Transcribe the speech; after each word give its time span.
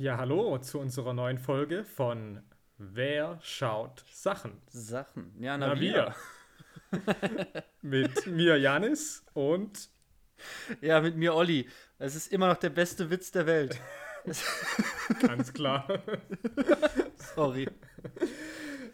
Ja, 0.00 0.16
hallo 0.16 0.58
zu 0.58 0.78
unserer 0.78 1.12
neuen 1.12 1.38
Folge 1.38 1.82
von 1.84 2.40
Wer 2.76 3.40
schaut 3.42 4.04
Sachen? 4.12 4.62
Sachen. 4.68 5.34
Ja, 5.40 5.58
na, 5.58 5.74
Na, 5.74 5.80
wir. 5.80 6.14
Mit 7.82 8.26
mir 8.28 8.56
Janis 8.58 9.24
und 9.34 9.88
Ja, 10.80 11.00
mit 11.00 11.16
mir 11.16 11.34
Olli. 11.34 11.68
Es 11.98 12.14
ist 12.14 12.32
immer 12.32 12.46
noch 12.46 12.58
der 12.58 12.70
beste 12.70 13.10
Witz 13.10 13.32
der 13.32 13.46
Welt. 13.46 13.80
ganz 15.20 15.52
klar. 15.52 15.88
Sorry. 17.34 17.68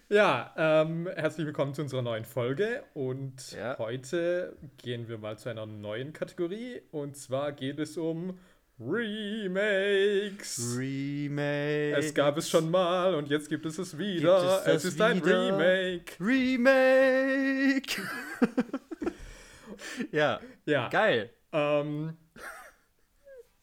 Ja, 0.08 0.54
ähm, 0.56 1.06
herzlich 1.14 1.46
willkommen 1.46 1.74
zu 1.74 1.82
unserer 1.82 2.00
neuen 2.02 2.24
Folge 2.24 2.82
und 2.94 3.52
Ja. 3.52 3.76
heute 3.78 4.56
gehen 4.78 5.08
wir 5.08 5.18
mal 5.18 5.36
zu 5.38 5.50
einer 5.50 5.66
neuen 5.66 6.14
Kategorie 6.14 6.80
und 6.92 7.16
zwar 7.16 7.52
geht 7.52 7.78
es 7.78 7.98
um 7.98 8.38
Remakes. 8.80 10.76
Remake. 10.76 11.96
Es 11.96 12.12
gab 12.14 12.36
es 12.38 12.48
schon 12.50 12.70
mal 12.70 13.14
und 13.14 13.28
jetzt 13.30 13.48
gibt 13.48 13.64
es 13.66 13.78
es 13.78 13.96
wieder. 13.98 14.62
Es 14.66 14.84
es 14.84 14.92
ist 14.92 15.00
ein 15.00 15.24
wieder? 15.24 15.58
Remake. 15.58 16.12
Remake. 16.20 18.02
ja, 20.12 20.40
Ja. 20.66 20.88
geil. 20.88 21.30
Ähm, 21.52 22.16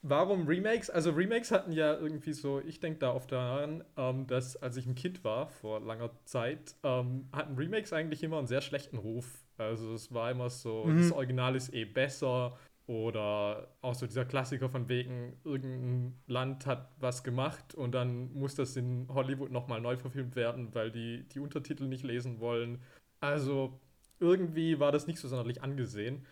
warum 0.01 0.47
Remakes? 0.47 0.89
Also 0.89 1.11
Remakes 1.11 1.51
hatten 1.51 1.73
ja 1.73 1.93
irgendwie 1.93 2.33
so, 2.33 2.61
ich 2.65 2.79
denke 2.79 2.99
da 2.99 3.11
oft 3.13 3.31
daran, 3.33 3.83
ähm, 3.97 4.27
dass 4.27 4.55
als 4.55 4.77
ich 4.77 4.85
ein 4.85 4.95
Kind 4.95 5.23
war, 5.25 5.47
vor 5.47 5.81
langer 5.81 6.11
Zeit, 6.23 6.75
ähm, 6.83 7.27
hatten 7.33 7.55
Remakes 7.57 7.91
eigentlich 7.93 8.23
immer 8.23 8.37
einen 8.37 8.47
sehr 8.47 8.61
schlechten 8.61 8.97
Ruf. 8.97 9.43
Also 9.57 9.93
es 9.93 10.13
war 10.13 10.31
immer 10.31 10.49
so, 10.49 10.85
Mhm. 10.85 10.97
das 11.01 11.11
Original 11.11 11.55
ist 11.55 11.73
eh 11.73 11.83
besser. 11.85 12.57
Oder 12.87 13.69
auch 13.81 13.93
so 13.95 14.05
dieser 14.05 14.25
Klassiker 14.25 14.69
von 14.69 14.89
wegen, 14.89 15.37
irgendein 15.43 16.19
Land 16.27 16.65
hat 16.65 16.91
was 16.99 17.23
gemacht 17.23 17.73
und 17.75 17.93
dann 17.93 18.33
muss 18.33 18.55
das 18.55 18.75
in 18.75 19.07
Hollywood 19.09 19.51
nochmal 19.51 19.79
neu 19.79 19.95
verfilmt 19.97 20.35
werden, 20.35 20.73
weil 20.73 20.91
die 20.91 21.23
die 21.29 21.39
Untertitel 21.39 21.85
nicht 21.85 22.03
lesen 22.03 22.39
wollen. 22.39 22.81
Also 23.21 23.79
irgendwie 24.19 24.79
war 24.79 24.91
das 24.91 25.07
nicht 25.07 25.19
so 25.19 25.27
sonderlich 25.27 25.61
angesehen. 25.63 26.25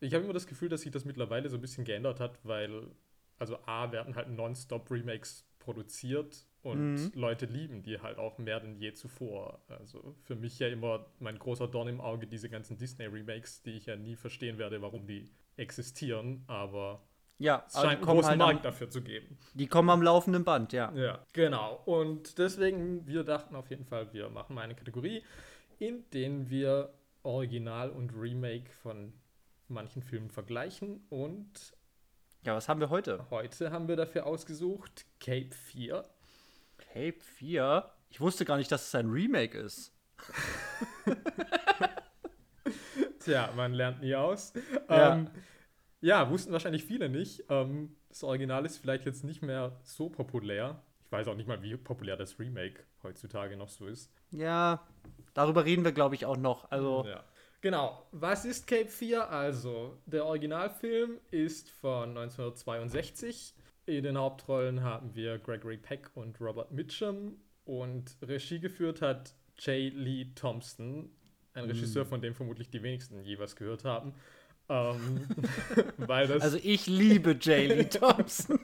Ich 0.00 0.14
habe 0.14 0.24
immer 0.24 0.32
das 0.32 0.46
Gefühl, 0.46 0.68
dass 0.68 0.82
sich 0.82 0.92
das 0.92 1.04
mittlerweile 1.04 1.48
so 1.50 1.56
ein 1.56 1.60
bisschen 1.60 1.84
geändert 1.84 2.20
hat, 2.20 2.38
weil, 2.44 2.88
also 3.38 3.58
A, 3.66 3.92
werden 3.92 4.14
halt 4.16 4.28
nonstop 4.28 4.90
Remakes 4.90 5.46
produziert 5.58 6.46
und 6.62 6.78
Mhm. 6.78 7.12
Leute 7.14 7.46
lieben 7.46 7.82
die 7.82 8.00
halt 8.00 8.18
auch 8.18 8.38
mehr 8.38 8.60
denn 8.60 8.76
je 8.76 8.92
zuvor. 8.92 9.60
Also 9.68 10.16
für 10.22 10.34
mich 10.36 10.58
ja 10.58 10.68
immer 10.68 11.06
mein 11.20 11.38
großer 11.38 11.68
Dorn 11.68 11.88
im 11.88 12.00
Auge, 12.00 12.26
diese 12.26 12.48
ganzen 12.48 12.76
Disney-Remakes, 12.78 13.62
die 13.62 13.72
ich 13.72 13.86
ja 13.86 13.96
nie 13.96 14.16
verstehen 14.16 14.58
werde, 14.58 14.82
warum 14.82 15.06
die 15.06 15.30
existieren, 15.56 16.44
aber 16.46 17.02
Ja, 17.38 17.64
es 17.66 17.74
scheint 17.74 17.86
einen 17.98 18.02
großen 18.02 18.28
halt 18.30 18.38
Markt 18.38 18.56
am, 18.58 18.62
dafür 18.62 18.88
zu 18.90 19.02
geben. 19.02 19.38
die 19.54 19.66
kommen 19.66 19.90
am 19.90 20.02
laufenden 20.02 20.44
Band, 20.44 20.72
ja. 20.72 20.92
Ja, 20.94 21.24
genau. 21.32 21.82
Und 21.84 22.38
deswegen, 22.38 23.06
wir 23.06 23.24
dachten 23.24 23.54
auf 23.56 23.70
jeden 23.70 23.84
Fall, 23.84 24.12
wir 24.12 24.28
machen 24.30 24.54
mal 24.54 24.62
eine 24.62 24.74
Kategorie, 24.74 25.22
in 25.78 26.08
denen 26.10 26.48
wir 26.50 26.92
Original 27.22 27.90
und 27.90 28.10
Remake 28.14 28.70
von 28.82 29.12
manchen 29.68 30.02
Filmen 30.02 30.30
vergleichen. 30.30 31.04
Und 31.10 31.74
Ja, 32.44 32.54
was 32.54 32.68
haben 32.68 32.80
wir 32.80 32.88
heute? 32.90 33.26
heute 33.30 33.70
haben 33.72 33.88
wir 33.88 33.96
dafür 33.96 34.26
ausgesucht 34.26 35.04
Cape 35.20 35.50
4. 35.52 36.04
Cape 36.78 37.20
4. 37.20 37.90
Ich 38.10 38.20
wusste 38.20 38.44
gar 38.44 38.56
nicht, 38.56 38.70
dass 38.70 38.86
es 38.86 38.94
ein 38.94 39.10
Remake 39.10 39.58
ist. 39.58 39.92
Tja, 43.26 43.52
man 43.56 43.74
lernt 43.74 44.00
nie 44.00 44.14
aus. 44.14 44.52
Ja. 44.88 45.14
Ähm, 45.14 45.30
ja, 46.00 46.30
wussten 46.30 46.52
wahrscheinlich 46.52 46.84
viele 46.84 47.08
nicht. 47.08 47.44
Ähm, 47.48 47.96
das 48.08 48.22
Original 48.22 48.64
ist 48.64 48.78
vielleicht 48.78 49.04
jetzt 49.04 49.24
nicht 49.24 49.42
mehr 49.42 49.78
so 49.82 50.08
populär. 50.08 50.80
Ich 51.04 51.12
weiß 51.12 51.28
auch 51.28 51.34
nicht 51.34 51.48
mal, 51.48 51.60
wie 51.62 51.76
populär 51.76 52.16
das 52.16 52.38
Remake 52.38 52.84
heutzutage 53.02 53.56
noch 53.56 53.68
so 53.68 53.86
ist. 53.86 54.12
Ja, 54.30 54.86
darüber 55.34 55.64
reden 55.64 55.84
wir, 55.84 55.92
glaube 55.92 56.14
ich, 56.14 56.24
auch 56.24 56.36
noch. 56.36 56.70
Also, 56.70 57.04
Ja. 57.06 57.24
Genau. 57.62 58.06
Was 58.12 58.44
ist 58.44 58.68
Cape 58.68 58.88
4? 58.88 59.28
Also, 59.28 59.98
der 60.06 60.24
Originalfilm 60.24 61.18
ist 61.32 61.70
von 61.70 62.10
1962. 62.10 63.54
In 63.86 64.04
den 64.04 64.16
Hauptrollen 64.16 64.84
haben 64.84 65.14
wir 65.14 65.38
Gregory 65.38 65.78
Peck 65.78 66.10
und 66.14 66.40
Robert 66.40 66.70
Mitchum. 66.70 67.40
Und 67.64 68.16
Regie 68.22 68.60
geführt 68.60 69.02
hat 69.02 69.34
J. 69.58 69.92
Lee 69.94 70.26
Thompson, 70.36 71.10
ein 71.56 71.64
Regisseur, 71.64 72.04
von 72.06 72.20
dem 72.20 72.34
vermutlich 72.34 72.70
die 72.70 72.82
wenigsten 72.82 73.22
je 73.22 73.38
was 73.38 73.56
gehört 73.56 73.84
haben. 73.84 74.14
Ähm, 74.68 75.26
weil 75.96 76.26
das, 76.26 76.42
also 76.42 76.58
ich 76.62 76.86
liebe 76.86 77.32
J. 77.32 77.68
Lee 77.68 77.84
Thompson. 77.88 78.58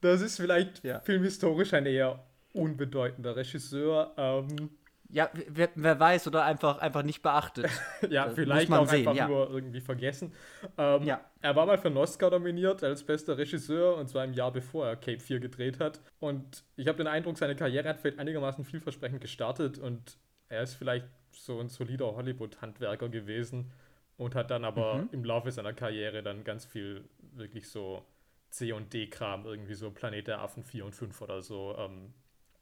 das 0.00 0.20
ist 0.20 0.36
vielleicht 0.36 0.82
Ja. 0.84 1.00
filmhistorisch 1.00 1.74
ein 1.74 1.86
eher 1.86 2.24
unbedeutender 2.52 3.36
Regisseur. 3.36 4.14
Ähm, 4.16 4.70
ja, 5.08 5.30
wer, 5.48 5.68
wer 5.76 6.00
weiß 6.00 6.26
oder 6.26 6.44
einfach, 6.44 6.78
einfach 6.78 7.02
nicht 7.02 7.22
beachtet. 7.22 7.66
Ja, 8.10 8.24
Das 8.26 8.34
vielleicht 8.34 8.72
auch 8.72 8.88
sehen, 8.88 9.00
einfach 9.06 9.14
ja. 9.14 9.28
nur 9.28 9.50
irgendwie 9.50 9.80
vergessen. 9.80 10.32
Ähm, 10.78 11.02
Ja. 11.04 11.20
Er 11.42 11.54
war 11.54 11.64
mal 11.66 11.78
für 11.78 11.88
einen 11.88 11.96
Oscar 11.98 12.30
nominiert 12.30 12.82
als 12.82 13.04
bester 13.04 13.38
Regisseur 13.38 13.96
und 13.96 14.08
zwar 14.08 14.24
im 14.24 14.32
Jahr 14.32 14.52
bevor 14.52 14.86
er 14.86 14.96
Cape 14.96 15.20
4 15.20 15.38
gedreht 15.38 15.78
hat. 15.80 16.00
Und 16.18 16.64
ich 16.76 16.88
habe 16.88 16.98
den 16.98 17.06
Eindruck, 17.06 17.38
seine 17.38 17.54
Karriere 17.54 17.88
hat 17.88 18.00
vielleicht 18.00 18.18
einigermaßen 18.18 18.64
vielversprechend 18.64 19.20
gestartet 19.20 19.78
und 19.78 20.18
er 20.48 20.62
ist 20.62 20.74
vielleicht 20.74 21.06
so 21.32 21.60
ein 21.60 21.68
solider 21.68 22.14
Hollywood-Handwerker 22.16 23.08
gewesen 23.08 23.70
und 24.16 24.34
hat 24.34 24.50
dann 24.50 24.64
aber 24.64 25.02
Mhm. 25.02 25.08
im 25.12 25.24
Laufe 25.24 25.50
seiner 25.52 25.72
Karriere 25.74 26.22
dann 26.22 26.44
ganz 26.44 26.64
viel 26.64 27.04
wirklich 27.34 27.68
so 27.68 28.04
C- 28.50 28.72
und 28.72 28.92
D-Kram, 28.92 29.44
irgendwie 29.44 29.74
so 29.74 29.90
Planet 29.90 30.26
der 30.28 30.40
Affen 30.40 30.62
4 30.64 30.84
und 30.84 30.94
5 30.94 31.20
oder 31.20 31.42
so 31.42 31.74
ähm, 31.78 32.14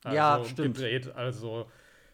Ja, 0.04 0.36
also 0.36 0.48
stimmt. 0.50 0.76
gedreht. 0.76 1.14
Also 1.14 1.70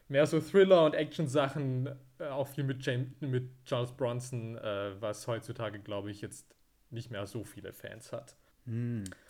mehr 0.09 0.27
so 0.27 0.41
Thriller- 0.41 0.85
und 0.85 0.95
Action-Sachen, 0.95 1.89
äh, 2.19 2.25
auch 2.29 2.49
viel 2.49 2.65
mit, 2.65 2.85
James, 2.85 3.09
mit 3.21 3.49
Charles 3.65 3.93
Bronson, 3.93 4.57
äh, 4.59 5.01
was 5.01 5.27
heutzutage, 5.27 5.79
glaube 5.81 6.11
ich, 6.11 6.21
jetzt 6.21 6.47
nicht 6.91 7.11
mehr 7.11 7.27
so 7.27 7.45
viele 7.45 7.73
Fans 7.73 8.13
hat. 8.13 8.37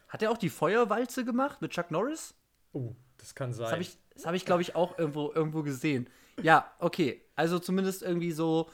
Hat 0.08 0.22
er 0.22 0.30
auch 0.30 0.38
die 0.38 0.48
Feuerwalze 0.48 1.24
gemacht 1.24 1.62
mit 1.62 1.72
Chuck 1.72 1.90
Norris? 1.90 2.34
Oh, 2.72 2.94
das 3.18 3.34
kann 3.34 3.52
sein. 3.52 3.64
Das 3.64 3.72
habe 3.72 3.82
ich, 3.82 3.98
hab 4.24 4.34
ich 4.34 4.44
glaube 4.46 4.62
ich, 4.62 4.74
auch 4.74 4.98
irgendwo, 4.98 5.32
irgendwo 5.32 5.62
gesehen. 5.62 6.08
Ja, 6.42 6.72
okay. 6.78 7.22
Also 7.36 7.58
zumindest 7.58 8.02
irgendwie 8.02 8.32
so, 8.32 8.68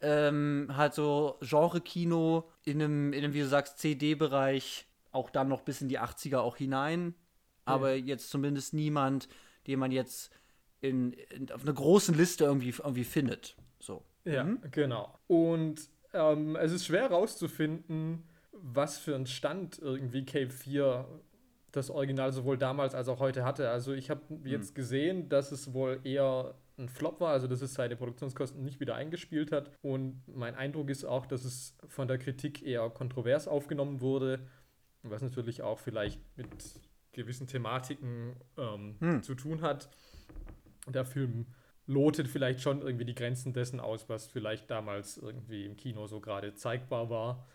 ähm, 0.00 0.68
halt 0.76 0.94
so 0.94 1.38
Genre-Kino 1.40 2.50
in 2.64 2.82
einem, 2.82 3.12
in 3.12 3.24
einem, 3.24 3.34
wie 3.34 3.40
du 3.40 3.48
sagst, 3.48 3.78
CD-Bereich, 3.78 4.86
auch 5.12 5.30
dann 5.30 5.48
noch 5.48 5.62
bis 5.62 5.80
in 5.80 5.88
die 5.88 5.98
80er 5.98 6.38
auch 6.38 6.56
hinein. 6.56 7.14
Aber 7.64 7.94
jetzt 7.94 8.30
zumindest 8.30 8.72
niemand, 8.72 9.28
den 9.66 9.78
man 9.78 9.92
jetzt 9.92 10.30
in, 10.80 11.12
in, 11.12 11.50
auf 11.52 11.62
einer 11.62 11.74
großen 11.74 12.14
Liste 12.14 12.44
irgendwie, 12.44 12.74
irgendwie 12.78 13.04
findet. 13.04 13.56
So. 13.78 14.02
Ja, 14.24 14.44
genau. 14.70 15.18
Und 15.26 15.88
ähm, 16.12 16.56
es 16.56 16.72
ist 16.72 16.86
schwer 16.86 17.02
herauszufinden, 17.02 18.26
was 18.52 18.98
für 18.98 19.14
einen 19.14 19.26
Stand 19.26 19.78
irgendwie 19.78 20.24
Cape 20.24 20.50
4 20.50 21.06
das 21.72 21.90
Original 21.90 22.32
sowohl 22.32 22.58
damals 22.58 22.94
als 22.94 23.08
auch 23.08 23.20
heute 23.20 23.44
hatte. 23.44 23.70
Also 23.70 23.92
ich 23.92 24.10
habe 24.10 24.22
jetzt 24.44 24.74
gesehen, 24.74 25.28
dass 25.28 25.52
es 25.52 25.72
wohl 25.72 26.00
eher 26.04 26.54
ein 26.78 26.88
Flop 26.88 27.20
war, 27.20 27.32
also 27.32 27.46
dass 27.46 27.60
es 27.60 27.74
seine 27.74 27.96
Produktionskosten 27.96 28.62
nicht 28.62 28.80
wieder 28.80 28.94
eingespielt 28.94 29.52
hat. 29.52 29.70
Und 29.82 30.22
mein 30.28 30.54
Eindruck 30.54 30.90
ist 30.90 31.04
auch, 31.04 31.26
dass 31.26 31.44
es 31.44 31.76
von 31.88 32.08
der 32.08 32.18
Kritik 32.18 32.62
eher 32.62 32.88
kontrovers 32.90 33.48
aufgenommen 33.48 34.00
wurde, 34.00 34.40
was 35.02 35.22
natürlich 35.22 35.62
auch 35.62 35.78
vielleicht 35.78 36.20
mit 36.36 36.48
gewissen 37.12 37.46
Thematiken 37.46 38.36
ähm, 38.56 39.22
zu 39.22 39.34
tun 39.34 39.62
hat. 39.62 39.88
Der 40.86 41.04
Film 41.04 41.46
lotet 41.86 42.28
vielleicht 42.28 42.60
schon 42.60 42.82
irgendwie 42.82 43.04
die 43.04 43.14
Grenzen 43.14 43.52
dessen 43.52 43.80
aus, 43.80 44.08
was 44.08 44.26
vielleicht 44.26 44.70
damals 44.70 45.16
irgendwie 45.16 45.64
im 45.64 45.76
Kino 45.76 46.06
so 46.06 46.20
gerade 46.20 46.54
zeigbar 46.54 47.10
war. 47.10 47.46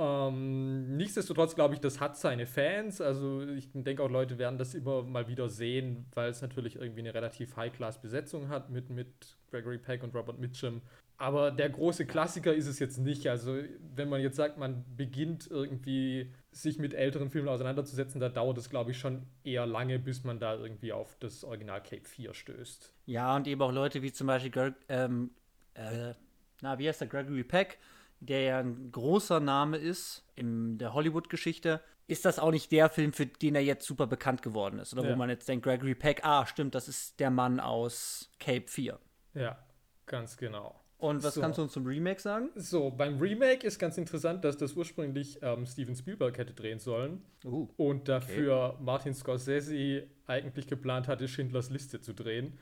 Ähm, 0.00 0.96
nichtsdestotrotz 0.96 1.54
glaube 1.54 1.74
ich, 1.74 1.80
das 1.80 2.00
hat 2.00 2.16
seine 2.16 2.46
Fans. 2.46 3.02
Also 3.02 3.42
ich 3.42 3.68
denke 3.74 4.02
auch, 4.02 4.08
Leute 4.08 4.38
werden 4.38 4.56
das 4.58 4.74
immer 4.74 5.02
mal 5.02 5.28
wieder 5.28 5.50
sehen, 5.50 6.06
weil 6.14 6.30
es 6.30 6.40
natürlich 6.40 6.76
irgendwie 6.76 7.00
eine 7.00 7.12
relativ 7.12 7.54
High-Class-Besetzung 7.56 8.48
hat 8.48 8.70
mit, 8.70 8.88
mit 8.88 9.36
Gregory 9.50 9.76
Peck 9.76 10.02
und 10.02 10.14
Robert 10.14 10.38
Mitchum. 10.38 10.80
Aber 11.18 11.50
der 11.50 11.68
große 11.68 12.06
Klassiker 12.06 12.54
ist 12.54 12.66
es 12.66 12.78
jetzt 12.78 12.96
nicht. 12.96 13.26
Also 13.26 13.58
wenn 13.94 14.08
man 14.08 14.22
jetzt 14.22 14.36
sagt, 14.36 14.56
man 14.56 14.86
beginnt 14.96 15.50
irgendwie 15.50 16.32
sich 16.50 16.78
mit 16.78 16.94
älteren 16.94 17.28
Filmen 17.28 17.48
auseinanderzusetzen, 17.48 18.22
da 18.22 18.30
dauert 18.30 18.56
es, 18.56 18.70
glaube 18.70 18.92
ich, 18.92 18.98
schon 18.98 19.26
eher 19.44 19.66
lange, 19.66 19.98
bis 19.98 20.24
man 20.24 20.38
da 20.38 20.54
irgendwie 20.54 20.94
auf 20.94 21.14
das 21.20 21.44
Original 21.44 21.82
Cape 21.82 22.08
4 22.08 22.32
stößt. 22.32 22.94
Ja, 23.04 23.36
und 23.36 23.46
eben 23.46 23.60
auch 23.60 23.70
Leute 23.70 24.00
wie 24.00 24.12
zum 24.12 24.28
Beispiel, 24.28 24.50
Greg, 24.50 24.74
ähm, 24.88 25.32
äh, 25.74 26.14
na, 26.62 26.78
wie 26.78 26.88
heißt 26.88 27.02
der, 27.02 27.08
Gregory 27.08 27.44
Peck, 27.44 27.78
der 28.20 28.42
ja 28.42 28.58
ein 28.60 28.90
großer 28.92 29.40
Name 29.40 29.76
ist 29.78 30.24
in 30.36 30.78
der 30.78 30.92
Hollywood-Geschichte, 30.94 31.80
ist 32.06 32.24
das 32.24 32.38
auch 32.38 32.50
nicht 32.50 32.72
der 32.72 32.88
Film, 32.88 33.12
für 33.12 33.26
den 33.26 33.54
er 33.54 33.62
jetzt 33.62 33.86
super 33.86 34.06
bekannt 34.06 34.42
geworden 34.42 34.78
ist. 34.78 34.92
Oder 34.92 35.04
Ja. 35.04 35.12
wo 35.12 35.16
man 35.16 35.30
jetzt 35.30 35.48
denkt, 35.48 35.64
Gregory 35.64 35.94
Peck, 35.94 36.20
ah, 36.24 36.44
stimmt, 36.46 36.74
das 36.74 36.88
ist 36.88 37.18
der 37.20 37.30
Mann 37.30 37.60
aus 37.60 38.30
Cape 38.40 38.66
4. 38.66 38.98
Ja, 39.34 39.58
ganz 40.06 40.36
genau. 40.36 40.74
Und 40.98 41.22
was 41.22 41.34
So. 41.34 41.40
kannst 41.40 41.56
du 41.56 41.62
uns 41.62 41.72
zum 41.72 41.86
Remake 41.86 42.20
sagen? 42.20 42.50
So, 42.56 42.90
beim 42.90 43.18
Remake 43.18 43.66
ist 43.66 43.78
ganz 43.78 43.96
interessant, 43.96 44.44
dass 44.44 44.58
das 44.58 44.74
ursprünglich 44.74 45.38
ähm, 45.40 45.64
Steven 45.64 45.94
Spielberg 45.96 46.36
hätte 46.36 46.52
drehen 46.52 46.78
sollen 46.78 47.22
Uh. 47.44 47.68
und 47.78 48.06
dafür 48.08 48.76
Martin 48.80 49.14
Scorsese 49.14 50.06
eigentlich 50.26 50.66
geplant 50.66 51.08
hatte, 51.08 51.26
Schindlers 51.26 51.70
Liste 51.70 52.00
zu 52.02 52.12
drehen. 52.12 52.58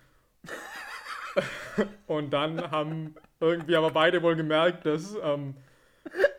und 2.06 2.30
dann 2.30 2.70
haben 2.70 3.14
irgendwie 3.40 3.76
aber 3.76 3.90
beide 3.90 4.22
wohl 4.22 4.36
gemerkt, 4.36 4.86
dass, 4.86 5.16
ähm, 5.22 5.54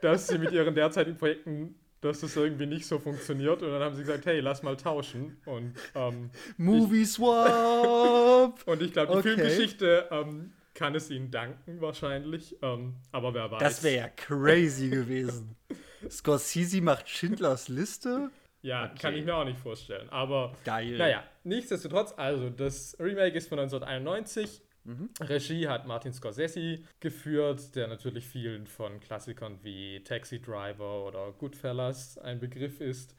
dass 0.01 0.28
sie 0.28 0.38
mit 0.38 0.51
ihren 0.51 0.75
derzeitigen 0.75 1.18
Projekten, 1.18 1.75
dass 2.01 2.22
das 2.22 2.36
irgendwie 2.36 2.66
nicht 2.66 2.86
so 2.86 3.00
funktioniert. 3.00 3.62
Und 3.62 3.72
dann 3.72 3.81
haben 3.81 3.96
sie 3.96 4.01
gesagt, 4.04 4.25
hey, 4.25 4.40
lass 4.40 4.63
mal 4.63 4.78
tauschen. 4.78 5.42
Und, 5.46 5.74
ähm, 5.96 6.30
Movie 6.57 7.06
Swap! 7.06 8.60
und 8.66 8.81
ich 8.81 8.94
glaube, 8.94 9.12
die 9.13 9.18
Okay. 9.19 9.22
Filmgeschichte 9.36 10.07
ähm, 10.12 10.54
kann 10.74 10.96
es 10.96 11.10
ihnen 11.10 11.30
danken 11.31 11.81
wahrscheinlich. 11.81 12.56
Ähm, 12.62 12.95
aber 13.12 13.34
wer 13.34 13.52
weiß. 13.52 13.60
Das 13.60 13.84
wäre 13.84 13.98
ja 13.98 14.10
crazy 14.10 14.90
gewesen. 14.90 15.56
Scorsese 16.10 16.81
macht 16.81 17.10
Schindlers 17.10 17.68
Liste? 17.68 18.31
Ja, 18.62 18.86
Okay. 18.86 18.95
kann 19.02 19.16
ich 19.16 19.25
mir 19.25 19.36
auch 19.36 19.45
nicht 19.45 19.60
vorstellen. 19.60 20.10
Aber 20.10 20.54
Geil. 20.66 20.98
naja, 20.98 21.24
nichtsdestotrotz, 21.44 22.13
also 22.18 22.50
das 22.50 22.95
Remake 23.00 23.38
ist 23.38 23.48
von 23.50 23.60
1991. 23.60 24.62
Mhm. 24.84 25.10
Regie 25.22 25.68
hat 25.68 25.86
Martin 25.88 26.14
Scorsese 26.14 26.80
geführt, 27.00 27.76
der 27.76 27.88
natürlich 27.88 28.26
vielen 28.28 28.68
von 28.68 29.00
Klassikern 29.00 29.60
wie 29.64 30.04
Taxi 30.04 30.42
Driver 30.42 31.06
oder 31.06 31.31
Goodfellas 31.34 32.18
ein 32.18 32.40
Begriff 32.40 32.81
ist. 32.81 33.16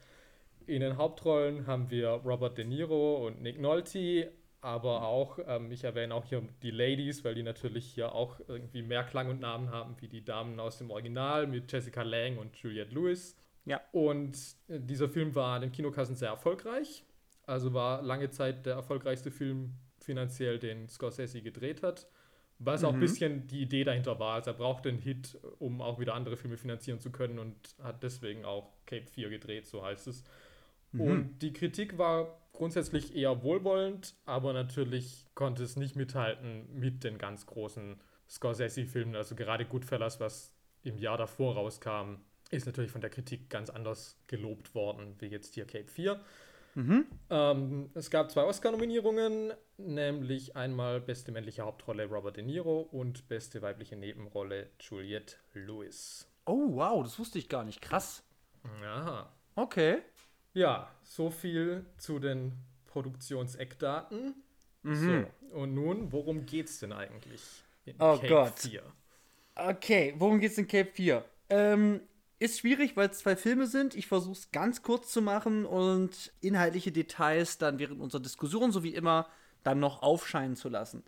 In 0.65 0.81
den 0.81 0.97
Hauptrollen 0.97 1.67
haben 1.67 1.89
wir 1.89 2.09
Robert 2.09 2.57
De 2.57 2.65
Niro 2.65 3.25
und 3.25 3.41
Nick 3.41 3.59
Nolte, 3.59 4.31
aber 4.61 5.07
auch, 5.07 5.39
ähm, 5.47 5.71
ich 5.71 5.83
erwähne 5.83 6.13
auch 6.13 6.25
hier 6.25 6.43
die 6.61 6.71
Ladies, 6.71 7.23
weil 7.23 7.33
die 7.33 7.43
natürlich 7.43 7.85
hier 7.85 8.13
auch 8.13 8.39
irgendwie 8.47 8.83
mehr 8.83 9.03
Klang 9.03 9.29
und 9.29 9.39
Namen 9.39 9.71
haben 9.71 9.95
wie 9.99 10.07
die 10.07 10.23
Damen 10.23 10.59
aus 10.59 10.77
dem 10.77 10.91
Original 10.91 11.47
mit 11.47 11.71
Jessica 11.71 12.03
Lange 12.03 12.39
und 12.39 12.55
Juliette 12.57 12.93
Lewis. 12.93 13.35
Ja. 13.65 13.81
Und 13.91 14.37
äh, 14.67 14.79
dieser 14.79 15.09
Film 15.09 15.33
war 15.35 15.55
an 15.55 15.61
den 15.61 15.71
Kinokassen 15.71 16.15
sehr 16.15 16.29
erfolgreich. 16.29 17.03
Also 17.45 17.73
war 17.73 18.01
lange 18.01 18.29
Zeit 18.29 18.65
der 18.65 18.75
erfolgreichste 18.75 19.31
Film 19.31 19.73
finanziell, 20.03 20.59
den 20.59 20.87
Scorsese 20.89 21.41
gedreht 21.41 21.83
hat. 21.83 22.07
Was 22.59 22.83
auch 22.83 22.89
ein 22.93 22.97
Mhm. 22.97 23.01
bisschen 23.01 23.47
die 23.47 23.61
Idee 23.61 23.83
dahinter 23.83 24.19
war. 24.19 24.35
Also 24.35 24.51
er 24.51 24.57
brauchte 24.57 24.89
einen 24.89 24.99
Hit, 24.99 25.37
um 25.57 25.81
auch 25.81 25.99
wieder 25.99 26.13
andere 26.13 26.37
Filme 26.37 26.57
finanzieren 26.57 26.99
zu 26.99 27.11
können 27.11 27.39
und 27.39 27.55
hat 27.81 28.03
deswegen 28.03 28.45
auch 28.45 28.71
Cape 28.85 29.07
4 29.07 29.29
gedreht, 29.29 29.65
so 29.65 29.83
heißt 29.83 30.07
es. 30.07 30.23
Mhm. 30.91 31.01
Und 31.01 31.39
die 31.41 31.53
Kritik 31.53 31.97
war 31.97 32.39
grundsätzlich 32.53 33.15
eher 33.15 33.41
wohlwollend, 33.41 34.13
aber 34.25 34.53
natürlich 34.53 35.25
konnte 35.33 35.63
es 35.63 35.75
nicht 35.75 35.95
mithalten 35.95 36.67
mit 36.77 37.03
den 37.03 37.17
ganz 37.17 37.47
großen 37.47 37.99
Scorsese-Filmen. 38.29 39.15
Also 39.15 39.35
gerade 39.35 39.65
Goodfellas, 39.65 40.19
was 40.19 40.53
im 40.83 40.97
Jahr 40.99 41.17
davor 41.17 41.55
rauskam, 41.55 42.17
ist 42.51 42.65
natürlich 42.65 42.91
von 42.91 43.01
der 43.01 43.09
Kritik 43.09 43.49
ganz 43.49 43.69
anders 43.69 44.19
gelobt 44.27 44.75
worden, 44.75 45.15
wie 45.19 45.27
jetzt 45.27 45.55
hier 45.55 45.65
Cape 45.65 45.87
4. 45.87 46.19
Mhm. 46.75 47.05
Ähm, 47.29 47.89
es 47.93 48.09
gab 48.09 48.31
zwei 48.31 48.43
Oscar-Nominierungen, 48.43 49.53
nämlich 49.77 50.55
einmal 50.55 51.01
beste 51.01 51.31
männliche 51.31 51.63
Hauptrolle 51.63 52.05
Robert 52.05 52.37
De 52.37 52.43
Niro 52.43 52.81
und 52.81 53.27
beste 53.27 53.61
weibliche 53.61 53.95
Nebenrolle 53.95 54.69
Juliette 54.79 55.35
Lewis. 55.53 56.27
Oh, 56.45 56.75
wow, 56.75 57.03
das 57.03 57.19
wusste 57.19 57.39
ich 57.39 57.49
gar 57.49 57.63
nicht. 57.63 57.81
Krass. 57.81 58.23
Aha. 58.83 59.31
Okay. 59.55 59.99
Ja, 60.53 60.89
so 61.03 61.29
viel 61.29 61.85
zu 61.97 62.19
den 62.19 62.53
Produktionseckdaten. 62.87 64.35
So, 64.83 65.25
und 65.51 65.75
nun, 65.75 66.11
worum 66.11 66.45
geht's 66.45 66.79
denn 66.79 66.91
eigentlich 66.91 67.41
in 67.85 67.95
Oh 67.99 68.17
Gott. 68.17 68.57
4? 68.57 68.81
Okay, 69.55 70.15
worum 70.17 70.39
geht's 70.39 70.57
in 70.57 70.67
Cape 70.67 70.89
4? 70.91 71.23
Ähm, 71.49 72.01
ist 72.41 72.57
schwierig, 72.57 72.97
weil 72.97 73.09
es 73.09 73.19
zwei 73.19 73.35
Filme 73.35 73.67
sind. 73.67 73.93
Ich 73.93 74.07
versuche 74.07 74.33
es 74.33 74.51
ganz 74.51 74.81
kurz 74.81 75.11
zu 75.11 75.21
machen 75.21 75.63
und 75.63 76.33
inhaltliche 76.41 76.91
Details 76.91 77.59
dann 77.59 77.77
während 77.77 78.01
unserer 78.01 78.21
Diskussion, 78.21 78.71
so 78.71 78.81
wie 78.81 78.95
immer, 78.95 79.29
dann 79.61 79.79
noch 79.79 80.01
aufscheinen 80.01 80.55
zu 80.55 80.67
lassen. 80.67 81.03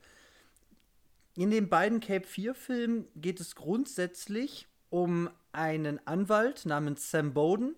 In 1.36 1.50
den 1.50 1.70
beiden 1.70 2.02
Cape 2.02 2.28
4 2.28 2.54
Filmen 2.54 3.08
geht 3.16 3.40
es 3.40 3.56
grundsätzlich 3.56 4.68
um 4.92 5.28
einen 5.52 6.06
Anwalt 6.06 6.68
namens 6.68 7.10
Sam 7.10 7.34
Bowden 7.34 7.76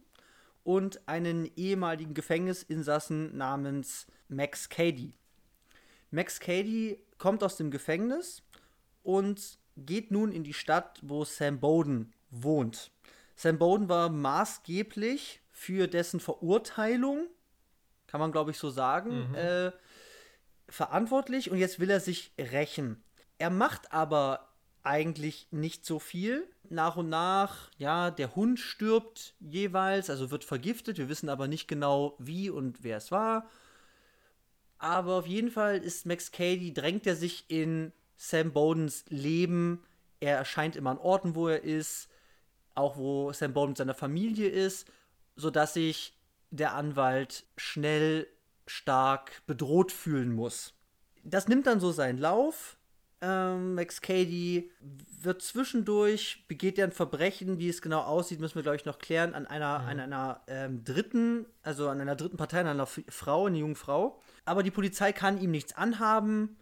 und 0.66 1.08
einen 1.08 1.50
ehemaligen 1.56 2.14
Gefängnisinsassen 2.14 3.38
namens 3.38 4.06
Max 4.28 4.68
Cady. 4.68 5.14
Max 6.12 6.42
Cady 6.42 7.00
kommt 7.18 7.42
aus 7.42 7.56
dem 7.56 7.72
Gefängnis 7.72 8.44
und 9.02 9.60
geht 9.78 10.12
nun 10.12 10.34
in 10.34 10.44
die 10.44 10.54
Stadt, 10.54 11.00
wo 11.04 11.24
Sam 11.24 11.62
Bowden 11.62 12.12
wohnt. 12.30 12.92
Sam 13.36 13.58
Bowden 13.58 13.90
war 13.90 14.10
maßgeblich 14.10 15.42
für 15.52 15.88
dessen 15.88 16.20
Verurteilung, 16.20 17.28
kann 18.08 18.20
man 18.20 18.32
glaube 18.32 18.52
ich 18.52 18.58
so 18.58 18.70
sagen, 18.70 19.34
äh, 19.36 19.72
verantwortlich 20.70 21.52
und 21.52 21.58
jetzt 21.58 21.80
will 21.80 21.90
er 21.90 22.00
sich 22.00 22.32
rächen. 22.40 23.04
Er 23.38 23.50
macht 23.50 23.92
aber 23.92 24.50
eigentlich 24.86 25.48
nicht 25.52 25.86
so 25.86 26.00
viel. 26.00 26.48
Nach 26.70 26.96
und 26.96 27.10
nach, 27.10 27.70
ja, 27.78 28.12
der 28.12 28.36
Hund 28.36 28.60
stirbt 28.60 29.36
jeweils, 29.40 30.10
also 30.10 30.32
wird 30.32 30.44
vergiftet. 30.44 30.98
Wir 30.98 31.10
wissen 31.10 31.30
aber 31.30 31.48
nicht 31.48 31.68
genau, 31.68 32.16
wie 32.20 32.50
und 32.50 32.84
wer 32.84 32.98
es 32.98 33.12
war. 33.12 33.50
Aber 34.78 35.16
auf 35.16 35.28
jeden 35.28 35.52
Fall 35.52 35.78
ist 35.78 36.06
Max 36.06 36.32
Cady, 36.32 36.74
drängt 36.74 37.08
er 37.08 37.16
sich 37.16 37.46
in 37.50 37.92
Sam 38.18 38.52
Bowdens 38.52 39.06
Leben. 39.10 39.84
Er 40.20 40.38
erscheint 40.38 40.76
immer 40.76 40.92
an 40.92 40.98
Orten, 40.98 41.36
wo 41.36 41.48
er 41.48 41.64
ist, 41.64 42.10
auch 42.76 42.98
wo 42.98 43.32
Sam 43.34 43.54
Bowden 43.54 43.72
mit 43.72 43.78
seiner 43.78 43.94
Familie 43.94 44.50
ist, 44.50 44.88
sodass 45.36 45.74
sich 45.74 46.14
der 46.52 46.76
Anwalt 46.76 47.46
schnell 47.58 48.28
stark 48.68 49.42
bedroht 49.48 49.92
fühlen 49.92 50.34
muss. 50.34 50.74
Das 51.24 51.48
nimmt 51.48 51.68
dann 51.68 51.80
so 51.80 51.92
seinen 51.92 52.20
Lauf. 52.20 52.78
Ähm, 53.22 53.76
Max 53.76 54.02
Cady 54.02 54.72
wird 55.22 55.42
zwischendurch, 55.42 56.46
begeht 56.48 56.78
er 56.78 56.86
ein 56.86 56.92
Verbrechen, 56.92 57.58
wie 57.58 57.70
es 57.70 57.82
genau 57.82 58.02
aussieht, 58.02 58.40
müssen 58.40 58.56
wir, 58.56 58.64
glaube 58.64 58.76
ich, 58.76 58.86
noch 58.86 59.00
klären, 59.00 59.34
an 59.34 59.48
einer, 59.48 59.80
an 59.80 60.00
einer 60.00 60.42
ähm, 60.48 60.84
dritten, 60.84 61.46
also 61.64 61.90
an 61.90 62.02
einer 62.02 62.16
dritten 62.16 62.38
Partei, 62.38 62.60
an 62.60 62.68
einer 62.68 62.86
Frau, 62.86 63.46
eine 63.46 63.58
junge 63.58 63.76
Frau. 63.76 64.20
Aber 64.44 64.64
die 64.64 64.72
Polizei 64.72 65.14
kann 65.14 65.42
ihm 65.42 65.52
nichts 65.52 65.76
anhaben. 65.76 66.58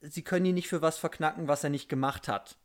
Sie 0.00 0.22
können 0.22 0.46
ihn 0.46 0.54
nicht 0.54 0.68
für 0.68 0.82
was 0.82 0.98
verknacken, 0.98 1.46
was 1.46 1.62
er 1.62 1.70
nicht 1.70 1.88
gemacht 1.88 2.26
hat, 2.26 2.56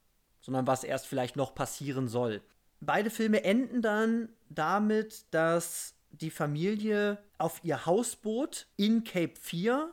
sondern 0.41 0.65
was 0.65 0.83
erst 0.83 1.07
vielleicht 1.07 1.35
noch 1.35 1.53
passieren 1.53 2.07
soll. 2.07 2.41
Beide 2.85 3.09
Filme 3.09 3.43
enden 3.43 3.81
dann 3.81 4.29
damit, 4.49 5.25
dass 5.31 5.95
die 6.11 6.29
Familie 6.29 7.17
auf 7.37 7.61
ihr 7.63 7.85
Hausboot 7.85 8.67
in 8.75 9.03
Cape 9.05 9.33
4, 9.39 9.91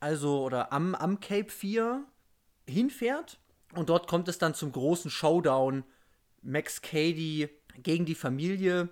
also 0.00 0.42
oder 0.42 0.72
am, 0.72 0.94
am 0.96 1.20
Cape 1.20 1.50
4, 1.50 2.04
hinfährt. 2.68 3.38
Und 3.74 3.88
dort 3.88 4.08
kommt 4.08 4.28
es 4.28 4.38
dann 4.38 4.54
zum 4.54 4.72
großen 4.72 5.10
Showdown. 5.10 5.84
Max 6.42 6.82
Cady 6.82 7.48
gegen 7.80 8.04
die 8.04 8.16
Familie, 8.16 8.88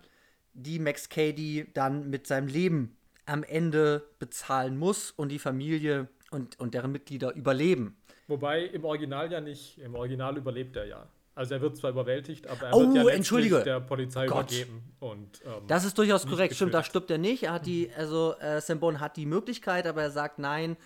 die 0.52 0.78
Max 0.78 1.08
Cady 1.08 1.70
dann 1.74 2.08
mit 2.08 2.28
seinem 2.28 2.46
Leben 2.46 2.96
am 3.26 3.42
Ende 3.42 4.08
bezahlen 4.20 4.78
muss 4.78 5.10
und 5.10 5.30
die 5.30 5.40
Familie 5.40 6.08
und, 6.30 6.58
und 6.60 6.74
deren 6.74 6.92
Mitglieder 6.92 7.34
überleben. 7.34 7.96
Wobei 8.28 8.66
im 8.66 8.84
Original 8.84 9.30
ja 9.32 9.40
nicht, 9.40 9.78
im 9.78 9.96
Original 9.96 10.36
überlebt 10.36 10.76
er 10.76 10.86
ja. 10.86 11.08
Also 11.34 11.54
er 11.54 11.60
wird 11.60 11.76
zwar 11.76 11.90
überwältigt, 11.90 12.46
aber 12.48 12.66
er 12.66 12.74
Oh, 12.74 12.92
wird 12.92 13.06
ja 13.06 13.12
entschuldige. 13.12 13.62
der 13.62 13.80
Polizei 13.80 14.26
Gott. 14.26 14.50
übergeben. 14.50 14.94
Und, 14.98 15.40
ähm, 15.44 15.66
Das 15.68 15.84
ist 15.84 15.96
durchaus 15.96 16.26
korrekt. 16.26 16.54
Stimmt, 16.54 16.74
da 16.74 16.82
stirbt 16.82 17.10
er 17.10 17.18
nicht. 17.18 17.44
Er 17.44 17.52
hat 17.54 17.66
die, 17.66 17.90
also 17.96 18.34
äh, 18.40 18.60
Sam 18.60 18.80
Bone 18.80 19.00
hat 19.00 19.16
die 19.16 19.26
Möglichkeit, 19.26 19.86
aber 19.86 20.02
er 20.02 20.10
sagt, 20.10 20.38
nein, 20.38 20.76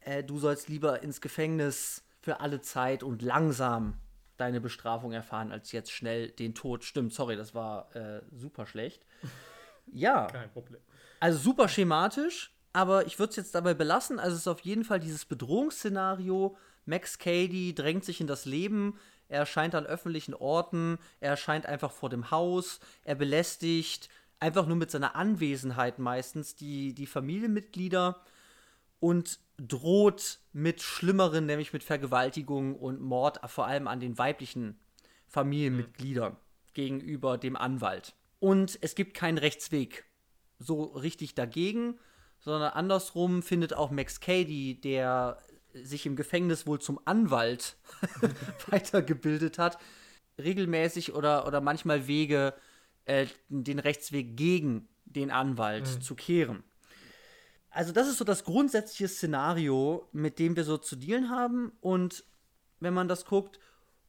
äh, 0.00 0.22
du 0.22 0.38
sollst 0.38 0.68
lieber 0.68 1.02
ins 1.02 1.20
Gefängnis 1.20 2.04
für 2.20 2.40
alle 2.40 2.60
Zeit 2.60 3.02
und 3.02 3.22
langsam 3.22 3.94
deine 4.36 4.60
Bestrafung 4.60 5.12
erfahren, 5.12 5.50
als 5.50 5.72
jetzt 5.72 5.90
schnell 5.90 6.30
den 6.30 6.54
Tod. 6.54 6.84
Stimmt, 6.84 7.12
sorry, 7.12 7.34
das 7.36 7.54
war 7.54 7.94
äh, 7.96 8.22
super 8.32 8.66
schlecht. 8.66 9.04
Ja, 9.92 10.26
kein 10.32 10.50
Problem. 10.52 10.80
also 11.20 11.38
super 11.38 11.68
schematisch, 11.68 12.54
aber 12.72 13.06
ich 13.06 13.18
würde 13.18 13.30
es 13.30 13.36
jetzt 13.36 13.54
dabei 13.54 13.74
belassen. 13.74 14.20
Also 14.20 14.34
es 14.34 14.42
ist 14.42 14.48
auf 14.48 14.60
jeden 14.60 14.84
Fall 14.84 15.00
dieses 15.00 15.24
Bedrohungsszenario. 15.24 16.56
Max 16.86 17.18
Cady 17.18 17.74
drängt 17.74 18.04
sich 18.04 18.20
in 18.20 18.26
das 18.26 18.44
Leben. 18.44 18.96
Er 19.28 19.40
erscheint 19.40 19.74
an 19.74 19.86
öffentlichen 19.86 20.34
Orten. 20.34 20.98
Er 21.20 21.30
erscheint 21.30 21.66
einfach 21.66 21.92
vor 21.92 22.08
dem 22.08 22.30
Haus. 22.30 22.80
Er 23.04 23.14
belästigt 23.14 24.08
einfach 24.40 24.66
nur 24.66 24.76
mit 24.76 24.90
seiner 24.90 25.16
Anwesenheit 25.16 25.98
meistens 25.98 26.54
die, 26.54 26.94
die 26.94 27.06
Familienmitglieder 27.06 28.20
und 29.00 29.38
droht 29.58 30.40
mit 30.52 30.82
Schlimmeren, 30.82 31.46
nämlich 31.46 31.72
mit 31.72 31.84
Vergewaltigung 31.84 32.76
und 32.76 33.00
Mord, 33.00 33.40
vor 33.50 33.66
allem 33.66 33.88
an 33.88 34.00
den 34.00 34.18
weiblichen 34.18 34.78
Familienmitgliedern 35.26 36.36
gegenüber 36.74 37.38
dem 37.38 37.56
Anwalt. 37.56 38.14
Und 38.40 38.78
es 38.82 38.94
gibt 38.94 39.14
keinen 39.14 39.38
Rechtsweg 39.38 40.04
so 40.58 40.84
richtig 40.84 41.34
dagegen, 41.34 41.98
sondern 42.40 42.72
andersrum 42.72 43.42
findet 43.42 43.74
auch 43.74 43.90
Max 43.90 44.20
Cady, 44.20 44.80
der 44.80 45.38
sich 45.84 46.06
im 46.06 46.16
Gefängnis 46.16 46.66
wohl 46.66 46.80
zum 46.80 47.00
Anwalt 47.04 47.76
weitergebildet 48.68 49.58
hat, 49.58 49.78
regelmäßig 50.38 51.14
oder, 51.14 51.46
oder 51.46 51.60
manchmal 51.60 52.06
Wege, 52.06 52.54
äh, 53.04 53.26
den 53.48 53.78
Rechtsweg 53.78 54.36
gegen 54.36 54.88
den 55.04 55.30
Anwalt 55.30 55.86
mhm. 55.86 56.00
zu 56.00 56.14
kehren. 56.14 56.62
Also 57.70 57.92
das 57.92 58.08
ist 58.08 58.18
so 58.18 58.24
das 58.24 58.44
grundsätzliche 58.44 59.08
Szenario, 59.08 60.08
mit 60.12 60.38
dem 60.38 60.56
wir 60.56 60.64
so 60.64 60.78
zu 60.78 60.96
dealen 60.96 61.30
haben. 61.30 61.72
Und 61.80 62.24
wenn 62.80 62.94
man 62.94 63.08
das 63.08 63.24
guckt 63.24 63.58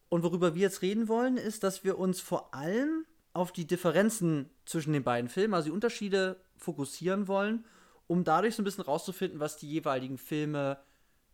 und 0.09 0.23
worüber 0.23 0.55
wir 0.55 0.61
jetzt 0.61 0.81
reden 0.81 1.07
wollen, 1.07 1.37
ist, 1.37 1.63
dass 1.63 1.83
wir 1.83 1.97
uns 1.97 2.19
vor 2.19 2.53
allem 2.53 3.05
auf 3.33 3.51
die 3.51 3.67
Differenzen 3.67 4.49
zwischen 4.65 4.93
den 4.93 5.03
beiden 5.03 5.29
Filmen, 5.29 5.53
also 5.53 5.67
die 5.67 5.73
Unterschiede 5.73 6.41
fokussieren 6.57 7.27
wollen, 7.27 7.65
um 8.07 8.23
dadurch 8.23 8.55
so 8.55 8.61
ein 8.61 8.65
bisschen 8.65 8.83
rauszufinden, 8.83 9.39
was 9.39 9.57
die 9.57 9.69
jeweiligen 9.69 10.17
Filme 10.17 10.79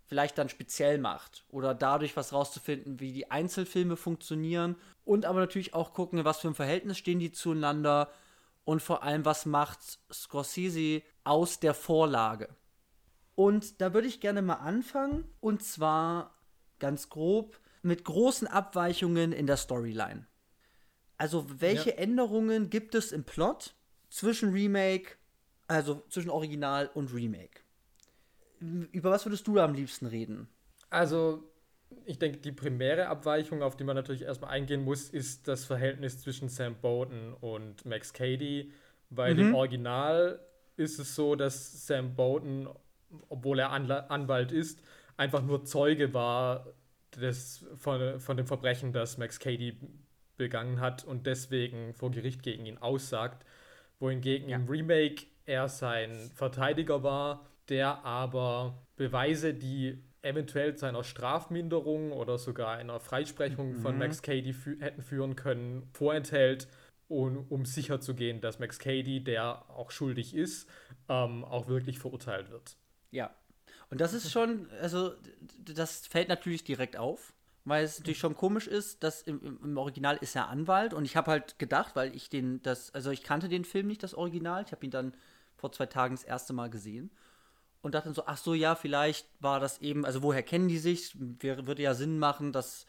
vielleicht 0.05 0.37
dann 0.37 0.49
speziell 0.49 0.97
macht 0.97 1.45
oder 1.49 1.73
dadurch 1.73 2.15
was 2.15 2.31
rauszufinden, 2.31 2.99
wie 2.99 3.11
die 3.11 3.31
Einzelfilme 3.31 3.97
funktionieren 3.97 4.75
und 5.03 5.25
aber 5.25 5.39
natürlich 5.39 5.73
auch 5.73 5.93
gucken, 5.93 6.23
was 6.23 6.39
für 6.39 6.47
ein 6.47 6.55
Verhältnis 6.55 6.97
stehen 6.97 7.19
die 7.19 7.31
zueinander 7.31 8.11
und 8.63 8.81
vor 8.81 9.03
allem, 9.03 9.25
was 9.25 9.45
macht 9.45 9.79
Scorsese 10.11 11.03
aus 11.23 11.59
der 11.59 11.73
Vorlage. 11.73 12.49
Und 13.35 13.81
da 13.81 13.93
würde 13.93 14.07
ich 14.07 14.21
gerne 14.21 14.41
mal 14.41 14.55
anfangen 14.55 15.25
und 15.39 15.63
zwar 15.63 16.35
ganz 16.79 17.09
grob 17.09 17.59
mit 17.81 18.03
großen 18.03 18.47
Abweichungen 18.47 19.31
in 19.31 19.47
der 19.47 19.57
Storyline. 19.57 20.25
Also 21.17 21.45
welche 21.61 21.91
ja. 21.91 21.97
Änderungen 21.97 22.69
gibt 22.69 22.95
es 22.95 23.11
im 23.11 23.23
Plot 23.23 23.75
zwischen 24.09 24.51
Remake, 24.51 25.17
also 25.67 26.03
zwischen 26.09 26.29
Original 26.29 26.89
und 26.93 27.13
Remake? 27.13 27.64
Über 28.91 29.11
was 29.11 29.25
würdest 29.25 29.47
du 29.47 29.59
am 29.59 29.73
liebsten 29.73 30.05
reden? 30.05 30.47
Also, 30.89 31.43
ich 32.05 32.19
denke, 32.19 32.39
die 32.39 32.51
primäre 32.51 33.07
Abweichung, 33.07 33.61
auf 33.61 33.75
die 33.75 33.83
man 33.83 33.95
natürlich 33.95 34.23
erstmal 34.23 34.51
eingehen 34.51 34.83
muss, 34.83 35.09
ist 35.09 35.47
das 35.47 35.65
Verhältnis 35.65 36.19
zwischen 36.19 36.49
Sam 36.49 36.75
Bowden 36.75 37.33
und 37.33 37.85
Max 37.85 38.13
Cady. 38.13 38.71
Weil 39.09 39.35
mhm. 39.35 39.39
im 39.39 39.55
Original 39.55 40.39
ist 40.77 40.99
es 40.99 41.15
so, 41.15 41.35
dass 41.35 41.85
Sam 41.87 42.15
Bowden, 42.15 42.67
obwohl 43.29 43.59
er 43.59 43.71
Anla 43.71 44.07
Anwalt 44.07 44.51
ist, 44.51 44.81
einfach 45.17 45.43
nur 45.43 45.63
Zeuge 45.63 46.13
war 46.13 46.73
des, 47.15 47.65
von, 47.75 48.19
von 48.19 48.37
dem 48.37 48.47
Verbrechen, 48.47 48.91
das 48.91 49.17
Max 49.17 49.39
Cady 49.39 49.77
begangen 50.37 50.81
hat 50.81 51.05
und 51.05 51.27
deswegen 51.27 51.93
vor 51.93 52.11
Gericht 52.11 52.43
gegen 52.43 52.65
ihn 52.65 52.77
aussagt. 52.77 53.45
Wohingegen 53.99 54.49
ja. 54.49 54.57
im 54.57 54.67
Remake 54.67 55.27
er 55.45 55.69
sein 55.69 56.31
Verteidiger 56.33 57.03
war 57.03 57.45
der 57.69 58.05
aber 58.05 58.85
Beweise, 58.95 59.53
die 59.53 60.03
eventuell 60.21 60.75
zu 60.75 60.87
einer 60.87 61.03
Strafminderung 61.03 62.11
oder 62.11 62.37
sogar 62.37 62.77
einer 62.77 62.99
Freisprechung 62.99 63.73
mhm. 63.73 63.81
von 63.81 63.97
Max 63.97 64.21
Cady 64.21 64.53
fü 64.53 64.79
hätten 64.79 65.03
führen 65.03 65.35
können, 65.35 65.87
vorenthält, 65.93 66.67
um, 67.07 67.45
um 67.49 67.65
sicherzugehen, 67.65 68.41
dass 68.41 68.57
Max 68.57 68.79
Cady, 68.79 69.23
der 69.23 69.69
auch 69.69 69.91
schuldig 69.91 70.35
ist, 70.35 70.67
ähm, 71.09 71.43
auch 71.43 71.67
wirklich 71.67 71.99
verurteilt 71.99 72.49
wird. 72.49 72.75
Ja. 73.11 73.35
Und 73.91 74.01
das 74.01 74.13
ist 74.13 74.31
schon, 74.31 74.67
also 74.81 75.13
das 75.63 76.07
fällt 76.07 76.27
natürlich 76.27 76.63
direkt 76.63 76.97
auf, 76.97 77.33
weil 77.63 77.83
es 77.83 77.99
natürlich 77.99 78.17
schon 78.17 78.35
komisch 78.35 78.65
ist, 78.65 79.03
dass 79.03 79.21
im, 79.21 79.59
im 79.63 79.77
Original 79.77 80.17
ist 80.17 80.35
er 80.35 80.49
Anwalt 80.49 80.95
und 80.95 81.05
ich 81.05 81.15
habe 81.15 81.29
halt 81.29 81.59
gedacht, 81.59 81.95
weil 81.95 82.15
ich 82.15 82.31
den, 82.31 82.63
das, 82.63 82.91
also 82.95 83.11
ich 83.11 83.21
kannte 83.21 83.47
den 83.47 83.63
Film 83.63 83.85
nicht, 83.85 84.01
das 84.01 84.15
Original, 84.15 84.63
ich 84.65 84.71
habe 84.71 84.83
ihn 84.83 84.91
dann 84.91 85.13
vor 85.55 85.71
zwei 85.71 85.85
Tagen 85.85 86.15
das 86.15 86.23
erste 86.23 86.53
Mal 86.53 86.71
gesehen 86.71 87.11
und 87.85 87.93
dachte 87.93 88.05
dann 88.05 88.15
so, 88.15 88.23
ach 88.25 88.37
so, 88.37 88.55
ja, 88.55 88.73
vielleicht 88.73 89.27
war 89.39 89.59
das 89.59 89.79
eben, 89.79 90.05
also 90.07 90.23
woher 90.23 90.41
kennen 90.41 90.67
die 90.67 90.79
sich? 90.79 91.15
Würde 91.19 91.83
ja 91.83 91.93
Sinn 91.93 92.17
machen, 92.17 92.51
dass 92.51 92.87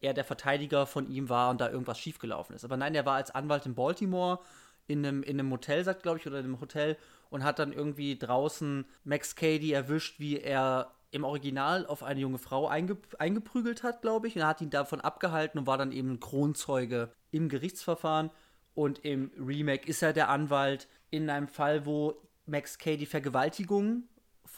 er 0.00 0.12
der 0.12 0.22
Verteidiger 0.22 0.84
von 0.84 1.10
ihm 1.10 1.30
war 1.30 1.48
und 1.48 1.62
da 1.62 1.70
irgendwas 1.70 1.98
schiefgelaufen 1.98 2.54
ist. 2.54 2.62
Aber 2.62 2.76
nein, 2.76 2.94
er 2.94 3.06
war 3.06 3.14
als 3.14 3.30
Anwalt 3.30 3.64
in 3.64 3.74
Baltimore 3.74 4.40
in 4.86 4.98
einem, 4.98 5.22
in 5.22 5.40
einem 5.40 5.50
Hotel, 5.50 5.82
sagt 5.82 6.02
glaube 6.02 6.18
ich, 6.18 6.26
oder 6.26 6.40
in 6.40 6.44
einem 6.44 6.60
Hotel 6.60 6.98
und 7.30 7.42
hat 7.42 7.58
dann 7.58 7.72
irgendwie 7.72 8.18
draußen 8.18 8.84
Max 9.02 9.34
Cady 9.34 9.72
erwischt, 9.72 10.20
wie 10.20 10.38
er 10.38 10.92
im 11.10 11.24
Original 11.24 11.86
auf 11.86 12.02
eine 12.02 12.20
junge 12.20 12.36
Frau 12.36 12.68
einge 12.68 12.98
eingeprügelt 13.18 13.82
hat, 13.82 14.02
glaube 14.02 14.28
ich, 14.28 14.36
und 14.36 14.44
hat 14.44 14.60
ihn 14.60 14.68
davon 14.68 15.00
abgehalten 15.00 15.58
und 15.58 15.66
war 15.66 15.78
dann 15.78 15.90
eben 15.90 16.20
Kronzeuge 16.20 17.10
im 17.30 17.48
Gerichtsverfahren. 17.48 18.30
Und 18.74 19.06
im 19.06 19.30
Remake 19.38 19.88
ist 19.88 20.02
er 20.02 20.12
der 20.12 20.28
Anwalt 20.28 20.86
in 21.08 21.30
einem 21.30 21.48
Fall, 21.48 21.86
wo 21.86 22.20
Max 22.44 22.76
Cady 22.76 23.06
Vergewaltigung 23.06 24.04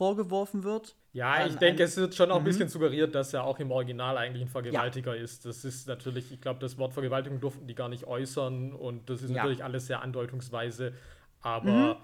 vorgeworfen 0.00 0.64
wird. 0.64 0.96
Ja, 1.12 1.44
ich 1.44 1.56
denke, 1.56 1.82
es 1.82 1.94
wird 1.98 2.14
schon 2.14 2.30
auch 2.30 2.38
ein 2.38 2.44
bisschen 2.44 2.68
mhm. 2.68 2.70
suggeriert, 2.70 3.14
dass 3.14 3.34
er 3.34 3.44
auch 3.44 3.58
im 3.58 3.70
Original 3.70 4.16
eigentlich 4.16 4.40
ein 4.40 4.48
Vergewaltiger 4.48 5.14
ja. 5.14 5.22
ist. 5.22 5.44
Das 5.44 5.62
ist 5.62 5.86
natürlich, 5.88 6.32
ich 6.32 6.40
glaube, 6.40 6.58
das 6.58 6.78
Wort 6.78 6.94
Vergewaltigung 6.94 7.38
durften 7.38 7.66
die 7.66 7.74
gar 7.74 7.90
nicht 7.90 8.06
äußern 8.06 8.72
und 8.72 9.10
das 9.10 9.20
ist 9.20 9.28
ja. 9.28 9.36
natürlich 9.36 9.62
alles 9.62 9.88
sehr 9.88 10.00
andeutungsweise. 10.00 10.94
Aber 11.42 12.00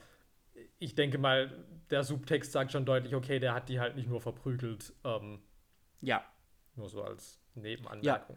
mhm. 0.55 0.63
ich 0.79 0.95
denke 0.95 1.17
mal, 1.17 1.51
der 1.89 2.05
Subtext 2.05 2.53
sagt 2.53 2.71
schon 2.71 2.85
deutlich, 2.85 3.15
okay, 3.15 3.39
der 3.39 3.55
hat 3.55 3.71
die 3.71 3.81
halt 3.81 3.97
nicht 3.97 4.11
nur 4.11 4.21
verprügelt. 4.21 4.93
Ähm, 5.03 5.39
ja. 6.03 6.23
Nur 6.75 6.91
so 6.91 7.03
als 7.03 7.41
Nebenanmerkung. 7.55 8.37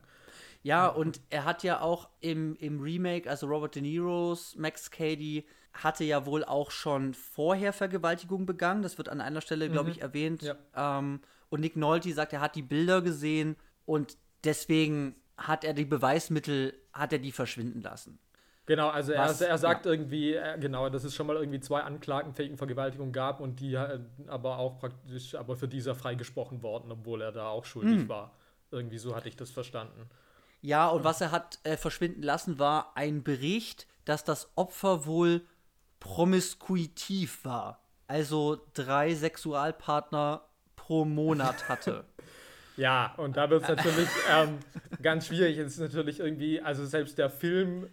Ja. 0.63 0.85
ja, 0.85 0.87
und 0.87 1.19
er 1.29 1.43
hat 1.43 1.63
ja 1.63 1.81
auch 1.81 2.07
im, 2.21 2.55
im 2.61 2.79
Remake, 2.79 3.29
also 3.29 3.45
Robert 3.45 3.75
De 3.75 3.81
Niro's 3.81 4.55
Max 4.55 4.89
Cady, 4.89 5.45
hatte 5.73 6.03
ja 6.03 6.25
wohl 6.25 6.43
auch 6.43 6.71
schon 6.71 7.13
vorher 7.13 7.73
Vergewaltigung 7.73 8.45
begangen. 8.45 8.81
Das 8.81 8.97
wird 8.97 9.09
an 9.09 9.21
einer 9.21 9.41
Stelle, 9.41 9.69
glaube 9.69 9.89
mhm. 9.89 9.95
ich, 9.95 10.01
erwähnt. 10.01 10.41
Ja. 10.41 10.55
Ähm, 10.75 11.21
und 11.49 11.61
Nick 11.61 11.75
Nolte 11.75 12.13
sagt, 12.13 12.33
er 12.33 12.41
hat 12.41 12.55
die 12.55 12.61
Bilder 12.61 13.01
gesehen 13.01 13.55
und 13.85 14.17
deswegen 14.43 15.15
hat 15.37 15.63
er 15.63 15.73
die 15.73 15.85
Beweismittel, 15.85 16.73
hat 16.93 17.13
er 17.13 17.19
die 17.19 17.31
verschwinden 17.31 17.81
lassen. 17.81 18.19
Genau, 18.65 18.89
also 18.89 19.13
Was, 19.15 19.41
er, 19.41 19.49
er, 19.49 19.57
sagt 19.57 19.87
ja. 19.87 19.91
irgendwie, 19.91 20.35
äh, 20.35 20.59
genau, 20.59 20.89
dass 20.89 21.03
es 21.03 21.15
schon 21.15 21.25
mal 21.25 21.37
irgendwie 21.37 21.59
zwei 21.59 21.81
Anklagen 21.81 22.37
wegen 22.37 22.55
Vergewaltigung 22.55 23.11
gab 23.11 23.39
und 23.39 23.59
die 23.59 23.73
äh, 23.73 23.99
aber 24.27 24.59
auch 24.59 24.77
praktisch, 24.77 25.33
aber 25.33 25.55
für 25.55 25.67
dieser 25.67 25.95
freigesprochen 25.95 26.61
worden, 26.61 26.91
obwohl 26.91 27.23
er 27.23 27.31
da 27.31 27.47
auch 27.47 27.65
schuldig 27.65 28.01
hm. 28.01 28.09
war. 28.09 28.35
Irgendwie 28.69 28.99
so 28.99 29.15
hatte 29.15 29.27
ich 29.27 29.35
das 29.35 29.49
verstanden. 29.49 30.07
Ja, 30.61 30.87
und 30.89 31.03
was 31.03 31.19
er 31.19 31.31
hat 31.31 31.57
äh, 31.63 31.77
verschwinden 31.77 32.21
lassen, 32.21 32.59
war 32.59 32.91
ein 32.95 33.23
Bericht, 33.23 33.87
dass 34.05 34.23
das 34.23 34.51
Opfer 34.55 35.07
wohl 35.07 35.41
promiskuitiv 35.99 37.43
war. 37.45 37.83
Also 38.07 38.65
drei 38.73 39.13
Sexualpartner 39.13 40.43
pro 40.75 41.05
Monat 41.05 41.69
hatte. 41.69 42.05
ja, 42.77 43.13
und 43.17 43.37
da 43.37 43.49
wird 43.49 43.63
es 43.63 43.69
natürlich 43.69 44.09
ähm, 44.31 44.59
ganz 45.01 45.27
schwierig. 45.27 45.57
Es 45.57 45.73
ist 45.73 45.79
natürlich 45.79 46.19
irgendwie, 46.19 46.61
also 46.61 46.85
selbst 46.85 47.17
der 47.17 47.29
Film 47.29 47.87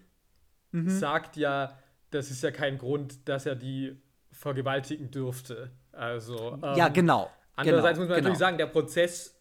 mhm. 0.72 0.88
sagt 0.88 1.36
ja, 1.36 1.78
das 2.10 2.30
ist 2.30 2.42
ja 2.42 2.50
kein 2.50 2.78
Grund, 2.78 3.28
dass 3.28 3.46
er 3.46 3.56
die 3.56 4.00
vergewaltigen 4.30 5.10
dürfte. 5.10 5.70
Also. 5.92 6.58
Ähm, 6.62 6.76
ja, 6.76 6.88
genau. 6.88 7.30
Andererseits 7.56 7.98
genau, 7.98 8.04
muss 8.04 8.08
man 8.08 8.16
genau. 8.16 8.16
natürlich 8.16 8.38
sagen, 8.38 8.58
der 8.58 8.66
Prozess 8.66 9.34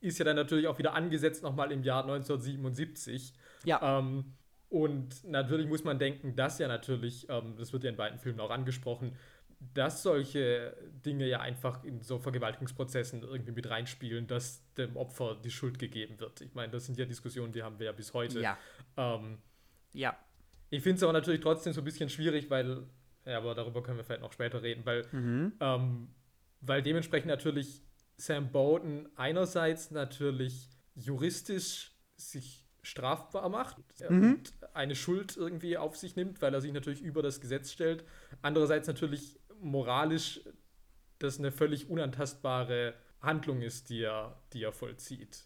ist 0.00 0.18
ja 0.18 0.24
dann 0.24 0.36
natürlich 0.36 0.66
auch 0.66 0.78
wieder 0.78 0.94
angesetzt 0.94 1.42
nochmal 1.42 1.72
im 1.72 1.82
Jahr 1.82 2.02
1977. 2.02 3.34
Ja. 3.64 3.98
Ähm, 3.98 4.34
und 4.70 5.24
natürlich 5.24 5.66
muss 5.66 5.84
man 5.84 5.98
denken, 5.98 6.36
dass 6.36 6.58
ja 6.58 6.68
natürlich, 6.68 7.28
ähm, 7.28 7.56
das 7.56 7.72
wird 7.72 7.84
ja 7.84 7.90
in 7.90 7.96
beiden 7.96 8.18
Filmen 8.18 8.40
auch 8.40 8.50
angesprochen, 8.50 9.16
dass 9.74 10.02
solche 10.02 10.76
Dinge 11.04 11.26
ja 11.26 11.40
einfach 11.40 11.82
in 11.82 12.00
so 12.02 12.18
Vergewaltigungsprozessen 12.18 13.22
irgendwie 13.22 13.52
mit 13.52 13.68
reinspielen, 13.68 14.26
dass 14.26 14.62
dem 14.74 14.96
Opfer 14.96 15.36
die 15.42 15.50
Schuld 15.50 15.78
gegeben 15.78 16.20
wird. 16.20 16.42
Ich 16.42 16.54
meine, 16.54 16.70
das 16.70 16.86
sind 16.86 16.98
ja 16.98 17.06
Diskussionen, 17.06 17.52
die 17.52 17.62
haben 17.62 17.78
wir 17.78 17.86
ja 17.86 17.92
bis 17.92 18.14
heute. 18.14 18.40
Ja. 18.40 18.58
Ähm, 18.96 19.38
ja. 19.92 20.16
Ich 20.70 20.82
finde 20.82 20.98
es 20.98 21.02
aber 21.02 21.14
natürlich 21.14 21.40
trotzdem 21.40 21.72
so 21.72 21.80
ein 21.80 21.84
bisschen 21.84 22.08
schwierig, 22.08 22.50
weil, 22.50 22.84
ja, 23.24 23.38
aber 23.38 23.54
darüber 23.54 23.82
können 23.82 23.96
wir 23.96 24.04
vielleicht 24.04 24.20
noch 24.20 24.32
später 24.32 24.62
reden, 24.62 24.84
weil, 24.84 25.06
mhm. 25.10 25.54
ähm, 25.60 26.08
weil 26.60 26.82
dementsprechend 26.82 27.28
natürlich 27.28 27.82
Sam 28.16 28.52
Bowden 28.52 29.08
einerseits 29.16 29.90
natürlich 29.90 30.68
juristisch 30.94 31.92
sich 32.16 32.67
strafbar 32.82 33.48
macht 33.48 33.76
mhm. 34.08 34.22
und 34.22 34.52
eine 34.74 34.94
Schuld 34.94 35.36
irgendwie 35.36 35.76
auf 35.76 35.96
sich 35.96 36.16
nimmt, 36.16 36.40
weil 36.40 36.54
er 36.54 36.60
sich 36.60 36.72
natürlich 36.72 37.02
über 37.02 37.22
das 37.22 37.40
Gesetz 37.40 37.72
stellt. 37.72 38.04
Andererseits 38.42 38.88
natürlich 38.88 39.38
moralisch 39.60 40.40
das 41.18 41.38
eine 41.38 41.50
völlig 41.50 41.90
unantastbare 41.90 42.94
Handlung 43.20 43.62
ist, 43.62 43.90
die 43.90 44.02
er, 44.02 44.40
die 44.52 44.62
er 44.62 44.72
vollzieht. 44.72 45.44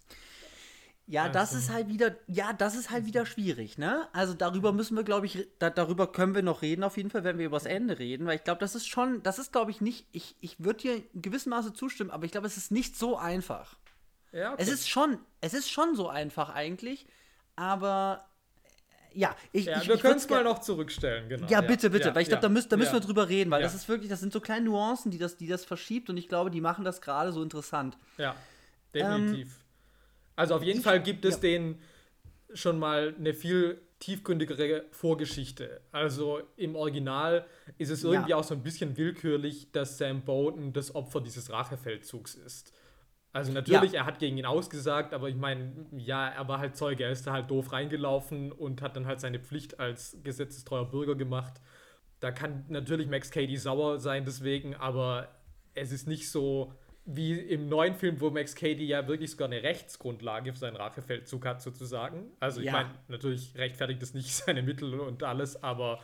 Ja, 1.06 1.24
also. 1.24 1.32
das 1.32 1.52
ist 1.52 1.70
halt 1.70 1.88
wieder, 1.88 2.16
ja, 2.26 2.52
das 2.52 2.76
ist 2.76 2.90
halt 2.90 3.06
wieder 3.06 3.26
schwierig, 3.26 3.76
ne? 3.76 4.08
Also 4.12 4.34
darüber 4.34 4.72
müssen 4.72 4.96
wir, 4.96 5.02
glaube 5.02 5.26
ich, 5.26 5.48
da, 5.58 5.68
darüber 5.68 6.10
können 6.10 6.34
wir 6.34 6.42
noch 6.42 6.62
reden, 6.62 6.84
auf 6.84 6.96
jeden 6.96 7.10
Fall, 7.10 7.24
wenn 7.24 7.38
wir 7.38 7.46
über 7.46 7.56
das 7.56 7.66
Ende 7.66 7.98
reden, 7.98 8.26
weil 8.26 8.36
ich 8.36 8.44
glaube, 8.44 8.60
das 8.60 8.74
ist 8.74 8.86
schon, 8.86 9.22
das 9.22 9.38
ist, 9.38 9.52
glaube 9.52 9.72
ich, 9.72 9.80
nicht, 9.80 10.06
ich, 10.12 10.36
ich 10.40 10.62
würde 10.62 10.80
dir 10.80 11.02
in 11.12 11.22
gewissem 11.22 11.50
Maße 11.50 11.72
zustimmen, 11.72 12.10
aber 12.10 12.24
ich 12.24 12.30
glaube, 12.30 12.46
es 12.46 12.56
ist 12.56 12.70
nicht 12.70 12.96
so 12.96 13.16
einfach. 13.16 13.76
Ja, 14.30 14.52
okay. 14.52 14.62
Es 14.62 14.68
ist 14.68 14.88
schon, 14.88 15.18
es 15.40 15.54
ist 15.54 15.70
schon 15.70 15.96
so 15.96 16.08
einfach 16.08 16.50
eigentlich, 16.50 17.06
aber 17.56 18.24
ja, 19.14 19.36
ich, 19.52 19.66
Ja, 19.66 19.80
ich, 19.82 19.88
wir 19.88 19.98
können 19.98 20.16
es 20.16 20.28
mal 20.28 20.42
noch 20.42 20.60
zurückstellen, 20.60 21.28
genau. 21.28 21.46
Ja, 21.48 21.60
bitte, 21.60 21.90
bitte, 21.90 22.08
ja, 22.08 22.14
weil 22.14 22.22
ich 22.22 22.28
glaube, 22.28 22.42
ja, 22.42 22.48
da, 22.48 22.52
müssen, 22.52 22.68
da 22.70 22.76
müssen 22.76 22.92
wir 22.94 23.00
drüber 23.00 23.28
reden, 23.28 23.50
weil 23.50 23.62
das 23.62 23.74
ist 23.74 23.88
wirklich, 23.88 24.08
das 24.08 24.20
sind 24.20 24.32
so 24.32 24.40
kleine 24.40 24.64
Nuancen, 24.66 25.10
die 25.10 25.18
das, 25.18 25.36
die 25.36 25.46
das 25.46 25.64
verschiebt 25.64 26.08
und 26.08 26.16
ich 26.16 26.28
glaube, 26.28 26.50
die 26.50 26.60
machen 26.60 26.84
das 26.84 27.00
gerade 27.00 27.32
so 27.32 27.42
interessant. 27.42 27.98
Ja, 28.16 28.34
definitiv. 28.94 29.48
Ähm, 29.48 29.54
also 30.36 30.54
auf 30.54 30.62
jeden 30.62 30.78
ich- 30.78 30.84
Fall 30.84 31.02
gibt 31.02 31.24
es 31.24 31.40
denen 31.40 31.80
schon 32.54 32.78
mal 32.78 33.14
eine 33.18 33.34
viel 33.34 33.80
tiefgründigere 33.98 34.86
Vorgeschichte. 34.90 35.80
Also 35.92 36.42
im 36.56 36.74
Original 36.74 37.46
ist 37.78 37.90
es 37.90 38.02
irgendwie 38.02 38.34
auch 38.34 38.44
so 38.44 38.54
ein 38.54 38.62
bisschen 38.62 38.96
willkürlich, 38.96 39.70
dass 39.72 39.98
Sam 39.98 40.22
Bowden 40.22 40.72
das 40.72 40.94
Opfer 40.94 41.20
dieses 41.20 41.50
Rachefeldzugs 41.50 42.34
ist. 42.34 42.72
Also 43.32 43.50
natürlich, 43.52 43.94
er 43.94 44.04
hat 44.04 44.18
gegen 44.18 44.36
ihn 44.36 44.44
ausgesagt, 44.44 45.14
aber 45.14 45.28
ich 45.28 45.36
meine, 45.36 45.86
ja, 45.96 46.28
er 46.28 46.48
war 46.48 46.58
halt 46.58 46.76
Zeuge, 46.76 47.04
er 47.04 47.10
ist 47.10 47.26
da 47.26 47.32
halt 47.32 47.50
doof 47.50 47.72
reingelaufen 47.72 48.52
und 48.52 48.82
hat 48.82 48.94
dann 48.94 49.06
halt 49.06 49.20
seine 49.20 49.38
Pflicht 49.38 49.80
als 49.80 50.18
gesetzestreuer 50.22 50.84
Bürger 50.90 51.14
gemacht. 51.14 51.54
Da 52.20 52.30
kann 52.30 52.66
natürlich 52.68 53.08
Max 53.08 53.30
Cady 53.30 53.56
sauer 53.56 53.98
sein 53.98 54.26
deswegen, 54.26 54.74
aber 54.74 55.28
es 55.74 55.92
ist 55.92 56.06
nicht 56.06 56.30
so 56.30 56.74
wie 57.04 57.32
im 57.32 57.68
neuen 57.68 57.94
Film, 57.94 58.20
wo 58.20 58.30
Max 58.30 58.54
Cady 58.54 58.84
ja 58.84 59.08
wirklich 59.08 59.32
sogar 59.32 59.48
eine 59.48 59.62
Rechtsgrundlage 59.62 60.52
für 60.52 60.58
seinen 60.58 60.76
Rachefeldzug 60.76 61.44
hat, 61.46 61.62
sozusagen. 61.62 62.30
Also 62.38 62.60
ich 62.60 62.66
Ja. 62.66 62.72
meine, 62.72 62.90
natürlich 63.08 63.56
rechtfertigt 63.56 64.02
es 64.02 64.14
nicht 64.14 64.30
seine 64.34 64.62
Mittel 64.62 65.00
und 65.00 65.22
alles, 65.22 65.60
aber 65.62 66.00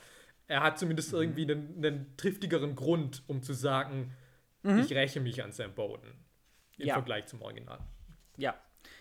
er 0.49 0.63
hat 0.63 0.79
zumindest 0.79 1.13
irgendwie 1.13 1.43
einen, 1.43 1.75
einen 1.77 2.17
triftigeren 2.17 2.75
Grund, 2.75 3.23
um 3.27 3.43
zu 3.43 3.53
sagen, 3.53 4.13
ich 4.65 4.93
räche 4.93 5.21
mich 5.21 5.43
an 5.45 5.53
Sam 5.53 5.73
Bowden. 5.75 6.13
Im 6.79 6.87
Ja. 6.87 6.95
Vergleich 6.95 7.27
zum 7.27 7.43
Original. 7.43 7.79
Ja. 8.37 8.55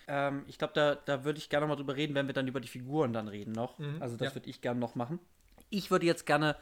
Ähm, 0.07 0.43
ich 0.47 0.57
glaube, 0.57 0.73
da, 0.73 0.95
da 0.95 1.23
würde 1.23 1.37
ich 1.39 1.49
gerne 1.49 1.67
mal 1.67 1.75
drüber 1.75 1.95
reden, 1.95 2.15
wenn 2.15 2.27
wir 2.27 2.33
dann 2.33 2.47
über 2.47 2.59
die 2.59 2.67
Figuren 2.67 3.13
dann 3.13 3.27
reden 3.27 3.51
noch. 3.51 3.77
Mhm, 3.79 4.01
Also 4.01 4.17
das 4.17 4.29
ja. 4.29 4.35
würde 4.35 4.49
ich 4.49 4.61
gerne 4.61 4.79
noch 4.79 4.95
machen. 4.95 5.19
Ich 5.69 5.91
würde 5.91 6.05
jetzt 6.05 6.25
gerne, 6.25 6.55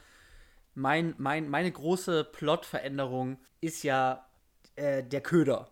mein, 0.73 1.15
mein, 1.17 1.47
meine 1.49 1.71
große 1.71 2.23
Plotveränderung 2.25 3.39
ist 3.61 3.83
ja 3.83 4.27
äh, 4.75 5.03
der 5.03 5.21
Köder. 5.21 5.69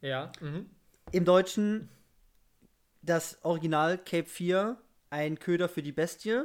Ja. 0.00 0.32
Mhm. 0.40 0.68
Im 1.12 1.24
Deutschen 1.24 1.88
das 3.02 3.42
Original 3.44 3.98
Cape 3.98 4.28
4, 4.28 4.76
ein 5.10 5.38
Köder 5.38 5.68
für 5.68 5.82
die 5.82 5.92
Bestie. 5.92 6.42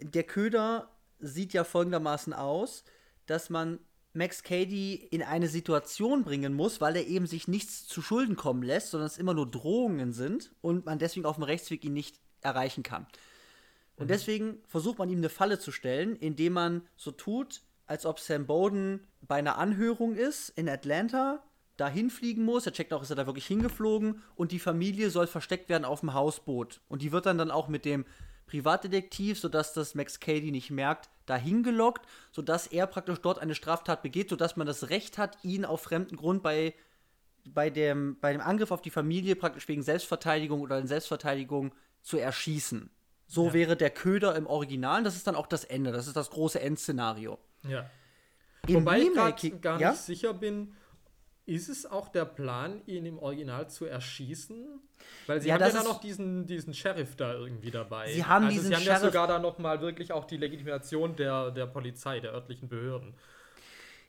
Der 0.00 0.22
Köder 0.24 0.90
sieht 1.18 1.52
ja 1.52 1.64
folgendermaßen 1.64 2.32
aus, 2.32 2.84
dass 3.26 3.48
man 3.50 3.78
Max 4.14 4.42
Cady 4.42 4.94
in 5.10 5.22
eine 5.22 5.48
Situation 5.48 6.24
bringen 6.24 6.52
muss, 6.52 6.80
weil 6.80 6.96
er 6.96 7.06
eben 7.06 7.26
sich 7.26 7.48
nichts 7.48 7.86
zu 7.86 8.02
Schulden 8.02 8.36
kommen 8.36 8.62
lässt, 8.62 8.90
sondern 8.90 9.06
es 9.06 9.18
immer 9.18 9.34
nur 9.34 9.50
Drohungen 9.50 10.12
sind 10.12 10.52
und 10.60 10.84
man 10.84 10.98
deswegen 10.98 11.26
auf 11.26 11.36
dem 11.36 11.44
Rechtsweg 11.44 11.84
ihn 11.84 11.94
nicht 11.94 12.20
erreichen 12.42 12.82
kann. 12.82 13.06
Und 13.96 14.10
deswegen 14.10 14.58
versucht 14.68 14.98
man 14.98 15.08
ihm 15.08 15.18
eine 15.18 15.28
Falle 15.28 15.58
zu 15.58 15.70
stellen, 15.70 16.16
indem 16.16 16.54
man 16.54 16.82
so 16.96 17.10
tut, 17.10 17.62
als 17.86 18.04
ob 18.04 18.20
Sam 18.20 18.46
Bowden 18.46 19.06
bei 19.20 19.36
einer 19.36 19.58
Anhörung 19.58 20.14
ist 20.14 20.50
in 20.50 20.68
Atlanta, 20.68 21.42
dahin 21.76 22.10
fliegen 22.10 22.44
muss. 22.44 22.66
Er 22.66 22.72
checkt 22.72 22.92
auch, 22.92 23.02
ist 23.02 23.10
er 23.10 23.16
da 23.16 23.26
wirklich 23.26 23.46
hingeflogen 23.46 24.22
und 24.34 24.52
die 24.52 24.58
Familie 24.58 25.10
soll 25.10 25.26
versteckt 25.26 25.68
werden 25.68 25.84
auf 25.84 26.00
dem 26.00 26.14
Hausboot. 26.14 26.80
Und 26.88 27.02
die 27.02 27.12
wird 27.12 27.26
dann 27.26 27.38
dann 27.38 27.50
auch 27.50 27.68
mit 27.68 27.84
dem 27.84 28.04
Privatdetektiv, 28.46 29.38
sodass 29.38 29.72
das 29.72 29.94
Max 29.94 30.20
Cady 30.20 30.50
nicht 30.50 30.70
merkt, 30.70 31.08
dahin 31.26 31.62
gelockt, 31.62 32.06
sodass 32.30 32.66
er 32.66 32.86
praktisch 32.86 33.20
dort 33.20 33.38
eine 33.38 33.54
Straftat 33.54 34.02
begeht, 34.02 34.28
sodass 34.28 34.56
man 34.56 34.66
das 34.66 34.90
Recht 34.90 35.18
hat, 35.18 35.38
ihn 35.44 35.64
auf 35.64 35.82
fremden 35.82 36.16
Grund 36.16 36.42
bei, 36.42 36.74
bei, 37.44 37.70
dem, 37.70 38.18
bei 38.20 38.32
dem 38.32 38.40
Angriff 38.40 38.70
auf 38.70 38.82
die 38.82 38.90
Familie 38.90 39.36
praktisch 39.36 39.68
wegen 39.68 39.82
Selbstverteidigung 39.82 40.60
oder 40.60 40.78
in 40.78 40.86
Selbstverteidigung 40.86 41.72
zu 42.02 42.18
erschießen. 42.18 42.90
So 43.26 43.54
wäre 43.54 43.76
der 43.76 43.90
Köder 43.90 44.36
im 44.36 44.46
Original. 44.46 45.02
Das 45.04 45.16
ist 45.16 45.26
dann 45.26 45.36
auch 45.36 45.46
das 45.46 45.64
Ende. 45.64 45.90
Das 45.90 46.06
ist 46.06 46.16
das 46.16 46.30
große 46.30 46.60
Endszenario. 46.60 47.38
Ja. 47.66 47.88
Im 48.66 48.74
Wobei 48.76 49.00
ich 49.00 49.08
Remake- 49.10 49.50
grad 49.50 49.62
gar 49.62 49.80
ja? 49.80 49.90
nicht 49.92 50.02
sicher 50.02 50.34
bin, 50.34 50.74
ist 51.46 51.68
es 51.68 51.86
auch 51.86 52.08
der 52.08 52.24
Plan, 52.24 52.82
ihn 52.86 53.04
im 53.06 53.18
Original 53.18 53.68
zu 53.68 53.84
erschießen? 53.86 54.80
Weil 55.26 55.40
sie 55.40 55.48
Ja, 55.48 55.54
haben 55.54 55.60
ja 55.62 55.66
ist- 55.68 55.84
noch 55.84 56.00
diesen, 56.00 56.46
diesen 56.46 56.72
Sheriff 56.74 57.16
da 57.16 57.34
irgendwie 57.34 57.70
dabei. 57.70 58.12
Sie 58.12 58.24
haben 58.24 58.44
also 58.46 58.54
diesen 58.56 58.68
sie 58.68 58.74
haben 58.76 58.82
ja 58.84 58.92
Sheriff- 58.96 59.12
sogar 59.12 59.26
da 59.26 59.38
noch 59.38 59.58
mal 59.58 59.80
wirklich 59.80 60.12
auch 60.12 60.24
die 60.24 60.36
Legitimation 60.36 61.16
der, 61.16 61.50
der 61.50 61.66
Polizei, 61.66 62.20
der 62.20 62.32
örtlichen 62.32 62.68
Behörden. 62.68 63.14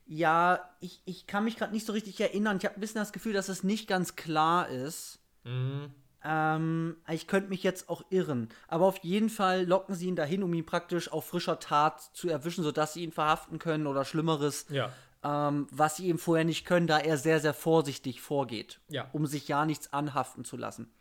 Ja, 0.05 0.69
ich, 0.81 1.01
ich 1.05 1.27
kann 1.27 1.45
mich 1.45 1.55
gerade 1.57 1.73
nicht 1.73 1.85
so 1.85 1.93
richtig 1.93 2.19
erinnern. 2.19 2.57
Ich 2.57 2.65
habe 2.65 2.75
ein 2.75 2.81
bisschen 2.81 2.99
das 2.99 3.13
Gefühl, 3.13 3.33
dass 3.33 3.49
es 3.49 3.63
nicht 3.63 3.87
ganz 3.87 4.15
klar 4.15 4.67
ist. 4.69 5.19
Mhm. 5.43 5.91
Ähm, 6.25 6.97
ich 7.09 7.27
könnte 7.27 7.49
mich 7.49 7.63
jetzt 7.63 7.89
auch 7.89 8.03
irren. 8.09 8.49
Aber 8.67 8.85
auf 8.85 8.97
jeden 8.99 9.29
Fall 9.29 9.65
locken 9.65 9.95
sie 9.95 10.07
ihn 10.07 10.15
dahin, 10.15 10.43
um 10.43 10.53
ihn 10.53 10.65
praktisch 10.65 11.11
auf 11.11 11.25
frischer 11.27 11.59
Tat 11.59 12.01
zu 12.01 12.29
erwischen, 12.29 12.63
sodass 12.63 12.93
sie 12.93 13.03
ihn 13.03 13.11
verhaften 13.11 13.59
können 13.59 13.87
oder 13.87 14.05
Schlimmeres, 14.05 14.65
Ja. 14.69 14.91
Ähm, 15.23 15.67
was 15.71 15.97
sie 15.97 16.07
ihm 16.07 16.17
vorher 16.19 16.45
nicht 16.45 16.65
können, 16.65 16.87
da 16.87 16.99
er 16.99 17.17
sehr, 17.17 17.39
sehr 17.39 17.53
vorsichtig 17.53 18.21
vorgeht, 18.21 18.79
Ja. 18.89 19.09
um 19.13 19.25
sich 19.25 19.47
ja 19.47 19.65
nichts 19.65 19.91
anhaften 19.93 20.43
zu 20.45 20.57
lassen. 20.57 20.91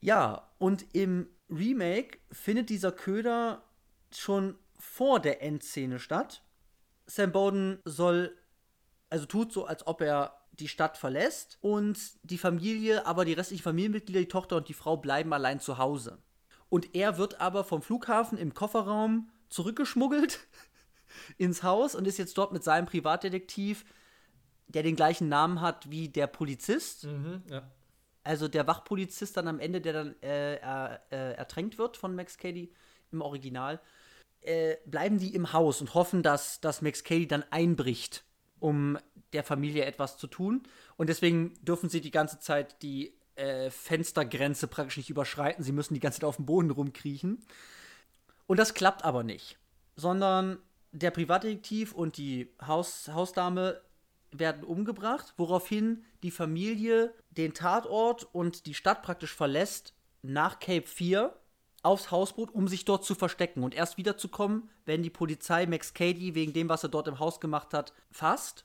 Ja, 0.00 0.50
und 0.58 0.94
im 0.94 1.28
Remake 1.50 2.18
findet 2.30 2.68
dieser 2.70 2.92
Köder 2.92 3.62
schon 4.14 4.56
vor 4.78 5.20
der 5.20 5.42
Endszene 5.42 5.98
statt. 5.98 6.42
Sam 7.06 7.32
Bowden 7.32 7.78
soll, 7.84 8.36
also 9.10 9.26
tut 9.26 9.52
so, 9.52 9.64
als 9.66 9.86
ob 9.86 10.00
er 10.00 10.36
die 10.52 10.68
Stadt 10.68 10.96
verlässt 10.96 11.58
und 11.60 11.98
die 12.22 12.38
Familie, 12.38 13.06
aber 13.06 13.24
die 13.24 13.34
restlichen 13.34 13.62
Familienmitglieder, 13.62 14.20
die 14.20 14.28
Tochter 14.28 14.56
und 14.56 14.68
die 14.68 14.74
Frau 14.74 14.96
bleiben 14.96 15.32
allein 15.32 15.60
zu 15.60 15.78
Hause. 15.78 16.18
Und 16.68 16.94
er 16.94 17.16
wird 17.18 17.40
aber 17.40 17.62
vom 17.64 17.82
Flughafen 17.82 18.38
im 18.38 18.54
Kofferraum 18.54 19.30
zurückgeschmuggelt 19.48 20.40
ins 21.38 21.62
Haus 21.62 21.94
und 21.94 22.06
ist 22.06 22.18
jetzt 22.18 22.36
dort 22.38 22.52
mit 22.52 22.64
seinem 22.64 22.86
Privatdetektiv, 22.86 23.84
der 24.68 24.82
den 24.82 24.96
gleichen 24.96 25.28
Namen 25.28 25.60
hat 25.60 25.90
wie 25.90 26.08
der 26.08 26.26
Polizist, 26.26 27.04
Mhm. 27.04 27.42
ja. 27.48 27.62
also 28.24 28.48
der 28.48 28.66
Wachpolizist 28.66 29.36
dann 29.36 29.48
am 29.48 29.60
Ende, 29.60 29.80
der 29.80 29.92
dann 29.92 30.22
äh, 30.22 30.56
er, 30.56 31.00
äh, 31.10 31.34
ertränkt 31.34 31.78
wird 31.78 31.96
von 31.96 32.14
Max 32.16 32.36
Cady 32.36 32.72
im 33.12 33.22
Original, 33.22 33.80
äh, 34.40 34.76
bleiben 34.86 35.18
die 35.18 35.34
im 35.34 35.52
Haus 35.52 35.80
und 35.80 35.94
hoffen, 35.94 36.22
dass, 36.22 36.60
dass 36.60 36.82
Max 36.82 37.04
Cady 37.04 37.26
dann 37.26 37.44
einbricht, 37.50 38.24
um 38.58 38.98
der 39.32 39.44
Familie 39.44 39.84
etwas 39.84 40.18
zu 40.18 40.26
tun. 40.26 40.62
Und 40.96 41.08
deswegen 41.08 41.54
dürfen 41.62 41.88
sie 41.88 42.00
die 42.00 42.10
ganze 42.10 42.38
Zeit 42.40 42.82
die 42.82 43.14
äh, 43.36 43.70
Fenstergrenze 43.70 44.66
praktisch 44.66 44.96
nicht 44.96 45.10
überschreiten. 45.10 45.62
Sie 45.62 45.72
müssen 45.72 45.94
die 45.94 46.00
ganze 46.00 46.20
Zeit 46.20 46.28
auf 46.28 46.36
dem 46.36 46.46
Boden 46.46 46.70
rumkriechen. 46.70 47.44
Und 48.46 48.58
das 48.58 48.74
klappt 48.74 49.04
aber 49.04 49.22
nicht, 49.24 49.58
sondern 49.96 50.58
der 50.92 51.10
Privatdetektiv 51.10 51.92
und 51.92 52.16
die 52.16 52.54
Haus 52.64 53.08
Hausdame 53.12 53.80
werden 54.32 54.64
umgebracht, 54.64 55.34
woraufhin 55.36 56.04
die 56.22 56.30
Familie 56.30 57.14
den 57.30 57.54
Tatort 57.54 58.28
und 58.32 58.66
die 58.66 58.74
Stadt 58.74 59.02
praktisch 59.02 59.34
verlässt 59.34 59.94
nach 60.22 60.58
Cape 60.58 60.86
4 60.86 61.34
aufs 61.82 62.10
Hausboot, 62.10 62.50
um 62.50 62.66
sich 62.66 62.84
dort 62.84 63.04
zu 63.04 63.14
verstecken 63.14 63.62
und 63.62 63.74
erst 63.74 63.96
wiederzukommen, 63.96 64.68
wenn 64.84 65.02
die 65.02 65.10
Polizei 65.10 65.66
Max 65.66 65.94
Cady 65.94 66.34
wegen 66.34 66.52
dem, 66.52 66.68
was 66.68 66.82
er 66.82 66.88
dort 66.88 67.08
im 67.08 67.18
Haus 67.18 67.40
gemacht 67.40 67.72
hat, 67.72 67.92
fasst. 68.10 68.64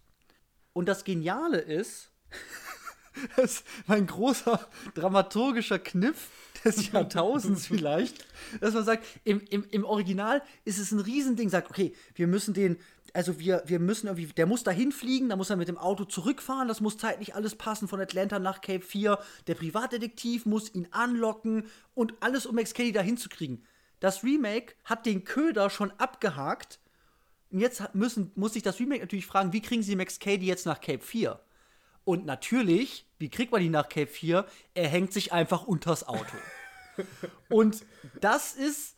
Und 0.73 0.87
das 0.87 1.03
Geniale 1.03 1.59
ist, 1.59 2.11
das 3.35 3.51
ist 3.51 3.63
mein 3.87 4.07
großer 4.07 4.67
dramaturgischer 4.93 5.79
Kniff 5.79 6.29
des 6.63 6.91
Jahrtausends 6.91 7.67
vielleicht, 7.67 8.25
dass 8.59 8.73
man 8.73 8.85
sagt, 8.85 9.05
im, 9.23 9.41
im, 9.49 9.65
im 9.69 9.83
Original 9.83 10.41
ist 10.65 10.79
es 10.79 10.91
ein 10.91 10.99
Riesending, 10.99 11.49
sagt, 11.49 11.69
okay, 11.69 11.93
wir 12.15 12.27
müssen 12.27 12.53
den, 12.53 12.77
also 13.13 13.39
wir, 13.39 13.63
wir 13.65 13.79
müssen 13.79 14.07
irgendwie, 14.07 14.27
der 14.27 14.45
muss 14.45 14.63
dahin 14.63 14.91
fliegen, 14.91 15.29
da 15.29 15.35
muss 15.35 15.49
er 15.49 15.57
mit 15.57 15.67
dem 15.67 15.77
Auto 15.77 16.05
zurückfahren, 16.05 16.67
das 16.67 16.81
muss 16.81 16.97
zeitlich 16.97 17.35
alles 17.35 17.55
passen 17.55 17.87
von 17.87 17.99
Atlanta 17.99 18.39
nach 18.39 18.61
Cape 18.61 18.85
4, 18.85 19.19
der 19.47 19.55
Privatdetektiv 19.55 20.45
muss 20.45 20.73
ihn 20.73 20.87
anlocken 20.91 21.65
und 21.93 22.13
alles, 22.21 22.45
um 22.45 22.55
Max 22.55 22.73
Cady 22.73 22.91
dahin 22.91 23.17
zu 23.17 23.29
kriegen. 23.29 23.63
Das 23.99 24.23
Remake 24.23 24.73
hat 24.85 25.05
den 25.05 25.23
Köder 25.23 25.69
schon 25.69 25.91
abgehakt 25.91 26.79
und 27.51 27.59
jetzt 27.59 27.93
müssen, 27.93 28.31
muss 28.35 28.53
sich 28.53 28.63
das 28.63 28.79
Remake 28.79 29.01
natürlich 29.01 29.25
fragen, 29.25 29.53
wie 29.53 29.61
kriegen 29.61 29.83
sie 29.83 29.95
Max 29.95 30.19
Cady 30.19 30.45
jetzt 30.45 30.65
nach 30.65 30.79
Cape 30.79 31.03
4? 31.03 31.39
Und 32.03 32.25
natürlich, 32.25 33.05
wie 33.19 33.29
kriegt 33.29 33.51
man 33.51 33.61
die 33.61 33.69
nach 33.69 33.89
Cape 33.89 34.07
4? 34.07 34.45
Er 34.73 34.87
hängt 34.87 35.13
sich 35.13 35.33
einfach 35.33 35.63
unters 35.63 36.07
Auto. 36.07 36.37
Und 37.49 37.85
das 38.19 38.53
ist. 38.53 38.97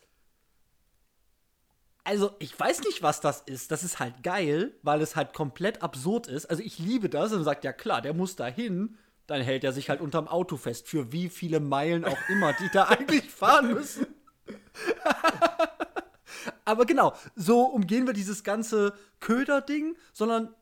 Also, 2.06 2.34
ich 2.38 2.58
weiß 2.58 2.82
nicht, 2.82 3.02
was 3.02 3.20
das 3.20 3.42
ist. 3.42 3.70
Das 3.70 3.82
ist 3.82 3.98
halt 3.98 4.22
geil, 4.22 4.74
weil 4.82 5.00
es 5.00 5.16
halt 5.16 5.32
komplett 5.32 5.82
absurd 5.82 6.26
ist. 6.26 6.46
Also, 6.46 6.62
ich 6.62 6.78
liebe 6.78 7.08
das 7.08 7.32
und 7.32 7.44
sagt, 7.44 7.64
ja 7.64 7.72
klar, 7.72 8.02
der 8.02 8.14
muss 8.14 8.36
da 8.36 8.46
hin. 8.46 8.98
Dann 9.26 9.40
hält 9.40 9.64
er 9.64 9.72
sich 9.72 9.88
halt 9.88 10.02
unterm 10.02 10.28
Auto 10.28 10.58
fest. 10.58 10.86
Für 10.86 11.12
wie 11.12 11.30
viele 11.30 11.60
Meilen 11.60 12.04
auch 12.04 12.18
immer, 12.28 12.52
die 12.52 12.68
da 12.70 12.84
eigentlich 12.84 13.30
fahren 13.30 13.72
müssen. 13.72 14.06
Aber 16.66 16.84
genau, 16.84 17.14
so 17.34 17.62
umgehen 17.62 18.06
wir 18.06 18.12
dieses 18.12 18.44
ganze 18.44 18.92
Köder-Ding, 19.20 19.96
sondern 20.12 20.54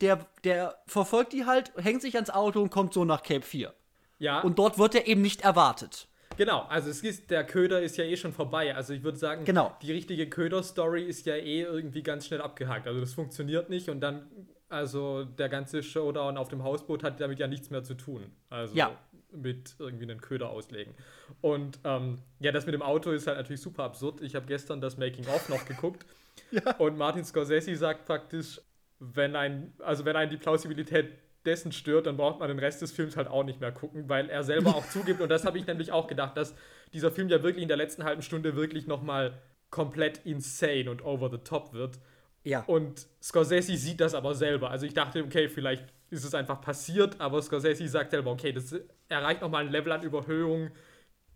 der, 0.00 0.26
der 0.44 0.76
verfolgt 0.86 1.32
die 1.32 1.44
halt, 1.46 1.72
hängt 1.76 2.02
sich 2.02 2.14
ans 2.14 2.30
Auto 2.30 2.62
und 2.62 2.70
kommt 2.70 2.94
so 2.94 3.04
nach 3.04 3.22
Cape 3.22 3.42
4. 3.42 3.74
Ja, 4.18 4.40
Und 4.40 4.58
dort 4.58 4.78
wird 4.78 4.94
er 4.94 5.06
eben 5.06 5.22
nicht 5.22 5.42
erwartet. 5.42 6.06
Genau, 6.36 6.62
also 6.68 6.90
es 6.90 7.02
ist, 7.02 7.30
der 7.30 7.44
Köder 7.44 7.82
ist 7.82 7.96
ja 7.96 8.04
eh 8.04 8.16
schon 8.16 8.32
vorbei. 8.32 8.74
Also 8.74 8.92
ich 8.92 9.02
würde 9.02 9.18
sagen, 9.18 9.44
genau. 9.44 9.76
die 9.82 9.92
richtige 9.92 10.28
Köder-Story 10.28 11.02
ist 11.02 11.26
ja 11.26 11.34
eh 11.34 11.62
irgendwie 11.62 12.02
ganz 12.02 12.26
schnell 12.26 12.40
abgehakt. 12.40 12.86
Also 12.86 13.00
das 13.00 13.12
funktioniert 13.12 13.68
nicht 13.68 13.88
und 13.88 14.00
dann, 14.00 14.26
also 14.68 15.24
der 15.24 15.48
ganze 15.48 15.82
Showdown 15.82 16.36
auf 16.36 16.48
dem 16.48 16.62
Hausboot 16.62 17.02
hat 17.02 17.20
damit 17.20 17.38
ja 17.40 17.46
nichts 17.46 17.70
mehr 17.70 17.82
zu 17.82 17.94
tun. 17.94 18.30
Also 18.48 18.74
ja. 18.74 18.92
mit 19.32 19.74
irgendwie 19.78 20.04
einen 20.04 20.20
Köder 20.20 20.50
auslegen. 20.50 20.94
Und 21.40 21.78
ähm, 21.84 22.18
ja, 22.38 22.52
das 22.52 22.64
mit 22.64 22.74
dem 22.74 22.82
Auto 22.82 23.10
ist 23.10 23.26
halt 23.26 23.36
natürlich 23.36 23.60
super 23.60 23.84
absurd. 23.84 24.20
Ich 24.22 24.34
habe 24.34 24.46
gestern 24.46 24.80
das 24.80 24.96
Making-of 24.96 25.48
noch 25.48 25.64
geguckt 25.66 26.06
ja. 26.52 26.76
und 26.76 26.96
Martin 26.96 27.24
Scorsese 27.24 27.74
sagt 27.76 28.06
praktisch, 28.06 28.60
wenn 29.00 29.34
ein, 29.34 29.72
also 29.80 30.04
wenn 30.04 30.14
einen 30.14 30.30
die 30.30 30.36
Plausibilität 30.36 31.10
dessen 31.44 31.72
stört, 31.72 32.06
dann 32.06 32.16
braucht 32.16 32.38
man 32.38 32.48
den 32.48 32.58
Rest 32.58 32.82
des 32.82 32.92
Films 32.92 33.16
halt 33.16 33.26
auch 33.28 33.44
nicht 33.44 33.60
mehr 33.60 33.72
gucken, 33.72 34.08
weil 34.08 34.28
er 34.28 34.44
selber 34.44 34.76
auch 34.76 34.86
zugibt, 34.90 35.20
und 35.20 35.30
das 35.30 35.44
habe 35.44 35.58
ich 35.58 35.66
nämlich 35.66 35.90
auch 35.90 36.06
gedacht, 36.06 36.36
dass 36.36 36.54
dieser 36.92 37.10
Film 37.10 37.28
ja 37.28 37.42
wirklich 37.42 37.62
in 37.62 37.68
der 37.68 37.78
letzten 37.78 38.04
halben 38.04 38.22
Stunde 38.22 38.56
wirklich 38.56 38.86
nochmal 38.86 39.38
komplett 39.70 40.20
insane 40.24 40.90
und 40.90 41.02
over 41.02 41.30
the 41.30 41.38
top 41.38 41.72
wird. 41.72 41.98
Ja. 42.44 42.64
Und 42.66 43.06
Scorsese 43.22 43.76
sieht 43.76 44.00
das 44.00 44.14
aber 44.14 44.34
selber. 44.34 44.70
Also 44.70 44.86
ich 44.86 44.94
dachte, 44.94 45.22
okay, 45.22 45.48
vielleicht 45.48 45.84
ist 46.10 46.24
es 46.24 46.34
einfach 46.34 46.60
passiert, 46.60 47.20
aber 47.20 47.40
Scorsese 47.40 47.86
sagt 47.88 48.10
selber, 48.10 48.30
okay, 48.30 48.52
das 48.52 48.74
erreicht 49.08 49.40
nochmal 49.40 49.64
ein 49.64 49.72
Level 49.72 49.92
an 49.92 50.02
Überhöhung, 50.02 50.70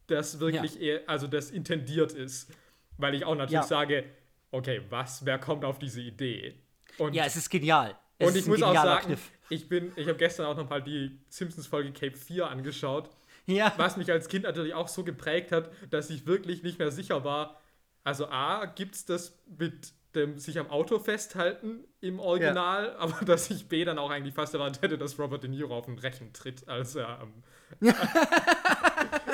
das 0.06 0.40
wirklich 0.40 0.74
ja. 0.74 0.80
eher, 0.80 1.00
also 1.06 1.26
das 1.26 1.50
intendiert 1.50 2.12
ist. 2.12 2.50
Weil 2.98 3.14
ich 3.14 3.24
auch 3.24 3.34
natürlich 3.34 3.62
ja. 3.62 3.62
sage, 3.62 4.04
okay, 4.50 4.82
was, 4.90 5.24
wer 5.24 5.38
kommt 5.38 5.64
auf 5.64 5.78
diese 5.78 6.00
Idee? 6.00 6.54
Und 6.98 7.14
ja, 7.14 7.24
es 7.24 7.36
ist 7.36 7.50
genial. 7.50 7.96
Es 8.18 8.28
und 8.28 8.36
ich 8.36 8.46
muss 8.46 8.62
auch 8.62 8.74
sagen, 8.74 9.06
Kniff. 9.06 9.30
ich 9.48 9.68
bin, 9.68 9.92
ich 9.96 10.06
habe 10.06 10.18
gestern 10.18 10.46
auch 10.46 10.56
nochmal 10.56 10.82
die 10.82 11.18
Simpsons-Folge 11.28 11.92
Cape 11.92 12.16
4 12.16 12.48
angeschaut. 12.48 13.10
Ja. 13.46 13.72
Was 13.76 13.96
mich 13.96 14.10
als 14.10 14.28
Kind 14.28 14.44
natürlich 14.44 14.74
auch 14.74 14.88
so 14.88 15.04
geprägt 15.04 15.52
hat, 15.52 15.70
dass 15.90 16.10
ich 16.10 16.26
wirklich 16.26 16.62
nicht 16.62 16.78
mehr 16.78 16.90
sicher 16.90 17.24
war. 17.24 17.60
Also 18.02 18.28
A, 18.28 18.66
gibt 18.66 18.94
es 18.94 19.04
das 19.04 19.38
mit 19.58 19.92
dem 20.14 20.38
sich 20.38 20.58
am 20.58 20.70
Auto 20.70 20.98
festhalten 20.98 21.84
im 22.00 22.20
Original, 22.20 22.86
ja. 22.86 22.98
aber 22.98 23.24
dass 23.24 23.50
ich 23.50 23.68
B 23.68 23.84
dann 23.84 23.98
auch 23.98 24.10
eigentlich 24.10 24.34
fast 24.34 24.54
erwartet 24.54 24.82
hätte, 24.82 24.98
dass 24.98 25.18
Robert 25.18 25.42
De 25.42 25.50
Niro 25.50 25.76
auf 25.76 25.86
den 25.86 25.98
Rechen 25.98 26.32
tritt, 26.32 26.68
als 26.68 26.94
er 26.94 27.20
ähm, 27.22 27.90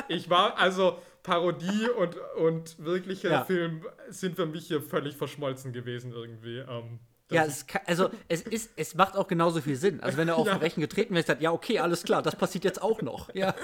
Ich 0.09 0.29
war, 0.31 0.59
also 0.59 0.99
Parodie 1.23 1.89
und, 1.97 2.17
und 2.37 2.85
wirklicher 2.85 3.31
ja. 3.31 3.45
Film 3.45 3.87
sind 4.09 4.37
für 4.37 4.47
mich 4.47 4.67
hier 4.67 4.81
völlig 4.81 5.17
verschmolzen 5.17 5.73
gewesen 5.73 6.13
irgendwie. 6.13 6.59
Ähm, 6.59 6.99
ja, 7.31 7.45
es 7.45 7.67
kann, 7.67 7.83
also 7.87 8.11
es 8.29 8.43
ist, 8.43 8.71
es 8.77 8.95
macht 8.95 9.17
auch 9.17 9.29
genauso 9.29 9.61
viel 9.61 9.77
Sinn. 9.77 10.01
Also 10.01 10.19
wenn 10.19 10.29
er 10.29 10.37
auf 10.37 10.47
ja. 10.47 10.55
den 10.55 10.61
Rechen 10.61 10.81
getreten 10.81 11.15
wird, 11.15 11.27
sagt, 11.27 11.43
ja, 11.43 11.53
okay, 11.53 11.79
alles 11.79 12.03
klar, 12.03 12.23
das 12.23 12.37
passiert 12.37 12.65
jetzt 12.65 12.83
auch 12.83 13.03
noch. 13.03 13.33
Ja. 13.35 13.55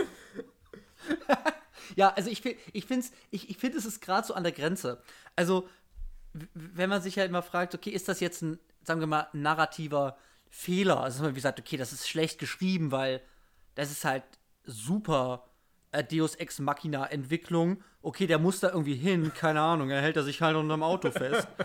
ja, 1.96 2.10
also 2.10 2.30
ich, 2.30 2.44
ich 2.72 2.86
finde, 2.86 3.06
ich, 3.30 3.50
ich 3.50 3.58
find, 3.58 3.74
es 3.74 3.84
ist 3.84 4.00
gerade 4.00 4.26
so 4.26 4.34
an 4.34 4.42
der 4.42 4.52
Grenze. 4.52 5.02
Also, 5.34 5.68
wenn 6.54 6.90
man 6.90 7.02
sich 7.02 7.16
ja 7.16 7.22
halt 7.22 7.30
immer 7.30 7.42
fragt, 7.42 7.74
okay, 7.74 7.90
ist 7.90 8.08
das 8.08 8.20
jetzt 8.20 8.42
ein, 8.42 8.58
sagen 8.84 9.00
wir 9.00 9.06
mal, 9.06 9.28
narrativer 9.32 10.16
Fehler? 10.48 11.00
Also, 11.00 11.18
dass 11.18 11.26
man 11.26 11.36
wie 11.36 11.40
sagt, 11.40 11.58
okay, 11.58 11.76
das 11.76 11.92
ist 11.92 12.08
schlecht 12.08 12.38
geschrieben, 12.38 12.92
weil 12.92 13.20
das 13.74 13.90
ist 13.90 14.04
halt 14.04 14.24
super 14.64 15.48
äh, 15.92 16.04
Deus 16.04 16.34
Ex 16.34 16.58
Machina 16.58 17.06
Entwicklung. 17.06 17.82
Okay, 18.02 18.26
der 18.26 18.38
muss 18.38 18.60
da 18.60 18.68
irgendwie 18.68 18.94
hin, 18.94 19.32
keine 19.34 19.60
Ahnung, 19.60 19.90
er 19.90 20.00
hält 20.00 20.16
er 20.16 20.22
sich 20.22 20.40
halt 20.40 20.56
unter 20.56 20.76
dem 20.76 20.82
Auto 20.82 21.10
fest. 21.10 21.48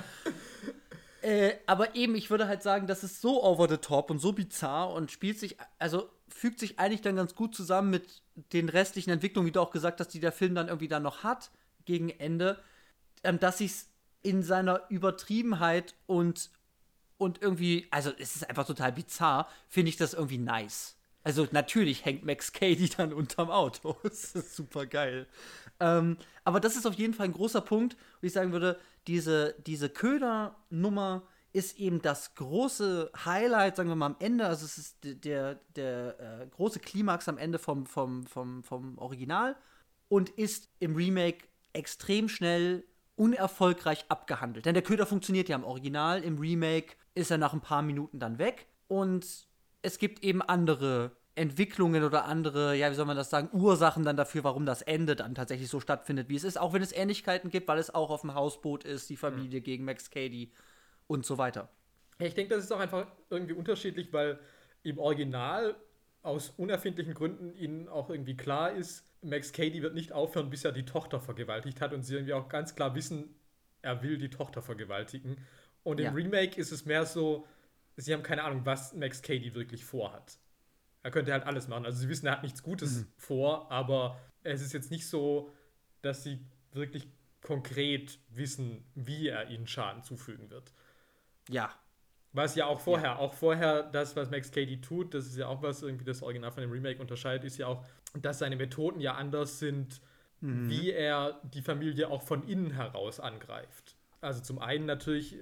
Äh, 1.21 1.57
aber 1.67 1.95
eben, 1.95 2.15
ich 2.15 2.29
würde 2.29 2.47
halt 2.47 2.63
sagen, 2.63 2.87
das 2.87 3.03
ist 3.03 3.21
so 3.21 3.43
over 3.43 3.69
the 3.69 3.77
top 3.77 4.09
und 4.09 4.19
so 4.19 4.33
bizarr 4.33 4.91
und 4.91 5.11
spielt 5.11 5.37
sich, 5.39 5.57
also 5.77 6.09
fügt 6.27 6.59
sich 6.59 6.79
eigentlich 6.79 7.01
dann 7.01 7.15
ganz 7.15 7.35
gut 7.35 7.53
zusammen 7.53 7.91
mit 7.91 8.23
den 8.53 8.69
restlichen 8.69 9.11
Entwicklungen, 9.11 9.47
wie 9.47 9.51
du 9.51 9.61
auch 9.61 9.71
gesagt 9.71 9.99
hast, 9.99 10.09
die 10.09 10.19
der 10.19 10.31
Film 10.31 10.55
dann 10.55 10.67
irgendwie 10.67 10.87
dann 10.87 11.03
noch 11.03 11.23
hat 11.23 11.51
gegen 11.85 12.09
Ende, 12.09 12.59
ähm, 13.23 13.39
dass 13.39 13.59
sich 13.59 13.73
in 14.23 14.41
seiner 14.43 14.89
Übertriebenheit 14.89 15.95
und 16.07 16.49
und 17.17 17.39
irgendwie, 17.39 17.87
also 17.91 18.11
es 18.17 18.35
ist 18.35 18.49
einfach 18.49 18.65
total 18.65 18.91
bizarr, 18.93 19.47
finde 19.69 19.89
ich 19.89 19.97
das 19.97 20.15
irgendwie 20.15 20.39
nice. 20.39 20.97
Also 21.23 21.47
natürlich 21.51 22.03
hängt 22.03 22.25
Max 22.25 22.51
Cady 22.51 22.89
dann 22.89 23.13
unterm 23.13 23.51
Auto. 23.51 23.95
das 24.03 24.33
ist 24.33 24.55
super 24.55 24.87
geil. 24.87 25.27
Ähm, 25.79 26.17
aber 26.43 26.59
das 26.59 26.75
ist 26.75 26.87
auf 26.87 26.95
jeden 26.95 27.13
Fall 27.13 27.27
ein 27.27 27.33
großer 27.33 27.61
Punkt, 27.61 27.95
wo 28.19 28.27
ich 28.27 28.33
sagen 28.33 28.51
würde, 28.51 28.79
diese, 29.07 29.55
diese 29.65 29.89
Köder-Nummer 29.89 31.23
ist 31.53 31.77
eben 31.79 32.01
das 32.01 32.35
große 32.35 33.11
Highlight, 33.25 33.75
sagen 33.75 33.89
wir 33.89 33.95
mal, 33.95 34.05
am 34.05 34.15
Ende. 34.19 34.45
Also 34.45 34.65
es 34.65 34.77
ist 34.77 34.97
der, 35.03 35.55
der 35.75 36.19
äh, 36.19 36.47
große 36.47 36.79
Klimax 36.79 37.27
am 37.27 37.37
Ende 37.37 37.59
vom, 37.59 37.85
vom, 37.85 38.25
vom, 38.25 38.63
vom 38.63 38.97
Original 38.97 39.55
und 40.07 40.29
ist 40.29 40.69
im 40.79 40.95
Remake 40.95 41.45
extrem 41.73 42.29
schnell 42.29 42.85
unerfolgreich 43.15 44.05
abgehandelt. 44.07 44.65
Denn 44.65 44.73
der 44.73 44.83
Köder 44.83 45.05
funktioniert 45.05 45.49
ja 45.49 45.55
im 45.55 45.63
Original, 45.63 46.23
im 46.23 46.37
Remake 46.37 46.95
ist 47.15 47.31
er 47.31 47.37
nach 47.37 47.53
ein 47.53 47.61
paar 47.61 47.81
Minuten 47.81 48.19
dann 48.19 48.37
weg 48.37 48.67
und 48.87 49.25
es 49.81 49.97
gibt 49.97 50.23
eben 50.23 50.41
andere 50.41 51.11
Entwicklungen 51.35 52.03
oder 52.03 52.25
andere, 52.25 52.75
ja, 52.75 52.91
wie 52.91 52.95
soll 52.95 53.05
man 53.05 53.15
das 53.15 53.29
sagen, 53.29 53.49
Ursachen 53.53 54.03
dann 54.03 54.17
dafür, 54.17 54.43
warum 54.43 54.65
das 54.65 54.81
Ende 54.81 55.15
dann 55.15 55.33
tatsächlich 55.33 55.69
so 55.69 55.79
stattfindet, 55.79 56.27
wie 56.29 56.35
es 56.35 56.43
ist, 56.43 56.59
auch 56.59 56.73
wenn 56.73 56.81
es 56.81 56.91
Ähnlichkeiten 56.91 57.49
gibt, 57.49 57.67
weil 57.67 57.79
es 57.79 57.93
auch 57.93 58.09
auf 58.09 58.21
dem 58.21 58.33
Hausboot 58.33 58.83
ist, 58.83 59.09
die 59.09 59.15
Familie 59.15 59.59
mhm. 59.59 59.63
gegen 59.63 59.85
Max 59.85 60.09
Cady 60.09 60.51
und 61.07 61.25
so 61.25 61.37
weiter. 61.37 61.69
Ich 62.19 62.33
denke, 62.33 62.53
das 62.55 62.65
ist 62.65 62.71
auch 62.71 62.79
einfach 62.79 63.07
irgendwie 63.29 63.53
unterschiedlich, 63.53 64.11
weil 64.11 64.39
im 64.83 64.99
Original 64.99 65.75
aus 66.21 66.49
unerfindlichen 66.57 67.13
Gründen 67.13 67.53
ihnen 67.55 67.87
auch 67.87 68.09
irgendwie 68.09 68.35
klar 68.37 68.71
ist, 68.71 69.07
Max 69.21 69.53
Cady 69.53 69.81
wird 69.81 69.93
nicht 69.93 70.11
aufhören, 70.11 70.49
bis 70.49 70.65
er 70.65 70.71
die 70.71 70.85
Tochter 70.85 71.19
vergewaltigt 71.19 71.81
hat 71.81 71.93
und 71.93 72.03
sie 72.03 72.15
irgendwie 72.15 72.33
auch 72.33 72.49
ganz 72.49 72.75
klar 72.75 72.93
wissen, 72.95 73.35
er 73.81 74.03
will 74.03 74.17
die 74.17 74.29
Tochter 74.29 74.61
vergewaltigen. 74.61 75.37
Und 75.83 75.99
im 75.99 76.05
ja. 76.05 76.11
Remake 76.11 76.59
ist 76.59 76.71
es 76.71 76.85
mehr 76.85 77.05
so, 77.05 77.47
sie 77.97 78.13
haben 78.13 78.23
keine 78.23 78.43
Ahnung, 78.43 78.61
was 78.65 78.93
Max 78.93 79.21
Cady 79.21 79.55
wirklich 79.55 79.85
vorhat. 79.85 80.37
Er 81.03 81.11
könnte 81.11 81.31
halt 81.31 81.45
alles 81.45 81.67
machen. 81.67 81.85
Also 81.85 81.99
sie 81.99 82.09
wissen, 82.09 82.27
er 82.27 82.33
hat 82.33 82.43
nichts 82.43 82.61
Gutes 82.63 82.99
mhm. 82.99 83.07
vor, 83.17 83.71
aber 83.71 84.19
es 84.43 84.61
ist 84.61 84.73
jetzt 84.73 84.91
nicht 84.91 85.07
so, 85.07 85.51
dass 86.01 86.23
sie 86.23 86.39
wirklich 86.73 87.07
konkret 87.41 88.19
wissen, 88.29 88.83
wie 88.95 89.27
er 89.27 89.49
ihnen 89.49 89.67
Schaden 89.67 90.03
zufügen 90.03 90.49
wird. 90.49 90.73
Ja. 91.49 91.73
Was 92.33 92.55
ja 92.55 92.65
auch 92.65 92.79
vorher, 92.79 93.11
ja. 93.11 93.15
auch 93.17 93.33
vorher 93.33 93.83
das, 93.83 94.15
was 94.15 94.29
Max 94.29 94.51
Cady 94.51 94.79
tut, 94.79 95.13
das 95.13 95.25
ist 95.25 95.37
ja 95.37 95.47
auch 95.47 95.61
was 95.61 95.81
irgendwie 95.81 96.05
das 96.05 96.21
Original 96.21 96.51
von 96.51 96.61
dem 96.61 96.71
Remake 96.71 97.01
unterscheidet, 97.01 97.43
ist 97.43 97.57
ja 97.57 97.67
auch, 97.67 97.85
dass 98.13 98.39
seine 98.39 98.55
Methoden 98.55 99.01
ja 99.01 99.15
anders 99.15 99.59
sind, 99.59 100.01
mhm. 100.39 100.69
wie 100.69 100.91
er 100.91 101.41
die 101.43 101.61
Familie 101.61 102.09
auch 102.09 102.21
von 102.21 102.47
innen 102.47 102.71
heraus 102.71 103.19
angreift. 103.19 103.97
Also 104.21 104.41
zum 104.41 104.59
einen 104.59 104.85
natürlich 104.85 105.37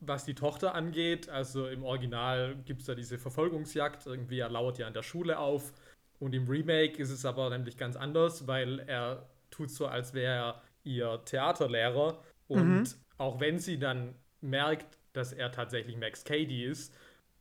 was 0.00 0.24
die 0.24 0.34
Tochter 0.34 0.74
angeht, 0.74 1.28
also 1.28 1.66
im 1.66 1.82
Original 1.82 2.56
gibt 2.64 2.80
es 2.80 2.86
da 2.86 2.94
diese 2.94 3.18
Verfolgungsjagd, 3.18 4.06
irgendwie 4.06 4.38
er 4.40 4.50
lauert 4.50 4.78
ja 4.78 4.86
an 4.86 4.92
der 4.92 5.02
Schule 5.02 5.38
auf. 5.38 5.72
Und 6.18 6.34
im 6.34 6.48
Remake 6.48 7.00
ist 7.00 7.10
es 7.10 7.24
aber 7.24 7.50
nämlich 7.50 7.76
ganz 7.76 7.96
anders, 7.96 8.46
weil 8.46 8.80
er 8.80 9.28
tut 9.50 9.70
so, 9.70 9.86
als 9.86 10.14
wäre 10.14 10.34
er 10.34 10.62
ihr 10.84 11.22
Theaterlehrer. 11.24 12.22
Und 12.48 12.80
mhm. 12.80 12.86
auch 13.18 13.40
wenn 13.40 13.58
sie 13.58 13.78
dann 13.78 14.14
merkt, 14.40 14.98
dass 15.12 15.32
er 15.32 15.50
tatsächlich 15.50 15.96
Max 15.96 16.24
Cady 16.24 16.64
ist, 16.64 16.94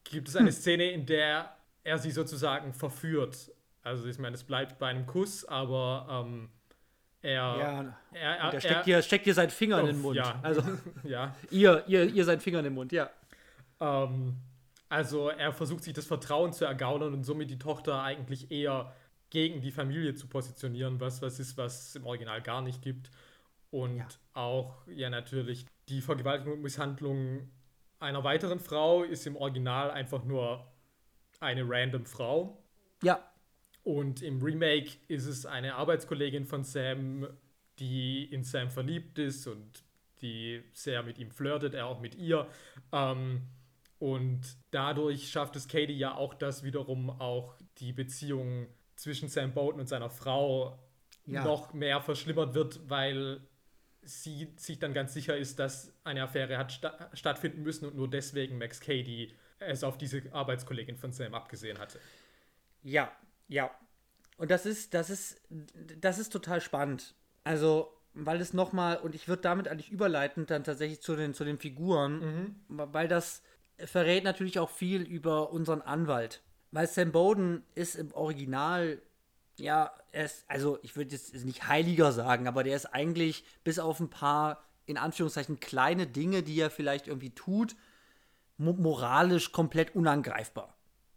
gibt 0.03 0.27
es 0.27 0.35
eine 0.35 0.47
hm. 0.47 0.55
Szene, 0.55 0.91
in 0.91 1.05
der 1.05 1.55
er 1.83 1.97
sie 1.99 2.11
sozusagen 2.11 2.73
verführt. 2.73 3.51
Also 3.83 4.07
ich 4.07 4.17
meine, 4.17 4.35
es 4.35 4.43
bleibt 4.43 4.79
bei 4.79 4.87
einem 4.87 5.05
Kuss, 5.05 5.45
aber 5.45 6.25
ähm, 6.25 6.49
er, 7.25 7.57
ja, 7.57 7.95
er, 8.13 8.53
er, 8.53 8.61
steckt, 8.61 8.85
dir, 8.85 9.01
steckt 9.01 9.25
dir 9.25 9.33
seinen 9.33 9.49
Finger 9.49 9.77
oh, 9.77 9.79
in 9.79 9.85
den 9.87 10.01
Mund. 10.01 10.15
Ja. 10.15 10.39
Also, 10.43 10.61
ja. 11.03 11.35
ihr, 11.49 11.83
ihr, 11.87 12.05
ihr 12.05 12.23
seinen 12.23 12.39
Finger 12.39 12.59
in 12.59 12.65
den 12.65 12.73
Mund, 12.73 12.91
ja. 12.91 13.09
Ähm, 13.79 14.35
also 14.89 15.29
er 15.29 15.51
versucht 15.51 15.83
sich 15.83 15.93
das 15.93 16.05
Vertrauen 16.05 16.53
zu 16.53 16.65
ergaunern 16.65 17.13
und 17.13 17.23
somit 17.23 17.49
die 17.49 17.57
Tochter 17.57 18.03
eigentlich 18.03 18.51
eher 18.51 18.93
gegen 19.31 19.59
die 19.59 19.71
Familie 19.71 20.13
zu 20.13 20.27
positionieren, 20.27 20.99
was 20.99 21.21
was 21.21 21.39
ist, 21.39 21.57
was 21.57 21.89
es 21.89 21.95
im 21.95 22.05
Original 22.05 22.41
gar 22.41 22.61
nicht 22.61 22.83
gibt. 22.83 23.09
Und 23.71 23.97
ja. 23.97 24.07
auch 24.33 24.75
ja 24.87 25.09
natürlich 25.09 25.65
die 25.89 26.01
Vergewaltigung 26.01 26.53
und 26.53 26.61
Misshandlung 26.61 27.49
einer 27.99 28.23
weiteren 28.23 28.59
Frau 28.59 29.03
ist 29.03 29.25
im 29.25 29.35
Original 29.35 29.89
einfach 29.89 30.23
nur 30.23 30.71
eine 31.39 31.63
random 31.67 32.05
Frau. 32.05 32.63
Ja. 33.01 33.19
Und 33.85 34.23
im 34.23 34.41
Remake 34.41 34.97
ist 35.07 35.27
es 35.27 35.45
eine 35.45 35.75
Arbeitskollegin 35.75 36.47
von 36.47 36.63
Sam, 36.63 37.27
die 37.77 38.25
in 38.25 38.43
Sam 38.43 38.71
verliebt 38.71 39.19
ist 39.19 39.45
und 39.45 39.83
die 40.21 40.63
sehr 40.73 41.03
mit 41.03 41.19
ihm 41.19 41.29
flirtet, 41.29 41.75
er 41.75 41.85
auch 41.85 41.99
mit 41.99 42.15
ihr. 42.15 42.47
Ähm, 42.91 43.43
und 43.99 44.41
dadurch 44.71 45.29
schafft 45.29 45.55
es 45.55 45.67
Katie 45.67 45.93
ja 45.93 46.15
auch, 46.15 46.33
dass 46.33 46.63
wiederum 46.63 47.11
auch 47.11 47.55
die 47.77 47.93
Beziehung 47.93 48.65
zwischen 48.95 49.29
Sam 49.29 49.53
Bowden 49.53 49.81
und 49.81 49.87
seiner 49.87 50.09
Frau 50.09 50.79
ja. 51.27 51.43
noch 51.43 51.71
mehr 51.73 52.01
verschlimmert 52.01 52.55
wird, 52.55 52.89
weil 52.89 53.39
sie 54.01 54.51
sich 54.57 54.79
dann 54.79 54.95
ganz 54.95 55.13
sicher 55.13 55.37
ist, 55.37 55.59
dass 55.59 55.93
eine 56.03 56.23
Affäre 56.23 56.57
hat 56.57 56.71
sta 56.71 57.11
stattfinden 57.13 57.61
müssen 57.61 57.85
und 57.85 57.95
nur 57.95 58.09
deswegen 58.09 58.57
Max 58.57 58.79
Cady 58.79 59.31
es 59.59 59.83
auf 59.83 59.99
diese 59.99 60.23
Arbeitskollegin 60.31 60.97
von 60.97 61.11
Sam 61.11 61.35
abgesehen 61.35 61.77
hatte. 61.77 61.99
Ja, 62.81 63.11
ja. 63.47 63.71
Und 64.37 64.51
das 64.51 64.65
ist, 64.65 64.93
das 64.93 65.09
ist, 65.09 65.41
das 65.49 66.19
ist 66.19 66.29
total 66.29 66.61
spannend. 66.61 67.15
Also, 67.43 67.91
weil 68.13 68.41
es 68.41 68.53
nochmal, 68.53 68.97
und 68.97 69.15
ich 69.15 69.27
würde 69.27 69.41
damit 69.41 69.67
eigentlich 69.67 69.91
überleiten 69.91 70.45
dann 70.45 70.63
tatsächlich 70.63 71.01
zu 71.01 71.15
den, 71.15 71.33
zu 71.33 71.45
den 71.45 71.57
Figuren, 71.57 72.19
mhm. 72.19 72.55
weil 72.67 73.07
das 73.07 73.41
verrät 73.77 74.23
natürlich 74.23 74.59
auch 74.59 74.69
viel 74.69 75.01
über 75.01 75.51
unseren 75.51 75.81
Anwalt. 75.81 76.41
Weil 76.71 76.87
Sam 76.87 77.11
Bowden 77.11 77.63
ist 77.75 77.95
im 77.95 78.13
Original, 78.13 79.01
ja, 79.57 79.93
er 80.11 80.25
ist, 80.25 80.45
also 80.47 80.79
ich 80.81 80.95
würde 80.95 81.11
jetzt 81.11 81.33
nicht 81.45 81.67
heiliger 81.67 82.11
sagen, 82.11 82.47
aber 82.47 82.63
der 82.63 82.75
ist 82.75 82.87
eigentlich 82.87 83.45
bis 83.63 83.79
auf 83.79 83.99
ein 83.99 84.09
paar, 84.09 84.63
in 84.85 84.97
Anführungszeichen, 84.97 85.59
kleine 85.59 86.07
Dinge, 86.07 86.43
die 86.43 86.59
er 86.59 86.69
vielleicht 86.69 87.07
irgendwie 87.07 87.33
tut, 87.33 87.75
moralisch 88.57 89.51
komplett 89.51 89.95
unangreifbar. 89.95 90.74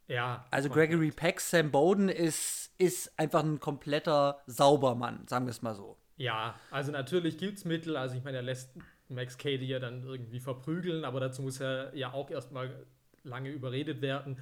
Ja. 0.08 0.46
Also 0.50 0.70
Gregory 0.70 1.10
Peck, 1.10 1.40
Sam 1.40 1.70
Bowden 1.70 2.08
ist, 2.08 2.72
ist 2.78 3.18
einfach 3.18 3.44
ein 3.44 3.60
kompletter 3.60 4.42
Saubermann, 4.46 5.26
sagen 5.28 5.46
wir 5.46 5.50
es 5.50 5.62
mal 5.62 5.74
so. 5.74 5.96
Ja, 6.16 6.58
also 6.70 6.90
natürlich 6.90 7.38
gibt 7.38 7.58
es 7.58 7.64
Mittel, 7.64 7.96
also 7.96 8.16
ich 8.16 8.24
meine, 8.24 8.38
er 8.38 8.42
lässt 8.42 8.70
Max 9.08 9.38
Cady 9.38 9.66
ja 9.66 9.78
dann 9.78 10.02
irgendwie 10.02 10.40
verprügeln, 10.40 11.04
aber 11.04 11.20
dazu 11.20 11.42
muss 11.42 11.60
er 11.60 11.94
ja 11.94 12.12
auch 12.12 12.30
erstmal 12.30 12.86
lange 13.22 13.50
überredet 13.50 14.00
werden. 14.00 14.38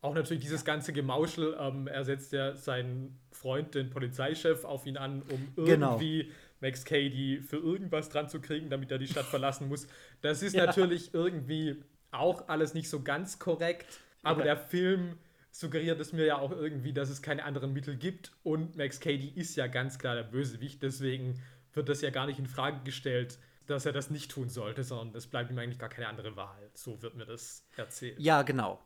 Auch 0.00 0.14
natürlich 0.14 0.42
dieses 0.42 0.64
ganze 0.64 0.92
Gemauschel, 0.92 1.56
ähm, 1.58 1.86
er 1.86 2.04
setzt 2.04 2.32
ja 2.32 2.54
seinen 2.54 3.18
Freund, 3.30 3.74
den 3.74 3.88
Polizeichef, 3.88 4.64
auf 4.64 4.84
ihn 4.84 4.98
an, 4.98 5.22
um 5.22 5.64
genau. 5.64 5.92
irgendwie 5.92 6.24
genau. 6.24 6.34
Max 6.60 6.84
Cady 6.84 7.40
für 7.40 7.56
irgendwas 7.56 8.10
dran 8.10 8.28
zu 8.28 8.40
kriegen, 8.40 8.68
damit 8.68 8.90
er 8.90 8.98
die 8.98 9.06
Stadt 9.06 9.24
verlassen 9.24 9.68
muss. 9.68 9.86
Das 10.20 10.42
ist 10.42 10.52
ja. 10.54 10.66
natürlich 10.66 11.14
irgendwie 11.14 11.82
auch 12.10 12.48
alles 12.48 12.74
nicht 12.74 12.90
so 12.90 13.02
ganz 13.02 13.38
korrekt, 13.38 13.98
aber 14.24 14.40
ja. 14.40 14.54
der 14.54 14.56
Film 14.56 15.18
suggeriert 15.50 16.00
es 16.00 16.12
mir 16.12 16.26
ja 16.26 16.38
auch 16.38 16.50
irgendwie, 16.50 16.92
dass 16.92 17.08
es 17.10 17.22
keine 17.22 17.44
anderen 17.44 17.72
Mittel 17.72 17.96
gibt 17.96 18.32
und 18.42 18.76
Max 18.76 18.98
Cady 19.00 19.28
ist 19.28 19.54
ja 19.56 19.68
ganz 19.68 19.98
klar 19.98 20.16
der 20.16 20.24
Bösewicht, 20.24 20.82
deswegen 20.82 21.40
wird 21.72 21.88
das 21.88 22.00
ja 22.00 22.10
gar 22.10 22.26
nicht 22.26 22.38
in 22.38 22.46
Frage 22.46 22.80
gestellt, 22.84 23.38
dass 23.66 23.86
er 23.86 23.92
das 23.92 24.10
nicht 24.10 24.30
tun 24.30 24.48
sollte, 24.48 24.84
sondern 24.84 25.14
es 25.14 25.26
bleibt 25.26 25.50
ihm 25.50 25.58
eigentlich 25.58 25.78
gar 25.78 25.88
keine 25.88 26.08
andere 26.08 26.36
Wahl. 26.36 26.70
So 26.74 27.00
wird 27.02 27.14
mir 27.14 27.24
das 27.24 27.66
erzählt. 27.76 28.18
Ja, 28.20 28.42
genau. 28.42 28.80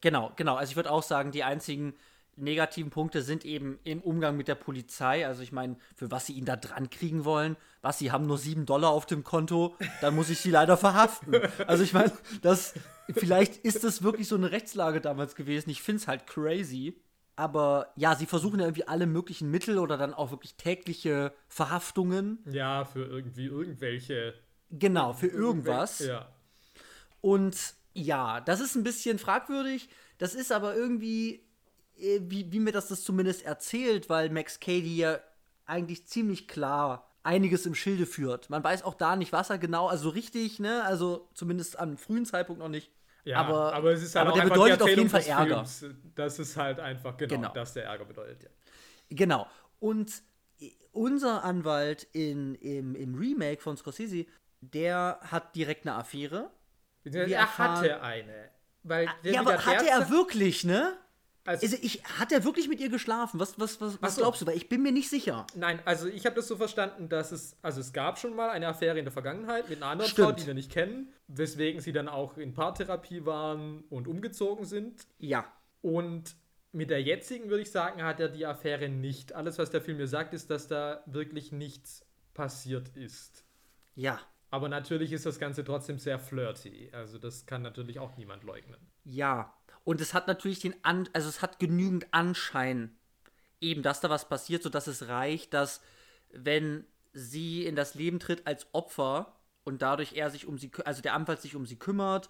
Genau, 0.00 0.32
genau. 0.36 0.56
Also 0.56 0.70
ich 0.70 0.76
würde 0.76 0.90
auch 0.90 1.02
sagen, 1.02 1.30
die 1.30 1.44
einzigen 1.44 1.94
negativen 2.38 2.90
Punkte 2.90 3.22
sind 3.22 3.44
eben 3.44 3.78
im 3.84 4.00
Umgang 4.00 4.36
mit 4.36 4.48
der 4.48 4.54
Polizei. 4.54 5.26
Also 5.26 5.42
ich 5.42 5.52
meine, 5.52 5.76
für 5.94 6.10
was 6.10 6.26
sie 6.26 6.34
ihn 6.34 6.44
da 6.44 6.56
dran 6.56 6.90
kriegen 6.90 7.24
wollen, 7.24 7.56
was 7.82 7.98
sie 7.98 8.10
haben 8.10 8.26
nur 8.26 8.38
sieben 8.38 8.66
Dollar 8.66 8.90
auf 8.90 9.06
dem 9.06 9.24
Konto, 9.24 9.76
dann 10.00 10.14
muss 10.14 10.30
ich 10.30 10.38
sie 10.38 10.50
leider 10.50 10.76
verhaften. 10.76 11.34
Also 11.66 11.82
ich 11.84 11.92
meine, 11.92 12.12
das 12.42 12.74
vielleicht 13.12 13.56
ist 13.58 13.84
das 13.84 14.02
wirklich 14.02 14.28
so 14.28 14.36
eine 14.36 14.50
Rechtslage 14.50 15.00
damals 15.00 15.34
gewesen. 15.34 15.70
Ich 15.70 15.82
finde 15.82 16.02
es 16.02 16.08
halt 16.08 16.26
crazy. 16.26 17.00
Aber 17.36 17.92
ja, 17.94 18.16
sie 18.16 18.26
versuchen 18.26 18.58
ja 18.58 18.66
irgendwie 18.66 18.88
alle 18.88 19.06
möglichen 19.06 19.48
Mittel 19.48 19.78
oder 19.78 19.96
dann 19.96 20.12
auch 20.12 20.32
wirklich 20.32 20.56
tägliche 20.56 21.32
Verhaftungen. 21.46 22.40
Ja, 22.50 22.84
für 22.84 23.04
irgendwie 23.04 23.46
irgendwelche. 23.46 24.34
Genau, 24.70 25.12
für 25.12 25.28
irgendwas. 25.28 26.00
Ja. 26.00 26.32
Und 27.20 27.74
ja, 27.94 28.40
das 28.40 28.60
ist 28.60 28.74
ein 28.74 28.82
bisschen 28.82 29.20
fragwürdig. 29.20 29.88
Das 30.18 30.34
ist 30.34 30.50
aber 30.50 30.74
irgendwie 30.74 31.47
wie, 31.98 32.50
wie 32.52 32.60
mir 32.60 32.72
das 32.72 32.88
das 32.88 33.04
zumindest 33.04 33.44
erzählt, 33.44 34.08
weil 34.08 34.30
Max 34.30 34.60
Cady 34.60 34.96
ja 34.96 35.20
eigentlich 35.66 36.06
ziemlich 36.06 36.48
klar 36.48 37.08
einiges 37.22 37.66
im 37.66 37.74
Schilde 37.74 38.06
führt. 38.06 38.48
Man 38.50 38.64
weiß 38.64 38.82
auch 38.84 38.94
da 38.94 39.16
nicht, 39.16 39.32
was 39.32 39.50
er 39.50 39.58
genau, 39.58 39.88
also 39.88 40.08
richtig, 40.08 40.60
ne, 40.60 40.84
also 40.84 41.28
zumindest 41.34 41.78
am 41.78 41.96
frühen 41.96 42.24
Zeitpunkt 42.24 42.60
noch 42.60 42.68
nicht. 42.68 42.90
Ja, 43.24 43.38
aber, 43.38 43.74
aber 43.74 43.92
es 43.92 44.02
ist 44.02 44.14
halt 44.14 44.28
aber 44.28 44.40
der 44.40 44.48
bedeutet 44.48 44.80
auf 44.80 44.88
jeden 44.88 45.10
Fall 45.10 45.22
Ärger. 45.22 45.66
Films. 45.66 45.84
Das 46.14 46.38
ist 46.38 46.56
halt 46.56 46.80
einfach 46.80 47.16
genau, 47.16 47.34
genau. 47.34 47.52
das 47.52 47.74
der 47.74 47.84
Ärger 47.84 48.06
bedeutet. 48.06 48.44
Ja. 48.44 48.48
Genau. 49.10 49.46
Und 49.80 50.22
unser 50.92 51.44
Anwalt 51.44 52.04
in, 52.12 52.54
im, 52.56 52.94
im 52.94 53.14
Remake 53.14 53.60
von 53.60 53.76
Scorsese, 53.76 54.24
der 54.60 55.20
hat 55.22 55.54
direkt 55.54 55.86
eine 55.86 55.96
Affäre. 55.96 56.50
Er 57.04 57.58
hatte 57.58 58.00
eine. 58.02 58.50
Weil 58.82 59.08
ah, 59.08 59.14
ja, 59.22 59.40
aber 59.40 59.66
hatte 59.66 59.88
er 59.88 60.08
wirklich, 60.08 60.64
ne? 60.64 60.96
Also, 61.48 61.64
also, 61.64 61.78
ich, 61.80 62.04
hat 62.04 62.30
er 62.30 62.44
wirklich 62.44 62.68
mit 62.68 62.78
ihr 62.78 62.90
geschlafen? 62.90 63.40
Was, 63.40 63.58
was, 63.58 63.80
was, 63.80 64.02
was 64.02 64.16
so. 64.16 64.20
glaubst 64.20 64.42
du? 64.42 64.46
Weil 64.46 64.58
ich 64.58 64.68
bin 64.68 64.82
mir 64.82 64.92
nicht 64.92 65.08
sicher. 65.08 65.46
Nein, 65.54 65.80
also 65.86 66.06
ich 66.06 66.26
habe 66.26 66.36
das 66.36 66.46
so 66.46 66.56
verstanden, 66.56 67.08
dass 67.08 67.32
es, 67.32 67.56
also 67.62 67.80
es 67.80 67.94
gab 67.94 68.18
schon 68.18 68.36
mal 68.36 68.50
eine 68.50 68.68
Affäre 68.68 68.98
in 68.98 69.06
der 69.06 69.12
Vergangenheit 69.12 69.70
mit 69.70 69.78
einer 69.78 69.92
anderen 69.92 70.10
Stimmt. 70.10 70.28
Frau, 70.28 70.32
die 70.34 70.46
wir 70.46 70.52
nicht 70.52 70.70
kennen, 70.70 71.10
weswegen 71.26 71.80
sie 71.80 71.92
dann 71.92 72.06
auch 72.06 72.36
in 72.36 72.52
Paartherapie 72.52 73.24
waren 73.24 73.82
und 73.88 74.08
umgezogen 74.08 74.66
sind. 74.66 75.06
Ja. 75.18 75.50
Und 75.80 76.36
mit 76.72 76.90
der 76.90 77.00
jetzigen 77.02 77.48
würde 77.48 77.62
ich 77.62 77.70
sagen, 77.70 78.02
hat 78.02 78.20
er 78.20 78.28
die 78.28 78.44
Affäre 78.44 78.90
nicht. 78.90 79.32
Alles, 79.32 79.58
was 79.58 79.70
der 79.70 79.80
Film 79.80 79.96
mir 79.96 80.06
sagt, 80.06 80.34
ist, 80.34 80.50
dass 80.50 80.68
da 80.68 81.02
wirklich 81.06 81.50
nichts 81.50 82.04
passiert 82.34 82.90
ist. 82.94 83.42
Ja. 83.94 84.20
Aber 84.50 84.68
natürlich 84.68 85.12
ist 85.12 85.24
das 85.24 85.38
Ganze 85.38 85.64
trotzdem 85.64 85.98
sehr 85.98 86.18
flirty. 86.18 86.90
Also 86.92 87.16
das 87.16 87.46
kann 87.46 87.62
natürlich 87.62 88.00
auch 88.00 88.18
niemand 88.18 88.44
leugnen. 88.44 88.80
Ja, 89.04 89.57
und 89.88 90.02
es 90.02 90.12
hat 90.12 90.28
natürlich 90.28 90.60
den 90.60 90.74
An 90.82 91.08
also 91.14 91.30
es 91.30 91.40
hat 91.40 91.58
genügend 91.58 92.08
Anschein, 92.10 92.94
eben, 93.58 93.82
dass 93.82 94.02
da 94.02 94.10
was 94.10 94.28
passiert, 94.28 94.62
sodass 94.62 94.86
es 94.86 95.08
reicht, 95.08 95.54
dass 95.54 95.80
wenn 96.30 96.84
sie 97.14 97.64
in 97.64 97.74
das 97.74 97.94
Leben 97.94 98.20
tritt 98.20 98.46
als 98.46 98.66
Opfer 98.74 99.38
und 99.64 99.80
dadurch 99.80 100.12
er 100.12 100.28
sich 100.28 100.44
um 100.44 100.58
sie, 100.58 100.70
also 100.84 101.00
der 101.00 101.14
Anwalt 101.14 101.40
sich 101.40 101.56
um 101.56 101.64
sie 101.64 101.78
kümmert 101.78 102.28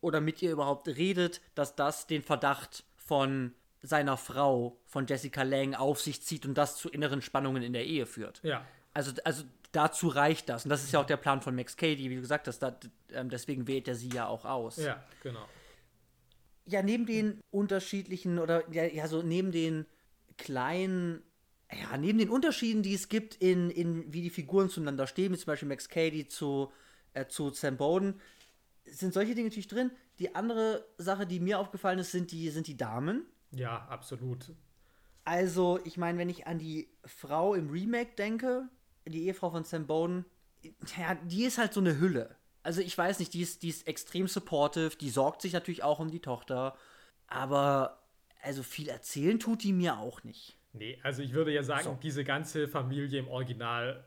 oder 0.00 0.22
mit 0.22 0.40
ihr 0.40 0.50
überhaupt 0.50 0.88
redet, 0.88 1.42
dass 1.54 1.76
das 1.76 2.06
den 2.06 2.22
Verdacht 2.22 2.84
von 2.96 3.52
seiner 3.82 4.16
Frau, 4.16 4.80
von 4.86 5.06
Jessica 5.06 5.42
Lang, 5.42 5.74
auf 5.74 6.00
sich 6.00 6.22
zieht 6.22 6.46
und 6.46 6.54
das 6.54 6.78
zu 6.78 6.88
inneren 6.88 7.20
Spannungen 7.20 7.62
in 7.62 7.74
der 7.74 7.84
Ehe 7.84 8.06
führt. 8.06 8.40
Ja. 8.42 8.64
Also, 8.94 9.12
also 9.24 9.44
dazu 9.72 10.08
reicht 10.08 10.48
das. 10.48 10.64
Und 10.64 10.70
das 10.70 10.82
ist 10.82 10.94
ja 10.94 11.00
auch 11.00 11.06
der 11.06 11.18
Plan 11.18 11.42
von 11.42 11.54
Max 11.54 11.76
Cady, 11.76 12.08
wie 12.08 12.14
du 12.14 12.22
gesagt 12.22 12.48
hast. 12.48 12.60
Da, 12.60 12.74
ähm, 13.12 13.28
deswegen 13.28 13.68
wählt 13.68 13.88
er 13.88 13.94
sie 13.94 14.08
ja 14.08 14.26
auch 14.26 14.46
aus. 14.46 14.78
Ja, 14.78 15.04
genau 15.22 15.46
ja, 16.66 16.82
neben 16.82 17.06
den 17.06 17.40
unterschiedlichen 17.50 18.38
oder 18.38 18.70
ja, 18.72 18.84
ja, 18.84 19.06
so 19.08 19.22
neben 19.22 19.52
den 19.52 19.86
kleinen, 20.36 21.22
ja, 21.70 21.96
neben 21.96 22.18
den 22.18 22.30
Unterschieden, 22.30 22.82
die 22.82 22.94
es 22.94 23.08
gibt 23.08 23.36
in, 23.36 23.70
in 23.70 24.12
wie 24.12 24.22
die 24.22 24.30
Figuren 24.30 24.68
zueinander 24.68 25.06
stehen, 25.06 25.32
wie 25.32 25.38
zum 25.38 25.46
Beispiel 25.46 25.68
Max 25.68 25.88
Cady 25.88 26.28
zu, 26.28 26.72
äh, 27.12 27.26
zu 27.26 27.50
Sam 27.50 27.76
Bowden, 27.76 28.20
sind 28.84 29.12
solche 29.12 29.34
Dinge 29.34 29.48
natürlich 29.48 29.68
drin. 29.68 29.90
Die 30.18 30.34
andere 30.34 30.86
Sache, 30.98 31.26
die 31.26 31.40
mir 31.40 31.58
aufgefallen 31.58 31.98
ist, 31.98 32.12
sind 32.12 32.32
die, 32.32 32.50
sind 32.50 32.66
die 32.66 32.76
Damen. 32.76 33.26
Ja, 33.50 33.86
absolut. 33.88 34.52
Also, 35.24 35.80
ich 35.84 35.96
meine, 35.96 36.18
wenn 36.18 36.28
ich 36.28 36.46
an 36.46 36.58
die 36.58 36.88
Frau 37.04 37.54
im 37.54 37.70
Remake 37.70 38.14
denke, 38.16 38.68
die 39.06 39.26
Ehefrau 39.26 39.50
von 39.50 39.64
Sam 39.64 39.86
Bowden, 39.86 40.24
ja, 40.96 41.14
die 41.14 41.44
ist 41.44 41.58
halt 41.58 41.72
so 41.72 41.80
eine 41.80 41.98
Hülle 41.98 42.36
also 42.64 42.80
ich 42.80 42.96
weiß 42.96 43.20
nicht, 43.20 43.34
die 43.34 43.42
ist, 43.42 43.62
die 43.62 43.68
ist 43.68 43.86
extrem 43.86 44.26
supportive, 44.26 44.96
die 44.96 45.10
sorgt 45.10 45.42
sich 45.42 45.52
natürlich 45.52 45.84
auch 45.84 46.00
um 46.00 46.10
die 46.10 46.20
Tochter, 46.20 46.76
aber 47.28 48.02
also 48.42 48.62
viel 48.62 48.88
erzählen 48.88 49.38
tut 49.38 49.62
die 49.62 49.72
mir 49.72 49.98
auch 49.98 50.24
nicht. 50.24 50.56
Nee, 50.72 50.98
also 51.02 51.22
ich 51.22 51.34
würde 51.34 51.52
ja 51.52 51.62
sagen, 51.62 51.84
so. 51.84 51.98
diese 52.02 52.24
ganze 52.24 52.66
Familie 52.66 53.20
im 53.20 53.28
Original 53.28 54.04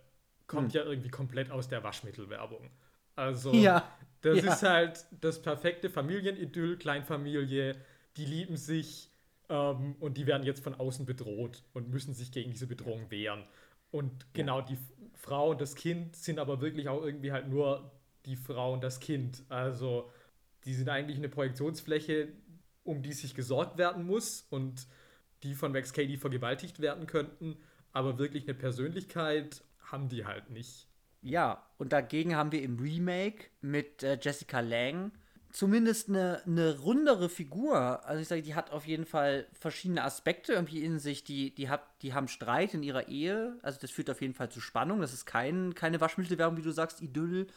kommt 0.48 0.74
hm. 0.74 0.82
ja 0.82 0.86
irgendwie 0.86 1.10
komplett 1.10 1.52
aus 1.52 1.70
der 1.70 1.84
Waschmittelwerbung. 1.84 2.70
Also 3.16 3.54
ja, 3.54 3.90
das 4.22 4.44
ja. 4.44 4.54
ist 4.54 4.64
halt 4.64 5.06
das 5.22 5.42
perfekte 5.42 5.90
Familienidyll, 5.90 6.78
Kleinfamilie, 6.78 7.76
die 8.18 8.26
lieben 8.26 8.58
sich 8.58 9.12
ähm, 9.50 9.96
und 10.00 10.18
die 10.18 10.26
werden 10.26 10.44
jetzt 10.44 10.64
von 10.64 10.76
außen 10.76 11.06
bedroht 11.06 11.64
und 11.74 11.90
müssen 11.90 12.14
sich 12.14 12.32
gegen 12.32 12.52
diese 12.52 12.68
Bedrohung 12.68 13.10
wehren. 13.12 13.44
Und 13.92 14.34
genau, 14.34 14.60
ja. 14.60 14.66
die 14.66 14.78
Frau 15.14 15.52
und 15.52 15.62
das 15.62 15.76
Kind 15.76 16.16
sind 16.16 16.40
aber 16.40 16.60
wirklich 16.60 16.90
auch 16.90 17.04
irgendwie 17.04 17.32
halt 17.32 17.48
nur 17.48 17.92
die 18.28 18.36
Frau 18.36 18.74
und 18.74 18.84
das 18.84 19.00
Kind. 19.00 19.44
Also 19.50 20.12
die 20.66 20.74
sind 20.74 20.90
eigentlich 20.90 21.18
eine 21.18 21.30
Projektionsfläche, 21.30 22.28
um 22.84 23.02
die 23.02 23.14
sich 23.14 23.34
gesorgt 23.34 23.78
werden 23.78 24.06
muss 24.06 24.46
und 24.50 24.88
die 25.44 25.56
von 25.56 25.72
Max 25.72 25.94
Cady 25.94 26.18
vergewaltigt 26.18 26.80
werden 26.80 27.08
könnten. 27.08 27.58
Aber 27.94 28.20
wirklich 28.20 28.44
eine 28.44 28.54
Persönlichkeit 28.54 29.64
haben 29.80 30.10
die 30.10 30.26
halt 30.26 30.50
nicht. 30.50 30.88
Ja, 31.22 31.66
und 31.78 31.94
dagegen 31.94 32.36
haben 32.36 32.52
wir 32.52 32.62
im 32.62 32.78
Remake 32.78 33.46
mit 33.62 34.04
äh, 34.04 34.20
Jessica 34.22 34.60
Lang 34.60 35.12
zumindest 35.52 36.10
eine, 36.10 36.42
eine 36.46 36.78
rundere 36.80 37.30
Figur. 37.30 38.06
Also 38.06 38.22
ich 38.22 38.28
sage, 38.28 38.44
die 38.44 38.56
hat 38.56 38.72
auf 38.72 38.86
jeden 38.86 39.06
Fall 39.06 39.48
verschiedene 39.54 40.04
Aspekte 40.04 40.54
irgendwie 40.54 40.84
in 40.84 41.00
sich. 41.00 41.24
Die, 41.24 41.54
die, 41.56 41.70
hat, 41.70 41.82
die 42.02 42.14
haben 42.14 42.28
Streit 42.28 42.74
in 42.74 42.84
ihrer 42.84 43.08
Ehe. 43.08 43.58
Also 43.62 43.80
das 43.82 43.92
führt 43.92 44.10
auf 44.10 44.22
jeden 44.22 44.34
Fall 44.34 44.50
zu 44.50 44.62
Spannung. 44.62 45.02
Das 45.02 45.14
ist 45.14 45.26
kein, 45.26 45.74
keine 45.74 46.00
Waschmittelwerbung, 46.02 46.58
wie 46.58 46.62
du 46.62 46.72
sagst, 46.72 47.02
Idyll 47.02 47.48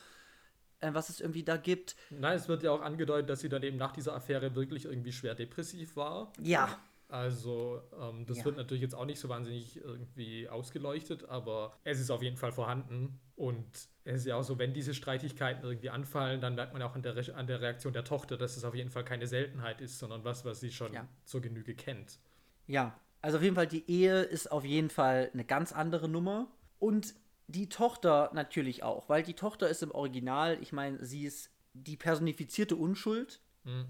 was 0.81 1.09
es 1.09 1.21
irgendwie 1.21 1.43
da 1.43 1.57
gibt. 1.57 1.97
Nein, 2.11 2.37
es 2.37 2.49
wird 2.49 2.63
ja 2.63 2.73
auch 2.73 2.83
angedeutet, 2.83 3.29
dass 3.29 3.41
sie 3.41 3.49
dann 3.49 3.63
eben 3.63 3.77
nach 3.77 3.93
dieser 3.93 4.15
Affäre 4.15 4.55
wirklich 4.55 4.85
irgendwie 4.87 5.13
schwer 5.13 5.35
depressiv 5.35 5.97
war. 5.97 6.33
Ja. 6.41 6.79
Also, 7.11 7.83
ähm, 8.01 8.25
das 8.27 8.39
ja. 8.39 8.45
wird 8.45 8.57
natürlich 8.57 8.83
jetzt 8.83 8.95
auch 8.95 9.05
nicht 9.05 9.19
so 9.19 9.29
wahnsinnig 9.29 9.77
irgendwie 9.77 10.49
ausgeleuchtet, 10.49 11.29
aber 11.29 11.77
es 11.83 11.99
ist 11.99 12.11
auf 12.11 12.23
jeden 12.23 12.37
Fall 12.37 12.53
vorhanden. 12.53 13.19
Und 13.35 13.67
es 14.05 14.21
ist 14.21 14.27
ja 14.27 14.37
auch 14.37 14.45
so, 14.45 14.59
wenn 14.59 14.73
diese 14.73 14.95
Streitigkeiten 14.95 15.65
irgendwie 15.65 15.91
anfallen, 15.91 16.41
dann 16.41 16.55
merkt 16.55 16.73
man 16.73 16.83
auch 16.83 16.95
an 16.95 17.03
der, 17.03 17.17
Re 17.17 17.35
an 17.35 17.49
der 17.49 17.61
Reaktion 17.61 17.93
der 17.93 18.05
Tochter, 18.05 18.37
dass 18.37 18.57
es 18.57 18.65
auf 18.65 18.77
jeden 18.77 18.91
Fall 18.91 19.05
keine 19.05 19.27
Seltenheit 19.27 19.81
ist, 19.81 19.99
sondern 19.99 20.25
was, 20.25 20.45
was 20.45 20.61
sie 20.61 20.71
schon 20.71 20.93
ja. 20.93 21.09
zur 21.25 21.41
Genüge 21.41 21.75
kennt. 21.75 22.19
Ja, 22.67 22.97
Also 23.23 23.39
auf 23.39 23.43
jeden 23.43 23.57
Fall, 23.57 23.67
die 23.67 23.91
Ehe 23.91 24.23
ist 24.23 24.53
auf 24.53 24.65
jeden 24.65 24.91
Fall 24.91 25.31
eine 25.33 25.45
ganz 25.45 25.73
andere 25.73 26.09
Nummer. 26.09 26.47
Und 26.79 27.15
die 27.51 27.69
Tochter 27.69 28.31
natürlich 28.35 28.83
auch, 28.83 29.09
weil 29.09 29.23
die 29.23 29.35
Tochter 29.35 29.69
ist 29.69 29.83
im 29.83 29.91
Original, 29.91 30.59
ich 30.61 30.73
meine, 30.73 31.05
sie 31.05 31.25
ist 31.25 31.51
die 31.73 31.97
personifizierte 31.97 32.77
Unschuld, 32.77 33.41
mhm. 33.65 33.87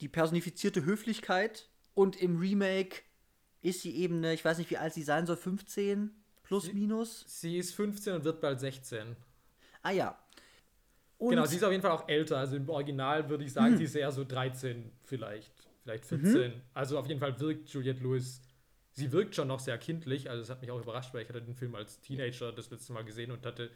die 0.00 0.08
personifizierte 0.08 0.84
Höflichkeit 0.84 1.68
und 1.94 2.16
im 2.16 2.38
Remake 2.38 3.02
ist 3.60 3.82
sie 3.82 3.96
eben 3.96 4.18
eine, 4.18 4.34
ich 4.34 4.44
weiß 4.44 4.58
nicht, 4.58 4.70
wie 4.70 4.78
alt 4.78 4.94
sie 4.94 5.02
sein 5.02 5.26
soll, 5.26 5.36
15 5.36 6.10
plus 6.42 6.64
sie, 6.64 6.72
minus? 6.72 7.24
Sie 7.26 7.58
ist 7.58 7.74
15 7.74 8.14
und 8.14 8.24
wird 8.24 8.40
bald 8.40 8.60
16. 8.60 9.16
Ah 9.82 9.90
ja. 9.90 10.18
Und 11.18 11.30
genau, 11.30 11.46
sie 11.46 11.56
ist 11.56 11.64
auf 11.64 11.72
jeden 11.72 11.82
Fall 11.82 11.90
auch 11.90 12.08
älter. 12.08 12.38
Also 12.38 12.56
im 12.56 12.68
Original 12.68 13.28
würde 13.28 13.44
ich 13.44 13.52
sagen, 13.52 13.72
mhm. 13.72 13.78
sie 13.78 13.84
ist 13.84 13.96
eher 13.96 14.12
so 14.12 14.24
13 14.24 14.92
vielleicht, 15.04 15.52
vielleicht 15.82 16.04
14. 16.04 16.52
Mhm. 16.52 16.60
Also 16.74 16.98
auf 16.98 17.08
jeden 17.08 17.18
Fall 17.18 17.38
wirkt 17.40 17.68
Juliette 17.70 18.02
Lewis 18.02 18.40
sie 18.98 19.12
wirkt 19.12 19.34
schon 19.34 19.48
noch 19.48 19.60
sehr 19.60 19.78
kindlich. 19.78 20.28
Also, 20.28 20.42
es 20.42 20.50
hat 20.50 20.60
mich 20.60 20.70
auch 20.70 20.80
überrascht, 20.80 21.14
weil 21.14 21.22
ich 21.22 21.28
hatte 21.28 21.40
den 21.40 21.54
Film 21.54 21.74
als 21.74 22.00
Teenager 22.00 22.52
das 22.52 22.70
letzte 22.70 22.92
Mal 22.92 23.04
gesehen 23.04 23.30
und 23.30 23.46
hatte 23.46 23.70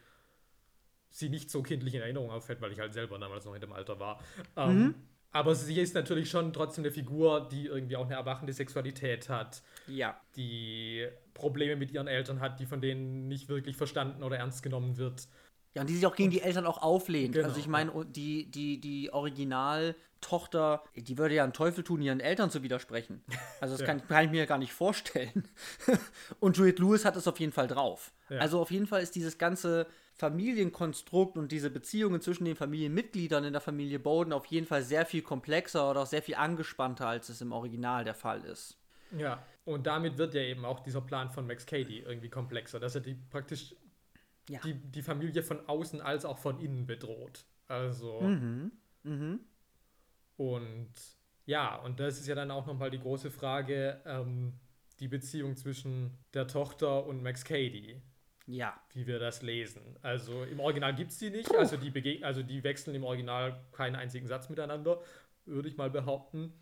sie 1.10 1.28
nicht 1.28 1.50
so 1.50 1.62
kindlich 1.62 1.94
in 1.94 2.00
Erinnerung 2.00 2.30
auffällt, 2.30 2.60
weil 2.60 2.72
ich 2.72 2.80
halt 2.80 2.92
selber 2.92 3.18
damals 3.18 3.44
noch 3.44 3.54
in 3.54 3.60
dem 3.60 3.72
Alter 3.72 4.00
war. 4.00 4.20
Ähm, 4.56 4.78
mhm. 4.78 4.94
aber 5.30 5.54
sie 5.54 5.80
ist 5.80 5.94
natürlich 5.94 6.30
schon 6.30 6.52
trotzdem 6.52 6.84
eine 6.84 6.92
Figur, 6.92 7.48
die 7.50 7.66
irgendwie 7.66 7.96
auch 7.96 8.06
eine 8.06 8.14
erwachende 8.14 8.52
Sexualität 8.52 9.28
hat. 9.28 9.62
Ja. 9.86 10.20
Die 10.36 11.06
Probleme 11.34 11.76
mit 11.76 11.92
ihren 11.92 12.06
Eltern 12.08 12.40
hat, 12.40 12.60
die 12.60 12.66
von 12.66 12.80
denen 12.80 13.28
nicht 13.28 13.48
wirklich 13.48 13.76
verstanden 13.76 14.22
oder 14.22 14.38
ernst 14.38 14.62
genommen 14.62 14.96
wird. 14.96 15.28
Ja, 15.74 15.80
und 15.82 15.88
die 15.88 15.94
sich 15.94 16.06
auch 16.06 16.16
gegen 16.16 16.30
die 16.30 16.42
Eltern 16.42 16.66
auch 16.66 16.82
auflehnt. 16.82 17.34
Genau, 17.34 17.48
also 17.48 17.58
ich 17.58 17.66
meine, 17.66 17.92
die, 18.04 18.50
die, 18.50 18.78
die 18.78 19.12
Originaltochter, 19.12 20.84
die 20.94 21.16
würde 21.16 21.34
ja 21.34 21.44
einen 21.44 21.54
Teufel 21.54 21.82
tun, 21.82 22.02
ihren 22.02 22.20
Eltern 22.20 22.50
zu 22.50 22.62
widersprechen. 22.62 23.24
Also 23.60 23.74
das 23.74 23.80
ja. 23.80 23.86
kann, 23.86 24.06
kann, 24.06 24.24
ich 24.26 24.30
mir 24.30 24.40
ja 24.40 24.46
gar 24.46 24.58
nicht 24.58 24.72
vorstellen. 24.72 25.48
und 26.40 26.56
Juliette 26.58 26.82
Lewis 26.82 27.04
hat 27.04 27.16
es 27.16 27.26
auf 27.26 27.40
jeden 27.40 27.52
Fall 27.52 27.68
drauf. 27.68 28.12
Ja. 28.28 28.38
Also 28.38 28.60
auf 28.60 28.70
jeden 28.70 28.86
Fall 28.86 29.02
ist 29.02 29.14
dieses 29.14 29.38
ganze 29.38 29.86
Familienkonstrukt 30.14 31.38
und 31.38 31.50
diese 31.50 31.70
Beziehungen 31.70 32.20
zwischen 32.20 32.44
den 32.44 32.56
Familienmitgliedern 32.56 33.44
in 33.44 33.52
der 33.52 33.62
Familie 33.62 33.98
Bowden 33.98 34.32
auf 34.32 34.46
jeden 34.46 34.66
Fall 34.66 34.82
sehr 34.82 35.06
viel 35.06 35.22
komplexer 35.22 35.90
oder 35.90 36.02
auch 36.02 36.06
sehr 36.06 36.22
viel 36.22 36.34
angespannter, 36.34 37.08
als 37.08 37.28
es 37.30 37.40
im 37.40 37.52
Original 37.52 38.04
der 38.04 38.14
Fall 38.14 38.44
ist. 38.44 38.76
Ja, 39.16 39.42
und 39.64 39.86
damit 39.86 40.18
wird 40.18 40.34
ja 40.34 40.42
eben 40.42 40.64
auch 40.64 40.80
dieser 40.80 41.00
Plan 41.00 41.30
von 41.30 41.46
Max 41.46 41.66
Cady 41.66 42.00
irgendwie 42.00 42.28
komplexer, 42.28 42.80
dass 42.80 42.94
er 42.94 43.00
die 43.00 43.14
praktisch 43.14 43.74
ja. 44.48 44.60
die, 44.64 44.74
die 44.74 45.02
Familie 45.02 45.42
von 45.42 45.68
außen 45.68 46.00
als 46.00 46.24
auch 46.24 46.38
von 46.38 46.60
innen 46.60 46.86
bedroht. 46.86 47.44
Also. 47.68 48.20
Mhm. 48.20 48.72
Mhm. 49.02 49.40
Und 50.36 50.92
ja, 51.46 51.76
und 51.76 52.00
das 52.00 52.18
ist 52.18 52.28
ja 52.28 52.34
dann 52.34 52.50
auch 52.50 52.66
nochmal 52.66 52.90
die 52.90 53.00
große 53.00 53.30
Frage, 53.30 54.00
ähm, 54.06 54.54
die 55.00 55.08
Beziehung 55.08 55.56
zwischen 55.56 56.16
der 56.34 56.46
Tochter 56.46 57.06
und 57.06 57.22
Max 57.22 57.44
Cady. 57.44 58.00
Ja. 58.46 58.80
Wie 58.92 59.06
wir 59.06 59.18
das 59.18 59.42
lesen. 59.42 59.82
Also 60.02 60.44
im 60.44 60.60
Original 60.60 60.94
gibt 60.94 61.12
es 61.12 61.18
die 61.18 61.30
nicht, 61.30 61.54
also 61.54 61.76
die, 61.76 62.24
also 62.24 62.42
die 62.42 62.64
wechseln 62.64 62.94
im 62.94 63.04
Original 63.04 63.64
keinen 63.72 63.96
einzigen 63.96 64.26
Satz 64.26 64.48
miteinander, 64.48 65.00
würde 65.44 65.68
ich 65.68 65.76
mal 65.76 65.90
behaupten. 65.90 66.52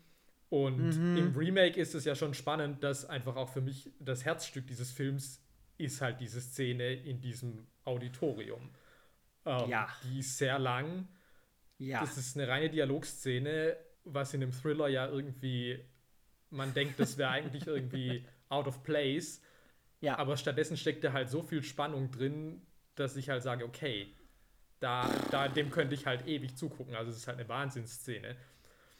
Und 0.49 0.97
mhm. 0.97 1.17
im 1.17 1.35
Remake 1.35 1.79
ist 1.79 1.95
es 1.95 2.05
ja 2.05 2.13
schon 2.13 2.33
spannend, 2.33 2.83
dass 2.83 3.05
einfach 3.05 3.35
auch 3.35 3.49
für 3.49 3.61
mich 3.61 3.89
das 3.99 4.25
Herzstück 4.25 4.67
dieses 4.67 4.91
Films 4.91 5.41
ist 5.83 6.01
halt 6.01 6.19
diese 6.19 6.41
Szene 6.41 6.93
in 6.93 7.21
diesem 7.21 7.67
Auditorium. 7.83 8.69
Ähm, 9.45 9.69
ja. 9.69 9.87
Die 10.03 10.19
ist 10.19 10.37
sehr 10.37 10.59
lang. 10.59 11.07
Ja. 11.77 12.01
Das 12.01 12.17
ist 12.17 12.37
eine 12.37 12.47
reine 12.47 12.69
Dialogszene, 12.69 13.75
was 14.03 14.33
in 14.33 14.43
einem 14.43 14.51
Thriller 14.51 14.87
ja 14.87 15.07
irgendwie, 15.07 15.83
man 16.49 16.73
denkt, 16.73 16.99
das 16.99 17.17
wäre 17.17 17.31
eigentlich 17.31 17.67
irgendwie 17.67 18.25
out 18.49 18.67
of 18.67 18.83
place. 18.83 19.41
Ja. 19.99 20.17
Aber 20.17 20.37
stattdessen 20.37 20.77
steckt 20.77 21.03
da 21.03 21.13
halt 21.13 21.29
so 21.29 21.41
viel 21.41 21.63
Spannung 21.63 22.11
drin, 22.11 22.61
dass 22.95 23.15
ich 23.15 23.29
halt 23.29 23.43
sage, 23.43 23.65
okay, 23.65 24.13
da, 24.79 25.09
da, 25.29 25.47
dem 25.47 25.69
könnte 25.69 25.95
ich 25.95 26.05
halt 26.05 26.27
ewig 26.27 26.57
zugucken. 26.57 26.95
Also 26.95 27.11
es 27.11 27.17
ist 27.17 27.27
halt 27.27 27.39
eine 27.39 27.47
Wahnsinnsszene. 27.47 28.35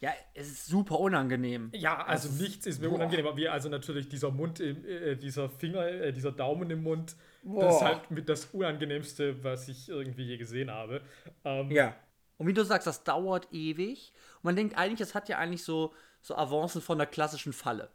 Ja, 0.02 0.12
es 0.34 0.48
ist 0.48 0.66
super 0.66 0.98
unangenehm. 0.98 1.70
Ja, 1.72 2.04
also 2.04 2.28
ist, 2.28 2.40
nichts 2.40 2.66
ist 2.66 2.80
mir 2.80 2.88
boah. 2.88 2.96
unangenehm, 2.96 3.24
aber 3.24 3.36
wie 3.36 3.48
also 3.48 3.68
natürlich 3.68 4.08
dieser 4.08 4.32
Mund, 4.32 4.58
äh, 4.58 5.14
dieser 5.14 5.48
Finger, 5.48 5.86
äh, 5.86 6.12
dieser 6.12 6.32
Daumen 6.32 6.68
im 6.72 6.82
Mund, 6.82 7.14
boah. 7.44 7.60
das 7.60 7.76
ist 7.76 7.82
halt 7.82 8.10
mit 8.10 8.28
das 8.28 8.46
Unangenehmste, 8.46 9.44
was 9.44 9.68
ich 9.68 9.88
irgendwie 9.88 10.24
je 10.24 10.38
gesehen 10.38 10.72
habe. 10.72 11.02
Ähm, 11.44 11.70
ja. 11.70 11.94
Und 12.36 12.48
wie 12.48 12.52
du 12.52 12.64
sagst, 12.64 12.88
das 12.88 13.04
dauert 13.04 13.46
ewig. 13.52 14.12
Und 14.38 14.44
man 14.44 14.56
denkt 14.56 14.76
eigentlich, 14.76 15.00
es 15.00 15.14
hat 15.14 15.28
ja 15.28 15.38
eigentlich 15.38 15.62
so, 15.62 15.94
so 16.20 16.34
Avancen 16.34 16.82
von 16.82 16.98
der 16.98 17.06
klassischen 17.06 17.52
Falle. 17.52 17.88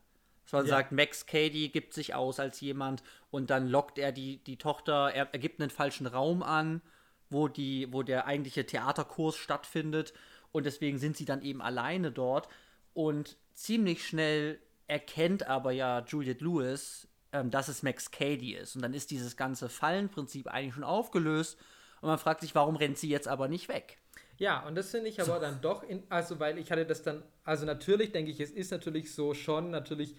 Dass 0.46 0.54
man 0.54 0.64
ja. 0.64 0.70
sagt, 0.70 0.94
Max 0.94 1.26
Cady 1.26 1.68
gibt 1.68 1.94
sich 1.94 2.16
aus 2.16 2.40
als 2.40 2.62
jemand 2.62 3.04
und 3.32 3.50
dann 3.50 3.68
lockt 3.68 4.00
er 4.00 4.14
die, 4.14 4.42
die 4.46 4.58
Tochter, 4.58 5.12
er, 5.14 5.28
er 5.34 5.40
gibt 5.40 5.60
einen 5.60 5.72
falschen 5.72 6.08
Raum 6.08 6.42
an, 6.42 6.82
wo, 7.30 7.50
die, 7.50 7.92
wo 7.92 8.02
der 8.02 8.28
eigentliche 8.28 8.66
Theaterkurs 8.66 9.36
stattfindet 9.36 10.14
und 10.52 10.66
deswegen 10.66 10.98
sind 10.98 11.18
sie 11.18 11.26
dann 11.26 11.42
eben 11.42 11.62
alleine 11.62 12.12
dort 12.12 12.48
und 12.94 13.38
ziemlich 13.54 14.06
schnell 14.06 14.60
erkennt 14.88 15.48
aber 15.48 15.72
ja 15.72 16.04
Juliette 16.08 16.44
Lewis, 16.44 17.08
ähm, 17.34 17.52
dass 17.52 17.68
es 17.68 17.84
Max 17.84 18.12
Cady 18.12 18.54
ist 18.54 18.76
und 18.76 18.82
dann 18.82 18.94
ist 18.94 19.12
dieses 19.12 19.36
ganze 19.36 19.70
Fallenprinzip 19.70 20.48
eigentlich 20.48 20.76
schon 20.76 20.84
aufgelöst 20.84 21.58
und 22.02 22.10
man 22.10 22.18
fragt 22.18 22.42
sich, 22.42 22.56
warum 22.56 22.76
rennt 22.76 22.98
sie 22.98 23.10
jetzt 23.10 23.28
aber 23.28 23.48
nicht 23.48 23.70
weg? 23.70 23.98
Ja, 24.38 24.66
und 24.68 24.76
das 24.76 24.92
finde 24.92 25.10
ich 25.10 25.20
aber 25.20 25.36
so. 25.36 25.42
dann 25.42 25.62
doch, 25.62 25.84
in, 25.84 26.04
also 26.10 26.40
weil 26.40 26.58
ich 26.60 26.72
hatte 26.72 26.86
das 26.86 27.02
dann, 27.02 27.24
also 27.44 27.66
natürlich 27.66 28.12
denke 28.12 28.32
ich, 28.32 28.40
es 28.40 28.52
ist 28.52 28.72
natürlich 28.72 29.14
so 29.14 29.34
schon, 29.34 29.72
natürlich 29.72 30.16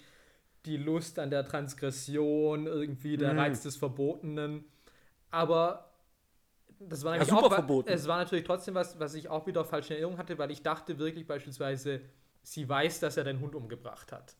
die 0.67 0.77
Lust 0.77 1.19
an 1.19 1.31
der 1.31 1.47
Transgression, 1.47 2.67
irgendwie 2.67 3.17
der 3.17 3.33
mhm. 3.33 3.39
Reiz 3.39 3.63
des 3.63 3.77
Verbotenen, 3.77 4.65
aber 5.31 5.88
das 6.81 7.05
war 7.05 7.17
ja, 7.17 7.25
super 7.25 7.45
auch, 7.45 7.53
verboten. 7.53 7.89
Es 7.91 8.07
war 8.07 8.19
natürlich 8.19 8.45
trotzdem 8.45 8.75
was, 8.75 8.99
was 8.99 9.15
ich 9.15 9.29
auch 9.29 9.47
wieder 9.47 9.65
falsch 9.65 9.91
in 9.91 9.97
Erinnerung 9.97 10.19
hatte, 10.19 10.39
weil 10.39 10.51
ich 10.51 10.63
dachte 10.63 10.99
wirklich 10.99 11.27
beispielsweise, 11.27 12.01
sie 12.43 12.69
weiß, 12.69 13.01
dass 13.01 13.17
er 13.17 13.25
den 13.25 13.41
Hund 13.41 13.55
umgebracht 13.55 14.13
hat. 14.13 14.37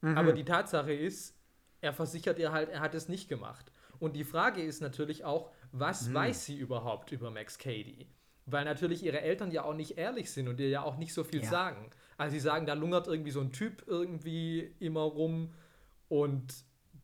Mhm. 0.00 0.16
Aber 0.16 0.32
die 0.32 0.44
Tatsache 0.44 0.92
ist, 0.92 1.36
er 1.80 1.92
versichert 1.92 2.38
ihr 2.38 2.52
halt, 2.52 2.68
er 2.68 2.80
hat 2.80 2.94
es 2.94 3.08
nicht 3.08 3.28
gemacht. 3.28 3.70
Und 3.98 4.14
die 4.14 4.24
Frage 4.24 4.62
ist 4.62 4.80
natürlich 4.80 5.24
auch, 5.24 5.50
was 5.72 6.08
mhm. 6.08 6.14
weiß 6.14 6.46
sie 6.46 6.56
überhaupt 6.56 7.12
über 7.12 7.30
Max 7.30 7.58
Cady? 7.58 8.08
Weil 8.46 8.64
natürlich 8.64 9.02
ihre 9.02 9.20
Eltern 9.20 9.50
ja 9.50 9.64
auch 9.64 9.74
nicht 9.74 9.96
ehrlich 9.96 10.30
sind 10.30 10.48
und 10.48 10.60
ihr 10.60 10.68
ja 10.68 10.82
auch 10.82 10.96
nicht 10.96 11.14
so 11.14 11.24
viel 11.24 11.42
ja. 11.42 11.48
sagen. 11.48 11.90
Also 12.18 12.34
sie 12.34 12.40
sagen, 12.40 12.66
da 12.66 12.74
lungert 12.74 13.06
irgendwie 13.06 13.30
so 13.30 13.40
ein 13.40 13.52
Typ 13.52 13.84
irgendwie 13.86 14.74
immer 14.78 15.00
rum 15.00 15.52
und 16.08 16.54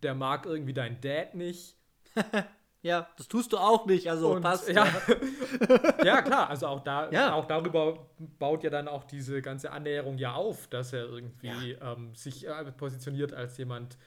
der 0.03 0.15
mag 0.15 0.47
irgendwie 0.47 0.75
dein 0.75 1.01
Dad 1.01 1.35
nicht. 1.35 1.77
Ja, 2.83 3.09
das 3.19 3.29
tust 3.29 3.53
du 3.53 3.59
auch 3.59 3.85
nicht, 3.85 4.09
also 4.09 4.33
und, 4.33 4.43
passt. 4.43 4.69
Ja. 4.69 4.87
ja, 6.05 6.23
klar, 6.23 6.49
also 6.49 6.67
auch, 6.67 6.81
da, 6.81 7.11
ja. 7.11 7.35
auch 7.35 7.45
darüber 7.45 8.07
baut 8.39 8.65
ja 8.65 8.71
dann 8.71 8.89
auch 8.89 9.05
diese 9.05 9.43
ganze 9.43 9.71
Annäherung 9.71 10.17
ja 10.17 10.33
auf, 10.33 10.67
dass 10.69 10.95
er 10.95 11.05
irgendwie 11.05 11.73
ja. 11.73 11.93
ähm, 11.93 12.15
sich 12.15 12.47
äh, 12.47 12.73
positioniert 12.73 13.35
als 13.35 13.59
jemand, 13.59 13.99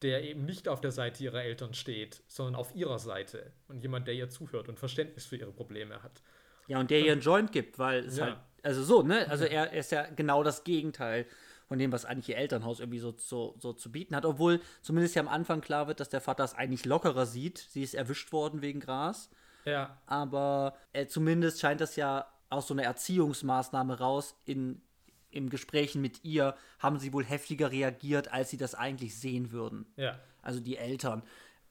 der 0.00 0.24
eben 0.24 0.46
nicht 0.46 0.68
auf 0.68 0.80
der 0.80 0.90
Seite 0.90 1.22
ihrer 1.22 1.42
Eltern 1.42 1.74
steht, 1.74 2.22
sondern 2.26 2.54
auf 2.54 2.74
ihrer 2.74 2.98
Seite 2.98 3.52
und 3.68 3.82
jemand, 3.82 4.08
der 4.08 4.14
ihr 4.14 4.30
zuhört 4.30 4.70
und 4.70 4.78
Verständnis 4.78 5.26
für 5.26 5.36
ihre 5.36 5.52
Probleme 5.52 6.02
hat. 6.02 6.22
Ja, 6.66 6.80
und 6.80 6.90
der 6.90 7.00
ihr 7.00 7.12
einen 7.12 7.20
Joint 7.20 7.52
gibt, 7.52 7.78
weil 7.78 8.06
es 8.06 8.16
ja. 8.16 8.24
halt, 8.24 8.36
also 8.62 8.82
so, 8.82 9.02
ne? 9.02 9.28
Also 9.28 9.44
er 9.44 9.74
ist 9.74 9.92
ja 9.92 10.06
genau 10.16 10.42
das 10.42 10.64
Gegenteil 10.64 11.26
von 11.74 11.78
dem, 11.80 11.90
was 11.90 12.04
eigentlich 12.04 12.28
ihr 12.28 12.36
Elternhaus 12.36 12.78
irgendwie 12.78 13.00
so, 13.00 13.14
so, 13.18 13.56
so 13.58 13.72
zu 13.72 13.90
bieten 13.90 14.14
hat. 14.14 14.24
Obwohl 14.24 14.60
zumindest 14.80 15.16
ja 15.16 15.22
am 15.22 15.28
Anfang 15.28 15.60
klar 15.60 15.88
wird, 15.88 15.98
dass 15.98 16.08
der 16.08 16.20
Vater 16.20 16.44
es 16.44 16.54
eigentlich 16.54 16.84
lockerer 16.84 17.26
sieht. 17.26 17.58
Sie 17.58 17.82
ist 17.82 17.94
erwischt 17.94 18.32
worden 18.32 18.62
wegen 18.62 18.78
Gras. 18.78 19.28
Ja. 19.64 19.98
Aber 20.06 20.76
äh, 20.92 21.06
zumindest 21.06 21.60
scheint 21.60 21.80
das 21.80 21.96
ja 21.96 22.28
aus 22.48 22.68
so 22.68 22.74
einer 22.74 22.84
Erziehungsmaßnahme 22.84 23.98
raus. 23.98 24.36
In, 24.44 24.82
in 25.30 25.50
Gesprächen 25.50 26.00
mit 26.00 26.22
ihr 26.22 26.54
haben 26.78 27.00
sie 27.00 27.12
wohl 27.12 27.24
heftiger 27.24 27.72
reagiert, 27.72 28.32
als 28.32 28.50
sie 28.50 28.56
das 28.56 28.76
eigentlich 28.76 29.18
sehen 29.18 29.50
würden. 29.50 29.86
Ja. 29.96 30.20
Also 30.42 30.60
die 30.60 30.76
Eltern. 30.76 31.24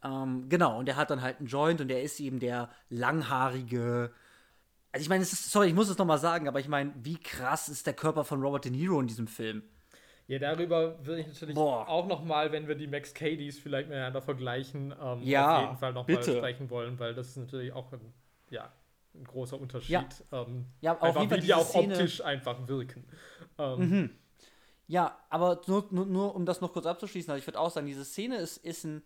Ähm, 0.03 0.49
genau, 0.49 0.79
und 0.79 0.89
er 0.89 0.97
hat 0.97 1.11
dann 1.11 1.21
halt 1.21 1.37
einen 1.37 1.47
Joint 1.47 1.79
und 1.79 1.89
er 1.89 2.03
ist 2.03 2.19
eben 2.19 2.41
der 2.41 2.69
langhaarige, 2.89 4.11
also 4.91 5.01
ich 5.01 5.07
meine, 5.07 5.23
sorry, 5.23 5.69
ich 5.69 5.73
muss 5.73 5.87
es 5.87 5.97
nochmal 5.97 6.19
sagen, 6.19 6.49
aber 6.49 6.59
ich 6.59 6.67
meine, 6.67 6.93
wie 7.01 7.17
krass 7.17 7.69
ist 7.69 7.87
der 7.87 7.93
Körper 7.93 8.25
von 8.25 8.41
Robert 8.41 8.65
De 8.65 8.71
Niro 8.71 8.99
in 8.99 9.07
diesem 9.07 9.27
Film? 9.27 9.63
Ja, 10.33 10.39
darüber 10.39 11.05
würde 11.05 11.21
ich 11.21 11.27
natürlich 11.27 11.53
Boah. 11.53 11.87
auch 11.87 12.07
noch 12.07 12.23
mal, 12.23 12.51
wenn 12.51 12.67
wir 12.67 12.73
die 12.73 12.87
Max 12.87 13.13
Cadys 13.13 13.59
vielleicht 13.59 13.87
miteinander 13.87 14.21
vergleichen, 14.21 14.93
ähm, 14.99 15.21
ja, 15.21 15.57
auf 15.57 15.61
jeden 15.61 15.77
Fall 15.77 15.93
noch 15.93 16.05
bitte. 16.05 16.31
mal 16.31 16.37
sprechen 16.37 16.69
wollen, 16.71 16.97
weil 16.97 17.13
das 17.13 17.29
ist 17.29 17.37
natürlich 17.37 17.71
auch 17.71 17.91
ein, 17.91 18.13
ja, 18.49 18.71
ein 19.13 19.25
großer 19.25 19.59
Unterschied. 19.59 19.91
Ja, 19.91 20.07
ähm, 20.31 20.65
ja 20.81 20.97
auf 20.97 21.15
einfach, 21.15 21.37
wie 21.37 21.41
die 21.41 21.53
auch 21.53 21.65
Szene... 21.65 21.93
optisch 21.93 22.21
einfach 22.21 22.67
wirken. 22.67 23.05
Ähm, 23.59 23.79
mhm. 23.79 24.09
Ja, 24.87 25.19
aber 25.29 25.61
nur, 25.67 25.87
nur, 25.91 26.05
nur, 26.07 26.35
um 26.35 26.45
das 26.47 26.61
noch 26.61 26.73
kurz 26.73 26.87
abzuschließen, 26.87 27.29
also 27.31 27.39
ich 27.39 27.47
würde 27.47 27.59
auch 27.59 27.69
sagen, 27.69 27.85
diese 27.85 28.03
Szene 28.03 28.37
ist, 28.37 28.57
ist, 28.57 28.83
ein, 28.85 29.03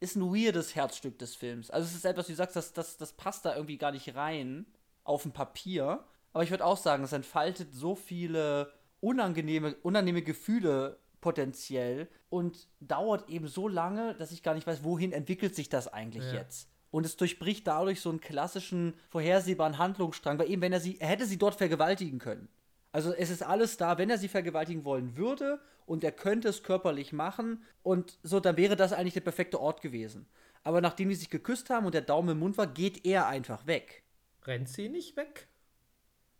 ist 0.00 0.16
ein 0.16 0.22
weirdes 0.22 0.74
Herzstück 0.74 1.18
des 1.20 1.36
Films. 1.36 1.70
Also 1.70 1.86
es 1.86 1.94
ist 1.94 2.04
etwas, 2.04 2.26
wie 2.28 2.32
du 2.32 2.36
sagst, 2.36 2.56
das, 2.56 2.72
das, 2.72 2.96
das 2.96 3.12
passt 3.12 3.44
da 3.44 3.54
irgendwie 3.54 3.78
gar 3.78 3.92
nicht 3.92 4.16
rein 4.16 4.66
auf 5.04 5.22
dem 5.22 5.32
Papier. 5.32 6.04
Aber 6.32 6.42
ich 6.42 6.50
würde 6.50 6.64
auch 6.64 6.76
sagen, 6.76 7.04
es 7.04 7.12
entfaltet 7.12 7.72
so 7.72 7.94
viele 7.94 8.72
unangenehme, 9.00 9.74
unangenehme 9.82 10.22
Gefühle 10.22 10.98
potenziell 11.20 12.08
und 12.30 12.68
dauert 12.80 13.28
eben 13.28 13.48
so 13.48 13.68
lange, 13.68 14.14
dass 14.14 14.32
ich 14.32 14.42
gar 14.42 14.54
nicht 14.54 14.66
weiß, 14.66 14.84
wohin 14.84 15.12
entwickelt 15.12 15.54
sich 15.54 15.68
das 15.68 15.88
eigentlich 15.88 16.24
Ja. 16.24 16.34
jetzt. 16.34 16.68
Und 16.90 17.04
es 17.04 17.16
durchbricht 17.16 17.66
dadurch 17.66 18.00
so 18.00 18.08
einen 18.08 18.20
klassischen, 18.20 18.94
vorhersehbaren 19.10 19.78
Handlungsstrang, 19.78 20.38
weil 20.38 20.50
eben, 20.50 20.62
wenn 20.62 20.72
er 20.72 20.80
sie, 20.80 20.98
er 21.00 21.08
hätte 21.08 21.26
sie 21.26 21.36
dort 21.38 21.54
vergewaltigen 21.56 22.18
können. 22.18 22.48
Also 22.92 23.12
es 23.12 23.28
ist 23.30 23.42
alles 23.42 23.76
da, 23.76 23.98
wenn 23.98 24.08
er 24.08 24.16
sie 24.16 24.28
vergewaltigen 24.28 24.84
wollen 24.84 25.16
würde 25.16 25.60
und 25.84 26.02
er 26.02 26.12
könnte 26.12 26.48
es 26.48 26.62
körperlich 26.62 27.12
machen 27.12 27.62
und 27.82 28.18
so, 28.22 28.40
dann 28.40 28.56
wäre 28.56 28.76
das 28.76 28.92
eigentlich 28.94 29.14
der 29.14 29.20
perfekte 29.20 29.60
Ort 29.60 29.82
gewesen. 29.82 30.26
Aber 30.62 30.80
nachdem 30.80 31.08
die 31.10 31.14
sich 31.14 31.30
geküsst 31.30 31.68
haben 31.68 31.84
und 31.86 31.94
der 31.94 32.00
Daumen 32.02 32.30
im 32.30 32.38
Mund 32.38 32.56
war, 32.56 32.66
geht 32.66 33.04
er 33.04 33.26
einfach 33.26 33.66
weg. 33.66 34.02
Rennt 34.44 34.68
sie 34.68 34.88
nicht 34.88 35.16
weg? 35.16 35.48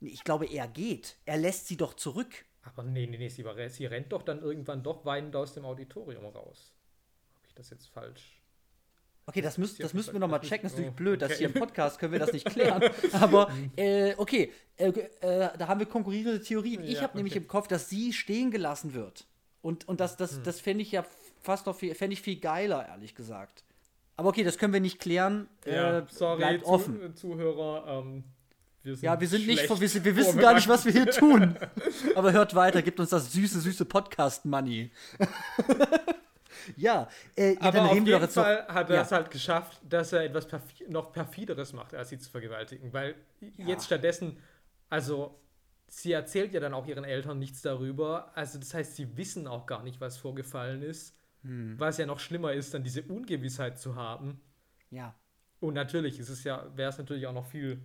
Ich 0.01 0.25
glaube, 0.25 0.47
er 0.47 0.69
geht. 0.69 1.17
Er 1.27 1.37
lässt 1.37 1.67
sie 1.67 1.77
doch 1.77 1.95
zurück. 1.95 2.45
Aber 2.63 2.83
nee, 2.83 3.07
nee, 3.07 3.19
nee, 3.19 3.29
sie, 3.29 3.45
war, 3.45 3.69
sie 3.69 3.87
rennt 3.87 4.13
doch 4.13 4.23
dann 4.23 4.41
irgendwann 4.43 4.83
doch 4.83 5.05
weinend 5.05 5.35
aus 5.37 5.55
dem 5.55 5.65
Auditorium 5.65 6.25
raus. 6.27 6.75
Habe 7.37 7.47
ich 7.47 7.55
das 7.55 7.71
jetzt 7.71 7.89
falsch? 7.89 8.39
Okay, 9.27 9.43
das, 9.43 9.59
müssen, 9.59 9.77
Sie 9.77 9.83
das 9.83 9.93
müssen 9.93 10.15
wir 10.15 10.21
nochmal 10.21 10.41
das 10.41 10.49
checken. 10.49 10.63
Das 10.65 10.73
ist 10.73 10.79
natürlich 10.79 10.95
oh, 10.95 10.97
blöd, 10.97 11.21
dass 11.21 11.33
okay. 11.33 11.39
hier 11.39 11.47
im 11.49 11.55
Podcast 11.55 11.99
können 11.99 12.13
wir 12.13 12.19
das 12.19 12.33
nicht 12.33 12.47
klären. 12.51 12.83
Aber 13.13 13.53
äh, 13.77 14.15
okay, 14.17 14.53
äh, 14.79 14.89
äh, 14.89 15.51
da 15.59 15.69
haben 15.69 15.81
wir 15.81 15.87
konkurrierende 15.87 16.41
Theorien. 16.41 16.83
Ich 16.83 16.95
Ja, 16.95 17.03
habe 17.03 17.17
nämlich 17.17 17.35
okay. 17.35 17.43
im 17.43 17.49
Kopf, 17.49 17.69
dass 17.69 17.91
sie 17.91 18.15
stehen 18.15 18.51
gelassen 18.51 18.95
wird. 18.95 19.27
Und, 19.61 19.87
und 19.87 20.01
das, 20.01 20.13
Hm. 20.13 20.19
das, 20.19 20.43
das 20.43 20.61
fände 20.61 20.83
ich 20.83 20.93
ja 20.93 21.05
fast 21.41 21.67
noch 21.67 21.77
viel, 21.77 21.95
fände 21.95 22.15
ich 22.15 22.23
viel 22.23 22.41
geiler, 22.41 22.89
ehrlich 22.89 23.15
gesagt. 23.15 23.65
Aber 24.17 24.31
okay, 24.31 24.45
das 24.45 24.57
können 24.57 24.73
wir 24.73 24.81
nicht 24.81 24.99
klären. 24.99 25.49
Ja, 25.67 25.99
äh, 25.99 26.07
sorry, 26.09 26.39
bleibt 26.39 26.65
Zu, 26.65 26.71
offen. 26.71 27.15
Zuhörer. 27.15 27.87
Ähm, 27.87 28.25
wir 28.97 28.97
Ja, 29.03 29.21
wir 29.21 29.29
sind 29.29 29.47
nicht, 29.47 29.69
wir, 29.69 30.05
wir 30.05 30.17
wissen 30.17 30.39
gar 30.39 30.55
nicht, 30.55 30.69
was 30.69 30.85
wir 30.85 30.93
hier 30.93 31.07
tun. 31.11 31.57
Aber 32.15 32.33
hört 32.33 32.55
weiter, 32.55 32.83
gebt 32.83 32.99
uns 33.01 33.11
das 33.11 33.33
süße, 33.33 33.61
süße 33.61 33.85
Podcast-Money. 33.85 34.91
ja, 36.77 37.09
äh, 37.37 37.55
ja, 37.55 37.61
Aber 37.61 37.83
auf 37.87 37.95
jeden 37.95 38.07
jetzt 38.07 38.37
noch- 38.37 38.43
Fall 38.45 38.67
hat 38.69 38.91
er 38.91 38.97
Ja. 38.97 39.03
es 39.03 39.13
halt 39.13 39.31
geschafft, 39.31 39.81
dass 39.89 40.13
er 40.13 40.25
etwas 40.25 40.47
perfi 40.47 40.85
noch 40.89 41.13
perfideres 41.13 41.73
macht, 41.73 41.95
als 41.95 42.09
sie 42.11 42.19
zu 42.19 42.31
vergewaltigen. 42.31 42.93
Weil 42.93 43.15
jetzt 43.57 43.87
stattdessen, 43.87 44.39
also 44.89 45.39
sie 45.89 46.13
erzählt 46.13 46.53
ja 46.53 46.61
dann 46.61 46.75
auch 46.75 46.87
ihren 46.87 47.05
Eltern 47.05 47.39
nichts 47.39 47.63
darüber. 47.63 48.33
Also 48.37 48.59
das 48.59 48.75
heißt, 48.75 48.97
sie 48.97 49.17
wissen 49.17 49.47
auch 49.47 49.67
gar 49.67 49.83
nicht, 49.83 50.01
was 50.01 50.19
vorgefallen 50.19 50.83
ist. 50.83 51.15
Hm. 51.43 51.75
Was 51.79 51.99
ja 51.99 52.07
noch 52.07 52.19
schlimmer 52.19 52.53
ist, 52.53 52.75
dann 52.75 52.83
diese 52.83 53.03
Ungewissheit 53.03 53.79
zu 53.79 53.95
haben. 53.95 54.41
Ja, 54.91 55.15
Und 55.61 55.75
natürlich 55.75 56.19
ist 56.19 56.29
es 56.31 56.45
ja, 56.45 56.67
wäre 56.77 56.91
es 56.91 56.99
natürlich 56.99 57.27
auch 57.27 57.33
noch 57.33 57.47
viel 57.47 57.81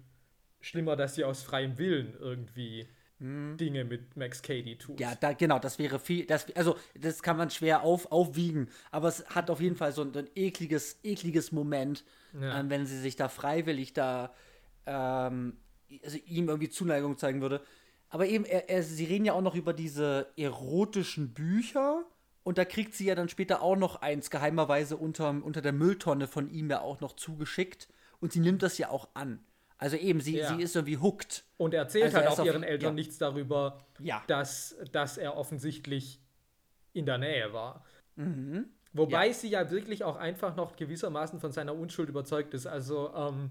schlimmer, 0.64 0.96
dass 0.96 1.16
sie 1.16 1.24
aus 1.24 1.44
freiem 1.44 1.78
Willen 1.78 2.16
irgendwie 2.20 2.88
Dinge 3.20 3.86
mit 3.86 4.18
Max 4.18 4.42
Cady 4.42 4.78
tut. 4.78 5.00
Ja, 5.00 5.16
da, 5.16 5.32
genau, 5.32 5.58
das 5.58 5.80
wäre 5.80 5.98
viel, 5.98 6.26
das, 6.26 6.46
also 6.56 6.76
das 7.00 7.22
kann 7.24 7.38
man 7.38 7.50
schwer 7.50 7.84
auf, 7.84 8.12
aufwiegen, 8.12 8.68
aber 8.92 9.08
es 9.08 9.26
hat 9.30 9.50
auf 9.50 9.62
jeden 9.62 9.78
Fall 9.78 9.94
so 9.94 10.02
ein, 10.02 10.14
ein 10.18 10.28
ekliges, 10.36 11.00
ekliges 11.04 11.54
Moment, 11.54 12.04
Ja. 12.34 12.60
ähm, 12.60 12.70
wenn 12.70 12.86
sie 12.86 13.00
sich 13.00 13.16
da 13.16 13.30
freiwillig 13.30 13.94
da, 13.94 14.34
ähm, 14.86 15.56
also 16.04 16.18
ihm 16.26 16.50
irgendwie 16.50 16.70
Zuneigung 16.70 17.18
zeigen 17.18 17.40
würde. 17.40 17.62
Aber 18.10 18.26
eben, 18.26 18.44
er, 18.44 18.70
er, 18.70 18.84
sie 18.84 19.06
reden 19.06 19.24
ja 19.24 19.34
auch 19.34 19.42
noch 19.42 19.56
über 19.56 19.72
diese 19.74 20.28
erotischen 20.36 21.34
Bücher 21.34 22.04
und 22.44 22.58
da 22.58 22.66
kriegt 22.66 22.94
sie 22.94 23.06
ja 23.06 23.16
dann 23.16 23.30
später 23.30 23.62
auch 23.62 23.78
noch 23.78 24.02
eins 24.02 24.30
geheimerweise 24.32 24.98
unter, 24.98 25.30
unter 25.30 25.62
der 25.62 25.72
Mülltonne 25.72 26.28
von 26.28 26.50
ihm 26.52 26.70
ja 26.70 26.82
auch 26.82 27.00
noch 27.00 27.14
zugeschickt 27.16 27.88
und 28.20 28.34
sie 28.34 28.42
nimmt 28.42 28.64
das 28.64 28.78
ja 28.78 28.90
auch 28.90 29.08
an. 29.14 29.40
Also 29.78 29.98
eben, 29.98 30.22
sie, 30.22 30.38
Ja. 30.38 30.56
sie 30.56 30.62
ist 30.64 30.76
irgendwie 30.76 30.98
hooked. 30.98 31.44
Und 31.58 31.74
er 31.74 31.82
erzählt 31.82 32.06
Also 32.06 32.18
halt 32.18 32.26
er 32.28 32.32
auch 32.34 32.40
auf- 32.40 32.46
ihren 32.46 32.64
Eltern 32.64 32.90
ja. 32.90 32.94
nichts 32.94 33.18
darüber, 33.18 33.86
Ja. 34.00 34.24
dass, 34.28 34.76
dass 34.92 35.18
er 35.18 35.36
offensichtlich 35.36 36.20
in 36.94 37.06
der 37.06 37.18
Nähe 37.18 37.52
war. 37.54 37.84
Mhm. 38.16 38.66
Wobei 38.94 39.32
sie 39.34 39.50
ja 39.50 39.72
wirklich 39.72 40.04
auch 40.04 40.16
einfach 40.18 40.56
noch 40.56 40.76
gewissermaßen 40.76 41.40
von 41.40 41.52
seiner 41.52 41.74
Unschuld 41.74 42.10
überzeugt 42.10 42.54
ist. 42.54 42.68
Also, 42.68 43.12
ähm, 43.16 43.50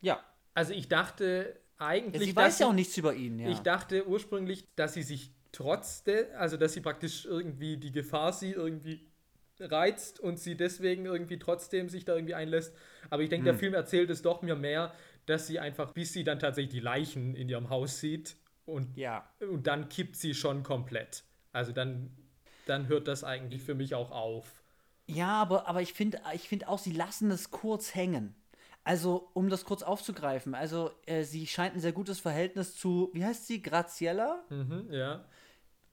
Ja. 0.00 0.18
also 0.54 0.72
ich 0.72 0.88
dachte 0.88 1.60
eigentlich, 1.76 2.22
Sie 2.30 2.34
weiß 2.34 2.58
ja 2.60 2.68
auch 2.68 2.72
nichts 2.72 2.96
über 2.96 3.14
ihn, 3.14 3.38
ja. 3.38 3.48
Ich 3.50 3.60
dachte 3.60 4.08
ursprünglich, 4.08 4.64
dass 4.76 4.94
sie 4.94 5.02
sich 5.02 5.30
trotz 5.52 6.02
der, 6.04 6.40
also 6.40 6.56
dass 6.56 6.72
sie 6.72 6.80
praktisch 6.80 7.24
irgendwie 7.26 7.76
die 7.76 7.92
Gefahr 7.92 8.32
sie 8.32 8.50
irgendwie 8.52 9.06
reizt 9.60 10.20
und 10.20 10.38
sie 10.38 10.56
deswegen 10.56 11.04
irgendwie 11.04 11.38
trotzdem 11.38 11.88
sich 11.88 12.04
da 12.04 12.14
irgendwie 12.14 12.34
einlässt. 12.34 12.74
Aber 13.10 13.22
ich 13.22 13.28
denke, 13.28 13.44
der 13.44 13.54
Film 13.54 13.74
erzählt 13.74 14.08
es 14.10 14.22
doch 14.22 14.40
mir 14.42 14.54
mehr, 14.56 14.92
dass 15.28 15.46
sie 15.46 15.58
einfach, 15.58 15.92
bis 15.92 16.12
sie 16.12 16.24
dann 16.24 16.38
tatsächlich 16.38 16.72
die 16.72 16.80
Leichen 16.80 17.34
in 17.34 17.48
ihrem 17.48 17.70
Haus 17.70 18.00
sieht 18.00 18.36
und, 18.64 18.96
ja. 18.96 19.28
und 19.40 19.66
dann 19.66 19.88
kippt 19.88 20.16
sie 20.16 20.34
schon 20.34 20.62
komplett. 20.62 21.24
Also 21.52 21.72
dann, 21.72 22.16
dann 22.66 22.88
hört 22.88 23.08
das 23.08 23.24
eigentlich 23.24 23.62
für 23.62 23.74
mich 23.74 23.94
auch 23.94 24.10
auf. 24.10 24.62
Ja, 25.06 25.40
aber, 25.40 25.66
aber 25.66 25.82
ich 25.82 25.92
finde 25.94 26.20
ich 26.34 26.48
find 26.48 26.68
auch, 26.68 26.78
sie 26.78 26.92
lassen 26.92 27.30
es 27.30 27.50
kurz 27.50 27.94
hängen. 27.94 28.34
Also, 28.84 29.30
um 29.34 29.50
das 29.50 29.64
kurz 29.66 29.82
aufzugreifen, 29.82 30.54
also 30.54 30.90
äh, 31.04 31.24
sie 31.24 31.46
scheint 31.46 31.74
ein 31.74 31.80
sehr 31.80 31.92
gutes 31.92 32.20
Verhältnis 32.20 32.74
zu, 32.74 33.10
wie 33.12 33.24
heißt 33.24 33.46
sie, 33.46 33.60
Graziella, 33.60 34.42
Mhm, 34.48 34.88
ja. 34.90 35.24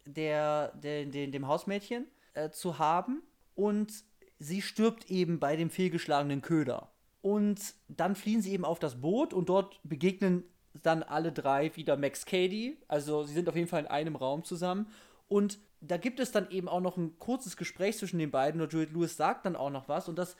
der, 0.05 0.71
der, 0.75 1.05
der, 1.05 1.27
dem 1.27 1.47
Hausmädchen, 1.47 2.07
äh, 2.35 2.51
zu 2.51 2.79
haben. 2.79 3.21
Und 3.53 3.91
sie 4.39 4.61
stirbt 4.61 5.09
eben 5.11 5.39
bei 5.39 5.57
dem 5.57 5.69
fehlgeschlagenen 5.69 6.41
Köder. 6.41 6.89
Und 7.25 7.73
dann 7.87 8.15
fliehen 8.15 8.43
sie 8.43 8.51
eben 8.51 8.65
auf 8.65 8.77
das 8.77 9.01
Boot 9.01 9.33
und 9.33 9.49
dort 9.49 9.79
begegnen 9.81 10.43
dann 10.83 11.01
alle 11.01 11.31
drei 11.31 11.75
wieder 11.75 11.97
Max 11.97 12.23
Cady. 12.27 12.77
Also 12.87 13.23
sie 13.23 13.33
sind 13.33 13.49
auf 13.49 13.55
jeden 13.55 13.67
Fall 13.67 13.81
in 13.81 13.87
einem 13.87 14.15
Raum 14.15 14.43
zusammen. 14.43 14.91
Und 15.27 15.57
da 15.81 15.97
gibt 15.97 16.19
es 16.19 16.31
dann 16.31 16.51
eben 16.51 16.69
auch 16.69 16.81
noch 16.81 16.97
ein 16.97 17.17
kurzes 17.17 17.57
Gespräch 17.57 17.97
zwischen 17.97 18.19
den 18.19 18.29
beiden 18.29 18.61
und 18.61 18.71
Juliette 18.71 18.93
Lewis 18.93 19.17
sagt 19.17 19.47
dann 19.47 19.55
auch 19.55 19.71
noch 19.71 19.89
was. 19.89 20.07
Und 20.07 20.19
das, 20.19 20.35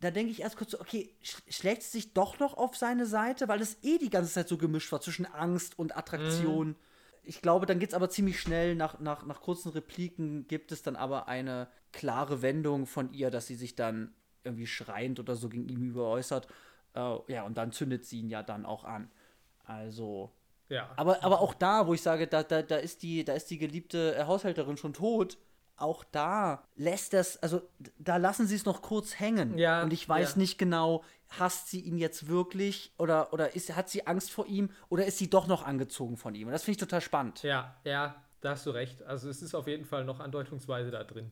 da 0.00 0.10
denke 0.10 0.32
ich 0.32 0.40
erst 0.40 0.56
kurz 0.56 0.70
so, 0.70 0.80
okay, 0.80 1.14
sch 1.20 1.42
schlägt 1.50 1.82
es 1.82 1.92
sich 1.92 2.14
doch 2.14 2.38
noch 2.38 2.56
auf 2.56 2.78
seine 2.78 3.04
Seite, 3.04 3.46
weil 3.46 3.60
es 3.60 3.76
eh 3.82 3.98
die 3.98 4.08
ganze 4.08 4.32
Zeit 4.32 4.48
so 4.48 4.56
gemischt 4.56 4.90
war 4.90 5.02
zwischen 5.02 5.26
Angst 5.26 5.78
und 5.78 5.98
Attraktion. 5.98 6.76
Ich 7.24 7.42
glaube, 7.42 7.66
dann 7.66 7.78
geht 7.78 7.90
es 7.90 7.94
aber 7.94 8.08
ziemlich 8.08 8.40
schnell, 8.40 8.74
nach, 8.74 9.00
nach, 9.00 9.26
nach 9.26 9.42
kurzen 9.42 9.68
Repliken 9.68 10.48
gibt 10.48 10.72
es 10.72 10.82
dann 10.82 10.96
aber 10.96 11.28
eine 11.28 11.68
klare 11.92 12.40
Wendung 12.40 12.86
von 12.86 13.12
ihr, 13.12 13.30
dass 13.30 13.48
sie 13.48 13.54
sich 13.54 13.74
dann 13.74 14.14
irgendwie 14.44 14.66
schreiend 14.66 15.20
oder 15.20 15.36
so 15.36 15.48
gegen 15.48 15.68
ihn 15.68 15.82
über 15.82 16.08
äußert. 16.08 16.46
Äh, 16.94 17.16
ja, 17.28 17.44
und 17.44 17.56
dann 17.56 17.72
zündet 17.72 18.04
sie 18.04 18.20
ihn 18.20 18.28
ja 18.28 18.42
dann 18.42 18.66
auch 18.66 18.84
an. 18.84 19.10
Also. 19.64 20.30
Ja. 20.68 20.90
Aber, 20.96 21.22
aber 21.22 21.40
auch 21.40 21.54
da, 21.54 21.86
wo 21.86 21.94
ich 21.94 22.02
sage, 22.02 22.26
da, 22.26 22.42
da, 22.42 22.62
da, 22.62 22.76
ist, 22.76 23.02
die, 23.02 23.24
da 23.24 23.34
ist 23.34 23.50
die 23.50 23.58
geliebte 23.58 24.14
äh, 24.16 24.24
Haushälterin 24.24 24.76
schon 24.76 24.94
tot, 24.94 25.36
auch 25.76 26.04
da 26.04 26.62
lässt 26.76 27.12
das, 27.12 27.42
also 27.42 27.62
da 27.98 28.16
lassen 28.16 28.46
sie 28.46 28.54
es 28.54 28.64
noch 28.64 28.82
kurz 28.82 29.18
hängen. 29.18 29.58
Ja, 29.58 29.82
Und 29.82 29.92
ich 29.92 30.08
weiß 30.08 30.32
ja. 30.32 30.38
nicht 30.38 30.58
genau, 30.58 31.02
hasst 31.38 31.68
sie 31.68 31.80
ihn 31.80 31.98
jetzt 31.98 32.28
wirklich 32.28 32.92
oder, 32.98 33.32
oder 33.32 33.54
ist, 33.54 33.74
hat 33.74 33.88
sie 33.88 34.06
Angst 34.06 34.30
vor 34.30 34.46
ihm 34.46 34.70
oder 34.88 35.04
ist 35.06 35.18
sie 35.18 35.28
doch 35.28 35.46
noch 35.46 35.66
angezogen 35.66 36.16
von 36.16 36.34
ihm? 36.34 36.46
Und 36.46 36.52
das 36.52 36.62
finde 36.62 36.76
ich 36.76 36.80
total 36.80 37.00
spannend. 37.00 37.42
ja, 37.42 37.74
ja, 37.84 38.14
da 38.40 38.50
hast 38.50 38.66
du 38.66 38.70
recht. 38.70 39.02
Also 39.02 39.28
es 39.28 39.42
ist 39.42 39.54
auf 39.54 39.66
jeden 39.66 39.84
Fall 39.84 40.04
noch 40.04 40.20
andeutungsweise 40.20 40.90
da 40.90 41.04
drin. 41.04 41.30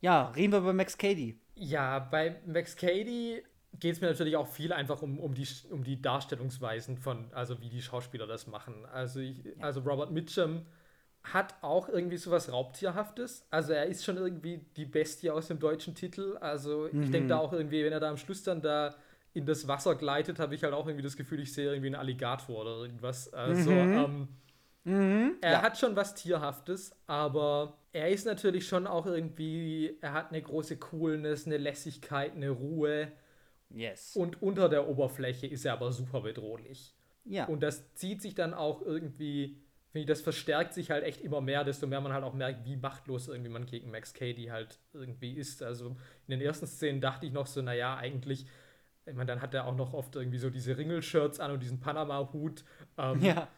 Ja, 0.00 0.28
reden 0.30 0.52
wir 0.52 0.60
über 0.60 0.72
Max 0.72 0.96
Cady. 0.96 1.38
Ja, 1.62 1.98
bei 1.98 2.36
Max 2.46 2.74
Cady 2.74 3.42
geht 3.78 3.94
es 3.94 4.00
mir 4.00 4.08
natürlich 4.08 4.34
auch 4.36 4.48
viel 4.48 4.72
einfach 4.72 5.02
um, 5.02 5.18
um, 5.18 5.34
die, 5.34 5.46
um 5.70 5.84
die 5.84 6.00
Darstellungsweisen 6.00 6.96
von, 6.96 7.30
also 7.34 7.60
wie 7.60 7.68
die 7.68 7.82
Schauspieler 7.82 8.26
das 8.26 8.46
machen. 8.46 8.86
Also, 8.86 9.20
ich, 9.20 9.42
also 9.60 9.80
Robert 9.80 10.10
Mitchum 10.10 10.64
hat 11.22 11.54
auch 11.60 11.90
irgendwie 11.90 12.16
sowas 12.16 12.50
Raubtierhaftes. 12.50 13.46
Also 13.50 13.74
er 13.74 13.84
ist 13.84 14.04
schon 14.06 14.16
irgendwie 14.16 14.64
die 14.76 14.86
Bestie 14.86 15.30
aus 15.30 15.48
dem 15.48 15.58
deutschen 15.58 15.94
Titel. 15.94 16.38
Also 16.40 16.86
ich 16.86 17.10
denke 17.10 17.28
da 17.28 17.38
auch 17.38 17.52
irgendwie, 17.52 17.84
wenn 17.84 17.92
er 17.92 18.00
da 18.00 18.08
am 18.08 18.16
Schluss 18.16 18.42
dann 18.42 18.62
da 18.62 18.94
in 19.34 19.44
das 19.44 19.68
Wasser 19.68 19.96
gleitet, 19.96 20.38
habe 20.38 20.54
ich 20.54 20.64
halt 20.64 20.72
auch 20.72 20.86
irgendwie 20.86 21.04
das 21.04 21.18
Gefühl, 21.18 21.40
ich 21.40 21.52
sehe 21.52 21.66
irgendwie 21.66 21.88
einen 21.88 21.96
Alligator 21.96 22.62
oder 22.62 22.76
irgendwas. 22.78 23.34
Also 23.34 23.70
ähm, 23.70 24.28
er 24.84 25.32
Ja. 25.50 25.62
hat 25.62 25.78
schon 25.78 25.94
was 25.96 26.14
Tierhaftes, 26.14 26.92
aber 27.06 27.78
er 27.92 28.08
ist 28.10 28.24
natürlich 28.26 28.66
schon 28.66 28.86
auch 28.86 29.06
irgendwie, 29.06 29.96
er 30.00 30.12
hat 30.12 30.30
eine 30.30 30.40
große 30.42 30.78
Coolness, 30.78 31.46
eine 31.46 31.58
Lässigkeit, 31.58 32.32
eine 32.34 32.50
Ruhe. 32.50 33.12
Yes. 33.70 34.16
Und 34.16 34.42
unter 34.42 34.68
der 34.68 34.88
Oberfläche 34.88 35.46
ist 35.46 35.64
er 35.64 35.74
aber 35.74 35.92
super 35.92 36.20
bedrohlich. 36.22 36.94
ja. 37.24 37.44
Und 37.46 37.62
das 37.62 37.94
zieht 37.94 38.22
sich 38.22 38.34
dann 38.34 38.54
auch 38.54 38.82
irgendwie, 38.82 39.56
finde 39.90 40.00
ich, 40.00 40.06
das 40.06 40.22
verstärkt 40.22 40.74
sich 40.74 40.90
halt 40.90 41.04
echt 41.04 41.20
immer 41.20 41.40
mehr, 41.40 41.62
desto 41.64 41.86
mehr 41.86 42.00
man 42.00 42.12
halt 42.12 42.24
auch 42.24 42.34
merkt, 42.34 42.64
wie 42.64 42.76
machtlos 42.76 43.28
irgendwie 43.28 43.50
man 43.50 43.66
gegen 43.66 43.90
Max 43.90 44.12
Cady 44.14 44.46
halt 44.46 44.78
irgendwie 44.92 45.32
ist. 45.34 45.62
Also 45.62 45.88
in 46.26 46.30
den 46.30 46.40
ersten 46.40 46.66
Szenen 46.66 47.00
dachte 47.00 47.26
ich 47.26 47.32
noch 47.32 47.46
so, 47.46 47.62
naja, 47.62 47.96
eigentlich, 47.96 48.46
ich 49.06 49.14
meine, 49.14 49.26
dann 49.26 49.42
hat 49.42 49.54
er 49.54 49.66
auch 49.66 49.76
noch 49.76 49.92
oft 49.94 50.16
irgendwie 50.16 50.38
so 50.38 50.50
diese 50.50 50.76
Ringelshirts 50.78 51.38
an 51.40 51.52
und 51.52 51.62
diesen 51.62 51.80
Panama-Hut. 51.80 52.64
Ähm, 52.98 53.22
ja. 53.22 53.48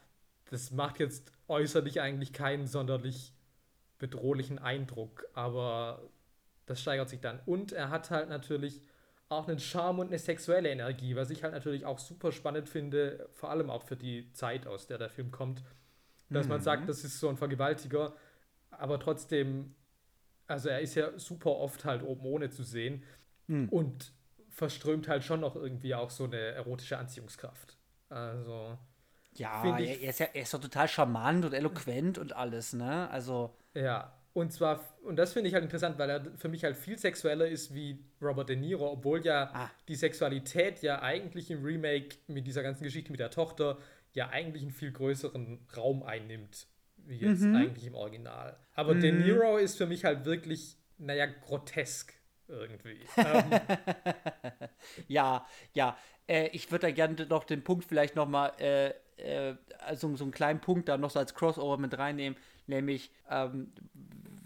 Das 0.53 0.71
macht 0.71 0.99
jetzt 0.99 1.31
äußerlich 1.47 2.01
eigentlich 2.01 2.33
keinen 2.33 2.67
sonderlich 2.67 3.33
bedrohlichen 3.99 4.59
Eindruck, 4.59 5.25
aber 5.33 6.09
das 6.65 6.81
steigert 6.81 7.09
sich 7.09 7.19
dann. 7.19 7.39
Und 7.45 7.71
er 7.71 7.89
hat 7.89 8.11
halt 8.11 8.29
natürlich 8.29 8.81
auch 9.29 9.47
einen 9.47 9.59
Charme 9.59 9.99
und 9.99 10.07
eine 10.07 10.19
sexuelle 10.19 10.69
Energie, 10.69 11.15
was 11.15 11.29
ich 11.29 11.43
halt 11.43 11.53
natürlich 11.53 11.85
auch 11.85 11.99
super 11.99 12.31
spannend 12.31 12.69
finde, 12.69 13.27
vor 13.31 13.49
allem 13.49 13.69
auch 13.69 13.83
für 13.83 13.95
die 13.95 14.31
Zeit, 14.33 14.67
aus 14.67 14.87
der 14.87 14.97
der 14.97 15.09
Film 15.09 15.31
kommt, 15.31 15.63
dass 16.29 16.47
man 16.47 16.61
sagt, 16.61 16.89
das 16.89 17.03
ist 17.03 17.19
so 17.19 17.29
ein 17.29 17.37
Vergewaltiger, 17.37 18.15
aber 18.71 18.99
trotzdem 18.99 19.75
also 20.47 20.69
er 20.69 20.81
ist 20.81 20.95
ja 20.95 21.17
super 21.17 21.51
oft 21.51 21.85
halt 21.85 22.03
oben 22.03 22.25
ohne 22.25 22.49
zu 22.49 22.63
sehen 22.63 23.03
hm. 23.47 23.69
und 23.69 24.13
verströmt 24.49 25.07
halt 25.07 25.23
schon 25.23 25.39
noch 25.39 25.55
irgendwie 25.55 25.95
auch 25.95 26.09
so 26.09 26.25
eine 26.25 26.37
erotische 26.37 26.97
Anziehungskraft. 26.97 27.77
Also. 28.09 28.77
Ja, 29.35 29.77
ich, 29.77 30.03
er, 30.03 30.09
ist 30.09 30.19
ja, 30.19 30.27
er 30.33 30.43
ist 30.43 30.53
doch 30.53 30.61
total 30.61 30.87
charmant 30.87 31.45
und 31.45 31.53
eloquent 31.53 32.17
und 32.17 32.35
alles, 32.35 32.73
ne? 32.73 33.09
Also. 33.09 33.55
Ja, 33.73 34.13
und 34.33 34.51
zwar, 34.51 34.83
und 35.03 35.15
das 35.15 35.33
finde 35.33 35.47
ich 35.47 35.53
halt 35.53 35.63
interessant, 35.63 35.99
weil 35.99 36.09
er 36.09 36.25
für 36.37 36.49
mich 36.49 36.63
halt 36.63 36.75
viel 36.75 36.97
sexueller 36.97 37.47
ist 37.47 37.73
wie 37.73 38.03
Robert 38.21 38.49
De 38.49 38.55
Niro, 38.55 38.91
obwohl 38.91 39.23
ja 39.23 39.51
ah. 39.53 39.71
die 39.87 39.95
Sexualität 39.95 40.81
ja 40.81 41.01
eigentlich 41.01 41.51
im 41.51 41.63
Remake 41.63 42.15
mit 42.27 42.47
dieser 42.47 42.63
ganzen 42.63 42.83
Geschichte 42.83 43.11
mit 43.11 43.19
der 43.19 43.29
Tochter 43.29 43.77
ja 44.13 44.29
eigentlich 44.29 44.63
einen 44.63 44.71
viel 44.71 44.91
größeren 44.91 45.59
Raum 45.77 46.01
einnimmt, 46.03 46.67
wie 46.97 47.17
jetzt 47.17 47.41
mhm. 47.41 47.55
eigentlich 47.55 47.85
im 47.85 47.95
Original. 47.95 48.57
Aber 48.73 48.95
mhm. 48.95 49.01
De 49.01 49.11
Niro 49.11 49.57
ist 49.57 49.77
für 49.77 49.85
mich 49.85 50.03
halt 50.03 50.25
wirklich, 50.25 50.77
naja, 50.97 51.27
grotesk 51.27 52.13
irgendwie. 52.47 52.99
Ähm. 53.17 53.43
ja, 55.07 55.45
ja. 55.73 55.97
Äh, 56.27 56.47
ich 56.53 56.71
würde 56.71 56.87
da 56.87 56.91
gerne 56.91 57.25
noch 57.27 57.43
den 57.43 57.63
Punkt 57.63 57.85
vielleicht 57.85 58.15
nochmal, 58.15 58.53
äh, 58.59 58.93
äh, 59.23 59.55
also 59.79 60.15
so 60.15 60.23
einen 60.23 60.31
kleinen 60.31 60.61
Punkt 60.61 60.89
da 60.89 60.97
noch 60.97 61.09
so 61.09 61.19
als 61.19 61.33
Crossover 61.33 61.77
mit 61.77 61.97
reinnehmen, 61.97 62.37
nämlich 62.67 63.11
ähm, 63.29 63.71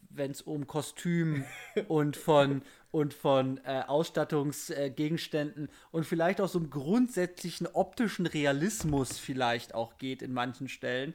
wenn 0.10 0.32
es 0.32 0.42
um 0.42 0.68
Kostüm 0.68 1.46
und 1.88 2.18
von 2.18 2.62
und 2.92 3.14
von 3.14 3.60
äh, 3.66 3.84
Ausstattungsgegenständen 3.86 5.70
und 5.92 6.06
vielleicht 6.06 6.42
auch 6.42 6.50
so 6.50 6.60
einem 6.60 6.70
grundsätzlichen 6.70 7.68
optischen 7.68 8.26
Realismus 8.26 9.20
vielleicht 9.20 9.76
auch 9.76 9.98
geht 9.98 10.22
in 10.22 10.34
manchen 10.34 10.68
Stellen. 10.68 11.14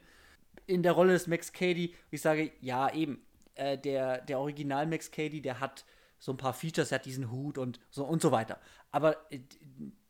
In 0.65 0.83
der 0.83 0.93
Rolle 0.93 1.13
des 1.13 1.27
Max 1.27 1.51
Cady, 1.51 1.93
ich 2.09 2.21
sage, 2.21 2.51
ja, 2.61 2.93
eben, 2.93 3.21
äh, 3.55 3.77
der, 3.77 4.21
der 4.21 4.39
Original 4.39 4.87
Max 4.87 5.11
Cady, 5.11 5.41
der 5.41 5.59
hat 5.59 5.83
so 6.19 6.31
ein 6.31 6.37
paar 6.37 6.53
Features, 6.53 6.91
er 6.91 6.99
hat 6.99 7.05
diesen 7.05 7.31
Hut 7.31 7.57
und 7.57 7.79
so 7.89 8.05
und 8.05 8.21
so 8.21 8.31
weiter. 8.31 8.59
Aber 8.91 9.17
äh, 9.29 9.39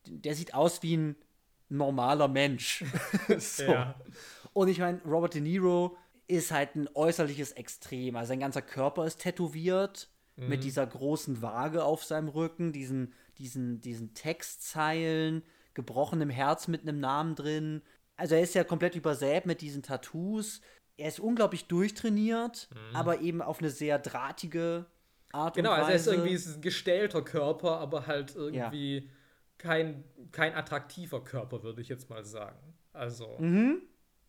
der 0.05 0.35
sieht 0.35 0.53
aus 0.53 0.83
wie 0.83 0.97
ein 0.97 1.15
normaler 1.69 2.27
Mensch. 2.27 2.83
so. 3.37 3.63
Ja. 3.73 3.95
Und 4.53 4.67
ich 4.67 4.77
meine, 4.77 5.01
Robert 5.03 5.33
De 5.33 5.41
Niro 5.41 5.97
ist 6.27 6.51
halt 6.51 6.75
ein 6.75 6.87
äußerliches 6.93 7.53
Extrem. 7.53 8.15
Also 8.15 8.29
sein 8.29 8.39
ganzer 8.39 8.61
Körper 8.61 9.05
ist 9.05 9.19
tätowiert 9.19 10.09
mhm. 10.35 10.49
mit 10.49 10.63
dieser 10.63 10.85
großen 10.85 11.41
Waage 11.41 11.83
auf 11.83 12.03
seinem 12.03 12.29
Rücken, 12.29 12.71
diesen, 12.71 13.13
diesen, 13.37 13.81
diesen 13.81 14.13
Textzeilen, 14.13 15.43
gebrochenem 15.73 16.29
Herz 16.29 16.67
mit 16.67 16.81
einem 16.81 16.99
Namen 16.99 17.35
drin. 17.35 17.81
Also 18.15 18.35
er 18.35 18.41
ist 18.41 18.53
ja 18.53 18.63
komplett 18.63 18.95
übersät 18.95 19.45
mit 19.45 19.61
diesen 19.61 19.81
Tattoos. 19.81 20.61
Er 20.97 21.07
ist 21.07 21.19
unglaublich 21.19 21.65
durchtrainiert, 21.65 22.69
mhm. 22.71 22.95
aber 22.95 23.21
eben 23.21 23.41
auf 23.41 23.59
eine 23.59 23.71
sehr 23.71 23.97
drahtige 23.97 24.85
Art 25.31 25.55
genau, 25.55 25.73
und 25.73 25.81
Weise. 25.81 25.81
Genau, 25.81 25.85
also 25.85 25.89
er 25.89 25.95
ist 25.95 26.07
irgendwie 26.35 26.57
ein 26.57 26.61
gestellter 26.61 27.21
Körper, 27.23 27.79
aber 27.79 28.05
halt 28.05 28.35
irgendwie 28.35 28.97
ja. 28.97 29.03
Kein, 29.63 30.03
kein 30.31 30.53
attraktiver 30.53 31.23
Körper, 31.23 31.63
würde 31.63 31.81
ich 31.81 31.89
jetzt 31.89 32.09
mal 32.09 32.23
sagen. 32.23 32.75
Also. 32.93 33.37
Mhm. 33.39 33.81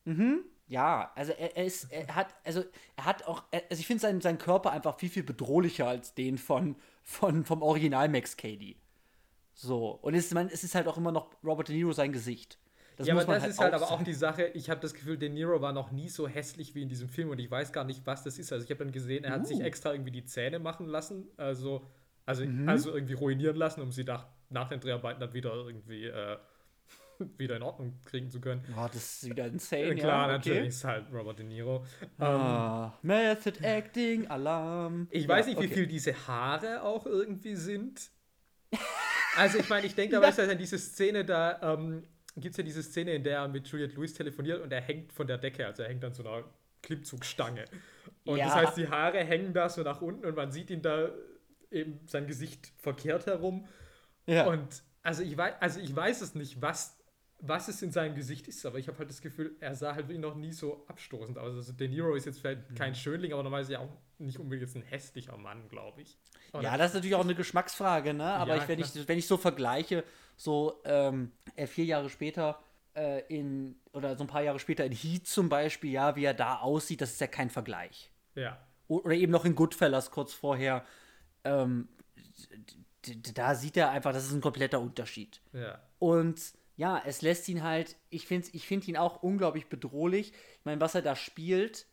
Mhm 0.04 0.44
ja, 0.66 1.12
also 1.14 1.32
er, 1.32 1.56
er, 1.56 1.64
ist, 1.64 1.92
er 1.92 2.14
hat, 2.14 2.34
also 2.44 2.64
er 2.96 3.04
hat 3.04 3.26
auch, 3.26 3.44
also 3.52 3.80
ich 3.80 3.86
finde 3.86 4.00
seinen, 4.00 4.20
seinen 4.20 4.38
Körper 4.38 4.72
einfach 4.72 4.98
viel, 4.98 5.10
viel 5.10 5.22
bedrohlicher 5.22 5.86
als 5.86 6.14
den 6.14 6.38
von, 6.38 6.76
von, 7.02 7.44
vom 7.44 7.62
Original 7.62 8.08
Max 8.08 8.36
Cady. 8.36 8.76
So. 9.52 9.98
Und 10.02 10.14
es 10.14 10.26
ist, 10.26 10.34
man, 10.34 10.48
es 10.48 10.64
ist 10.64 10.74
halt 10.74 10.88
auch 10.88 10.96
immer 10.96 11.12
noch 11.12 11.30
Robert 11.44 11.68
De 11.68 11.76
Niro 11.76 11.92
sein 11.92 12.12
Gesicht. 12.12 12.58
Das 12.96 13.08
ja, 13.08 13.14
aber 13.14 13.24
das 13.24 13.42
halt 13.42 13.50
ist 13.50 13.58
halt 13.58 13.74
aber 13.74 13.90
auch 13.90 14.02
die 14.02 14.14
Sache, 14.14 14.46
ich 14.54 14.70
habe 14.70 14.80
das 14.80 14.94
Gefühl, 14.94 15.18
De 15.18 15.28
Niro 15.28 15.60
war 15.60 15.72
noch 15.72 15.90
nie 15.90 16.08
so 16.08 16.28
hässlich 16.28 16.74
wie 16.74 16.82
in 16.82 16.88
diesem 16.88 17.08
Film 17.08 17.28
und 17.28 17.40
ich 17.40 17.50
weiß 17.50 17.72
gar 17.72 17.84
nicht, 17.84 18.06
was 18.06 18.22
das 18.22 18.38
ist. 18.38 18.52
Also 18.52 18.64
ich 18.64 18.70
habe 18.70 18.84
dann 18.84 18.92
gesehen, 18.92 19.24
er 19.24 19.32
hat 19.32 19.42
uh. 19.42 19.46
sich 19.46 19.60
extra 19.60 19.92
irgendwie 19.92 20.12
die 20.12 20.24
Zähne 20.24 20.60
machen 20.60 20.86
lassen, 20.86 21.28
also, 21.36 21.86
also, 22.24 22.46
mhm. 22.46 22.68
also 22.68 22.94
irgendwie 22.94 23.14
ruinieren 23.14 23.56
lassen, 23.56 23.82
um 23.82 23.90
sie 23.90 24.04
nach, 24.04 24.26
nach 24.50 24.68
den 24.68 24.80
Dreharbeiten 24.80 25.20
dann 25.20 25.32
wieder 25.32 25.54
irgendwie 25.54 26.06
äh, 26.06 26.36
wieder 27.38 27.56
in 27.56 27.62
Ordnung 27.62 28.00
kriegen 28.04 28.30
zu 28.30 28.40
können. 28.40 28.64
Oh, 28.76 28.86
das 28.86 29.22
ist 29.22 29.30
wieder 29.30 29.46
insane. 29.46 29.94
Klar, 29.94 30.28
ja, 30.28 30.36
okay. 30.36 30.48
natürlich 30.48 30.68
ist 30.68 30.84
halt 30.84 31.06
Robert 31.12 31.38
De 31.38 31.46
Niro. 31.46 31.84
Ah, 32.18 32.92
ähm, 33.02 33.08
Method 33.08 33.58
Acting, 33.62 34.26
Alarm. 34.28 35.08
Ich 35.10 35.24
ja, 35.24 35.28
weiß 35.28 35.46
nicht, 35.46 35.58
okay. 35.58 35.70
wie 35.70 35.74
viel 35.74 35.86
diese 35.86 36.26
Haare 36.26 36.82
auch 36.82 37.06
irgendwie 37.06 37.56
sind. 37.56 38.10
Also 39.36 39.58
ich 39.58 39.68
meine, 39.68 39.84
ich 39.84 39.96
denke, 39.96 40.14
da 40.14 40.22
ja. 40.22 40.28
ist 40.28 40.38
ja 40.38 40.54
diese 40.54 40.78
Szene, 40.78 41.24
da 41.24 41.74
ähm, 41.74 42.04
gibt 42.36 42.52
es 42.52 42.56
ja 42.56 42.62
diese 42.62 42.84
Szene, 42.84 43.14
in 43.14 43.24
der 43.24 43.38
er 43.38 43.48
mit 43.48 43.66
Juliette 43.66 43.96
Lewis 43.96 44.14
telefoniert 44.14 44.62
und 44.62 44.72
er 44.72 44.80
hängt 44.80 45.12
von 45.12 45.26
der 45.26 45.38
Decke, 45.38 45.66
also 45.66 45.82
er 45.82 45.88
hängt 45.88 46.04
an 46.04 46.14
so 46.14 46.22
einer 46.22 46.44
Klimmzugstange. 46.82 47.64
Und 48.24 48.38
ja. 48.38 48.44
das 48.44 48.54
heißt, 48.54 48.76
die 48.76 48.88
Haare 48.88 49.18
hängen 49.24 49.52
da 49.52 49.68
so 49.68 49.82
nach 49.82 50.00
unten 50.02 50.24
und 50.24 50.36
man 50.36 50.52
sieht 50.52 50.70
ihn 50.70 50.82
da 50.82 51.08
eben 51.70 52.00
sein 52.06 52.26
Gesicht 52.26 52.72
verkehrt 52.78 53.26
herum. 53.26 53.66
Ja. 54.26 54.46
Und 54.46 54.82
also 55.02 55.22
ich 55.22 55.36
weiß, 55.36 55.54
also 55.60 55.80
ich 55.80 55.94
weiß 55.94 56.20
es 56.20 56.34
nicht, 56.34 56.60
was 56.62 56.96
was 57.46 57.68
es 57.68 57.82
in 57.82 57.90
seinem 57.90 58.14
Gesicht 58.14 58.48
ist, 58.48 58.64
aber 58.64 58.78
ich 58.78 58.88
habe 58.88 58.98
halt 58.98 59.10
das 59.10 59.20
Gefühl, 59.20 59.56
er 59.60 59.74
sah 59.74 59.94
halt 59.94 60.08
wirklich 60.08 60.20
noch 60.20 60.34
nie 60.34 60.52
so 60.52 60.84
abstoßend 60.88 61.36
aus. 61.36 61.54
Also 61.54 61.72
De 61.72 61.88
Niro 61.88 62.14
ist 62.14 62.24
jetzt 62.24 62.40
vielleicht 62.40 62.70
mhm. 62.70 62.74
kein 62.74 62.94
Schönling, 62.94 63.32
aber 63.32 63.42
normalerweise 63.42 63.74
ja 63.74 63.80
auch 63.80 63.90
nicht 64.18 64.38
unbedingt 64.38 64.68
jetzt 64.68 64.76
ein 64.76 64.88
hässlicher 64.88 65.36
Mann, 65.36 65.68
glaube 65.68 66.02
ich. 66.02 66.16
Oder? 66.52 66.62
Ja, 66.62 66.76
das 66.78 66.88
ist 66.88 66.94
natürlich 66.94 67.16
auch 67.16 67.24
eine 67.24 67.34
Geschmacksfrage, 67.34 68.14
ne? 68.14 68.24
Aber 68.24 68.56
ja, 68.56 68.62
ich, 68.62 68.68
wenn, 68.68 68.78
ich, 68.78 69.08
wenn 69.08 69.18
ich 69.18 69.26
so 69.26 69.36
vergleiche, 69.36 70.04
so 70.36 70.80
ähm, 70.84 71.32
vier 71.66 71.84
Jahre 71.84 72.08
später 72.08 72.60
äh, 72.94 73.22
in, 73.26 73.76
oder 73.92 74.16
so 74.16 74.24
ein 74.24 74.28
paar 74.28 74.42
Jahre 74.42 74.58
später 74.58 74.84
in 74.84 74.92
Heat 74.92 75.26
zum 75.26 75.48
Beispiel, 75.48 75.90
ja, 75.90 76.16
wie 76.16 76.24
er 76.24 76.34
da 76.34 76.60
aussieht, 76.60 77.00
das 77.00 77.12
ist 77.12 77.20
ja 77.20 77.26
kein 77.26 77.50
Vergleich. 77.50 78.10
Ja. 78.36 78.58
Oder 78.88 79.14
eben 79.14 79.32
noch 79.32 79.44
in 79.44 79.54
Goodfellas 79.54 80.10
kurz 80.10 80.32
vorher, 80.32 80.84
ähm, 81.44 81.88
da 83.34 83.54
sieht 83.54 83.76
er 83.76 83.90
einfach, 83.90 84.12
das 84.12 84.26
ist 84.26 84.32
ein 84.32 84.40
kompletter 84.40 84.80
Unterschied. 84.80 85.40
Ja. 85.52 85.80
Und 85.98 86.40
ja, 86.76 87.00
es 87.04 87.22
lässt 87.22 87.48
ihn 87.48 87.62
halt, 87.62 87.96
ich 88.10 88.26
finde 88.26 88.48
ich 88.52 88.66
find 88.66 88.86
ihn 88.88 88.96
auch 88.96 89.22
unglaublich 89.22 89.68
bedrohlich. 89.68 90.32
Ich 90.58 90.64
meine, 90.64 90.80
was 90.80 90.94
er 90.94 91.02
da 91.02 91.14
spielt, 91.14 91.86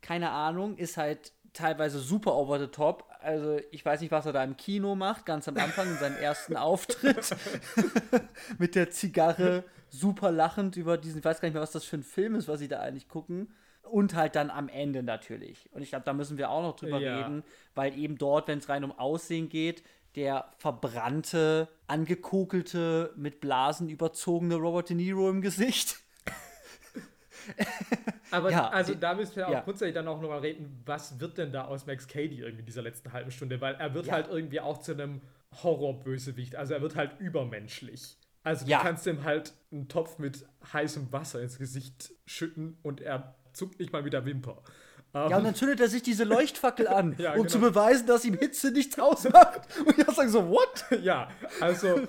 keine 0.00 0.30
Ahnung, 0.30 0.76
ist 0.76 0.96
halt 0.96 1.32
teilweise 1.52 1.98
super 2.00 2.34
over 2.34 2.58
the 2.58 2.66
top. 2.66 3.08
Also 3.20 3.58
ich 3.70 3.84
weiß 3.84 4.00
nicht, 4.00 4.10
was 4.10 4.26
er 4.26 4.32
da 4.32 4.44
im 4.44 4.56
Kino 4.56 4.94
macht, 4.94 5.24
ganz 5.24 5.48
am 5.48 5.56
Anfang 5.56 5.88
in 5.88 5.96
seinem 5.96 6.16
ersten 6.16 6.56
Auftritt 6.56 7.34
mit 8.58 8.74
der 8.74 8.90
Zigarre, 8.90 9.64
super 9.88 10.30
lachend 10.30 10.76
über 10.76 10.98
diesen, 10.98 11.18
ich 11.20 11.24
weiß 11.24 11.40
gar 11.40 11.48
nicht 11.48 11.54
mehr, 11.54 11.62
was 11.62 11.70
das 11.70 11.84
für 11.84 11.96
ein 11.96 12.02
Film 12.02 12.34
ist, 12.34 12.48
was 12.48 12.58
sie 12.58 12.68
da 12.68 12.80
eigentlich 12.80 13.08
gucken. 13.08 13.54
Und 13.82 14.14
halt 14.14 14.34
dann 14.34 14.50
am 14.50 14.68
Ende 14.68 15.02
natürlich. 15.02 15.68
Und 15.72 15.82
ich 15.82 15.90
glaube, 15.90 16.06
da 16.06 16.14
müssen 16.14 16.38
wir 16.38 16.50
auch 16.50 16.62
noch 16.62 16.74
drüber 16.74 16.98
ja. 16.98 17.18
reden, 17.18 17.44
weil 17.74 17.96
eben 17.96 18.16
dort, 18.16 18.48
wenn 18.48 18.58
es 18.58 18.68
rein 18.68 18.82
um 18.82 18.98
Aussehen 18.98 19.50
geht, 19.50 19.82
der 20.16 20.52
verbrannte, 20.58 21.68
angekokelte, 21.86 23.12
mit 23.16 23.40
Blasen 23.40 23.88
überzogene 23.88 24.56
Robert 24.56 24.90
De 24.90 24.96
Niro 24.96 25.28
im 25.28 25.40
Gesicht. 25.40 25.98
Aber 28.30 28.50
ja, 28.50 28.68
also 28.68 28.94
da 28.94 29.14
müssen 29.14 29.36
wir 29.36 29.48
auch 29.48 29.52
ja. 29.52 29.60
grundsätzlich 29.60 29.94
dann 29.94 30.08
auch 30.08 30.20
nochmal 30.20 30.40
reden, 30.40 30.82
was 30.86 31.20
wird 31.20 31.38
denn 31.38 31.52
da 31.52 31.66
aus 31.66 31.86
Max 31.86 32.08
Cady 32.08 32.40
irgendwie 32.40 32.60
in 32.60 32.66
dieser 32.66 32.82
letzten 32.82 33.12
halben 33.12 33.30
Stunde? 33.30 33.60
Weil 33.60 33.74
er 33.74 33.94
wird 33.94 34.06
ja. 34.06 34.14
halt 34.14 34.28
irgendwie 34.28 34.60
auch 34.60 34.78
zu 34.78 34.92
einem 34.92 35.20
Horrorbösewicht. 35.62 36.56
Also 36.56 36.74
er 36.74 36.82
wird 36.82 36.96
halt 36.96 37.20
übermenschlich. 37.20 38.16
Also 38.42 38.66
du 38.66 38.72
kannst 38.72 39.06
ihm 39.06 39.24
halt 39.24 39.54
einen 39.72 39.88
Topf 39.88 40.18
mit 40.18 40.46
heißem 40.72 41.12
Wasser 41.12 41.40
ins 41.40 41.58
Gesicht 41.58 42.12
schütten 42.26 42.78
und 42.82 43.00
er 43.00 43.36
zuckt 43.52 43.78
nicht 43.78 43.92
mal 43.92 44.02
mit 44.02 44.12
der 44.12 44.26
Wimper. 44.26 44.62
Um, 45.14 45.30
ja, 45.30 45.36
und 45.36 45.44
dann 45.44 45.54
zündet 45.54 45.78
er 45.78 45.86
sich 45.86 46.02
diese 46.02 46.24
Leuchtfackel 46.24 46.88
an, 46.88 47.14
ja, 47.18 47.30
um 47.30 47.36
genau. 47.36 47.48
zu 47.48 47.60
beweisen, 47.60 48.04
dass 48.08 48.24
ihm 48.24 48.34
Hitze 48.34 48.72
nichts 48.72 48.98
ausmacht. 48.98 49.60
Und 49.86 49.96
ich 49.96 50.04
sage 50.04 50.28
so, 50.28 50.48
what? 50.48 50.84
Ja, 51.04 51.28
also, 51.60 52.00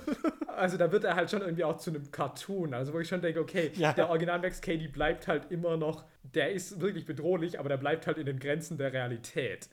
also 0.48 0.76
da 0.76 0.90
wird 0.90 1.04
er 1.04 1.14
halt 1.14 1.30
schon 1.30 1.40
irgendwie 1.40 1.62
auch 1.62 1.76
zu 1.76 1.90
einem 1.90 2.10
Cartoon. 2.10 2.74
Also 2.74 2.92
wo 2.92 2.98
ich 2.98 3.06
schon 3.06 3.20
denke, 3.20 3.38
okay, 3.38 3.70
ja. 3.76 3.92
der 3.92 4.10
Original 4.10 4.40
Max 4.40 4.60
Cady 4.60 4.88
bleibt 4.88 5.28
halt 5.28 5.52
immer 5.52 5.76
noch, 5.76 6.04
der 6.34 6.50
ist 6.52 6.80
wirklich 6.80 7.06
bedrohlich, 7.06 7.60
aber 7.60 7.68
der 7.68 7.76
bleibt 7.76 8.08
halt 8.08 8.18
in 8.18 8.26
den 8.26 8.40
Grenzen 8.40 8.76
der 8.76 8.92
Realität. 8.92 9.68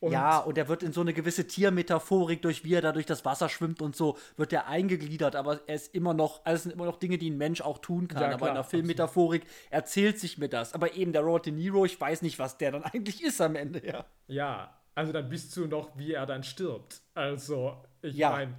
Und 0.00 0.12
ja, 0.12 0.38
und 0.38 0.58
er 0.58 0.68
wird 0.68 0.82
in 0.82 0.92
so 0.92 1.00
eine 1.00 1.12
gewisse 1.12 1.46
Tiermetaphorik, 1.46 2.42
durch 2.42 2.64
wie 2.64 2.74
er 2.74 2.82
da 2.82 2.92
durch 2.92 3.06
das 3.06 3.24
Wasser 3.24 3.48
schwimmt 3.48 3.82
und 3.82 3.96
so, 3.96 4.16
wird 4.36 4.52
er 4.52 4.66
eingegliedert, 4.66 5.36
aber 5.36 5.60
er 5.66 5.74
ist 5.74 5.94
immer 5.94 6.14
noch, 6.14 6.44
alles 6.44 6.64
sind 6.64 6.72
immer 6.72 6.86
noch 6.86 6.98
Dinge, 6.98 7.18
die 7.18 7.30
ein 7.30 7.38
Mensch 7.38 7.60
auch 7.60 7.78
tun 7.78 8.08
kann. 8.08 8.22
Ja, 8.22 8.32
aber 8.32 8.48
in 8.48 8.54
der 8.54 8.64
Filmmetaphorik 8.64 9.44
erzählt 9.70 10.18
sich 10.18 10.38
mir 10.38 10.48
das. 10.48 10.74
Aber 10.74 10.94
eben 10.94 11.12
der 11.12 11.22
Robert 11.22 11.46
De 11.46 11.52
Niro, 11.52 11.84
ich 11.84 12.00
weiß 12.00 12.22
nicht, 12.22 12.38
was 12.38 12.58
der 12.58 12.72
dann 12.72 12.82
eigentlich 12.84 13.22
ist 13.22 13.40
am 13.40 13.56
Ende, 13.56 13.84
ja. 13.86 14.04
Ja, 14.26 14.78
also 14.94 15.12
dann 15.12 15.28
bist 15.28 15.56
du 15.56 15.66
noch, 15.66 15.96
wie 15.96 16.12
er 16.12 16.26
dann 16.26 16.42
stirbt. 16.42 17.02
Also, 17.14 17.80
ich 18.02 18.16
ja. 18.16 18.30
meine, 18.30 18.54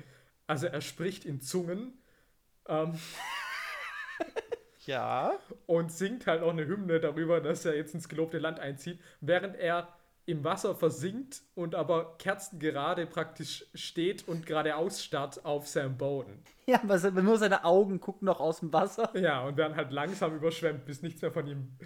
also 0.47 0.67
er 0.67 0.79
spricht 0.79 1.25
in 1.25 1.41
Zungen. 1.41 2.01
Ähm, 2.67 2.93
ja. 4.85 5.33
Und 5.65 5.91
singt 5.91 6.27
halt 6.27 6.41
auch 6.41 6.51
eine 6.51 6.65
Hymne 6.65 7.01
darüber, 7.01 7.41
dass 7.41 7.65
er 7.65 7.75
jetzt 7.75 7.93
ins 7.93 8.07
gelobte 8.07 8.39
Land 8.39 8.59
einzieht, 8.59 8.99
während 9.19 9.57
er 9.57 9.98
im 10.29 10.43
Wasser 10.43 10.75
versinkt 10.75 11.41
und 11.55 11.73
aber 11.73 12.17
kerzengerade 12.17 13.07
praktisch 13.07 13.65
steht 13.73 14.27
und 14.27 14.45
geradeaus 14.45 15.03
starrt 15.03 15.43
auf 15.43 15.67
seinem 15.67 15.97
Boden. 15.97 16.43
Ja, 16.67 16.81
aber 16.83 17.21
nur 17.21 17.37
seine 17.37 17.65
Augen 17.65 17.99
gucken 17.99 18.27
noch 18.27 18.39
aus 18.39 18.59
dem 18.59 18.71
Wasser. 18.71 19.11
Ja, 19.15 19.43
und 19.43 19.57
dann 19.57 19.75
halt 19.75 19.91
langsam 19.91 20.35
überschwemmt, 20.35 20.85
bis 20.85 21.01
nichts 21.01 21.21
mehr 21.21 21.31
von 21.31 21.47
ihm. 21.47 21.77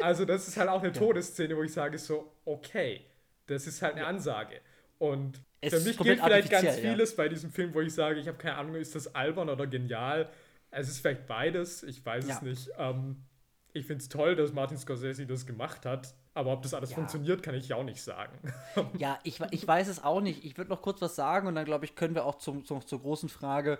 Also, 0.00 0.24
das 0.24 0.48
ist 0.48 0.56
halt 0.56 0.68
auch 0.68 0.82
eine 0.82 0.92
Todesszene, 0.92 1.56
wo 1.56 1.62
ich 1.62 1.72
sage 1.72 1.96
so, 1.96 2.32
okay, 2.44 3.06
das 3.46 3.66
ist 3.66 3.82
halt 3.82 3.94
eine 3.94 4.04
Ansage. 4.04 4.60
Und 4.98 5.40
es 5.60 5.72
für 5.72 5.80
mich 5.80 5.96
gilt 5.96 6.20
vielleicht 6.20 6.50
ganz 6.50 6.76
vieles 6.76 7.12
ja. 7.12 7.16
bei 7.16 7.28
diesem 7.28 7.50
Film, 7.50 7.72
wo 7.72 7.80
ich 7.80 7.94
sage, 7.94 8.18
ich 8.18 8.26
habe 8.26 8.36
keine 8.36 8.56
Ahnung, 8.56 8.74
ist 8.74 8.94
das 8.96 9.14
albern 9.14 9.48
oder 9.48 9.66
genial. 9.66 10.28
Es 10.72 10.88
ist 10.88 10.98
vielleicht 10.98 11.26
beides, 11.26 11.84
ich 11.84 12.04
weiß 12.04 12.26
ja. 12.26 12.34
es 12.34 12.42
nicht. 12.42 12.70
Ähm, 12.78 13.22
ich 13.72 13.86
finde 13.86 14.02
es 14.02 14.08
toll, 14.08 14.36
dass 14.36 14.52
Martin 14.52 14.76
Scorsese 14.76 15.26
das 15.26 15.46
gemacht 15.46 15.86
hat, 15.86 16.14
aber 16.34 16.52
ob 16.52 16.62
das 16.62 16.74
alles 16.74 16.90
ja. 16.90 16.96
funktioniert, 16.96 17.42
kann 17.42 17.54
ich 17.54 17.72
auch 17.72 17.84
nicht 17.84 18.02
sagen. 18.02 18.38
ja, 18.98 19.18
ich, 19.24 19.40
ich 19.50 19.66
weiß 19.66 19.88
es 19.88 20.02
auch 20.02 20.20
nicht. 20.20 20.44
Ich 20.44 20.56
würde 20.58 20.70
noch 20.70 20.82
kurz 20.82 21.00
was 21.00 21.16
sagen 21.16 21.46
und 21.48 21.54
dann, 21.54 21.64
glaube 21.64 21.84
ich, 21.84 21.94
können 21.94 22.14
wir 22.14 22.26
auch 22.26 22.36
zum, 22.36 22.64
zum, 22.64 22.86
zur 22.86 23.00
großen 23.00 23.28
Frage 23.28 23.78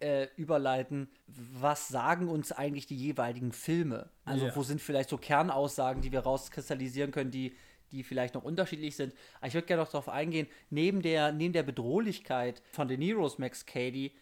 äh, 0.00 0.28
überleiten. 0.36 1.08
Was 1.26 1.88
sagen 1.88 2.28
uns 2.28 2.52
eigentlich 2.52 2.86
die 2.86 2.96
jeweiligen 2.96 3.52
Filme? 3.52 4.10
Also, 4.24 4.46
yeah. 4.46 4.56
wo 4.56 4.62
sind 4.62 4.80
vielleicht 4.80 5.08
so 5.08 5.16
Kernaussagen, 5.16 6.02
die 6.02 6.12
wir 6.12 6.20
rauskristallisieren 6.20 7.10
können, 7.10 7.30
die, 7.30 7.56
die 7.92 8.02
vielleicht 8.02 8.34
noch 8.34 8.44
unterschiedlich 8.44 8.96
sind? 8.96 9.14
Aber 9.38 9.48
ich 9.48 9.54
würde 9.54 9.66
gerne 9.66 9.82
noch 9.82 9.90
darauf 9.90 10.08
eingehen, 10.08 10.48
neben 10.68 11.00
der, 11.02 11.32
neben 11.32 11.52
der 11.52 11.62
Bedrohlichkeit 11.62 12.62
von 12.72 12.88
De 12.88 12.98
Niro's 12.98 13.38
Max 13.38 13.64
Cady, 13.64 14.14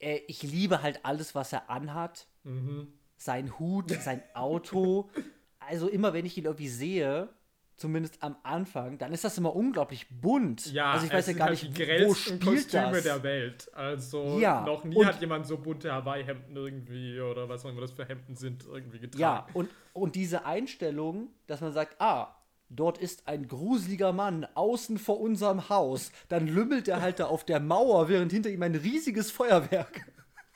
äh, 0.00 0.20
ich 0.26 0.42
liebe 0.42 0.82
halt 0.82 1.04
alles, 1.04 1.34
was 1.34 1.52
er 1.52 1.70
anhat. 1.70 2.26
Mhm. 2.44 2.92
Sein 3.20 3.58
Hut, 3.58 3.90
sein 3.90 4.22
Auto. 4.32 5.10
also 5.58 5.88
immer, 5.88 6.14
wenn 6.14 6.24
ich 6.24 6.38
ihn 6.38 6.44
irgendwie 6.44 6.68
sehe, 6.68 7.28
zumindest 7.76 8.22
am 8.22 8.36
Anfang, 8.42 8.96
dann 8.96 9.12
ist 9.12 9.24
das 9.24 9.36
immer 9.36 9.54
unglaublich 9.54 10.06
bunt. 10.08 10.72
Ja, 10.72 10.92
also 10.92 11.06
ich 11.06 11.12
weiß 11.12 11.26
ja 11.28 11.32
gar 11.34 11.48
halt 11.48 11.62
nicht, 11.62 11.76
die 11.76 12.06
wo 12.06 12.14
spielt 12.14 12.42
Kostüme 12.42 12.92
das? 12.92 13.02
der 13.02 13.22
Welt. 13.22 13.70
Also 13.74 14.38
ja, 14.38 14.64
noch 14.64 14.84
nie 14.84 15.04
hat 15.04 15.20
jemand 15.20 15.46
so 15.46 15.58
bunte 15.58 15.92
Hawaii-Hemden 15.92 16.56
irgendwie 16.56 17.20
oder 17.20 17.48
was 17.48 17.64
auch 17.64 17.70
immer 17.70 17.82
das 17.82 17.92
für 17.92 18.06
Hemden 18.06 18.36
sind 18.36 18.64
irgendwie 18.66 19.00
getragen. 19.00 19.20
Ja, 19.20 19.46
und, 19.52 19.68
und 19.92 20.14
diese 20.14 20.46
Einstellung, 20.46 21.28
dass 21.46 21.60
man 21.60 21.72
sagt, 21.72 22.00
ah, 22.00 22.34
dort 22.70 22.98
ist 22.98 23.28
ein 23.28 23.48
gruseliger 23.48 24.12
Mann 24.12 24.46
außen 24.54 24.98
vor 24.98 25.20
unserem 25.20 25.68
Haus, 25.68 26.10
dann 26.28 26.46
lümmelt 26.46 26.88
er 26.88 27.02
halt 27.02 27.20
da 27.20 27.26
auf 27.26 27.44
der 27.44 27.60
Mauer, 27.60 28.08
während 28.08 28.32
hinter 28.32 28.50
ihm 28.50 28.62
ein 28.62 28.74
riesiges 28.74 29.30
Feuerwerk 29.30 30.06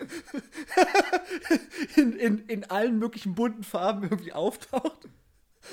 in, 1.97 2.13
in, 2.15 2.39
in 2.47 2.65
allen 2.65 2.99
möglichen 2.99 3.35
bunten 3.35 3.65
Farben 3.65 4.05
irgendwie 4.05 4.33
auftaucht. 4.33 5.09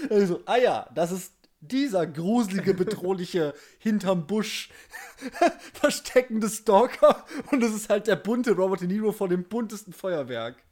Also, 0.10 0.42
ah 0.46 0.58
ja, 0.58 0.90
das 0.96 1.12
ist 1.12 1.34
dieser 1.60 2.08
gruselige, 2.08 2.74
bedrohliche, 2.74 3.54
hinterm 3.80 4.28
Busch 4.28 4.70
versteckende 5.74 6.50
Stalker. 6.50 7.26
Und 7.52 7.62
das 7.62 7.74
ist 7.74 7.90
halt 7.90 8.08
der 8.08 8.16
bunte 8.16 8.52
Robert 8.52 8.82
De 8.82 8.88
Niro 8.88 9.12
vor 9.12 9.30
dem 9.30 9.44
buntesten 9.44 9.94
Feuerwerk. 9.94 10.64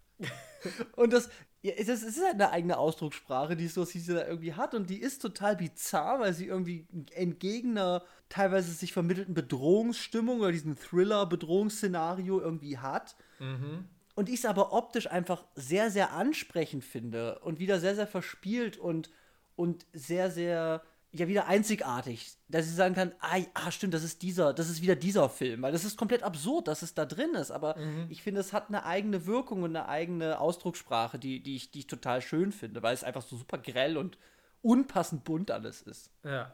Und 0.96 1.14
das, 1.14 1.30
ja, 1.62 1.74
es 1.74 1.90
ist, 1.90 2.04
es 2.04 2.18
ist 2.18 2.24
halt 2.24 2.36
eine 2.36 2.52
eigene 2.52 2.78
Ausdruckssprache, 2.78 3.58
die 3.58 3.68
so 3.68 3.84
sie 4.00 4.14
da 4.14 4.26
irgendwie 4.26 4.54
hat. 4.54 4.74
Und 4.74 4.90
die 4.90 5.02
ist 5.02 5.22
total 5.22 5.58
bizarr, 5.58 6.20
weil 6.20 6.34
sie 6.34 6.46
irgendwie 6.46 6.88
entgegen 7.14 7.72
einer 7.78 8.04
teilweise 8.30 8.72
sich 8.72 8.94
vermittelten 8.94 9.34
Bedrohungsstimmung 9.34 10.40
oder 10.40 10.54
diesem 10.54 10.78
Thriller-Bedrohungsszenario 10.78 12.40
irgendwie 12.40 12.78
hat. 12.78 13.18
Mhm. 13.40 13.86
Und 14.16 14.30
ich 14.30 14.40
es 14.40 14.46
aber 14.46 14.72
optisch 14.72 15.08
einfach 15.08 15.46
sehr, 15.56 15.92
sehr 15.92 16.14
ansprechend 16.14 16.84
finde 16.84 17.40
und 17.40 17.60
wieder 17.60 17.80
sehr, 17.80 17.96
sehr 17.96 18.08
verspielt 18.08 18.78
und, 18.78 19.10
und 19.56 19.86
sehr, 19.92 20.32
sehr, 20.32 20.82
ja, 21.12 21.28
wieder 21.28 21.48
einzigartig. 21.48 22.32
Dass 22.50 22.68
ich 22.68 22.76
sagen 22.76 22.96
kann, 22.96 23.14
ah, 23.20 23.40
ah, 23.54 23.72
stimmt, 23.72 23.94
das 23.94 24.04
ist 24.04 24.22
dieser, 24.22 24.54
das 24.54 24.70
ist 24.70 24.82
wieder 24.82 24.96
dieser 24.96 25.30
Film. 25.30 25.62
Weil 25.62 25.72
das 25.72 25.84
ist 25.84 25.98
komplett 25.98 26.24
absurd, 26.24 26.68
dass 26.68 26.82
es 26.82 26.94
da 26.94 27.06
drin 27.06 27.34
ist. 27.36 27.52
Aber 27.52 27.78
mhm. 27.78 28.08
ich 28.10 28.22
finde, 28.22 28.42
es 28.42 28.54
hat 28.54 28.70
eine 28.70 28.86
eigene 28.86 29.26
Wirkung 29.26 29.64
und 29.64 29.76
eine 29.76 29.88
eigene 29.88 30.40
Ausdruckssprache, 30.40 31.18
die, 31.18 31.42
die, 31.42 31.56
ich, 31.56 31.72
die 31.72 31.80
ich 31.80 31.88
total 31.88 32.22
schön 32.22 32.52
finde, 32.52 32.84
weil 32.84 32.94
es 32.94 33.04
einfach 33.04 33.24
so 33.24 33.38
super 33.38 33.58
grell 33.58 33.98
und 33.98 34.18
unpassend 34.62 35.24
bunt 35.24 35.52
alles 35.52 35.82
ist. 35.82 36.12
Ja. 36.24 36.54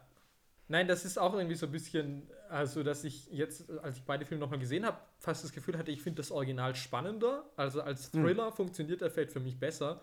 Nein, 0.67 0.87
das 0.87 1.05
ist 1.05 1.19
auch 1.19 1.33
irgendwie 1.35 1.55
so 1.55 1.67
ein 1.67 1.71
bisschen, 1.71 2.27
also 2.49 2.81
dass 2.81 3.03
ich 3.03 3.27
jetzt, 3.27 3.69
als 3.83 3.97
ich 3.97 4.03
beide 4.03 4.25
Filme 4.25 4.41
nochmal 4.41 4.59
gesehen 4.59 4.85
habe, 4.85 4.97
fast 5.19 5.43
das 5.43 5.51
Gefühl 5.51 5.77
hatte, 5.77 5.91
ich 5.91 6.01
finde 6.01 6.17
das 6.17 6.31
Original 6.31 6.75
spannender. 6.75 7.45
Also 7.55 7.81
als 7.81 8.11
hm. 8.11 8.23
Thriller 8.23 8.49
mhm. 8.49 8.53
funktioniert 8.53 9.01
der 9.01 9.11
Feld 9.11 9.31
für 9.31 9.39
mich 9.39 9.59
besser. 9.59 10.01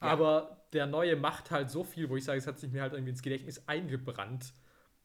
Ja. 0.00 0.08
Aber 0.08 0.64
der 0.72 0.86
neue 0.86 1.16
macht 1.16 1.50
halt 1.50 1.70
so 1.70 1.84
viel, 1.84 2.08
wo 2.08 2.16
ich 2.16 2.24
sage, 2.24 2.38
es 2.38 2.46
hat 2.46 2.58
sich 2.58 2.70
mir 2.70 2.82
halt 2.82 2.92
irgendwie 2.92 3.10
ins 3.10 3.22
Gedächtnis 3.22 3.66
eingebrannt. 3.66 4.52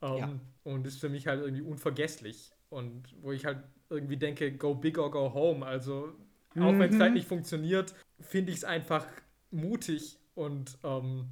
Ähm, 0.02 0.18
ja. 0.18 0.40
Und 0.64 0.88
ist 0.88 1.00
für 1.00 1.10
mich 1.10 1.28
halt 1.28 1.42
irgendwie 1.42 1.64
unvergesslich. 1.64 2.54
Und 2.70 3.14
wo 3.22 3.32
ich 3.32 3.46
halt 3.46 3.64
irgendwie 3.90 4.18
denke, 4.18 4.52
go 4.52 4.76
big 4.76 4.98
or 4.98 5.12
go 5.12 5.34
home. 5.34 5.66
Also 5.66 6.14
mhm. 6.54 6.64
auch 6.64 6.80
wenn 6.80 6.94
es 6.94 7.00
halt 7.00 7.14
nicht 7.14 7.28
funktioniert, 7.28 7.94
finde 8.20 8.52
ich 8.52 8.60
es 8.60 8.64
einfach 8.64 9.06
mutig 9.52 10.20
und, 10.34 10.78
ähm, 10.84 11.30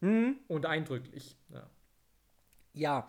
mhm. 0.00 0.36
und 0.48 0.66
eindrücklich. 0.66 1.36
Ja. 1.50 1.70
Ja, 2.76 3.08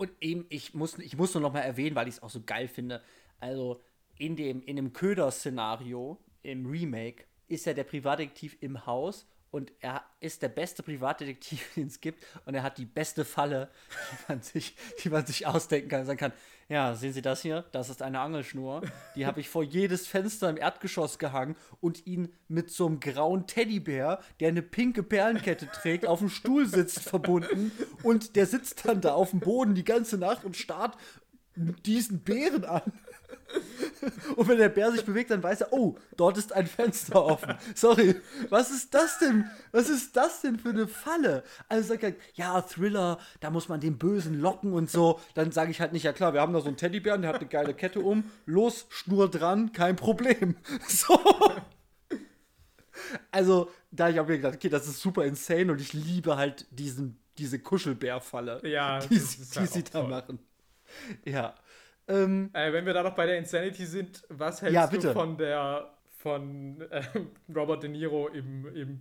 und 0.00 0.10
eben, 0.20 0.46
ich 0.48 0.72
muss, 0.72 0.98
ich 0.98 1.16
muss 1.18 1.34
nur 1.34 1.42
noch 1.42 1.52
mal 1.52 1.60
erwähnen, 1.60 1.94
weil 1.94 2.08
ich 2.08 2.14
es 2.14 2.22
auch 2.22 2.30
so 2.30 2.42
geil 2.42 2.68
finde. 2.68 3.02
Also, 3.38 3.82
in 4.16 4.34
dem, 4.34 4.62
in 4.62 4.76
dem 4.76 4.94
Köder-Szenario, 4.94 6.18
im 6.42 6.64
Remake, 6.64 7.24
ist 7.50 7.66
ja 7.66 7.74
der 7.74 7.84
Privatdetektiv 7.84 8.56
im 8.60 8.86
Haus 8.86 9.26
und 9.50 9.72
er 9.80 10.04
ist 10.20 10.42
der 10.42 10.48
beste 10.48 10.82
Privatdetektiv, 10.82 11.66
den 11.76 11.88
es 11.88 12.00
gibt 12.00 12.24
und 12.46 12.54
er 12.54 12.62
hat 12.62 12.78
die 12.78 12.84
beste 12.84 13.24
Falle, 13.24 13.68
die 13.90 14.16
man 14.28 14.42
sich, 14.42 14.76
die 15.02 15.10
man 15.10 15.26
sich 15.26 15.46
ausdenken 15.46 15.88
kann. 15.88 16.06
Sagen 16.06 16.18
kann, 16.18 16.32
ja, 16.68 16.94
sehen 16.94 17.12
Sie 17.12 17.22
das 17.22 17.42
hier? 17.42 17.64
Das 17.72 17.90
ist 17.90 18.00
eine 18.00 18.20
Angelschnur. 18.20 18.82
Die 19.16 19.26
habe 19.26 19.40
ich 19.40 19.48
vor 19.48 19.64
jedes 19.64 20.06
Fenster 20.06 20.48
im 20.48 20.56
Erdgeschoss 20.56 21.18
gehangen 21.18 21.56
und 21.80 22.06
ihn 22.06 22.32
mit 22.46 22.70
so 22.70 22.86
einem 22.86 23.00
grauen 23.00 23.48
Teddybär, 23.48 24.20
der 24.38 24.48
eine 24.48 24.62
pinke 24.62 25.02
Perlenkette 25.02 25.66
trägt, 25.66 26.06
auf 26.06 26.20
dem 26.20 26.28
Stuhl 26.28 26.66
sitzt, 26.66 27.00
verbunden. 27.00 27.72
Und 28.04 28.36
der 28.36 28.46
sitzt 28.46 28.86
dann 28.86 29.00
da 29.00 29.14
auf 29.14 29.30
dem 29.30 29.40
Boden 29.40 29.74
die 29.74 29.84
ganze 29.84 30.16
Nacht 30.16 30.44
und 30.44 30.56
starrt 30.56 30.96
diesen 31.56 32.20
Bären 32.20 32.64
an. 32.64 32.92
Und 34.36 34.48
wenn 34.48 34.58
der 34.58 34.68
Bär 34.68 34.90
sich 34.92 35.04
bewegt, 35.04 35.30
dann 35.30 35.42
weiß 35.42 35.62
er, 35.62 35.72
oh, 35.72 35.96
dort 36.16 36.38
ist 36.38 36.52
ein 36.52 36.66
Fenster 36.66 37.24
offen. 37.24 37.54
Sorry, 37.74 38.16
was 38.48 38.70
ist 38.70 38.94
das 38.94 39.18
denn? 39.18 39.44
Was 39.72 39.88
ist 39.88 40.16
das 40.16 40.40
denn 40.40 40.58
für 40.58 40.70
eine 40.70 40.88
Falle? 40.88 41.44
Also 41.68 41.88
sagt 41.88 42.02
er, 42.02 42.14
ja, 42.34 42.60
Thriller, 42.62 43.18
da 43.40 43.50
muss 43.50 43.68
man 43.68 43.80
den 43.80 43.98
Bösen 43.98 44.40
locken 44.40 44.72
und 44.72 44.90
so. 44.90 45.20
Dann 45.34 45.52
sage 45.52 45.70
ich 45.70 45.80
halt 45.80 45.92
nicht, 45.92 46.04
ja 46.04 46.12
klar, 46.12 46.32
wir 46.32 46.40
haben 46.40 46.52
da 46.52 46.60
so 46.60 46.68
einen 46.68 46.76
Teddybären, 46.76 47.22
der 47.22 47.30
hat 47.30 47.40
eine 47.40 47.48
geile 47.48 47.74
Kette 47.74 48.00
um. 48.00 48.24
Los, 48.46 48.86
Schnur 48.88 49.30
dran, 49.30 49.72
kein 49.72 49.96
Problem. 49.96 50.56
So. 50.88 51.18
Also, 53.30 53.70
da 53.90 54.04
habe 54.04 54.12
ich 54.12 54.20
auch 54.20 54.26
mir 54.26 54.36
gedacht, 54.36 54.54
okay, 54.54 54.68
das 54.68 54.86
ist 54.86 55.00
super 55.00 55.24
insane 55.24 55.72
und 55.72 55.80
ich 55.80 55.92
liebe 55.92 56.36
halt 56.36 56.66
diesen, 56.70 57.18
diese 57.38 57.58
Kuschelbärfalle, 57.58 58.60
ja, 58.68 58.98
die, 59.00 59.08
die 59.18 59.58
halt 59.58 59.72
sie 59.72 59.84
da 59.84 60.02
machen. 60.02 60.38
Ja. 61.24 61.54
Ähm, 62.10 62.50
äh, 62.52 62.72
wenn 62.72 62.84
wir 62.86 62.92
da 62.92 63.02
noch 63.02 63.14
bei 63.14 63.26
der 63.26 63.38
Insanity 63.38 63.86
sind, 63.86 64.24
was 64.28 64.62
hältst 64.62 64.74
ja, 64.74 64.86
du 64.86 65.12
von 65.12 65.36
der 65.36 65.94
von 66.18 66.80
äh, 66.90 67.02
Robert 67.54 67.82
De 67.82 67.90
Niro 67.90 68.28
im, 68.28 68.66
im 68.74 69.00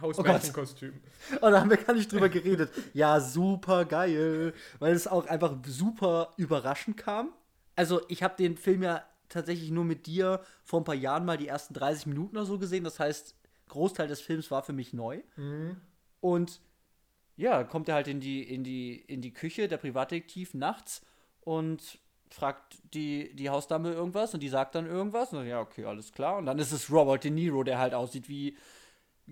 Hausmärchenkostüm? 0.00 1.00
Oh, 1.34 1.46
oh, 1.46 1.50
da 1.50 1.60
haben 1.60 1.70
wir 1.70 1.76
gar 1.76 1.94
nicht 1.94 2.12
drüber 2.12 2.28
geredet. 2.28 2.70
Ja, 2.94 3.20
super 3.20 3.84
geil, 3.84 4.54
weil 4.78 4.92
es 4.92 5.06
auch 5.06 5.26
einfach 5.26 5.56
super 5.66 6.32
überraschend 6.36 6.96
kam. 6.96 7.32
Also, 7.74 8.02
ich 8.08 8.22
habe 8.22 8.36
den 8.36 8.56
Film 8.56 8.82
ja 8.82 9.02
tatsächlich 9.28 9.70
nur 9.70 9.84
mit 9.84 10.06
dir 10.06 10.40
vor 10.62 10.80
ein 10.80 10.84
paar 10.84 10.94
Jahren 10.94 11.24
mal 11.24 11.38
die 11.38 11.48
ersten 11.48 11.74
30 11.74 12.06
Minuten 12.06 12.36
oder 12.36 12.46
so 12.46 12.58
gesehen. 12.58 12.84
Das 12.84 13.00
heißt, 13.00 13.34
Großteil 13.68 14.06
des 14.06 14.20
Films 14.20 14.50
war 14.50 14.62
für 14.62 14.74
mich 14.74 14.92
neu. 14.92 15.20
Mhm. 15.36 15.76
Und 16.20 16.60
ja, 17.36 17.64
kommt 17.64 17.88
er 17.88 17.94
halt 17.94 18.08
in 18.08 18.20
die, 18.20 18.42
in 18.42 18.62
die, 18.62 18.96
in 18.96 19.22
die 19.22 19.32
Küche, 19.32 19.66
der 19.68 19.78
Privatdetektiv, 19.78 20.54
nachts 20.54 21.04
und 21.40 21.98
fragt 22.32 22.78
die, 22.94 23.34
die 23.34 23.50
Hausdame 23.50 23.92
irgendwas 23.92 24.34
und 24.34 24.40
die 24.40 24.48
sagt 24.48 24.74
dann 24.74 24.86
irgendwas. 24.86 25.32
Und 25.32 25.40
dann, 25.40 25.48
ja, 25.48 25.60
okay, 25.60 25.84
alles 25.84 26.12
klar. 26.12 26.38
Und 26.38 26.46
dann 26.46 26.58
ist 26.58 26.72
es 26.72 26.90
Robert 26.90 27.24
De 27.24 27.30
Niro, 27.30 27.62
der 27.62 27.78
halt 27.78 27.94
aussieht 27.94 28.28
wie 28.28 28.56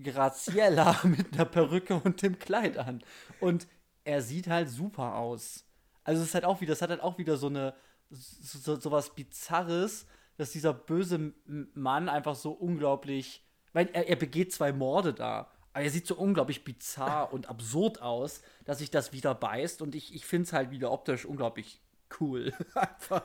Graziella 0.01 0.99
mit 1.03 1.33
einer 1.33 1.45
Perücke 1.45 1.95
und 1.95 2.21
dem 2.21 2.39
Kleid 2.39 2.77
an. 2.77 3.03
Und 3.39 3.67
er 4.03 4.21
sieht 4.21 4.47
halt 4.47 4.69
super 4.69 5.15
aus. 5.15 5.65
Also 6.03 6.21
es 6.21 6.29
ist 6.29 6.33
halt 6.33 6.45
auch 6.45 6.61
wieder, 6.61 6.71
das 6.71 6.81
hat 6.81 6.89
halt 6.89 7.01
auch 7.01 7.17
wieder 7.17 7.37
so 7.37 7.47
eine, 7.47 7.73
so, 8.09 8.79
so 8.79 8.91
was 8.91 9.13
Bizarres, 9.13 10.05
dass 10.37 10.51
dieser 10.51 10.73
böse 10.73 11.33
Mann 11.45 12.09
einfach 12.09 12.35
so 12.35 12.51
unglaublich, 12.51 13.45
weil 13.73 13.89
er, 13.93 14.07
er 14.07 14.15
begeht 14.15 14.53
zwei 14.53 14.71
Morde 14.73 15.13
da. 15.13 15.51
Aber 15.73 15.83
er 15.83 15.89
sieht 15.89 16.07
so 16.07 16.15
unglaublich 16.15 16.63
bizarr 16.63 17.31
und 17.31 17.47
absurd 17.47 18.01
aus, 18.01 18.41
dass 18.65 18.79
sich 18.79 18.91
das 18.91 19.13
wieder 19.13 19.33
beißt. 19.33 19.81
Und 19.81 19.95
ich, 19.95 20.13
ich 20.13 20.25
finde 20.25 20.47
es 20.47 20.53
halt 20.53 20.71
wieder 20.71 20.91
optisch 20.91 21.25
unglaublich 21.25 21.79
cool. 22.19 22.53
Einfach. 22.75 23.23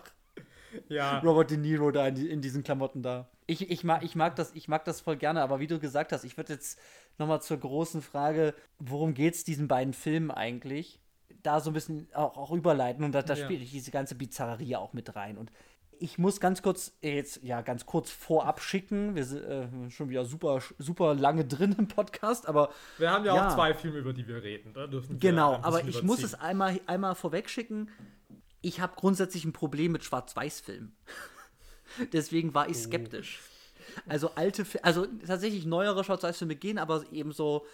Ja. 0.88 1.18
Robert 1.20 1.50
De 1.50 1.56
Niro 1.56 1.90
da 1.90 2.08
in, 2.08 2.14
die, 2.14 2.28
in, 2.28 2.40
diesen 2.40 2.62
Klamotten 2.62 3.02
da. 3.02 3.28
Ich, 3.46 3.70
ich, 3.70 3.84
mag, 3.84 4.02
ich, 4.02 4.14
mag 4.14 4.36
das, 4.36 4.52
ich 4.54 4.68
mag 4.68 4.84
das 4.84 5.00
voll 5.00 5.16
gerne, 5.16 5.42
aber 5.42 5.60
wie 5.60 5.66
du 5.66 5.78
gesagt 5.78 6.12
hast, 6.12 6.24
ich 6.24 6.36
würde 6.36 6.54
jetzt 6.54 6.78
nochmal 7.18 7.40
zur 7.40 7.58
großen 7.58 8.02
Frage, 8.02 8.54
worum 8.78 9.14
geht 9.14 9.34
es 9.34 9.44
diesen 9.44 9.68
beiden 9.68 9.94
Filmen 9.94 10.30
eigentlich? 10.30 11.00
Da 11.42 11.60
so 11.60 11.70
ein 11.70 11.74
bisschen 11.74 12.08
auch, 12.12 12.36
auch 12.36 12.52
überleiten 12.52 13.04
und 13.04 13.12
da, 13.12 13.22
da 13.22 13.34
ja. 13.34 13.44
spielt 13.44 13.72
diese 13.72 13.90
ganze 13.90 14.14
Bizarrerie 14.16 14.76
auch 14.76 14.92
mit 14.92 15.14
rein. 15.14 15.38
Und 15.38 15.52
Ich 15.98 16.18
muss 16.18 16.40
ganz 16.40 16.60
kurz, 16.60 16.96
jetzt 17.02 17.42
ja, 17.42 17.60
ganz 17.62 17.86
kurz 17.86 18.10
vorab 18.10 18.60
schicken. 18.60 19.14
Wir 19.14 19.24
sind 19.24 19.44
äh, 19.44 19.90
schon 19.90 20.08
wieder 20.08 20.24
super, 20.24 20.60
super 20.78 21.14
lange 21.14 21.44
drin 21.44 21.74
im 21.78 21.88
Podcast, 21.88 22.48
aber. 22.48 22.70
Wir 22.98 23.10
haben 23.10 23.24
ja, 23.24 23.34
ja. 23.34 23.48
auch 23.48 23.54
zwei 23.54 23.74
Filme, 23.74 23.98
über 23.98 24.12
die 24.12 24.26
wir 24.26 24.42
reden. 24.42 24.72
Da 24.72 24.88
dürfen 24.88 25.18
genau, 25.20 25.54
aber 25.62 25.78
ich 25.78 25.84
überziehen. 25.84 26.06
muss 26.06 26.22
es 26.22 26.34
einmal, 26.34 26.80
einmal 26.86 27.14
vorweg 27.14 27.48
schicken. 27.48 27.88
Ich 28.66 28.80
habe 28.80 28.94
grundsätzlich 28.96 29.44
ein 29.44 29.52
Problem 29.52 29.92
mit 29.92 30.04
Schwarz-Weiß-Filmen. 30.04 30.94
Deswegen 32.12 32.54
war 32.54 32.68
ich 32.68 32.76
oh. 32.76 32.80
skeptisch. 32.80 33.40
Also 34.08 34.30
alte, 34.34 34.66
also 34.82 35.06
tatsächlich 35.26 35.64
neuere 35.64 36.02
Schwarz-Weiß-Filme 36.02 36.56
gehen, 36.56 36.78
aber 36.78 37.04
eben 37.12 37.32
so, 37.32 37.64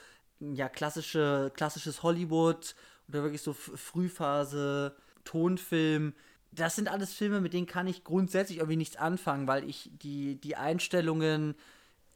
ja, 0.41 0.69
klassische, 0.69 1.51
klassisches 1.55 2.03
Hollywood 2.03 2.75
oder 3.09 3.23
wirklich 3.23 3.43
so 3.43 3.53
Frühphase, 3.53 4.95
Tonfilm 5.25 6.15
das 6.53 6.77
sind 6.77 6.89
alles 6.89 7.15
Filme, 7.15 7.41
mit 7.41 7.55
denen 7.55 7.67
kann 7.67 7.87
ich 7.87 8.05
grundsätzlich 8.05 8.59
irgendwie 8.59 8.77
nichts 8.77 8.97
anfangen, 8.97 9.47
weil 9.47 9.69
ich 9.69 9.91
die, 10.03 10.39
die 10.41 10.57
Einstellungen, 10.57 11.55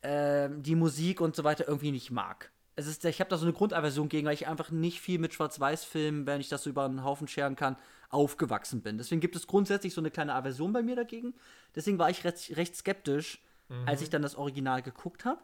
äh, 0.03 0.51
die 0.59 0.77
Musik 0.77 1.21
und 1.21 1.35
so 1.35 1.43
weiter 1.43 1.67
irgendwie 1.67 1.91
nicht 1.91 2.11
mag. 2.11 2.51
Es 2.77 2.87
ist, 2.87 3.03
ich 3.07 3.21
habe 3.21 3.31
da 3.31 3.39
so 3.39 3.47
eine 3.47 3.55
Grundaversion 3.55 4.11
gegen, 4.11 4.27
weil 4.27 4.35
ich 4.35 4.47
einfach 4.47 4.71
nicht 4.71 5.01
viel 5.01 5.19
mit 5.19 5.33
Schwarz-Weiß-Filmen, 5.33 6.27
wenn 6.27 6.41
ich 6.43 6.51
das 6.51 6.65
so 6.65 6.71
über 6.71 6.85
einen 6.85 7.03
Haufen 7.03 7.27
scheren 7.27 7.57
kann, 7.57 7.77
aufgewachsen 8.09 8.83
bin. 8.83 8.99
Deswegen 8.99 9.21
gibt 9.21 9.37
es 9.37 9.47
grundsätzlich 9.47 9.95
so 9.95 10.01
eine 10.01 10.11
kleine 10.11 10.35
Aversion 10.35 10.73
bei 10.73 10.83
mir 10.83 10.97
dagegen. 10.97 11.35
Deswegen 11.75 11.99
war 11.99 12.11
ich 12.11 12.25
recht, 12.25 12.57
recht 12.57 12.77
skeptisch, 12.77 13.43
mhm. 13.69 13.87
als 13.87 14.03
ich 14.03 14.11
dann 14.11 14.23
das 14.23 14.37
Original 14.37 14.83
geguckt 14.83 15.25
habe. 15.25 15.41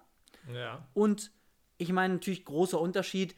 Ja. 0.52 0.86
Und 0.94 1.32
ich 1.78 1.92
meine, 1.92 2.14
natürlich 2.14 2.44
großer 2.44 2.80
Unterschied 2.80 3.34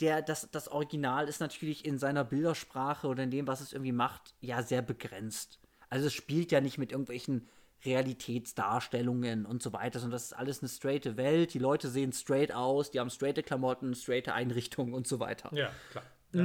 der, 0.00 0.22
das, 0.22 0.50
das 0.50 0.68
Original 0.68 1.28
ist 1.28 1.40
natürlich 1.40 1.84
in 1.84 1.98
seiner 1.98 2.24
Bildersprache 2.24 3.06
oder 3.06 3.22
in 3.22 3.30
dem, 3.30 3.46
was 3.46 3.60
es 3.60 3.72
irgendwie 3.72 3.92
macht, 3.92 4.34
ja 4.40 4.62
sehr 4.62 4.82
begrenzt. 4.82 5.58
Also 5.88 6.06
es 6.06 6.14
spielt 6.14 6.52
ja 6.52 6.60
nicht 6.60 6.78
mit 6.78 6.92
irgendwelchen 6.92 7.48
Realitätsdarstellungen 7.84 9.46
und 9.46 9.62
so 9.62 9.72
weiter, 9.72 9.98
sondern 9.98 10.16
das 10.16 10.24
ist 10.24 10.32
alles 10.34 10.60
eine 10.60 10.68
straighte 10.68 11.16
Welt. 11.16 11.54
Die 11.54 11.58
Leute 11.58 11.88
sehen 11.88 12.12
straight 12.12 12.52
aus, 12.52 12.90
die 12.90 13.00
haben 13.00 13.10
straighte 13.10 13.42
Klamotten, 13.42 13.94
straighte 13.94 14.34
Einrichtungen 14.34 14.92
und 14.92 15.06
so 15.06 15.18
weiter. 15.18 15.50
Ja, 15.54 15.70
klar. 15.90 16.04
Ja. 16.32 16.42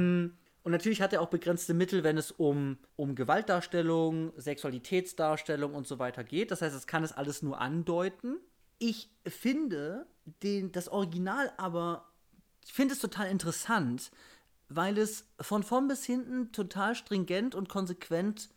Und 0.66 0.72
natürlich 0.72 1.00
hat 1.00 1.12
er 1.12 1.22
auch 1.22 1.28
begrenzte 1.28 1.74
Mittel, 1.74 2.02
wenn 2.02 2.18
es 2.18 2.32
um, 2.32 2.76
um 2.96 3.14
Gewaltdarstellung, 3.14 4.32
Sexualitätsdarstellung 4.36 5.72
und 5.72 5.86
so 5.86 6.00
weiter 6.00 6.24
geht. 6.24 6.50
Das 6.50 6.60
heißt, 6.60 6.74
es 6.74 6.88
kann 6.88 7.04
es 7.04 7.12
alles 7.12 7.40
nur 7.40 7.60
andeuten. 7.60 8.40
Ich 8.78 9.08
finde 9.24 10.08
den, 10.42 10.72
das 10.72 10.88
Original 10.88 11.52
aber 11.56 12.10
ich 12.64 12.72
finde 12.72 12.94
es 12.94 13.00
total 13.00 13.28
interessant, 13.28 14.10
weil 14.68 14.98
es 14.98 15.28
von 15.40 15.62
vorn 15.62 15.86
bis 15.86 16.04
hinten 16.04 16.50
total 16.50 16.96
stringent 16.96 17.54
und 17.54 17.68
konsequent 17.68 18.48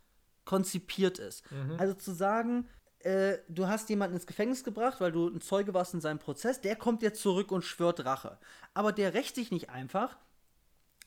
konzipiert 0.46 1.20
ist. 1.20 1.44
Mhm. 1.52 1.76
Also 1.78 1.94
zu 1.94 2.12
sagen, 2.12 2.68
äh, 3.02 3.38
du 3.50 3.68
hast 3.68 3.88
jemanden 3.88 4.16
ins 4.16 4.26
Gefängnis 4.26 4.64
gebracht, 4.64 5.00
weil 5.00 5.12
du 5.12 5.28
ein 5.28 5.42
Zeuge 5.42 5.76
warst 5.76 5.94
in 5.94 6.02
seinem 6.02 6.18
Prozess, 6.18 6.60
der 6.60 6.76
kommt 6.76 7.04
jetzt 7.04 7.22
zurück 7.22 7.52
und 7.52 7.64
schwört 7.64 8.04
Rache. 8.04 8.40
Aber 8.74 8.94
der 8.94 9.14
rächt 9.14 9.36
sich 9.36 9.52
nicht 9.52 9.70
einfach, 9.70 10.18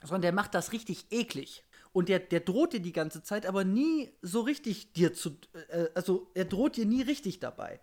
sondern 0.02 0.22
der 0.22 0.32
macht 0.32 0.54
das 0.54 0.72
richtig 0.72 1.06
eklig. 1.10 1.64
Und 1.92 2.08
der, 2.08 2.20
der 2.20 2.40
droht 2.40 2.72
dir 2.72 2.80
die 2.80 2.92
ganze 2.92 3.22
Zeit, 3.22 3.44
aber 3.44 3.64
nie 3.64 4.10
so 4.22 4.40
richtig 4.40 4.92
dir 4.92 5.12
zu. 5.12 5.36
Äh, 5.68 5.88
also 5.94 6.30
er 6.34 6.46
droht 6.46 6.76
dir 6.76 6.86
nie 6.86 7.02
richtig 7.02 7.38
dabei. 7.40 7.80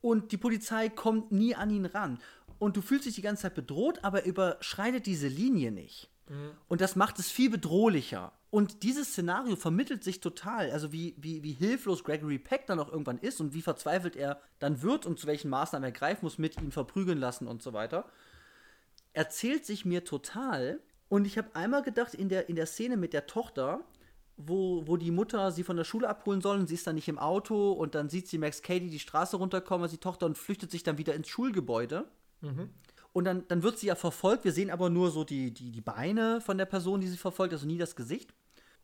Und 0.00 0.32
die 0.32 0.36
Polizei 0.36 0.88
kommt 0.88 1.30
nie 1.30 1.54
an 1.54 1.70
ihn 1.70 1.86
ran 1.86 2.18
und 2.58 2.76
du 2.76 2.82
fühlst 2.82 3.06
dich 3.06 3.14
die 3.14 3.22
ganze 3.22 3.42
Zeit 3.42 3.54
bedroht, 3.54 4.00
aber 4.02 4.24
überschreitet 4.24 5.06
diese 5.06 5.28
Linie 5.28 5.70
nicht. 5.70 6.10
Mhm. 6.28 6.52
Und 6.68 6.80
das 6.80 6.96
macht 6.96 7.18
es 7.18 7.30
viel 7.30 7.50
bedrohlicher. 7.50 8.32
Und 8.50 8.82
dieses 8.82 9.08
Szenario 9.08 9.56
vermittelt 9.56 10.04
sich 10.04 10.20
total. 10.20 10.70
Also 10.70 10.92
wie, 10.92 11.14
wie, 11.16 11.42
wie 11.42 11.52
hilflos 11.52 12.04
Gregory 12.04 12.38
Peck 12.38 12.66
dann 12.66 12.78
auch 12.80 12.90
irgendwann 12.90 13.18
ist 13.18 13.40
und 13.40 13.54
wie 13.54 13.62
verzweifelt 13.62 14.14
er 14.14 14.40
dann 14.58 14.82
wird 14.82 15.06
und 15.06 15.18
zu 15.18 15.26
welchen 15.26 15.48
Maßnahmen 15.48 15.88
er 15.88 15.92
greifen 15.92 16.24
muss, 16.24 16.38
mit 16.38 16.60
ihm 16.60 16.70
verprügeln 16.70 17.18
lassen 17.18 17.48
und 17.48 17.62
so 17.62 17.72
weiter. 17.72 18.08
Erzählt 19.12 19.64
sich 19.64 19.84
mir 19.84 20.04
total. 20.04 20.80
Und 21.12 21.26
ich 21.26 21.36
habe 21.36 21.54
einmal 21.54 21.82
gedacht, 21.82 22.14
in 22.14 22.30
der, 22.30 22.48
in 22.48 22.56
der 22.56 22.64
Szene 22.64 22.96
mit 22.96 23.12
der 23.12 23.26
Tochter, 23.26 23.84
wo, 24.38 24.86
wo 24.86 24.96
die 24.96 25.10
Mutter 25.10 25.52
sie 25.52 25.62
von 25.62 25.76
der 25.76 25.84
Schule 25.84 26.08
abholen 26.08 26.40
soll 26.40 26.58
und 26.58 26.68
sie 26.68 26.74
ist 26.76 26.86
dann 26.86 26.94
nicht 26.94 27.06
im 27.06 27.18
Auto 27.18 27.72
und 27.72 27.94
dann 27.94 28.08
sieht 28.08 28.28
sie 28.28 28.38
Max 28.38 28.62
Cady 28.62 28.88
die 28.88 28.98
Straße 28.98 29.36
runterkommen, 29.36 29.82
also 29.82 29.94
die 29.94 30.00
Tochter 30.00 30.24
und 30.24 30.38
flüchtet 30.38 30.70
sich 30.70 30.84
dann 30.84 30.96
wieder 30.96 31.14
ins 31.14 31.28
Schulgebäude. 31.28 32.06
Mhm. 32.40 32.70
Und 33.12 33.24
dann, 33.24 33.46
dann 33.48 33.62
wird 33.62 33.78
sie 33.78 33.88
ja 33.88 33.94
verfolgt. 33.94 34.44
Wir 34.46 34.52
sehen 34.52 34.70
aber 34.70 34.88
nur 34.88 35.10
so 35.10 35.22
die, 35.22 35.52
die, 35.52 35.70
die 35.70 35.82
Beine 35.82 36.40
von 36.40 36.56
der 36.56 36.64
Person, 36.64 37.02
die 37.02 37.08
sie 37.08 37.18
verfolgt, 37.18 37.52
also 37.52 37.66
nie 37.66 37.76
das 37.76 37.94
Gesicht. 37.94 38.32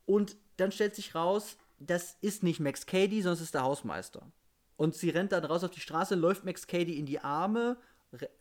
Und 0.04 0.36
dann 0.58 0.70
stellt 0.70 0.96
sich 0.96 1.14
raus, 1.14 1.56
das 1.78 2.18
ist 2.20 2.42
nicht 2.42 2.60
Max 2.60 2.84
Cady, 2.84 3.22
sondern 3.22 3.36
es 3.36 3.40
ist 3.40 3.54
der 3.54 3.62
Hausmeister. 3.62 4.30
Und 4.76 4.94
sie 4.94 5.08
rennt 5.08 5.32
dann 5.32 5.46
raus 5.46 5.64
auf 5.64 5.70
die 5.70 5.80
Straße, 5.80 6.14
läuft 6.14 6.44
Max 6.44 6.66
Cady 6.66 6.98
in 6.98 7.06
die 7.06 7.20
Arme, 7.20 7.78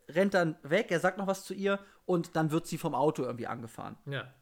rennt 0.08 0.34
dann 0.34 0.56
weg, 0.64 0.92
er 0.92 1.00
sagt 1.00 1.18
noch 1.18 1.28
was 1.28 1.44
zu 1.44 1.54
ihr 1.54 1.80
und 2.06 2.36
dann 2.36 2.52
wird 2.52 2.68
sie 2.68 2.78
vom 2.78 2.96
Auto 2.96 3.24
irgendwie 3.24 3.48
angefahren. 3.48 3.98
Ja. 4.06 4.34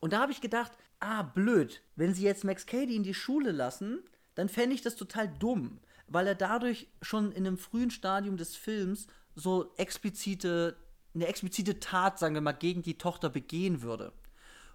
Und 0.00 0.12
da 0.12 0.20
habe 0.20 0.32
ich 0.32 0.40
gedacht, 0.40 0.72
ah, 1.00 1.22
blöd, 1.22 1.82
wenn 1.96 2.14
sie 2.14 2.24
jetzt 2.24 2.44
Max 2.44 2.66
Cady 2.66 2.96
in 2.96 3.02
die 3.02 3.14
Schule 3.14 3.52
lassen, 3.52 4.02
dann 4.34 4.48
fände 4.48 4.74
ich 4.74 4.82
das 4.82 4.96
total 4.96 5.28
dumm, 5.28 5.80
weil 6.06 6.26
er 6.26 6.34
dadurch 6.34 6.88
schon 7.00 7.32
in 7.32 7.46
einem 7.46 7.58
frühen 7.58 7.90
Stadium 7.90 8.36
des 8.36 8.56
Films 8.56 9.06
so 9.34 9.72
explizite, 9.76 10.76
eine 11.14 11.26
explizite 11.26 11.80
Tat, 11.80 12.18
sagen 12.18 12.34
wir 12.34 12.40
mal, 12.40 12.52
gegen 12.52 12.82
die 12.82 12.98
Tochter 12.98 13.30
begehen 13.30 13.82
würde. 13.82 14.12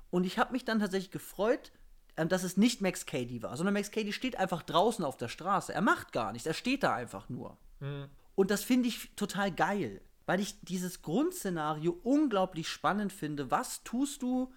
Und 0.09 0.25
ich 0.25 0.39
habe 0.39 0.53
mich 0.53 0.65
dann 0.65 0.80
tatsächlich 0.80 1.11
gefreut, 1.11 1.71
ähm, 2.15 2.30
dass 2.30 2.43
es 2.43 2.57
nicht 2.57 2.82
Max 2.82 3.05
Cady 3.05 3.43
war, 3.43 3.55
sondern 3.57 3.73
Max 3.73 3.91
Cady 3.91 4.13
steht 4.13 4.38
einfach 4.38 4.63
draußen 4.63 5.05
auf 5.05 5.17
der 5.17 5.28
Straße. 5.28 5.73
Er 5.73 5.82
macht 5.82 6.11
gar 6.11 6.32
nichts, 6.32 6.47
er 6.47 6.53
steht 6.53 6.84
da 6.84 6.93
einfach 6.93 7.30
nur. 7.30 7.57
Mhm. 7.80 8.09
Und 8.38 8.51
das 8.51 8.63
finde 8.63 8.88
ich 8.88 9.15
total 9.15 9.51
geil, 9.51 9.99
weil 10.27 10.39
ich 10.39 10.61
dieses 10.61 11.01
Grundszenario 11.01 11.99
unglaublich 12.03 12.69
spannend 12.69 13.11
finde. 13.11 13.49
Was 13.49 13.83
tust 13.83 14.21
du 14.21 14.53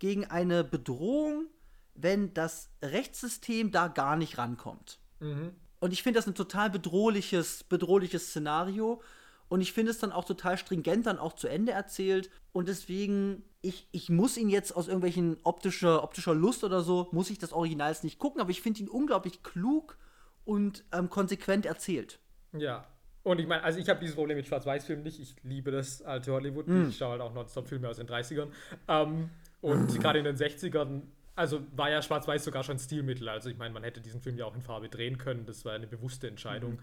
gegen 0.00 0.24
eine 0.24 0.64
Bedrohung, 0.64 1.46
wenn 1.94 2.34
das 2.34 2.70
Rechtssystem 2.82 3.70
da 3.70 3.86
gar 3.86 4.16
nicht 4.16 4.38
rankommt? 4.38 4.98
Mhm. 5.20 5.52
Und 5.78 5.92
ich 5.92 6.02
finde 6.02 6.18
das 6.18 6.26
ein 6.26 6.34
total 6.34 6.68
bedrohliches, 6.68 7.62
bedrohliches 7.62 8.30
Szenario. 8.30 9.00
Und 9.48 9.60
ich 9.60 9.72
finde 9.72 9.92
es 9.92 10.00
dann 10.00 10.10
auch 10.10 10.24
total 10.24 10.58
stringent 10.58 11.06
dann 11.06 11.20
auch 11.20 11.34
zu 11.34 11.46
Ende 11.46 11.70
erzählt. 11.70 12.28
Und 12.50 12.66
deswegen, 12.66 13.44
ich, 13.60 13.86
ich 13.92 14.10
muss 14.10 14.36
ihn 14.36 14.48
jetzt 14.48 14.74
aus 14.74 14.88
irgendwelchen 14.88 15.36
optischer, 15.44 16.02
optischer 16.02 16.34
Lust 16.34 16.64
oder 16.64 16.82
so, 16.82 17.08
muss 17.12 17.30
ich 17.30 17.38
das 17.38 17.52
Original 17.52 17.96
nicht 18.02 18.18
gucken, 18.18 18.40
aber 18.40 18.50
ich 18.50 18.62
finde 18.62 18.80
ihn 18.80 18.88
unglaublich 18.88 19.44
klug 19.44 19.96
und 20.44 20.82
ähm, 20.90 21.08
konsequent 21.08 21.66
erzählt. 21.66 22.18
Ja. 22.52 22.84
Und 23.24 23.38
ich 23.38 23.46
meine, 23.46 23.62
also 23.62 23.78
ich 23.78 23.88
habe 23.88 24.00
dieses 24.00 24.16
Problem 24.16 24.36
mit 24.36 24.46
Schwarz-Weiß-Filmen 24.46 25.04
nicht. 25.04 25.20
Ich 25.20 25.36
liebe 25.44 25.70
das 25.70 26.02
alte 26.02 26.32
Hollywood. 26.32 26.66
Mm. 26.66 26.88
Ich 26.88 26.96
schaue 26.96 27.12
halt 27.12 27.20
auch 27.20 27.32
Nonstop-Filme 27.32 27.88
aus 27.88 27.98
den 27.98 28.08
30ern. 28.08 28.48
Ähm, 28.88 29.30
und 29.60 29.94
gerade 30.00 30.18
in 30.18 30.24
den 30.24 30.36
60ern 30.36 31.02
also 31.34 31.62
war 31.74 31.90
ja 31.90 32.02
Schwarz-Weiß 32.02 32.44
sogar 32.44 32.62
schon 32.62 32.78
Stilmittel. 32.78 33.28
Also 33.28 33.48
ich 33.48 33.56
meine, 33.56 33.72
man 33.72 33.84
hätte 33.84 34.00
diesen 34.00 34.20
Film 34.20 34.36
ja 34.36 34.44
auch 34.44 34.54
in 34.54 34.62
Farbe 34.62 34.88
drehen 34.88 35.18
können. 35.18 35.46
Das 35.46 35.64
war 35.64 35.74
eine 35.74 35.86
bewusste 35.86 36.28
Entscheidung. 36.28 36.72
Mhm. 36.72 36.78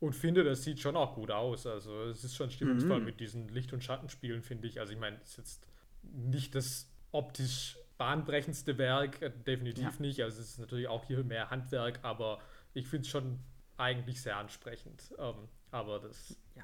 Und 0.00 0.14
finde, 0.14 0.42
das 0.42 0.64
sieht 0.64 0.80
schon 0.80 0.96
auch 0.96 1.14
gut 1.14 1.30
aus. 1.30 1.66
Also 1.66 2.04
es 2.04 2.24
ist 2.24 2.34
schon 2.34 2.50
stimmungsvoll 2.50 2.98
mhm. 2.98 3.04
mit 3.04 3.20
diesen 3.20 3.48
Licht- 3.48 3.72
und 3.72 3.84
Schattenspielen, 3.84 4.42
finde 4.42 4.66
ich. 4.66 4.80
Also 4.80 4.92
ich 4.92 4.98
meine, 4.98 5.18
es 5.22 5.30
ist 5.30 5.38
jetzt 5.38 5.68
nicht 6.02 6.54
das 6.54 6.88
optisch 7.12 7.78
bahnbrechendste 7.98 8.78
Werk, 8.78 9.22
äh, 9.22 9.30
definitiv 9.30 9.84
ja. 9.84 10.00
nicht. 10.00 10.20
Also 10.22 10.40
es 10.40 10.50
ist 10.50 10.58
natürlich 10.58 10.88
auch 10.88 11.04
hier 11.04 11.22
mehr 11.22 11.50
Handwerk, 11.50 12.00
aber 12.02 12.40
ich 12.74 12.88
finde 12.88 13.02
es 13.02 13.08
schon 13.08 13.38
eigentlich 13.76 14.20
sehr 14.20 14.36
ansprechend. 14.36 15.14
Ähm, 15.18 15.48
aber 15.72 15.98
das, 15.98 16.36
ja, 16.54 16.62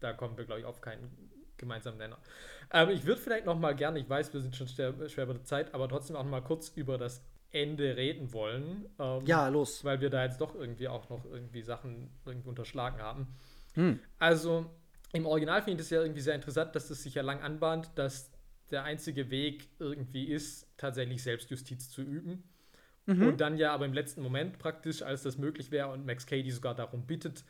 da 0.00 0.12
kommen 0.12 0.36
wir, 0.36 0.44
glaube 0.44 0.60
ich, 0.60 0.66
auf 0.66 0.80
keinen 0.80 1.30
gemeinsamen 1.56 1.98
Nenner. 1.98 2.18
Ähm, 2.72 2.90
ich 2.90 3.06
würde 3.06 3.20
vielleicht 3.20 3.46
noch 3.46 3.58
mal 3.58 3.74
gerne, 3.74 3.98
ich 3.98 4.08
weiß, 4.08 4.32
wir 4.34 4.40
sind 4.40 4.56
schon 4.56 4.68
schwer, 4.68 4.92
schwer 5.08 5.26
bei 5.26 5.34
der 5.34 5.44
Zeit, 5.44 5.72
aber 5.74 5.88
trotzdem 5.88 6.16
auch 6.16 6.24
noch 6.24 6.30
mal 6.30 6.42
kurz 6.42 6.68
über 6.70 6.98
das 6.98 7.22
Ende 7.52 7.96
reden 7.96 8.32
wollen. 8.32 8.86
Ähm, 8.98 9.24
ja, 9.24 9.48
los. 9.48 9.84
Weil 9.84 10.00
wir 10.00 10.10
da 10.10 10.24
jetzt 10.24 10.40
doch 10.40 10.54
irgendwie 10.54 10.88
auch 10.88 11.08
noch 11.08 11.24
irgendwie 11.24 11.62
Sachen 11.62 12.10
irgendwie 12.26 12.48
unterschlagen 12.48 13.00
haben. 13.00 13.28
Hm. 13.74 14.00
Also 14.18 14.66
im 15.12 15.26
Original 15.26 15.62
finde 15.62 15.80
ich 15.80 15.88
das 15.88 15.90
ja 15.90 16.02
irgendwie 16.02 16.20
sehr 16.20 16.34
interessant, 16.34 16.74
dass 16.74 16.88
das 16.88 17.02
sich 17.02 17.14
ja 17.14 17.22
lang 17.22 17.40
anbahnt, 17.40 17.90
dass 17.94 18.30
der 18.70 18.84
einzige 18.84 19.30
Weg 19.30 19.68
irgendwie 19.78 20.24
ist, 20.24 20.66
tatsächlich 20.76 21.22
Selbstjustiz 21.22 21.90
zu 21.90 22.02
üben. 22.02 22.42
Mhm. 23.06 23.28
Und 23.28 23.40
dann 23.40 23.56
ja 23.56 23.72
aber 23.72 23.86
im 23.86 23.92
letzten 23.92 24.20
Moment 24.20 24.58
praktisch, 24.58 25.02
als 25.02 25.22
das 25.22 25.38
möglich 25.38 25.70
wäre 25.70 25.92
und 25.92 26.04
Max 26.04 26.26
Cady 26.26 26.50
sogar 26.50 26.74
darum 26.74 27.06
bittet, 27.06 27.44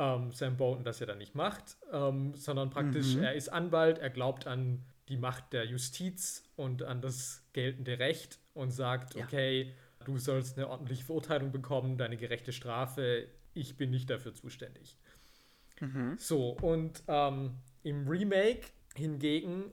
ähm, 0.00 0.32
Sam 0.32 0.56
Bolton 0.56 0.82
das 0.82 0.98
ja 0.98 1.06
dann 1.06 1.18
nicht 1.18 1.34
macht, 1.34 1.76
ähm, 1.92 2.34
sondern 2.34 2.70
praktisch, 2.70 3.14
mhm. 3.16 3.22
er 3.22 3.34
ist 3.34 3.50
Anwalt, 3.50 3.98
er 3.98 4.08
glaubt 4.08 4.46
an 4.46 4.82
die 5.08 5.18
Macht 5.18 5.52
der 5.52 5.66
Justiz 5.66 6.42
und 6.56 6.82
an 6.82 7.02
das 7.02 7.44
geltende 7.52 7.98
Recht 7.98 8.38
und 8.54 8.70
sagt, 8.70 9.14
ja. 9.14 9.24
okay, 9.24 9.74
du 10.04 10.16
sollst 10.16 10.56
eine 10.56 10.68
ordentliche 10.68 11.04
Verurteilung 11.04 11.52
bekommen, 11.52 11.98
deine 11.98 12.16
gerechte 12.16 12.52
Strafe, 12.52 13.28
ich 13.52 13.76
bin 13.76 13.90
nicht 13.90 14.08
dafür 14.08 14.34
zuständig. 14.34 14.96
Mhm. 15.80 16.16
So, 16.16 16.50
und 16.62 17.02
ähm, 17.06 17.56
im 17.82 18.08
Remake 18.08 18.68
hingegen, 18.94 19.64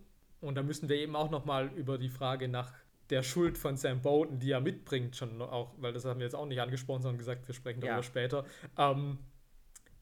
und 0.42 0.56
da 0.56 0.64
müssen 0.64 0.90
wir 0.90 0.98
eben 0.98 1.16
auch 1.16 1.32
noch 1.32 1.46
mal 1.46 1.68
über 1.76 1.98
die 1.98 2.10
Frage 2.10 2.50
nach 2.50 2.74
der 3.10 3.24
Schuld 3.24 3.58
von 3.58 3.78
Sam 3.78 4.02
Bowden, 4.02 4.40
die 4.40 4.52
er 4.52 4.60
mitbringt, 4.60 5.16
schon 5.16 5.42
auch, 5.42 5.74
weil 5.78 5.94
das 5.94 6.04
haben 6.04 6.20
wir 6.20 6.26
jetzt 6.26 6.36
auch 6.36 6.46
nicht 6.46 6.60
angesprochen, 6.60 7.02
sondern 7.02 7.18
gesagt, 7.18 7.48
wir 7.48 7.56
sprechen 7.56 7.80
darüber 7.80 7.98
ja. 7.98 8.04
später. 8.04 8.46
Ähm, 8.78 9.20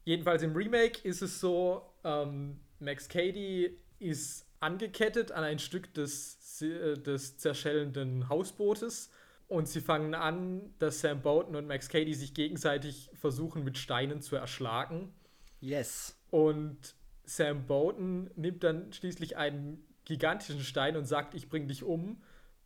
jedenfalls 0.06 0.42
im 0.44 0.56
Remake 0.56 1.06
ist 1.08 1.22
es 1.22 1.40
so, 1.40 1.82
ähm, 2.04 2.60
Max 2.80 3.10
Cady 3.10 3.78
ist 4.00 4.46
angekettet 4.60 5.32
an 5.32 5.44
ein 5.44 5.60
Stück 5.60 5.94
des, 5.94 6.62
äh, 6.62 6.96
des 6.96 7.38
zerschellenden 7.38 8.30
Hausbootes 8.30 9.10
und 9.48 9.68
sie 9.68 9.82
fangen 9.82 10.16
an, 10.16 10.74
dass 10.80 11.02
Sam 11.02 11.22
Bowden 11.22 11.56
und 11.56 11.68
Max 11.68 11.90
Cady 11.90 12.14
sich 12.14 12.34
gegenseitig 12.34 13.10
versuchen 13.14 13.64
mit 13.64 13.78
Steinen 13.78 14.22
zu 14.22 14.36
erschlagen. 14.36 15.14
Yes. 15.60 16.18
Und 16.32 16.96
Sam 17.26 17.68
Bowden 17.68 18.32
nimmt 18.36 18.64
dann 18.64 18.92
schließlich 18.94 19.38
einen 19.38 19.84
gigantischen 20.06 20.62
Stein 20.62 20.96
und 20.96 21.06
sagt, 21.06 21.34
ich 21.34 21.50
bring 21.50 21.68
dich 21.68 21.84
um 21.84 22.22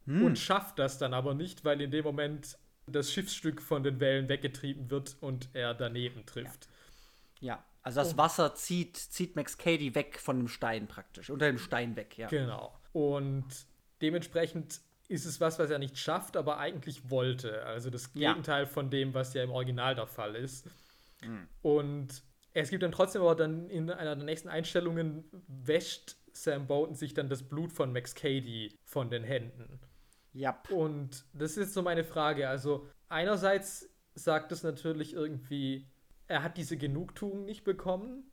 hm. 0.05 0.23
und 0.23 0.37
schafft 0.37 0.79
das 0.79 0.97
dann 0.97 1.13
aber 1.13 1.33
nicht, 1.33 1.63
weil 1.63 1.81
in 1.81 1.91
dem 1.91 2.03
Moment 2.03 2.57
das 2.87 3.11
Schiffsstück 3.11 3.61
von 3.61 3.83
den 3.83 3.99
Wellen 3.99 4.29
weggetrieben 4.29 4.89
wird 4.89 5.17
und 5.21 5.49
er 5.53 5.73
daneben 5.73 6.25
trifft. 6.25 6.65
Ja, 6.65 6.78
ja. 7.39 7.63
also 7.81 8.01
das 8.01 8.17
Wasser 8.17 8.55
zieht, 8.55 8.97
zieht 8.97 9.35
Max 9.35 9.57
Cady 9.57 9.95
weg 9.95 10.19
von 10.19 10.37
dem 10.37 10.47
Stein 10.47 10.87
praktisch, 10.87 11.29
unter 11.29 11.47
dem 11.47 11.59
Stein 11.59 11.95
weg, 11.95 12.17
ja. 12.17 12.27
Genau. 12.27 12.77
Und 12.93 13.45
dementsprechend 14.01 14.81
ist 15.07 15.25
es 15.25 15.41
was, 15.41 15.57
was 15.59 15.69
er 15.69 15.79
nicht 15.79 15.97
schafft, 15.97 16.37
aber 16.37 16.59
eigentlich 16.59 17.09
wollte. 17.09 17.65
Also 17.65 17.89
das 17.89 18.13
Gegenteil 18.13 18.63
ja. 18.63 18.69
von 18.69 18.89
dem, 18.89 19.13
was 19.13 19.33
ja 19.33 19.43
im 19.43 19.51
Original 19.51 19.95
der 19.95 20.07
Fall 20.07 20.35
ist. 20.35 20.67
Mhm. 21.21 21.47
Und 21.61 22.23
es 22.53 22.69
gibt 22.69 22.83
dann 22.83 22.91
trotzdem 22.91 23.21
aber 23.23 23.35
dann 23.35 23.69
in 23.69 23.89
einer 23.89 24.15
der 24.15 24.25
nächsten 24.25 24.49
Einstellungen 24.49 25.23
wäscht 25.47 26.15
Sam 26.31 26.67
Bowden 26.67 26.95
sich 26.95 27.13
dann 27.13 27.27
das 27.27 27.43
Blut 27.43 27.71
von 27.71 27.91
Max 27.91 28.15
Cady 28.15 28.77
von 28.85 29.09
den 29.09 29.23
Händen. 29.23 29.79
Ja. 30.33 30.61
Und 30.69 31.25
das 31.33 31.57
ist 31.57 31.73
so 31.73 31.81
meine 31.81 32.03
Frage. 32.03 32.47
Also 32.47 32.87
einerseits 33.07 33.89
sagt 34.13 34.51
es 34.51 34.63
natürlich 34.63 35.13
irgendwie, 35.13 35.87
er 36.29 36.43
hat 36.43 36.57
diese 36.57 36.77
Genugtuung 36.77 37.43
nicht 37.43 37.65
bekommen, 37.65 38.23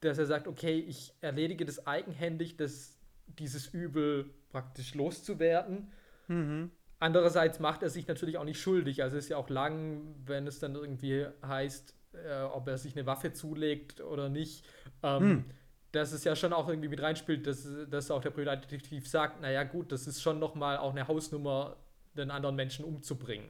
dass 0.00 0.18
er 0.18 0.26
sagt, 0.26 0.46
okay, 0.46 0.78
ich 0.78 1.12
erledige 1.20 1.64
das 1.64 1.86
eigenhändig, 1.86 2.56
das, 2.56 2.98
dieses 3.26 3.66
Übel 3.68 4.30
praktisch 4.50 4.94
loszuwerden. 4.94 5.90
Mhm. 6.28 6.70
Andererseits 6.98 7.58
macht 7.58 7.82
er 7.82 7.90
sich 7.90 8.06
natürlich 8.06 8.38
auch 8.38 8.44
nicht 8.44 8.60
schuldig. 8.60 9.02
Also 9.02 9.16
es 9.16 9.24
ist 9.24 9.30
ja 9.30 9.38
auch 9.38 9.48
lang, 9.48 10.14
wenn 10.26 10.46
es 10.46 10.60
dann 10.60 10.74
irgendwie 10.74 11.26
heißt, 11.44 11.94
äh, 12.12 12.42
ob 12.42 12.68
er 12.68 12.78
sich 12.78 12.94
eine 12.94 13.06
Waffe 13.06 13.32
zulegt 13.32 14.00
oder 14.00 14.28
nicht. 14.28 14.64
Ähm, 15.02 15.22
hm 15.22 15.44
dass 15.92 16.12
es 16.12 16.24
ja 16.24 16.36
schon 16.36 16.52
auch 16.52 16.68
irgendwie 16.68 16.88
mit 16.88 17.02
reinspielt, 17.02 17.46
dass, 17.46 17.66
dass 17.88 18.10
auch 18.10 18.22
der 18.22 18.30
Privatdetektiv 18.30 19.08
sagt, 19.08 19.40
naja 19.40 19.64
gut, 19.64 19.90
das 19.90 20.06
ist 20.06 20.22
schon 20.22 20.38
nochmal 20.38 20.76
auch 20.76 20.92
eine 20.92 21.08
Hausnummer, 21.08 21.76
den 22.16 22.30
anderen 22.30 22.56
Menschen 22.56 22.84
umzubringen. 22.84 23.48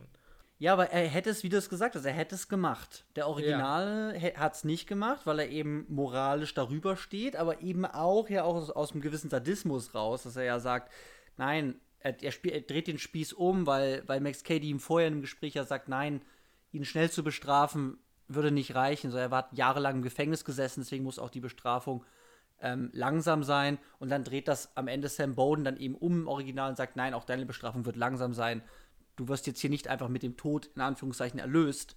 Ja, 0.61 0.75
aber 0.75 0.91
er 0.91 1.09
hätte 1.09 1.31
es, 1.31 1.43
wie 1.43 1.49
du 1.49 1.57
es 1.57 1.71
gesagt 1.71 1.95
hast, 1.95 2.05
er 2.05 2.13
hätte 2.13 2.35
es 2.35 2.47
gemacht. 2.47 3.07
Der 3.17 3.27
Original 3.27 4.15
ja. 4.21 4.39
hat 4.39 4.55
es 4.55 4.63
nicht 4.63 4.87
gemacht, 4.87 5.23
weil 5.25 5.39
er 5.39 5.49
eben 5.49 5.87
moralisch 5.89 6.53
darüber 6.53 6.99
steht, 6.99 7.35
aber 7.35 7.63
eben 7.63 7.87
auch 7.87 8.29
ja 8.29 8.45
auch 8.45 8.57
aus, 8.57 8.71
aus 8.71 8.93
einem 8.93 9.01
gewissen 9.01 9.31
Sadismus 9.31 9.95
raus, 9.95 10.25
dass 10.25 10.37
er 10.37 10.45
ja 10.45 10.61
sagt, 10.61 10.93
nein, 11.39 11.81
er, 12.01 12.23
er, 12.23 12.35
er 12.45 12.61
dreht 12.61 12.89
den 12.89 12.99
Spieß 12.99 13.33
um, 13.33 13.67
weil, 13.67 14.03
weil 14.07 14.21
Max 14.21 14.45
Cady 14.45 14.69
ihm 14.69 14.81
vorher 14.81 15.09
im 15.09 15.23
Gespräch 15.23 15.55
ja 15.55 15.65
sagt, 15.65 15.89
nein, 15.89 16.21
ihn 16.73 16.85
schnell 16.85 17.11
zu 17.11 17.25
bestrafen 17.25 17.97
würde 18.29 18.51
nicht 18.51 18.75
reichen. 18.75 19.11
So, 19.11 19.17
er 19.17 19.31
war 19.31 19.49
jahrelang 19.53 19.97
im 19.97 20.03
Gefängnis 20.03 20.45
gesessen, 20.45 20.83
deswegen 20.83 21.05
muss 21.05 21.19
auch 21.19 21.31
die 21.31 21.41
Bestrafung 21.41 22.05
ähm, 22.61 22.91
langsam 22.93 23.45
sein 23.45 23.79
und 23.99 24.11
dann 24.11 24.25
dreht 24.25 24.47
das 24.47 24.77
am 24.77 24.89
Ende 24.89 25.09
Sam 25.09 25.35
Bowden 25.35 25.65
dann 25.65 25.79
eben 25.79 25.95
um 25.95 26.21
im 26.21 26.29
Original 26.29 26.69
und 26.69 26.77
sagt, 26.77 26.97
nein, 26.97 27.15
auch 27.15 27.25
deine 27.25 27.47
Bestrafung 27.47 27.87
wird 27.87 27.97
langsam 27.97 28.35
sein. 28.35 28.63
Du 29.21 29.29
wirst 29.29 29.47
jetzt 29.47 29.61
hier 29.61 29.69
nicht 29.69 29.87
einfach 29.87 30.09
mit 30.09 30.23
dem 30.23 30.39
Tod 30.39 30.71
in 30.75 30.81
Anführungszeichen 30.81 31.39
erlöst, 31.39 31.95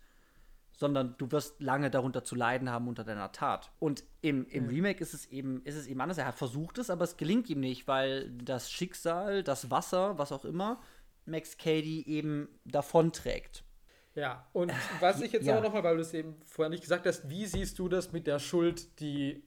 sondern 0.73 1.15
du 1.17 1.31
wirst 1.31 1.61
lange 1.61 1.89
darunter 1.89 2.25
zu 2.25 2.35
leiden 2.35 2.69
haben 2.69 2.89
unter 2.89 3.05
deiner 3.05 3.31
Tat. 3.31 3.71
Und 3.79 4.03
im, 4.19 4.45
im 4.47 4.67
Remake 4.67 5.01
ist 5.01 5.13
es 5.13 5.27
eben 5.27 5.61
ist 5.63 5.75
es 5.77 5.87
eben 5.87 6.01
anders. 6.01 6.17
Er 6.17 6.25
hat 6.25 6.35
versucht 6.35 6.79
es, 6.79 6.89
aber 6.89 7.05
es 7.05 7.15
gelingt 7.15 7.49
ihm 7.49 7.61
nicht, 7.61 7.87
weil 7.87 8.29
das 8.31 8.69
Schicksal, 8.69 9.41
das 9.41 9.71
Wasser, 9.71 10.17
was 10.17 10.33
auch 10.33 10.43
immer, 10.43 10.81
Max 11.25 11.57
Cady 11.57 12.03
eben 12.07 12.49
davonträgt. 12.65 13.63
Ja, 14.15 14.45
und 14.51 14.73
was 14.99 15.21
ich 15.21 15.31
jetzt 15.31 15.45
ja. 15.45 15.53
aber 15.53 15.63
nochmal, 15.63 15.85
weil 15.85 15.95
du 15.95 16.01
es 16.01 16.13
eben 16.13 16.35
vorher 16.45 16.71
nicht 16.71 16.81
gesagt 16.81 17.05
hast, 17.05 17.29
wie 17.29 17.45
siehst 17.45 17.79
du 17.79 17.87
das 17.87 18.11
mit 18.11 18.27
der 18.27 18.39
Schuld, 18.39 18.99
die 18.99 19.45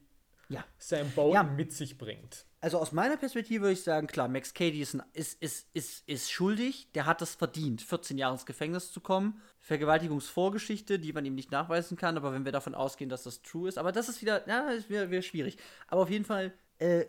ja. 0.48 0.64
Sam 0.78 1.10
Bowden 1.10 1.34
ja. 1.34 1.42
mit 1.42 1.72
sich 1.72 1.98
bringt. 1.98 2.46
Also 2.60 2.78
aus 2.78 2.92
meiner 2.92 3.16
Perspektive 3.16 3.62
würde 3.62 3.74
ich 3.74 3.82
sagen, 3.82 4.06
klar, 4.06 4.28
Max 4.28 4.54
Cady 4.54 4.80
ist, 4.80 4.98
ist, 5.12 5.40
ist, 5.42 5.68
ist, 5.72 6.08
ist 6.08 6.30
schuldig, 6.30 6.90
der 6.94 7.06
hat 7.06 7.22
es 7.22 7.34
verdient, 7.34 7.82
14 7.82 8.18
Jahre 8.18 8.34
ins 8.34 8.46
Gefängnis 8.46 8.90
zu 8.92 9.00
kommen. 9.00 9.40
Vergewaltigungsvorgeschichte, 9.60 10.98
die 10.98 11.12
man 11.12 11.24
ihm 11.24 11.34
nicht 11.34 11.50
nachweisen 11.50 11.96
kann, 11.96 12.16
aber 12.16 12.32
wenn 12.32 12.44
wir 12.44 12.52
davon 12.52 12.74
ausgehen, 12.74 13.10
dass 13.10 13.24
das 13.24 13.42
true 13.42 13.68
ist, 13.68 13.78
aber 13.78 13.92
das 13.92 14.08
ist 14.08 14.22
wieder, 14.22 14.48
ja, 14.48 14.72
das 14.74 14.88
wäre 14.88 15.10
wär 15.10 15.22
schwierig. 15.22 15.58
Aber 15.86 16.02
auf 16.02 16.10
jeden 16.10 16.24
Fall, 16.24 16.52
äh, 16.78 17.04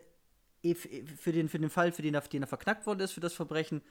für, 0.76 1.32
den, 1.32 1.50
für 1.50 1.60
den 1.60 1.70
Fall, 1.70 1.92
für 1.92 2.02
den 2.02 2.14
er, 2.14 2.22
den 2.22 2.44
er 2.44 2.48
verknackt 2.48 2.86
worden 2.86 3.00
ist, 3.00 3.14
für 3.14 3.22
das 3.22 3.34
Verbrechen, 3.34 3.82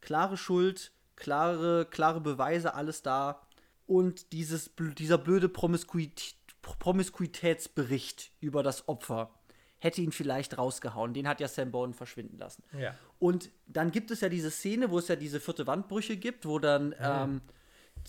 klare 0.00 0.36
Schuld, 0.36 0.92
klare, 1.16 1.86
klare 1.90 2.20
Beweise, 2.20 2.74
alles 2.74 3.02
da. 3.02 3.46
Und 3.86 4.32
dieses, 4.32 4.72
dieser 4.78 5.18
blöde 5.18 5.48
Promiskuität 5.48 6.34
Promiskuitätsbericht 6.62 8.32
über 8.40 8.62
das 8.62 8.88
Opfer 8.88 9.30
hätte 9.78 10.00
ihn 10.00 10.12
vielleicht 10.12 10.58
rausgehauen. 10.58 11.12
Den 11.12 11.26
hat 11.26 11.40
ja 11.40 11.48
Sam 11.48 11.72
Bowden 11.72 11.92
verschwinden 11.92 12.38
lassen. 12.38 12.62
Ja. 12.78 12.94
Und 13.18 13.50
dann 13.66 13.90
gibt 13.90 14.12
es 14.12 14.20
ja 14.20 14.28
diese 14.28 14.50
Szene, 14.50 14.90
wo 14.90 14.98
es 14.98 15.08
ja 15.08 15.16
diese 15.16 15.40
vierte 15.40 15.66
Wandbrüche 15.66 16.16
gibt, 16.16 16.46
wo 16.46 16.60
dann 16.60 16.88
mhm. 16.90 16.94
ähm, 17.00 17.40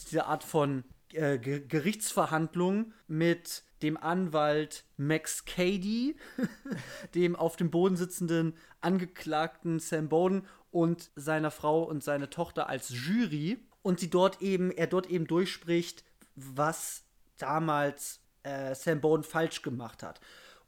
diese 0.07 0.25
Art 0.27 0.43
von 0.43 0.83
äh, 1.13 1.39
Gerichtsverhandlung 1.39 2.93
mit 3.07 3.63
dem 3.81 3.97
Anwalt 3.97 4.85
Max 4.97 5.45
Cady, 5.45 6.15
dem 7.15 7.35
auf 7.35 7.55
dem 7.55 7.71
Boden 7.71 7.97
sitzenden 7.97 8.55
Angeklagten 8.81 9.79
Sam 9.79 10.09
Bowden 10.09 10.47
und 10.71 11.11
seiner 11.15 11.51
Frau 11.51 11.83
und 11.83 12.03
seine 12.03 12.29
Tochter 12.29 12.69
als 12.69 12.89
Jury 12.89 13.57
und 13.81 13.99
sie 13.99 14.09
dort 14.09 14.41
eben, 14.41 14.71
er 14.71 14.87
dort 14.87 15.07
eben 15.09 15.27
durchspricht, 15.27 16.03
was 16.35 17.03
damals 17.37 18.22
äh, 18.43 18.75
Sam 18.75 19.01
Bowden 19.01 19.23
falsch 19.23 19.61
gemacht 19.61 20.03
hat. 20.03 20.19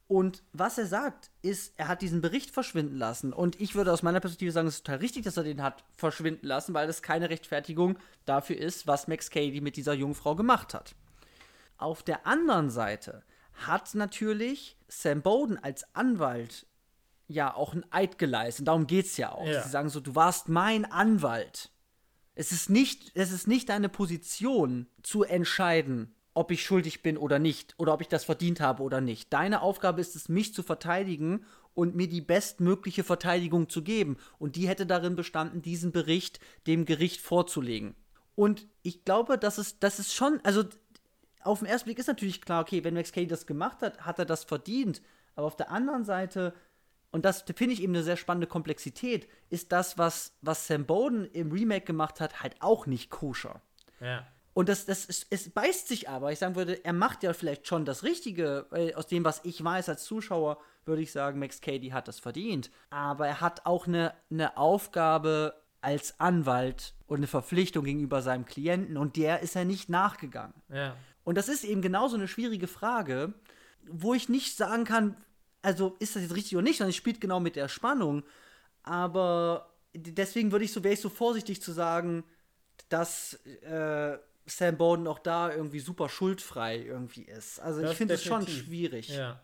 Und 0.07 0.43
was 0.53 0.77
er 0.77 0.85
sagt, 0.85 1.31
ist, 1.41 1.73
er 1.77 1.87
hat 1.87 2.01
diesen 2.01 2.21
Bericht 2.21 2.51
verschwinden 2.51 2.95
lassen. 2.95 3.33
Und 3.33 3.59
ich 3.59 3.73
würde 3.73 3.91
aus 3.91 4.03
meiner 4.03 4.19
Perspektive 4.19 4.51
sagen, 4.51 4.67
es 4.67 4.75
ist 4.75 4.85
total 4.85 4.99
richtig, 4.99 5.23
dass 5.23 5.37
er 5.37 5.43
den 5.43 5.63
hat 5.63 5.83
verschwinden 5.97 6.45
lassen, 6.45 6.75
weil 6.75 6.85
das 6.85 7.01
keine 7.01 7.29
Rechtfertigung 7.29 7.97
dafür 8.25 8.57
ist, 8.57 8.85
was 8.85 9.07
Max 9.07 9.31
Cady 9.31 9.61
mit 9.61 9.77
dieser 9.77 9.93
Jungfrau 9.93 10.35
gemacht 10.35 10.75
hat. 10.75 10.93
Auf 11.77 12.03
der 12.03 12.27
anderen 12.27 12.69
Seite 12.69 13.23
hat 13.53 13.95
natürlich 13.95 14.77
Sam 14.87 15.21
Bowden 15.21 15.57
als 15.57 15.85
Anwalt 15.95 16.67
ja 17.27 17.53
auch 17.55 17.73
ein 17.73 17.85
Eid 17.91 18.19
geleistet. 18.19 18.67
Darum 18.67 18.85
geht 18.85 19.07
es 19.07 19.17
ja 19.17 19.31
auch. 19.31 19.47
Ja. 19.47 19.63
Sie 19.63 19.69
sagen 19.69 19.89
so, 19.89 19.99
du 19.99 20.13
warst 20.13 20.49
mein 20.49 20.85
Anwalt. 20.85 21.71
Es 22.35 22.51
ist 22.51 22.69
nicht, 22.69 23.11
es 23.15 23.31
ist 23.31 23.47
nicht 23.47 23.69
deine 23.69 23.89
Position 23.89 24.87
zu 25.01 25.23
entscheiden, 25.23 26.14
ob 26.35 26.51
ich 26.51 26.63
schuldig 26.63 27.01
bin 27.01 27.17
oder 27.17 27.39
nicht 27.39 27.73
oder 27.77 27.93
ob 27.93 28.01
ich 28.01 28.09
das 28.09 28.25
verdient 28.25 28.59
habe 28.59 28.83
oder 28.83 29.01
nicht. 29.01 29.33
Deine 29.33 29.61
Aufgabe 29.61 30.01
ist 30.01 30.15
es, 30.15 30.29
mich 30.29 30.53
zu 30.53 30.61
verteidigen 30.61 31.45
und 31.73 31.95
mir 31.95 32.07
die 32.07 32.21
bestmögliche 32.21 33.03
Verteidigung 33.03 33.69
zu 33.69 33.81
geben. 33.81 34.17
Und 34.37 34.55
die 34.55 34.67
hätte 34.67 34.85
darin 34.85 35.15
bestanden, 35.15 35.61
diesen 35.61 35.91
Bericht 35.91 36.39
dem 36.67 36.85
Gericht 36.85 37.21
vorzulegen. 37.21 37.95
Und 38.35 38.67
ich 38.83 39.05
glaube, 39.05 39.37
dass 39.37 39.57
es, 39.57 39.79
das 39.79 39.97
ist 39.97 40.13
schon, 40.13 40.41
also 40.43 40.65
auf 41.41 41.59
den 41.59 41.69
ersten 41.69 41.85
Blick 41.85 41.99
ist 41.99 42.07
natürlich 42.07 42.41
klar, 42.41 42.61
okay, 42.61 42.83
wenn 42.83 42.93
Max 42.95 43.13
Cady 43.13 43.27
das 43.27 43.47
gemacht 43.47 43.81
hat, 43.81 44.01
hat 44.01 44.19
er 44.19 44.25
das 44.25 44.43
verdient. 44.43 45.01
Aber 45.35 45.47
auf 45.47 45.55
der 45.55 45.71
anderen 45.71 46.03
Seite, 46.03 46.53
und 47.11 47.23
das 47.23 47.45
finde 47.55 47.73
ich 47.73 47.81
eben 47.81 47.93
eine 47.93 48.03
sehr 48.03 48.17
spannende 48.17 48.47
Komplexität, 48.47 49.29
ist 49.49 49.71
das, 49.71 49.97
was, 49.97 50.35
was 50.41 50.67
Sam 50.67 50.85
Bowden 50.85 51.25
im 51.31 51.51
Remake 51.53 51.85
gemacht 51.85 52.19
hat, 52.19 52.43
halt 52.43 52.55
auch 52.59 52.87
nicht 52.87 53.09
koscher. 53.09 53.61
Ja. 54.01 54.27
Und 54.55 54.69
das, 54.69 54.85
das 54.85 55.05
es, 55.05 55.27
es 55.29 55.49
beißt 55.49 55.89
sich 55.89 56.07
aber. 56.07 56.31
Ich 56.31 56.39
sagen 56.39 56.55
würde, 56.55 56.85
er 56.85 56.93
macht 56.93 57.23
ja 57.23 57.33
vielleicht 57.33 57.67
schon 57.67 57.83
das 57.83 58.03
Richtige. 58.03 58.67
Aus 58.95 59.05
dem, 59.05 59.25
was 59.25 59.41
ich 59.43 59.61
weiß 59.61 59.89
als 59.89 60.05
Zuschauer, 60.05 60.59
würde 60.85 61.01
ich 61.01 61.11
sagen, 61.11 61.39
Max 61.39 61.59
Cady 61.59 61.89
hat 61.89 62.07
das 62.07 62.21
verdient. 62.21 62.71
Aber 62.89 63.27
er 63.27 63.41
hat 63.41 63.65
auch 63.65 63.85
eine, 63.85 64.13
eine 64.31 64.55
Aufgabe 64.55 65.61
als 65.81 66.21
Anwalt 66.21 66.93
und 67.05 67.17
eine 67.17 67.27
Verpflichtung 67.27 67.83
gegenüber 67.83 68.21
seinem 68.21 68.45
Klienten 68.45 68.95
und 68.95 69.17
der 69.17 69.41
ist 69.41 69.57
er 69.57 69.65
nicht 69.65 69.89
nachgegangen. 69.89 70.53
Ja. 70.69 70.95
Und 71.25 71.37
das 71.37 71.49
ist 71.49 71.65
eben 71.65 71.81
genauso 71.81 72.15
eine 72.15 72.29
schwierige 72.29 72.67
Frage, 72.67 73.33
wo 73.91 74.13
ich 74.13 74.29
nicht 74.29 74.55
sagen 74.55 74.85
kann, 74.85 75.17
also 75.63 75.97
ist 75.99 76.15
das 76.15 76.23
jetzt 76.23 76.33
richtig 76.33 76.55
oder 76.55 76.63
nicht, 76.63 76.77
sondern 76.77 76.91
es 76.91 76.95
spielt 76.95 77.19
genau 77.19 77.41
mit 77.41 77.57
der 77.57 77.67
Spannung. 77.67 78.23
Aber 78.83 79.73
deswegen 79.93 80.53
würde 80.53 80.63
ich 80.63 80.71
so, 80.71 80.81
wäre 80.81 80.93
ich 80.93 81.01
so 81.01 81.09
vorsichtig 81.09 81.61
zu 81.61 81.73
sagen, 81.73 82.23
dass 82.87 83.33
äh, 83.63 84.17
Sam 84.45 84.77
Bowden 84.77 85.07
auch 85.07 85.19
da 85.19 85.51
irgendwie 85.51 85.79
super 85.79 86.09
schuldfrei 86.09 86.79
irgendwie 86.79 87.23
ist. 87.23 87.59
Also 87.59 87.81
das 87.81 87.91
ich 87.91 87.97
finde 87.97 88.13
es 88.13 88.23
schon 88.23 88.47
schwierig. 88.47 89.09
Ja. 89.09 89.41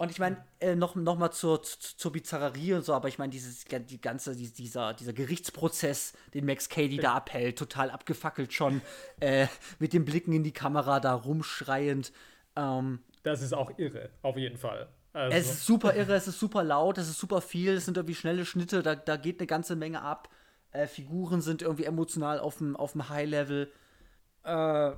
Und 0.00 0.10
ich 0.10 0.18
meine, 0.18 0.42
äh, 0.60 0.76
noch, 0.76 0.94
noch 0.94 1.18
mal 1.18 1.30
zur, 1.30 1.62
zur, 1.62 1.98
zur 1.98 2.12
Bizarrerie 2.12 2.72
und 2.72 2.86
so, 2.86 2.94
aber 2.94 3.08
ich 3.08 3.18
meine, 3.18 3.30
dieses, 3.30 3.66
die 3.66 4.00
ganze, 4.00 4.34
dieser, 4.34 4.94
dieser 4.94 5.12
Gerichtsprozess, 5.12 6.14
den 6.32 6.46
Max 6.46 6.70
Cady 6.70 6.96
da 6.96 7.16
abhält, 7.16 7.58
total 7.58 7.90
abgefackelt 7.90 8.54
schon, 8.54 8.80
äh, 9.20 9.46
mit 9.78 9.92
den 9.92 10.06
Blicken 10.06 10.32
in 10.32 10.42
die 10.42 10.52
Kamera 10.52 11.00
da 11.00 11.12
rumschreiend. 11.12 12.12
Ähm, 12.56 13.00
das 13.24 13.42
ist 13.42 13.52
auch 13.52 13.78
irre, 13.78 14.08
auf 14.22 14.38
jeden 14.38 14.56
Fall. 14.56 14.88
Also. 15.12 15.36
Es 15.36 15.50
ist 15.50 15.66
super 15.66 15.94
irre, 15.94 16.14
es 16.14 16.28
ist 16.28 16.38
super 16.38 16.64
laut, 16.64 16.96
es 16.96 17.10
ist 17.10 17.18
super 17.18 17.42
viel, 17.42 17.74
es 17.74 17.84
sind 17.84 17.98
irgendwie 17.98 18.14
schnelle 18.14 18.46
Schnitte, 18.46 18.82
da, 18.82 18.94
da 18.94 19.18
geht 19.18 19.38
eine 19.38 19.46
ganze 19.46 19.76
Menge 19.76 20.00
ab. 20.00 20.30
Äh, 20.72 20.86
Figuren 20.86 21.42
sind 21.42 21.60
irgendwie 21.60 21.84
emotional 21.84 22.38
auf 22.38 22.56
dem, 22.56 22.74
auf 22.74 22.92
dem 22.92 23.08
High-Level. 23.10 23.70
Äh, 24.44 24.92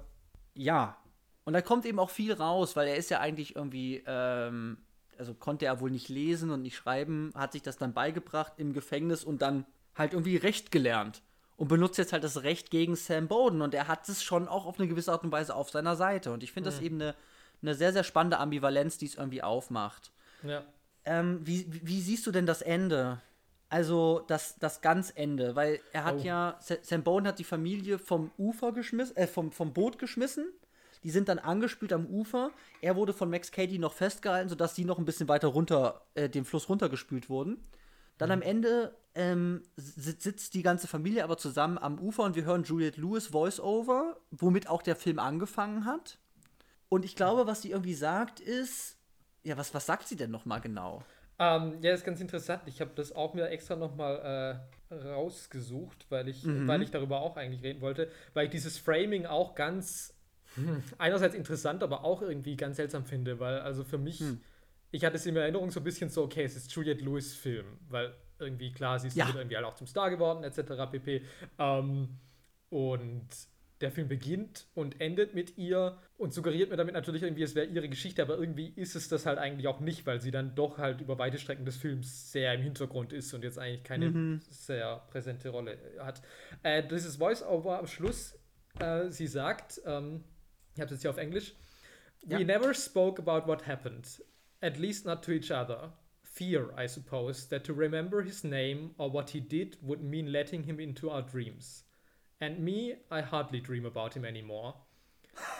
ja. 0.54 0.96
Und 1.44 1.54
da 1.54 1.60
kommt 1.60 1.86
eben 1.86 1.98
auch 1.98 2.10
viel 2.10 2.32
raus, 2.32 2.76
weil 2.76 2.88
er 2.88 2.96
ist 2.96 3.10
ja 3.10 3.20
eigentlich 3.20 3.56
irgendwie 3.56 4.02
ähm, 4.06 4.78
also 5.18 5.34
konnte 5.34 5.66
er 5.66 5.80
wohl 5.80 5.90
nicht 5.90 6.08
lesen 6.08 6.50
und 6.50 6.62
nicht 6.62 6.76
schreiben, 6.76 7.30
hat 7.34 7.52
sich 7.52 7.62
das 7.62 7.76
dann 7.76 7.92
beigebracht 7.92 8.54
im 8.56 8.72
Gefängnis 8.72 9.24
und 9.24 9.42
dann 9.42 9.66
halt 9.94 10.14
irgendwie 10.14 10.36
Recht 10.36 10.70
gelernt 10.70 11.22
und 11.56 11.68
benutzt 11.68 11.98
jetzt 11.98 12.12
halt 12.12 12.24
das 12.24 12.42
Recht 12.42 12.70
gegen 12.70 12.96
Sam 12.96 13.28
Bowden 13.28 13.62
und 13.62 13.74
er 13.74 13.88
hat 13.88 14.08
es 14.08 14.22
schon 14.22 14.48
auch 14.48 14.66
auf 14.66 14.78
eine 14.78 14.88
gewisse 14.88 15.12
Art 15.12 15.22
und 15.22 15.32
Weise 15.32 15.54
auf 15.54 15.70
seiner 15.70 15.96
Seite 15.96 16.32
und 16.32 16.42
ich 16.42 16.52
finde 16.52 16.70
mhm. 16.70 16.74
das 16.74 16.82
eben 16.82 17.00
eine, 17.00 17.14
eine 17.62 17.74
sehr, 17.74 17.92
sehr 17.92 18.04
spannende 18.04 18.38
Ambivalenz, 18.38 18.98
die 18.98 19.06
es 19.06 19.14
irgendwie 19.14 19.42
aufmacht. 19.42 20.10
Ja. 20.42 20.64
Ähm, 21.04 21.40
wie, 21.44 21.66
wie 21.68 22.00
siehst 22.00 22.26
du 22.26 22.32
denn 22.32 22.46
das 22.46 22.62
Ende? 22.62 23.20
Also 23.72 24.22
das, 24.28 24.58
das 24.58 24.82
ganz 24.82 25.12
Ende, 25.14 25.56
weil 25.56 25.80
er 25.92 26.04
hat 26.04 26.16
oh. 26.20 26.22
ja, 26.22 26.58
Sam 26.60 27.02
Bowden 27.02 27.26
hat 27.26 27.38
die 27.38 27.44
Familie 27.44 27.98
vom 27.98 28.30
Ufer 28.36 28.72
geschmissen, 28.72 29.16
äh, 29.16 29.26
vom, 29.26 29.50
vom 29.50 29.72
Boot 29.72 29.98
geschmissen 29.98 30.46
die 31.04 31.10
sind 31.10 31.28
dann 31.28 31.38
angespült 31.38 31.92
am 31.92 32.06
Ufer. 32.06 32.50
Er 32.80 32.96
wurde 32.96 33.12
von 33.12 33.28
Max 33.28 33.50
Cady 33.50 33.78
noch 33.78 33.92
festgehalten, 33.92 34.48
sodass 34.48 34.74
sie 34.74 34.84
noch 34.84 34.98
ein 34.98 35.04
bisschen 35.04 35.28
weiter 35.28 35.48
runter, 35.48 36.06
äh, 36.14 36.28
den 36.28 36.44
Fluss 36.44 36.68
runtergespült 36.68 37.28
wurden. 37.28 37.64
Dann 38.18 38.28
mhm. 38.28 38.34
am 38.34 38.42
Ende 38.42 38.96
ähm, 39.14 39.62
sitzt 39.76 40.54
die 40.54 40.62
ganze 40.62 40.86
Familie 40.86 41.24
aber 41.24 41.38
zusammen 41.38 41.78
am 41.78 41.98
Ufer 41.98 42.22
und 42.22 42.36
wir 42.36 42.44
hören 42.44 42.62
Juliette 42.62 43.00
Lewis 43.00 43.28
Voice-Over, 43.28 44.16
womit 44.30 44.68
auch 44.68 44.82
der 44.82 44.96
Film 44.96 45.18
angefangen 45.18 45.84
hat. 45.84 46.18
Und 46.88 47.04
ich 47.04 47.16
glaube, 47.16 47.46
was 47.46 47.62
sie 47.62 47.70
irgendwie 47.70 47.94
sagt, 47.94 48.40
ist. 48.40 48.98
Ja, 49.44 49.56
was, 49.56 49.74
was 49.74 49.86
sagt 49.86 50.06
sie 50.06 50.14
denn 50.14 50.30
nochmal 50.30 50.60
genau? 50.60 51.02
Ähm, 51.38 51.78
ja, 51.80 51.92
ist 51.92 52.04
ganz 52.04 52.20
interessant. 52.20 52.62
Ich 52.66 52.80
habe 52.80 52.92
das 52.94 53.12
auch 53.14 53.34
mir 53.34 53.48
extra 53.48 53.76
nochmal 53.76 54.62
äh, 54.90 54.94
rausgesucht, 54.94 56.06
weil 56.10 56.28
ich, 56.28 56.44
mhm. 56.44 56.68
weil 56.68 56.82
ich 56.82 56.90
darüber 56.90 57.20
auch 57.20 57.36
eigentlich 57.36 57.62
reden 57.62 57.80
wollte, 57.80 58.10
weil 58.34 58.46
ich 58.46 58.50
dieses 58.50 58.78
Framing 58.78 59.26
auch 59.26 59.54
ganz 59.54 60.14
hm. 60.54 60.82
einerseits 60.98 61.34
interessant, 61.34 61.82
aber 61.82 62.04
auch 62.04 62.22
irgendwie 62.22 62.56
ganz 62.56 62.76
seltsam 62.76 63.04
finde, 63.04 63.40
weil 63.40 63.60
also 63.60 63.84
für 63.84 63.98
mich, 63.98 64.20
hm. 64.20 64.40
ich 64.90 65.04
hatte 65.04 65.16
es 65.16 65.26
in 65.26 65.36
Erinnerung 65.36 65.70
so 65.70 65.80
ein 65.80 65.84
bisschen 65.84 66.10
so, 66.10 66.22
okay, 66.22 66.44
es 66.44 66.56
ist 66.56 66.70
Juliette 66.72 67.02
Lewis 67.04 67.34
Film, 67.34 67.66
weil 67.88 68.14
irgendwie 68.38 68.72
klar, 68.72 68.98
sie 68.98 69.08
ist 69.08 69.16
ja. 69.16 69.28
irgendwie 69.34 69.56
halt 69.56 69.64
auch 69.64 69.74
zum 69.74 69.86
Star 69.86 70.10
geworden, 70.10 70.44
etc. 70.44 70.90
pp. 70.90 71.22
Ähm, 71.58 72.18
und 72.68 73.28
der 73.82 73.90
Film 73.90 74.08
beginnt 74.08 74.66
und 74.74 75.00
endet 75.00 75.34
mit 75.34 75.58
ihr 75.58 75.98
und 76.16 76.32
suggeriert 76.32 76.70
mir 76.70 76.76
damit 76.76 76.94
natürlich 76.94 77.22
irgendwie, 77.22 77.42
es 77.42 77.54
wäre 77.54 77.66
ihre 77.66 77.88
Geschichte, 77.88 78.22
aber 78.22 78.38
irgendwie 78.38 78.72
ist 78.76 78.94
es 78.94 79.08
das 79.08 79.26
halt 79.26 79.38
eigentlich 79.38 79.66
auch 79.66 79.80
nicht, 79.80 80.06
weil 80.06 80.20
sie 80.20 80.30
dann 80.30 80.54
doch 80.54 80.78
halt 80.78 81.00
über 81.00 81.18
weite 81.18 81.38
Strecken 81.38 81.64
des 81.64 81.76
Films 81.76 82.32
sehr 82.32 82.54
im 82.54 82.62
Hintergrund 82.62 83.12
ist 83.12 83.34
und 83.34 83.44
jetzt 83.44 83.58
eigentlich 83.58 83.82
keine 83.82 84.10
mhm. 84.10 84.40
sehr 84.48 85.02
präsente 85.10 85.48
Rolle 85.50 85.78
hat. 85.98 86.22
Äh, 86.62 86.86
dieses 86.86 87.16
Voice-Over 87.16 87.78
am 87.78 87.86
Schluss, 87.86 88.38
äh, 88.78 89.10
sie 89.10 89.26
sagt, 89.26 89.80
ähm, 89.84 90.24
ich 90.74 90.80
habe 90.80 90.86
es 90.86 90.92
jetzt 90.92 91.02
hier 91.02 91.10
auf 91.10 91.18
Englisch. 91.18 91.54
We 92.24 92.38
ja. 92.38 92.44
never 92.44 92.72
spoke 92.72 93.20
about 93.20 93.48
what 93.48 93.66
happened, 93.66 94.22
at 94.60 94.78
least 94.78 95.04
not 95.04 95.22
to 95.24 95.32
each 95.32 95.50
other. 95.50 95.92
Fear, 96.22 96.72
I 96.78 96.86
suppose, 96.88 97.48
that 97.48 97.64
to 97.64 97.74
remember 97.74 98.22
his 98.22 98.42
name 98.44 98.94
or 98.96 99.12
what 99.12 99.30
he 99.30 99.40
did 99.40 99.76
would 99.82 100.02
mean 100.02 100.28
letting 100.28 100.62
him 100.62 100.80
into 100.80 101.10
our 101.10 101.22
dreams. 101.22 101.84
And 102.42 102.58
me, 102.58 102.96
I 103.08 103.20
hardly 103.20 103.60
dream 103.60 103.86
about 103.86 104.14
him 104.14 104.24
anymore. 104.24 104.74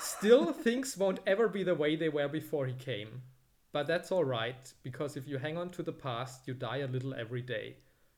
Still, 0.01 0.53
things 0.65 0.97
won't 0.97 1.21
ever 1.29 1.47
be 1.47 1.63
the 1.63 1.77
way 1.77 1.95
they 1.95 2.09
were 2.09 2.27
before 2.27 2.67
he 2.67 2.75
came. 2.75 3.23
But 3.71 3.87
that's 3.87 4.11
alright, 4.11 4.75
because 4.83 5.17
if 5.17 5.29
you 5.29 5.39
hang 5.39 5.57
on 5.57 5.71
to 5.71 5.85
the 5.85 5.93
past, 5.93 6.49
you 6.49 6.55
die 6.55 6.79
a 6.79 6.89
little 6.89 7.15
every 7.15 7.41
day. 7.41 7.77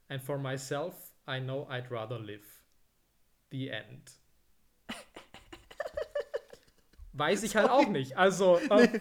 And 0.09 0.23
for 0.23 0.39
myself, 0.39 1.13
I 1.29 1.41
know 1.41 1.67
I'd 1.69 1.91
rather 1.91 2.19
live. 2.19 2.63
The 3.51 3.71
end. 3.71 4.13
Weiß 7.13 7.43
ich 7.43 7.55
halt 7.57 7.71
auch 7.71 7.89
nicht. 7.89 8.17
Also. 8.17 8.59
Ähm, 8.71 8.89
nee, 8.93 9.01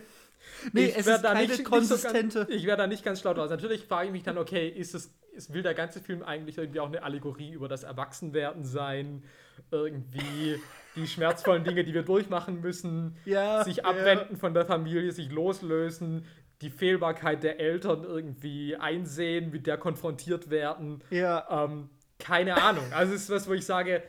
ich 0.73 0.97
es 0.97 1.07
ist 1.07 1.21
da 1.21 1.33
nicht, 1.33 1.63
konsistente. 1.63 2.21
Nicht 2.21 2.33
so 2.33 2.39
ganz, 2.39 2.49
ich 2.51 2.65
wäre 2.65 2.77
da 2.77 2.87
nicht 2.87 3.03
ganz 3.03 3.19
schlau 3.21 3.33
draus. 3.33 3.49
Natürlich 3.49 3.85
frage 3.85 4.07
ich 4.07 4.11
mich 4.11 4.23
dann, 4.23 4.37
okay, 4.37 4.67
ist 4.67 4.93
es, 4.95 5.13
ist, 5.33 5.53
will 5.53 5.63
der 5.63 5.73
ganze 5.73 6.01
Film 6.01 6.23
eigentlich 6.23 6.57
irgendwie 6.57 6.79
auch 6.79 6.87
eine 6.87 7.03
Allegorie 7.03 7.51
über 7.51 7.67
das 7.67 7.83
Erwachsenwerden 7.83 8.63
sein? 8.63 9.23
Irgendwie 9.71 10.59
die 10.95 11.07
schmerzvollen 11.07 11.63
Dinge, 11.63 11.83
die 11.83 11.93
wir 11.93 12.03
durchmachen 12.03 12.61
müssen, 12.61 13.17
ja, 13.25 13.63
sich 13.63 13.85
abwenden 13.85 14.33
ja. 14.33 14.37
von 14.37 14.53
der 14.53 14.65
Familie, 14.65 15.11
sich 15.11 15.31
loslösen, 15.31 16.25
die 16.61 16.69
Fehlbarkeit 16.69 17.43
der 17.43 17.59
Eltern 17.59 18.03
irgendwie 18.03 18.75
einsehen, 18.75 19.51
mit 19.51 19.67
der 19.67 19.77
konfrontiert 19.77 20.49
werden. 20.49 21.03
Ja. 21.09 21.65
Ähm, 21.65 21.89
keine 22.19 22.61
Ahnung. 22.61 22.85
Also 22.93 23.13
es 23.13 23.23
ist 23.23 23.29
was, 23.29 23.47
wo 23.47 23.53
ich 23.53 23.65
sage, 23.65 24.01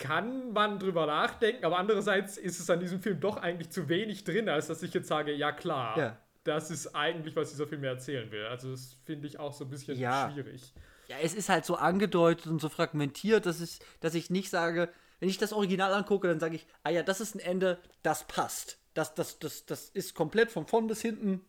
kann 0.00 0.52
man 0.52 0.78
drüber 0.78 1.06
nachdenken, 1.06 1.64
aber 1.64 1.78
andererseits 1.78 2.36
ist 2.38 2.58
es 2.58 2.68
an 2.70 2.80
diesem 2.80 3.00
Film 3.00 3.20
doch 3.20 3.36
eigentlich 3.36 3.70
zu 3.70 3.88
wenig 3.88 4.24
drin, 4.24 4.48
als 4.48 4.66
dass 4.66 4.82
ich 4.82 4.92
jetzt 4.92 5.06
sage, 5.06 5.32
ja 5.32 5.52
klar, 5.52 5.96
ja. 5.96 6.16
das 6.42 6.70
ist 6.70 6.96
eigentlich, 6.96 7.36
was 7.36 7.50
dieser 7.50 7.68
Film 7.68 7.82
mir 7.82 7.88
erzählen 7.88 8.30
will. 8.32 8.46
Also 8.46 8.70
das 8.72 8.96
finde 9.04 9.28
ich 9.28 9.38
auch 9.38 9.52
so 9.52 9.64
ein 9.64 9.70
bisschen 9.70 9.98
ja. 9.98 10.30
schwierig. 10.32 10.72
Ja, 11.08 11.16
es 11.22 11.34
ist 11.34 11.48
halt 11.48 11.64
so 11.64 11.76
angedeutet 11.76 12.46
und 12.46 12.60
so 12.60 12.68
fragmentiert, 12.68 13.44
dass 13.44 13.60
ich, 13.60 13.78
dass 14.00 14.14
ich 14.14 14.30
nicht 14.30 14.48
sage, 14.48 14.88
wenn 15.20 15.28
ich 15.28 15.38
das 15.38 15.52
Original 15.52 15.92
angucke, 15.92 16.26
dann 16.26 16.40
sage 16.40 16.56
ich, 16.56 16.66
ah 16.82 16.90
ja, 16.90 17.02
das 17.02 17.20
ist 17.20 17.34
ein 17.34 17.40
Ende, 17.40 17.78
das 18.02 18.26
passt. 18.26 18.78
Das, 18.94 19.14
das, 19.14 19.38
das, 19.38 19.66
das 19.66 19.90
ist 19.90 20.14
komplett 20.14 20.50
von 20.50 20.66
vorn 20.66 20.86
bis 20.86 21.02
hinten. 21.02 21.44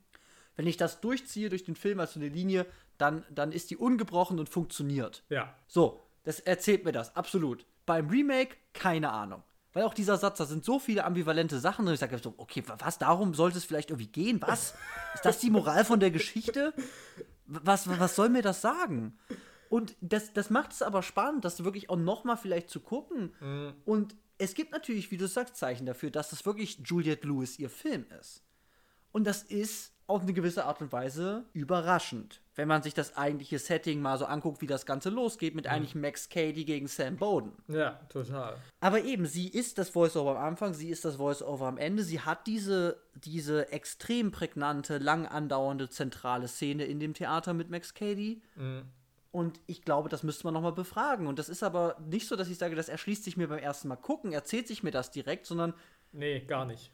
Wenn 0.57 0.67
ich 0.67 0.77
das 0.77 0.99
durchziehe 0.99 1.49
durch 1.49 1.63
den 1.63 1.75
Film 1.75 1.99
als 2.01 2.13
so 2.13 2.19
eine 2.19 2.29
Linie, 2.29 2.65
dann, 2.97 3.23
dann 3.29 3.53
ist 3.53 3.71
die 3.71 3.77
ungebrochen 3.77 4.39
und 4.39 4.49
funktioniert. 4.49 5.23
Ja. 5.29 5.55
So, 5.67 6.03
das 6.23 6.41
erzählt 6.41 6.83
mir 6.83 6.91
das, 6.91 7.15
absolut. 7.15 7.65
Beim 7.91 8.07
Remake, 8.07 8.55
keine 8.71 9.11
Ahnung. 9.11 9.43
Weil 9.73 9.83
auch 9.83 9.93
dieser 9.93 10.15
Satz, 10.15 10.37
da 10.37 10.45
sind 10.45 10.63
so 10.63 10.79
viele 10.79 11.03
ambivalente 11.03 11.59
Sachen 11.59 11.85
und 11.85 11.93
ich 11.93 11.99
sage 11.99 12.17
so, 12.19 12.33
okay, 12.37 12.63
was, 12.65 12.99
darum 12.99 13.33
sollte 13.33 13.57
es 13.57 13.65
vielleicht 13.65 13.89
irgendwie 13.89 14.07
gehen? 14.07 14.41
Was? 14.41 14.75
Ist 15.13 15.25
das 15.25 15.39
die 15.39 15.49
Moral 15.49 15.83
von 15.83 15.99
der 15.99 16.09
Geschichte? 16.09 16.73
Was, 17.47 17.89
was 17.99 18.15
soll 18.15 18.29
mir 18.29 18.43
das 18.43 18.61
sagen? 18.61 19.19
Und 19.67 19.97
das, 19.99 20.31
das 20.31 20.49
macht 20.49 20.71
es 20.71 20.81
aber 20.81 21.03
spannend, 21.03 21.43
das 21.43 21.65
wirklich 21.65 21.89
auch 21.89 21.97
nochmal 21.97 22.37
vielleicht 22.37 22.69
zu 22.69 22.79
gucken. 22.79 23.33
Mhm. 23.41 23.73
Und 23.83 24.15
es 24.37 24.53
gibt 24.53 24.71
natürlich, 24.71 25.11
wie 25.11 25.17
du 25.17 25.27
sagst, 25.27 25.57
Zeichen 25.57 25.85
dafür, 25.85 26.11
dass 26.11 26.29
das 26.29 26.45
wirklich 26.45 26.79
Juliette 26.85 27.27
Lewis 27.27 27.59
ihr 27.59 27.69
Film 27.69 28.05
ist. 28.21 28.41
Und 29.11 29.27
das 29.27 29.43
ist 29.43 29.91
auf 30.11 30.21
eine 30.21 30.33
gewisse 30.33 30.65
Art 30.65 30.81
und 30.81 30.91
Weise 30.91 31.45
überraschend, 31.53 32.41
wenn 32.55 32.67
man 32.67 32.83
sich 32.83 32.93
das 32.93 33.15
eigentliche 33.15 33.59
Setting 33.59 34.01
mal 34.01 34.17
so 34.17 34.25
anguckt, 34.25 34.61
wie 34.61 34.67
das 34.67 34.85
Ganze 34.85 35.09
losgeht 35.09 35.55
mit 35.55 35.65
mhm. 35.65 35.71
eigentlich 35.71 35.95
Max 35.95 36.29
Cady 36.29 36.65
gegen 36.65 36.87
Sam 36.87 37.15
Bowden. 37.15 37.53
Ja, 37.67 37.99
total. 38.09 38.57
Aber 38.81 39.03
eben, 39.03 39.25
sie 39.25 39.47
ist 39.47 39.77
das 39.77 39.89
Voice-Over 39.89 40.37
am 40.37 40.45
Anfang, 40.45 40.73
sie 40.73 40.89
ist 40.89 41.05
das 41.05 41.15
Voice-Over 41.15 41.65
am 41.65 41.77
Ende, 41.77 42.03
sie 42.03 42.19
hat 42.19 42.45
diese, 42.45 43.01
diese 43.15 43.71
extrem 43.71 44.31
prägnante, 44.31 44.97
lang 44.97 45.25
andauernde 45.25 45.89
zentrale 45.89 46.47
Szene 46.47 46.83
in 46.83 46.99
dem 46.99 47.13
Theater 47.13 47.53
mit 47.53 47.69
Max 47.69 47.93
Cady. 47.93 48.41
Mhm. 48.55 48.83
Und 49.31 49.61
ich 49.65 49.83
glaube, 49.83 50.09
das 50.09 50.23
müsste 50.23 50.43
man 50.43 50.53
nochmal 50.53 50.73
befragen. 50.73 51.25
Und 51.27 51.39
das 51.39 51.47
ist 51.47 51.63
aber 51.63 51.95
nicht 52.05 52.27
so, 52.27 52.35
dass 52.35 52.49
ich 52.49 52.57
sage, 52.57 52.75
das 52.75 52.89
erschließt 52.89 53.23
sich 53.23 53.37
mir 53.37 53.47
beim 53.47 53.59
ersten 53.59 53.87
Mal 53.87 53.95
gucken, 53.95 54.33
erzählt 54.33 54.67
sich 54.67 54.83
mir 54.83 54.91
das 54.91 55.09
direkt, 55.09 55.45
sondern. 55.45 55.73
Nee, 56.11 56.41
gar 56.41 56.65
nicht 56.65 56.91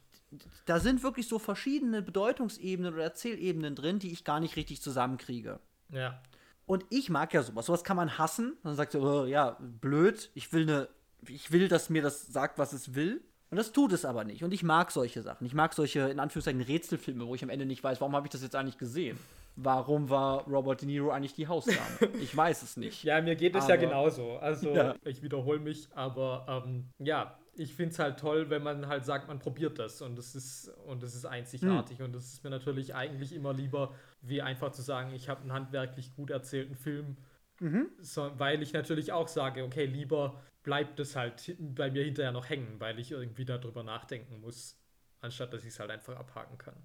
da 0.66 0.80
sind 0.80 1.04
wirklich 1.04 1.28
so 1.28 1.40
verschiedene 1.40 2.02
Bedeutungsebenen 2.02 2.94
oder 2.94 3.04
Erzählebenen 3.04 3.76
drin, 3.76 4.00
die 4.00 4.12
ich 4.12 4.24
gar 4.24 4.40
nicht 4.40 4.56
richtig 4.56 4.82
zusammenkriege. 4.82 5.60
Ja. 5.90 6.22
Und 6.66 6.86
ich 6.90 7.10
mag 7.10 7.34
ja 7.34 7.44
sowas. 7.44 7.68
Sowas 7.68 7.84
kann 7.84 7.98
man 7.98 8.18
hassen. 8.18 8.58
Dann 8.64 8.76
sagt 8.76 8.92
so, 8.92 9.02
oh, 9.02 9.26
ja, 9.26 9.58
blöd. 9.60 10.30
Ich 10.34 10.52
will 10.52 10.64
eine, 10.64 10.90
ich 11.28 11.52
will, 11.52 11.70
dass 11.70 11.90
mir 11.90 12.02
das 12.02 12.28
sagt, 12.28 12.60
was 12.60 12.74
es 12.74 12.94
will. 12.94 13.22
Und 13.50 13.58
das 13.58 13.72
tut 13.72 13.94
es 13.94 14.04
aber 14.04 14.26
nicht. 14.26 14.44
Und 14.44 14.54
ich 14.54 14.64
mag 14.64 14.92
solche 14.92 15.22
Sachen. 15.22 15.48
Ich 15.48 15.54
mag 15.54 15.74
solche, 15.74 16.02
in 16.10 16.20
Anführungszeichen, 16.20 16.62
Rätselfilme, 16.62 17.26
wo 17.26 17.36
ich 17.36 17.44
am 17.44 17.50
Ende 17.50 17.66
nicht 17.66 17.82
weiß, 17.82 18.02
warum 18.02 18.16
habe 18.16 18.28
ich 18.28 18.32
das 18.32 18.42
jetzt 18.42 18.56
eigentlich 18.56 18.78
gesehen? 18.78 19.18
Warum 19.60 20.08
war 20.12 20.44
Robert 20.44 20.82
De 20.82 20.88
Niro 20.88 21.10
eigentlich 21.10 21.34
die 21.34 21.48
Hausdame? 21.48 21.80
ich 22.22 22.36
weiß 22.38 22.62
es 22.62 22.78
nicht. 22.78 23.04
Ja, 23.04 23.20
mir 23.22 23.36
geht 23.36 23.56
es 23.56 23.64
aber, 23.64 23.74
ja 23.74 23.82
genauso. 23.82 24.38
Also, 24.38 24.74
ja. 24.74 24.94
ich 25.04 25.24
wiederhole 25.24 25.60
mich, 25.60 25.90
aber 25.96 26.46
ähm, 26.48 26.90
ja, 27.00 27.40
ich 27.56 27.74
finde 27.74 27.92
es 27.92 28.00
halt 28.00 28.20
toll, 28.20 28.52
wenn 28.52 28.62
man 28.62 28.88
halt 28.88 29.04
sagt, 29.04 29.28
man 29.28 29.40
probiert 29.40 29.80
das 29.80 30.04
und 30.04 30.20
es 30.20 30.36
ist 30.36 30.72
und 30.86 31.02
es 31.02 31.16
ist 31.16 31.26
einzigartig 31.26 31.98
hm. 31.98 32.06
und 32.06 32.16
es 32.16 32.34
ist 32.34 32.44
mir 32.44 32.52
natürlich 32.52 32.94
eigentlich 32.94 33.34
immer 33.34 33.52
lieber, 33.52 33.96
wie 34.22 34.44
einfach 34.44 34.72
zu 34.72 34.84
sagen, 34.84 35.12
ich 35.14 35.28
habe 35.28 35.42
einen 35.42 35.52
handwerklich 35.52 36.16
gut 36.16 36.30
erzählten 36.30 36.76
Film, 36.76 37.18
mhm. 37.60 37.90
so, 38.00 38.32
weil 38.38 38.62
ich 38.62 38.74
natürlich 38.74 39.12
auch 39.12 39.28
sage, 39.28 39.64
okay, 39.64 39.86
lieber 39.86 40.40
bleibt 40.62 41.00
es 41.00 41.16
halt 41.16 41.56
bei 41.60 41.90
mir 41.90 42.04
hinterher 42.04 42.32
noch 42.32 42.48
hängen, 42.48 42.76
weil 42.80 43.00
ich 43.00 43.12
irgendwie 43.12 43.46
darüber 43.46 43.82
nachdenken 43.82 44.40
muss, 44.40 44.80
anstatt 45.20 45.52
dass 45.52 45.64
ich 45.64 45.70
es 45.70 45.80
halt 45.80 45.90
einfach 45.90 46.16
abhaken 46.16 46.60
kann. 46.60 46.76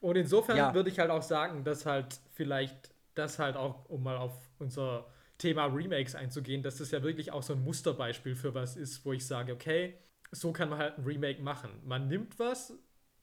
Und 0.00 0.16
insofern 0.16 0.56
ja. 0.56 0.74
würde 0.74 0.90
ich 0.90 0.98
halt 0.98 1.10
auch 1.10 1.22
sagen, 1.22 1.64
dass 1.64 1.86
halt 1.86 2.20
vielleicht 2.32 2.90
das 3.14 3.38
halt 3.38 3.56
auch, 3.56 3.88
um 3.88 4.02
mal 4.02 4.16
auf 4.16 4.32
unser 4.58 5.06
Thema 5.38 5.66
Remakes 5.66 6.14
einzugehen, 6.14 6.62
dass 6.62 6.76
das 6.76 6.90
ja 6.90 7.02
wirklich 7.02 7.32
auch 7.32 7.42
so 7.42 7.52
ein 7.54 7.62
Musterbeispiel 7.62 8.34
für 8.34 8.54
was 8.54 8.76
ist, 8.76 9.04
wo 9.04 9.12
ich 9.12 9.26
sage, 9.26 9.52
okay, 9.52 9.98
so 10.30 10.52
kann 10.52 10.68
man 10.68 10.78
halt 10.78 10.98
ein 10.98 11.04
Remake 11.04 11.42
machen. 11.42 11.70
Man 11.84 12.08
nimmt 12.08 12.38
was 12.38 12.72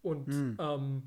und, 0.02 0.28
hm. 0.28 0.58
ähm, 0.60 1.04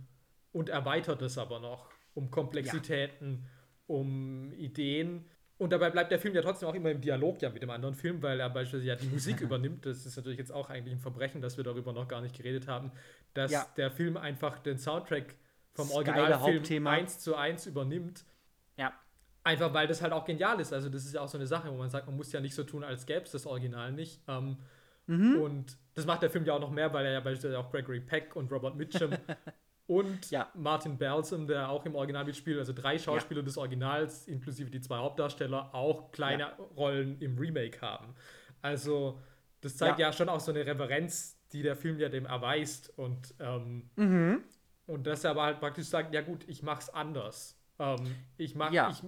und 0.53 0.69
erweitert 0.69 1.23
es 1.23 1.39
aber 1.39 1.61
noch 1.61 1.91
um 2.15 2.31
Komplexitäten, 2.31 3.43
ja. 3.43 3.49
um 3.87 4.53
Ideen. 4.53 5.25
Und 5.57 5.73
dabei 5.73 5.91
bleibt 5.91 6.13
der 6.13 6.19
Film 6.19 6.35
ja 6.35 6.43
trotzdem 6.43 6.69
auch 6.69 6.75
immer 6.75 6.91
im 6.91 7.01
Dialog 7.01 7.43
ja 7.43 7.51
mit 7.51 7.63
dem 7.63 7.71
anderen 7.71 7.95
Film, 7.95 8.23
weil 8.23 8.39
er 8.39 8.49
beispielsweise 8.49 8.87
ja 8.87 8.97
die 8.97 9.07
Musik 9.07 9.41
übernimmt. 9.43 9.87
Das 9.87 10.07
ist 10.07 10.17
natürlich 10.17 10.39
jetzt 10.39 10.53
auch 10.53 10.71
eigentlich 10.71 10.95
ein 10.95 11.01
Verbrechen, 11.01 11.41
dass 11.41 11.57
wir 11.57 11.65
darüber 11.65 11.93
noch 11.93 12.07
gar 12.07 12.21
nicht 12.21 12.37
geredet 12.37 12.69
haben, 12.69 12.93
dass 13.35 13.51
ja. 13.51 13.67
der 13.77 13.91
Film 13.91 14.17
einfach 14.17 14.59
den 14.59 14.79
Soundtrack 14.79 15.35
vom 15.75 15.91
Originalfilm 15.91 16.87
eins 16.87 17.19
zu 17.21 17.37
eins 17.37 17.67
übernimmt. 17.67 18.25
Ja. 18.77 18.93
Einfach 19.45 19.73
weil 19.73 19.87
das 19.87 20.03
halt 20.03 20.13
auch 20.13 20.25
genial 20.25 20.61
ist. 20.61 20.73
Also, 20.73 20.89
das 20.89 21.05
ist 21.05 21.15
ja 21.15 21.21
auch 21.21 21.29
so 21.29 21.39
eine 21.39 21.47
Sache, 21.47 21.71
wo 21.71 21.77
man 21.77 21.91
sagt, 21.91 22.07
man 22.07 22.17
muss 22.17 22.33
ja 22.33 22.41
nicht 22.41 22.55
so 22.55 22.65
tun, 22.65 22.85
als 22.85 23.07
gäbe 23.07 23.23
es 23.23 23.31
das 23.31 23.47
Original 23.47 23.93
nicht. 23.93 24.21
Ähm, 24.29 24.59
mhm. 25.07 25.41
Und 25.41 25.79
das 25.95 26.07
macht 26.07 26.23
der 26.23 26.31
Film 26.31 26.45
ja 26.45 26.55
auch 26.55 26.61
noch 26.61 26.71
mehr, 26.71 26.93
weil 26.93 27.07
er 27.07 27.13
ja 27.13 27.21
beispielsweise 27.21 27.59
auch 27.59 27.71
Gregory 27.71 28.01
Peck 28.01 28.37
und 28.37 28.51
Robert 28.53 28.77
Mitchum 28.77 29.11
und 29.87 30.31
ja. 30.31 30.49
Martin 30.55 30.99
Balsam, 30.99 31.47
der 31.47 31.71
auch 31.71 31.85
im 31.87 31.95
Original 31.95 32.25
mitspielt, 32.25 32.59
also 32.59 32.73
drei 32.73 32.99
Schauspieler 32.99 33.41
ja. 33.41 33.47
des 33.47 33.57
Originals, 33.57 34.29
inklusive 34.29 34.71
die 34.71 34.81
zwei 34.81 34.99
Hauptdarsteller, 34.99 35.75
auch 35.75 36.13
kleine 36.13 36.43
ja. 36.43 36.57
Rollen 36.77 37.21
im 37.21 37.39
Remake 37.39 37.81
haben. 37.81 38.15
Also, 38.61 39.21
das 39.61 39.77
zeigt 39.77 39.99
ja. 39.99 40.13
schon 40.13 40.29
auch 40.29 40.41
so 40.41 40.53
eine 40.53 40.67
Reverenz, 40.67 41.39
die 41.53 41.63
der 41.63 41.75
Film 41.75 41.99
ja 41.99 42.09
dem 42.09 42.27
erweist 42.27 42.93
und 42.99 43.35
ähm, 43.41 43.91
mhm. 43.97 44.43
Und 44.89 45.07
dass 45.07 45.23
er 45.23 45.31
aber 45.31 45.45
halt 45.45 45.61
praktisch 45.61 45.87
sagt, 45.87 46.13
ja 46.15 46.23
gut, 46.23 46.49
ich 46.49 46.63
mach's 46.63 46.89
anders. 46.89 47.57
Ähm, 47.79 48.17
ich 48.39 48.55
mach, 48.55 48.73
ja. 48.73 48.91
ich, 48.91 49.03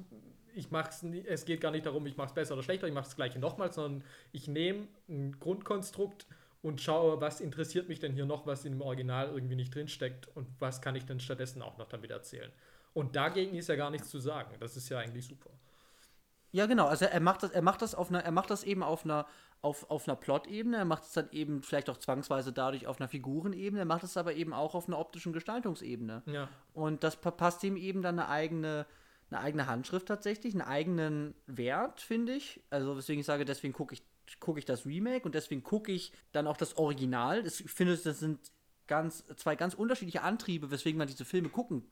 ich 0.55 0.71
mach's, 0.71 1.03
es 1.03 1.45
geht 1.47 1.61
gar 1.61 1.73
nicht 1.73 1.87
darum, 1.87 2.07
ich 2.07 2.17
mach's 2.17 2.35
besser 2.35 2.55
oder 2.55 2.63
schlechter, 2.63 2.87
ich 2.87 2.95
mach's 2.95 3.09
das 3.09 3.17
gleiche 3.17 3.39
nochmal, 3.39 3.73
sondern 3.73 4.05
ich 4.31 4.47
nehme 4.47 4.87
ein 5.09 5.41
Grundkonstrukt 5.41 6.27
und 6.63 6.83
schaue, 6.83 7.21
was 7.23 7.41
interessiert 7.41 7.89
mich 7.89 7.99
denn 7.99 8.13
hier 8.13 8.27
noch, 8.27 8.47
was 8.47 8.67
im 8.67 8.81
Original 8.83 9.31
irgendwie 9.31 9.57
nicht 9.57 9.75
drinsteckt 9.75 10.29
und 10.37 10.47
was 10.59 10.83
kann 10.83 10.95
ich 10.95 11.07
denn 11.07 11.19
stattdessen 11.19 11.63
auch 11.63 11.79
noch 11.79 11.89
damit 11.89 12.11
erzählen. 12.11 12.53
Und 12.93 13.17
dagegen 13.17 13.57
ist 13.57 13.69
ja 13.69 13.77
gar 13.77 13.91
nichts 13.91 14.11
zu 14.11 14.19
sagen. 14.19 14.55
Das 14.61 14.77
ist 14.77 14.89
ja 14.91 14.99
eigentlich 14.99 15.27
super. 15.27 15.51
Ja, 16.53 16.67
genau. 16.67 16.87
Also 16.87 17.07
er 17.07 17.21
macht 17.21 17.43
das, 17.43 17.53
er 17.53 17.63
macht 17.63 17.81
das 17.81 17.95
auf 17.95 18.11
einer, 18.11 18.23
er 18.23 18.33
macht 18.33 18.51
das 18.51 18.65
eben 18.65 18.83
auf 18.83 19.05
einer, 19.05 19.27
auf, 19.63 19.91
auf 19.91 20.09
einer 20.09 20.17
Plot-Ebene, 20.17 20.79
er 20.79 20.85
macht 20.85 21.05
es 21.05 21.13
dann 21.13 21.29
eben 21.33 21.63
vielleicht 21.63 21.91
auch 21.91 21.99
zwangsweise 21.99 22.53
dadurch 22.53 22.87
auf 22.87 23.01
einer 23.01 23.09
Figurenebene, 23.09 23.83
er 23.83 23.87
macht 23.87 24.05
es 24.05 24.17
aber 24.17 24.35
eben 24.35 24.53
auch 24.53 24.75
auf 24.75 24.89
einer 24.89 24.99
optischen 24.99 25.33
Gestaltungsebene. 25.33 26.23
Ja. 26.27 26.49
Und 26.73 27.05
das 27.05 27.17
verpasst 27.17 27.63
ihm 27.65 27.77
eben 27.77 28.03
dann 28.03 28.19
eine 28.19 28.29
eigene, 28.29 28.87
eine 29.31 29.41
eigene 29.41 29.67
Handschrift 29.67 30.09
tatsächlich, 30.09 30.55
einen 30.55 30.63
eigenen 30.63 31.35
Wert, 31.47 32.01
finde 32.01 32.35
ich. 32.35 32.63
Also 32.71 32.97
weswegen 32.97 33.21
ich 33.21 33.27
sage, 33.27 33.45
deswegen 33.45 33.75
gucke 33.75 33.95
ich, 33.95 34.03
guck 34.41 34.57
ich 34.57 34.65
das 34.65 34.87
Remake 34.87 35.25
und 35.25 35.35
deswegen 35.35 35.63
gucke 35.63 35.93
ich 35.93 36.13
dann 36.33 36.47
auch 36.47 36.57
das 36.57 36.79
Original. 36.79 37.47
Ich 37.47 37.71
finde, 37.71 37.97
das 37.97 38.19
sind 38.19 38.53
ganz, 38.87 39.25
zwei 39.37 39.57
ganz 39.57 39.75
unterschiedliche 39.75 40.23
Antriebe, 40.23 40.71
weswegen 40.71 40.97
man 40.97 41.07
diese 41.07 41.25
Filme 41.25 41.51
gucken 41.51 41.85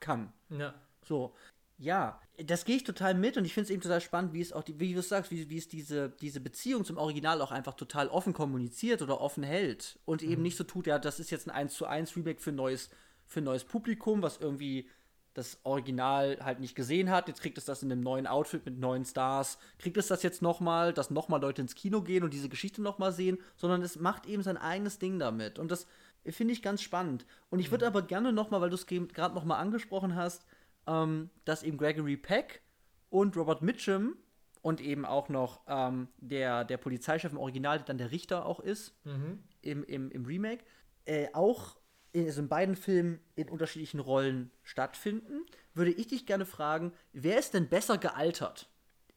kann. 0.00 0.32
Ja. 0.50 0.74
So. 1.04 1.34
Ja, 1.82 2.20
das 2.46 2.64
gehe 2.64 2.76
ich 2.76 2.84
total 2.84 3.14
mit 3.14 3.36
und 3.36 3.44
ich 3.44 3.54
finde 3.54 3.64
es 3.64 3.70
eben 3.70 3.82
total 3.82 4.00
spannend, 4.00 4.32
wie 4.32 4.40
es 4.40 4.52
auch, 4.52 4.62
die, 4.62 4.78
wie 4.78 4.94
du 4.94 5.02
sagst, 5.02 5.32
wie, 5.32 5.50
wie 5.50 5.58
es 5.58 5.66
diese, 5.66 6.10
diese 6.10 6.40
Beziehung 6.40 6.84
zum 6.84 6.96
Original 6.96 7.42
auch 7.42 7.50
einfach 7.50 7.74
total 7.74 8.06
offen 8.06 8.32
kommuniziert 8.32 9.02
oder 9.02 9.20
offen 9.20 9.42
hält 9.42 9.98
und 10.04 10.22
eben 10.22 10.36
mhm. 10.36 10.42
nicht 10.42 10.56
so 10.56 10.62
tut, 10.62 10.86
ja, 10.86 11.00
das 11.00 11.18
ist 11.18 11.32
jetzt 11.32 11.48
ein 11.48 11.50
1 11.50 11.74
zu 11.74 11.84
1 11.84 12.14
Remake 12.16 12.40
für 12.40 12.50
ein 12.50 12.54
neues, 12.54 12.88
für 13.26 13.40
neues 13.40 13.64
Publikum, 13.64 14.22
was 14.22 14.38
irgendwie 14.38 14.88
das 15.34 15.58
Original 15.64 16.38
halt 16.40 16.60
nicht 16.60 16.76
gesehen 16.76 17.10
hat. 17.10 17.26
Jetzt 17.26 17.40
kriegt 17.40 17.58
es 17.58 17.64
das 17.64 17.82
in 17.82 17.90
einem 17.90 18.02
neuen 18.02 18.28
Outfit 18.28 18.64
mit 18.64 18.78
neuen 18.78 19.04
Stars. 19.04 19.58
Kriegt 19.78 19.96
es 19.96 20.06
das 20.06 20.22
jetzt 20.22 20.40
nochmal, 20.40 20.92
dass 20.92 21.10
nochmal 21.10 21.40
Leute 21.40 21.62
ins 21.62 21.74
Kino 21.74 22.02
gehen 22.02 22.22
und 22.22 22.32
diese 22.32 22.48
Geschichte 22.48 22.80
nochmal 22.80 23.10
sehen, 23.12 23.38
sondern 23.56 23.82
es 23.82 23.98
macht 23.98 24.26
eben 24.26 24.44
sein 24.44 24.56
eigenes 24.56 25.00
Ding 25.00 25.18
damit. 25.18 25.58
Und 25.58 25.72
das 25.72 25.88
finde 26.26 26.52
ich 26.52 26.62
ganz 26.62 26.80
spannend. 26.80 27.26
Und 27.50 27.58
ich 27.58 27.72
würde 27.72 27.86
mhm. 27.86 27.88
aber 27.88 28.02
gerne 28.02 28.32
nochmal, 28.32 28.60
weil 28.60 28.70
du 28.70 28.76
es 28.76 28.86
gerade 28.86 29.34
nochmal 29.34 29.60
angesprochen 29.60 30.14
hast, 30.14 30.44
ähm, 30.86 31.30
dass 31.44 31.62
eben 31.62 31.78
Gregory 31.78 32.16
Peck 32.16 32.62
und 33.10 33.36
Robert 33.36 33.62
Mitchum 33.62 34.16
und 34.62 34.80
eben 34.80 35.04
auch 35.04 35.28
noch 35.28 35.60
ähm, 35.66 36.08
der, 36.18 36.64
der 36.64 36.76
Polizeichef 36.76 37.32
im 37.32 37.38
Original, 37.38 37.78
der 37.78 37.86
dann 37.86 37.98
der 37.98 38.10
Richter 38.10 38.46
auch 38.46 38.60
ist, 38.60 38.94
mhm. 39.04 39.42
im, 39.60 39.84
im, 39.84 40.10
im 40.10 40.24
Remake, 40.24 40.64
äh, 41.04 41.28
auch 41.32 41.76
in, 42.12 42.26
also 42.26 42.40
in 42.40 42.48
beiden 42.48 42.76
Filmen 42.76 43.20
in 43.34 43.48
unterschiedlichen 43.48 44.00
Rollen 44.00 44.50
stattfinden, 44.62 45.44
würde 45.74 45.90
ich 45.90 46.08
dich 46.08 46.26
gerne 46.26 46.46
fragen, 46.46 46.92
wer 47.12 47.38
ist 47.38 47.54
denn 47.54 47.68
besser 47.68 47.98
gealtert? 47.98 48.68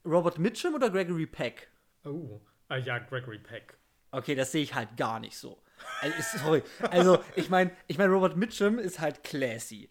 Robert 0.04 0.40
Mitchum 0.40 0.76
oder 0.76 0.90
Gregory 0.90 1.26
Peck? 1.26 1.70
Oh, 2.04 2.42
uh, 2.70 2.76
ja, 2.76 3.00
Gregory 3.00 3.40
Peck. 3.40 3.78
Okay, 4.12 4.36
das 4.36 4.52
sehe 4.52 4.64
ich 4.64 4.74
halt 4.74 4.98
gar 4.98 5.20
nicht 5.20 5.38
so. 5.38 5.62
Also, 6.02 6.38
sorry. 6.38 6.64
Also, 6.90 7.20
ich 7.36 7.50
meine, 7.50 7.72
ich 7.88 7.98
mein, 7.98 8.10
Robert 8.10 8.38
Mitchum 8.38 8.80
ist 8.80 9.00
halt 9.00 9.24
classy 9.24 9.90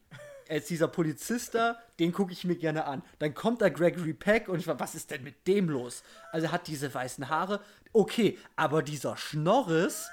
als 0.49 0.67
dieser 0.67 0.89
Polizist 0.89 1.55
da, 1.55 1.79
den 1.99 2.13
gucke 2.13 2.33
ich 2.33 2.45
mir 2.45 2.57
gerne 2.57 2.85
an. 2.87 3.03
Dann 3.19 3.35
kommt 3.35 3.61
da 3.61 3.69
Gregory 3.69 4.15
Peck 4.15 4.49
und 4.49 4.59
ich 4.59 4.67
war, 4.67 4.79
was 4.81 4.95
ist 4.95 5.11
denn 5.11 5.23
mit 5.23 5.47
dem 5.47 5.69
los? 5.69 6.03
Also 6.33 6.47
er 6.47 6.53
hat 6.53 6.67
diese 6.67 6.93
weißen 6.93 7.29
Haare, 7.29 7.61
okay, 7.93 8.39
aber 8.57 8.83
dieser 8.83 9.17
Schnorris, 9.17 10.09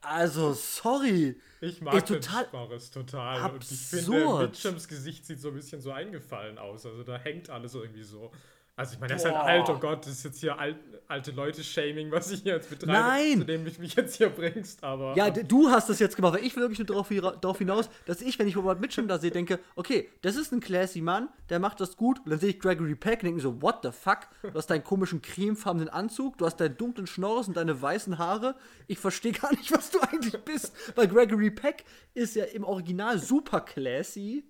also 0.00 0.52
sorry. 0.54 1.40
Ich 1.60 1.80
mag 1.80 2.04
den 2.06 2.22
Schnorris 2.22 2.90
total. 2.90 3.40
Absurd. 3.40 3.54
Und 3.54 3.72
ich 3.72 3.86
finde, 3.86 4.38
Mitchums 4.46 4.88
Gesicht 4.88 5.26
sieht 5.26 5.40
so 5.40 5.48
ein 5.48 5.54
bisschen 5.54 5.80
so 5.80 5.92
eingefallen 5.92 6.58
aus. 6.58 6.86
Also 6.86 7.02
da 7.02 7.18
hängt 7.18 7.50
alles 7.50 7.74
irgendwie 7.74 8.02
so. 8.02 8.32
Also 8.78 8.94
ich 8.94 9.00
meine, 9.00 9.14
er 9.14 9.16
ist 9.16 9.24
halt 9.24 9.34
alt, 9.34 9.68
oh 9.68 9.76
Gott, 9.76 10.06
das 10.06 10.12
ist 10.12 10.24
jetzt 10.24 10.38
hier 10.38 10.56
alt, 10.56 10.76
alte 11.08 11.32
Leute-Shaming, 11.32 12.12
was 12.12 12.30
ich 12.30 12.42
hier 12.42 12.54
jetzt 12.54 12.70
betreibe, 12.70 12.92
Nein. 12.92 13.38
zu 13.38 13.44
dem 13.44 13.64
du 13.64 13.72
mich 13.80 13.96
jetzt 13.96 14.14
hier 14.14 14.28
bringst, 14.28 14.84
aber... 14.84 15.16
Ja, 15.16 15.30
du 15.30 15.68
hast 15.68 15.88
das 15.88 15.98
jetzt 15.98 16.14
gemacht, 16.14 16.34
weil 16.34 16.44
ich 16.44 16.54
will 16.54 16.62
wirklich 16.62 16.78
nur 16.78 16.86
darauf, 16.86 17.58
hinaus, 17.58 17.90
dass 18.06 18.20
ich, 18.20 18.38
wenn 18.38 18.46
ich 18.46 18.56
Robert 18.56 18.80
Mitchum 18.80 19.08
da 19.08 19.18
sehe, 19.18 19.32
denke, 19.32 19.58
okay, 19.74 20.08
das 20.22 20.36
ist 20.36 20.52
ein 20.52 20.60
classy 20.60 21.00
Mann, 21.00 21.28
der 21.50 21.58
macht 21.58 21.80
das 21.80 21.96
gut, 21.96 22.20
und 22.20 22.30
dann 22.30 22.38
sehe 22.38 22.50
ich 22.50 22.60
Gregory 22.60 22.94
Peck 22.94 23.20
und 23.20 23.24
denke 23.24 23.36
mir 23.36 23.42
so, 23.42 23.60
what 23.60 23.80
the 23.82 23.90
fuck, 23.90 24.28
du 24.42 24.54
hast 24.54 24.68
deinen 24.68 24.84
komischen 24.84 25.22
cremefarbenen 25.22 25.88
Anzug, 25.88 26.38
du 26.38 26.46
hast 26.46 26.58
deinen 26.58 26.76
dunklen 26.76 27.08
Schnorres 27.08 27.48
und 27.48 27.56
deine 27.56 27.82
weißen 27.82 28.18
Haare, 28.18 28.54
ich 28.86 28.98
verstehe 28.98 29.32
gar 29.32 29.50
nicht, 29.56 29.72
was 29.72 29.90
du 29.90 29.98
eigentlich 30.00 30.38
bist, 30.44 30.72
weil 30.94 31.08
Gregory 31.08 31.50
Peck 31.50 31.84
ist 32.14 32.36
ja 32.36 32.44
im 32.44 32.62
Original 32.62 33.18
super 33.18 33.60
classy, 33.60 34.44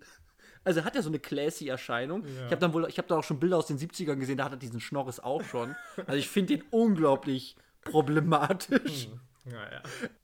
also 0.69 0.85
hat 0.85 0.95
er 0.95 1.03
so 1.03 1.09
eine 1.09 1.19
classy 1.19 1.69
Erscheinung. 1.69 2.25
Ja. 2.25 2.47
Ich 2.47 2.53
habe 2.53 2.59
dann 2.59 2.73
wohl, 2.75 2.87
ich 2.89 2.99
habe 2.99 3.09
da 3.09 3.17
auch 3.17 3.25
schon 3.25 3.41
Bilder 3.41 3.57
aus 3.57 3.67
den 3.67 3.79
70ern 3.79 4.15
gesehen, 4.17 4.39
da 4.39 4.45
hat 4.45 4.53
er 4.53 4.59
diesen 4.59 4.81
Schnorres 4.81 5.19
auch 5.19 5.43
schon. 5.43 5.75
Also 6.07 6.19
ich 6.19 6.29
finde 6.29 6.59
den 6.59 6.65
unglaublich 6.71 7.57
problematisch. 7.83 9.07
Hm. 9.07 9.21
Ja, 9.51 9.83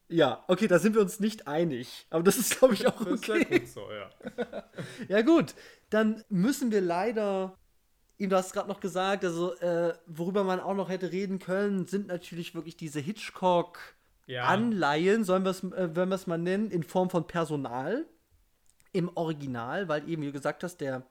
ja. 0.09 0.45
Okay, 0.49 0.68
da 0.68 0.78
sind 0.78 0.95
wir 0.95 1.01
uns 1.01 1.18
nicht 1.18 1.49
einig. 1.49 2.07
Aber 2.11 2.22
das 2.22 2.36
ist, 2.36 2.59
glaube 2.59 2.74
ich, 2.74 2.86
auch 2.86 3.01
okay. 3.01 3.45
Gut 3.45 3.68
so, 3.68 3.88
ja. 3.90 4.11
ja, 5.09 5.22
gut. 5.22 5.55
Dann 5.88 6.22
müssen 6.28 6.70
wir 6.70 6.82
leider 6.82 7.57
ihm 8.18 8.28
du 8.30 8.36
hast 8.36 8.53
gerade 8.53 8.68
noch 8.68 8.78
gesagt, 8.80 9.24
also 9.24 9.55
äh, 9.57 9.95
worüber 10.07 10.45
man 10.45 10.61
auch 10.61 10.74
noch 10.74 10.88
hätte 10.88 11.11
reden 11.11 11.40
können, 11.40 11.86
sind 11.86 12.07
natürlich 12.07 12.55
wirklich 12.55 12.76
diese 12.76 13.01
Hitchcock-Anleihen, 13.01 15.20
ja. 15.20 15.24
sollen 15.24 15.45
wir 15.45 15.51
es 15.51 15.64
äh, 15.64 15.88
mal 16.26 16.38
nennen, 16.38 16.70
in 16.70 16.84
Form 16.84 17.11
von 17.11 17.26
Personal 17.26 18.07
im 18.95 19.11
Original, 19.16 19.88
weil 19.88 20.09
eben, 20.09 20.22
wie 20.22 20.26
du 20.26 20.32
gesagt 20.32 20.62
hast, 20.62 20.78
der, 20.78 21.03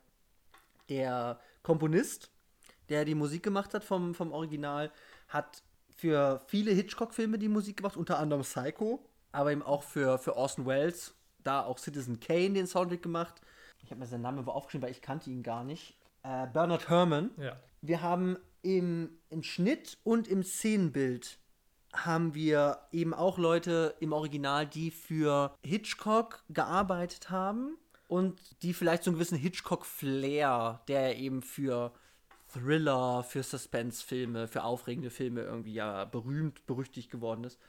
der 0.89 1.39
Komponist, 1.61 2.31
der 2.89 3.05
die 3.05 3.13
Musik 3.13 3.43
gemacht 3.43 3.73
hat 3.73 3.83
vom, 3.83 4.15
vom 4.15 4.31
Original, 4.31 4.91
hat 5.27 5.61
für 5.95 6.41
viele 6.47 6.71
Hitchcock-Filme 6.71 7.37
die 7.37 7.49
Musik 7.49 7.77
gemacht, 7.77 7.97
unter 7.97 8.17
anderem 8.19 8.41
Psycho, 8.41 9.05
aber 9.31 9.51
eben 9.51 9.61
auch 9.61 9.83
für, 9.83 10.17
für 10.17 10.35
Orson 10.35 10.65
Welles, 10.65 11.13
da 11.43 11.63
auch 11.63 11.77
Citizen 11.77 12.19
Kane 12.19 12.53
den 12.53 12.67
Soundtrack 12.67 13.03
gemacht. 13.03 13.41
Ich 13.83 13.91
habe 13.91 13.99
mir 13.99 14.07
seinen 14.07 14.21
Namen 14.21 14.47
aufgeschrieben, 14.47 14.83
weil 14.83 14.91
ich 14.91 15.01
kannte 15.01 15.29
ihn 15.29 15.43
gar 15.43 15.65
nicht. 15.65 15.97
Äh, 16.23 16.47
Bernard 16.47 16.87
Herrmann. 16.87 17.31
Ja. 17.37 17.59
Wir 17.81 18.01
haben 18.01 18.37
im, 18.61 19.19
im 19.29 19.43
Schnitt 19.43 19.97
und 20.03 20.29
im 20.29 20.41
Szenenbild 20.41 21.37
haben 21.93 22.33
wir 22.33 22.79
eben 22.93 23.13
auch 23.13 23.37
Leute 23.37 23.95
im 23.99 24.13
Original, 24.13 24.65
die 24.65 24.89
für 24.89 25.53
Hitchcock 25.63 26.43
gearbeitet 26.49 27.29
haben 27.29 27.77
und 28.13 28.39
die 28.61 28.75
vielleicht 28.75 29.03
so 29.03 29.09
einen 29.09 29.15
gewissen 29.15 29.39
Hitchcock-Flair, 29.39 30.81
der 30.87 31.17
eben 31.17 31.41
für 31.41 31.91
Thriller, 32.53 33.23
für 33.23 33.41
Suspense-Filme, 33.41 34.47
für 34.47 34.63
aufregende 34.63 35.09
Filme 35.09 35.41
irgendwie 35.41 35.73
ja 35.73 36.05
berühmt, 36.05 36.63
berüchtigt 36.67 37.09
geworden 37.09 37.43
ist. 37.43 37.59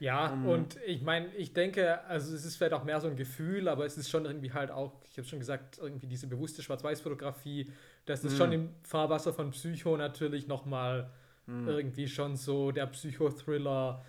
Ja, 0.00 0.32
um, 0.32 0.42
ähm, 0.42 0.48
und 0.48 0.78
ich 0.84 1.02
meine, 1.02 1.32
ich 1.36 1.52
denke, 1.52 2.04
also 2.06 2.34
es 2.34 2.44
ist 2.44 2.56
vielleicht 2.56 2.72
auch 2.72 2.82
mehr 2.82 3.00
so 3.00 3.06
ein 3.06 3.14
Gefühl, 3.14 3.68
aber 3.68 3.86
es 3.86 3.96
ist 3.96 4.10
schon 4.10 4.24
irgendwie 4.24 4.52
halt 4.52 4.72
auch, 4.72 5.00
ich 5.08 5.16
habe 5.16 5.28
schon 5.28 5.38
gesagt, 5.38 5.78
irgendwie 5.78 6.08
diese 6.08 6.26
bewusste 6.26 6.60
Schwarz-Weiß-Fotografie, 6.64 7.70
das 8.04 8.24
ist 8.24 8.34
mm. 8.34 8.36
schon 8.36 8.52
im 8.52 8.70
Fahrwasser 8.82 9.32
von 9.32 9.52
Psycho 9.52 9.96
natürlich 9.96 10.48
nochmal 10.48 11.08
mm. 11.46 11.68
irgendwie 11.68 12.08
schon 12.08 12.34
so 12.34 12.72
der 12.72 12.88
Psychothriller, 12.88 14.04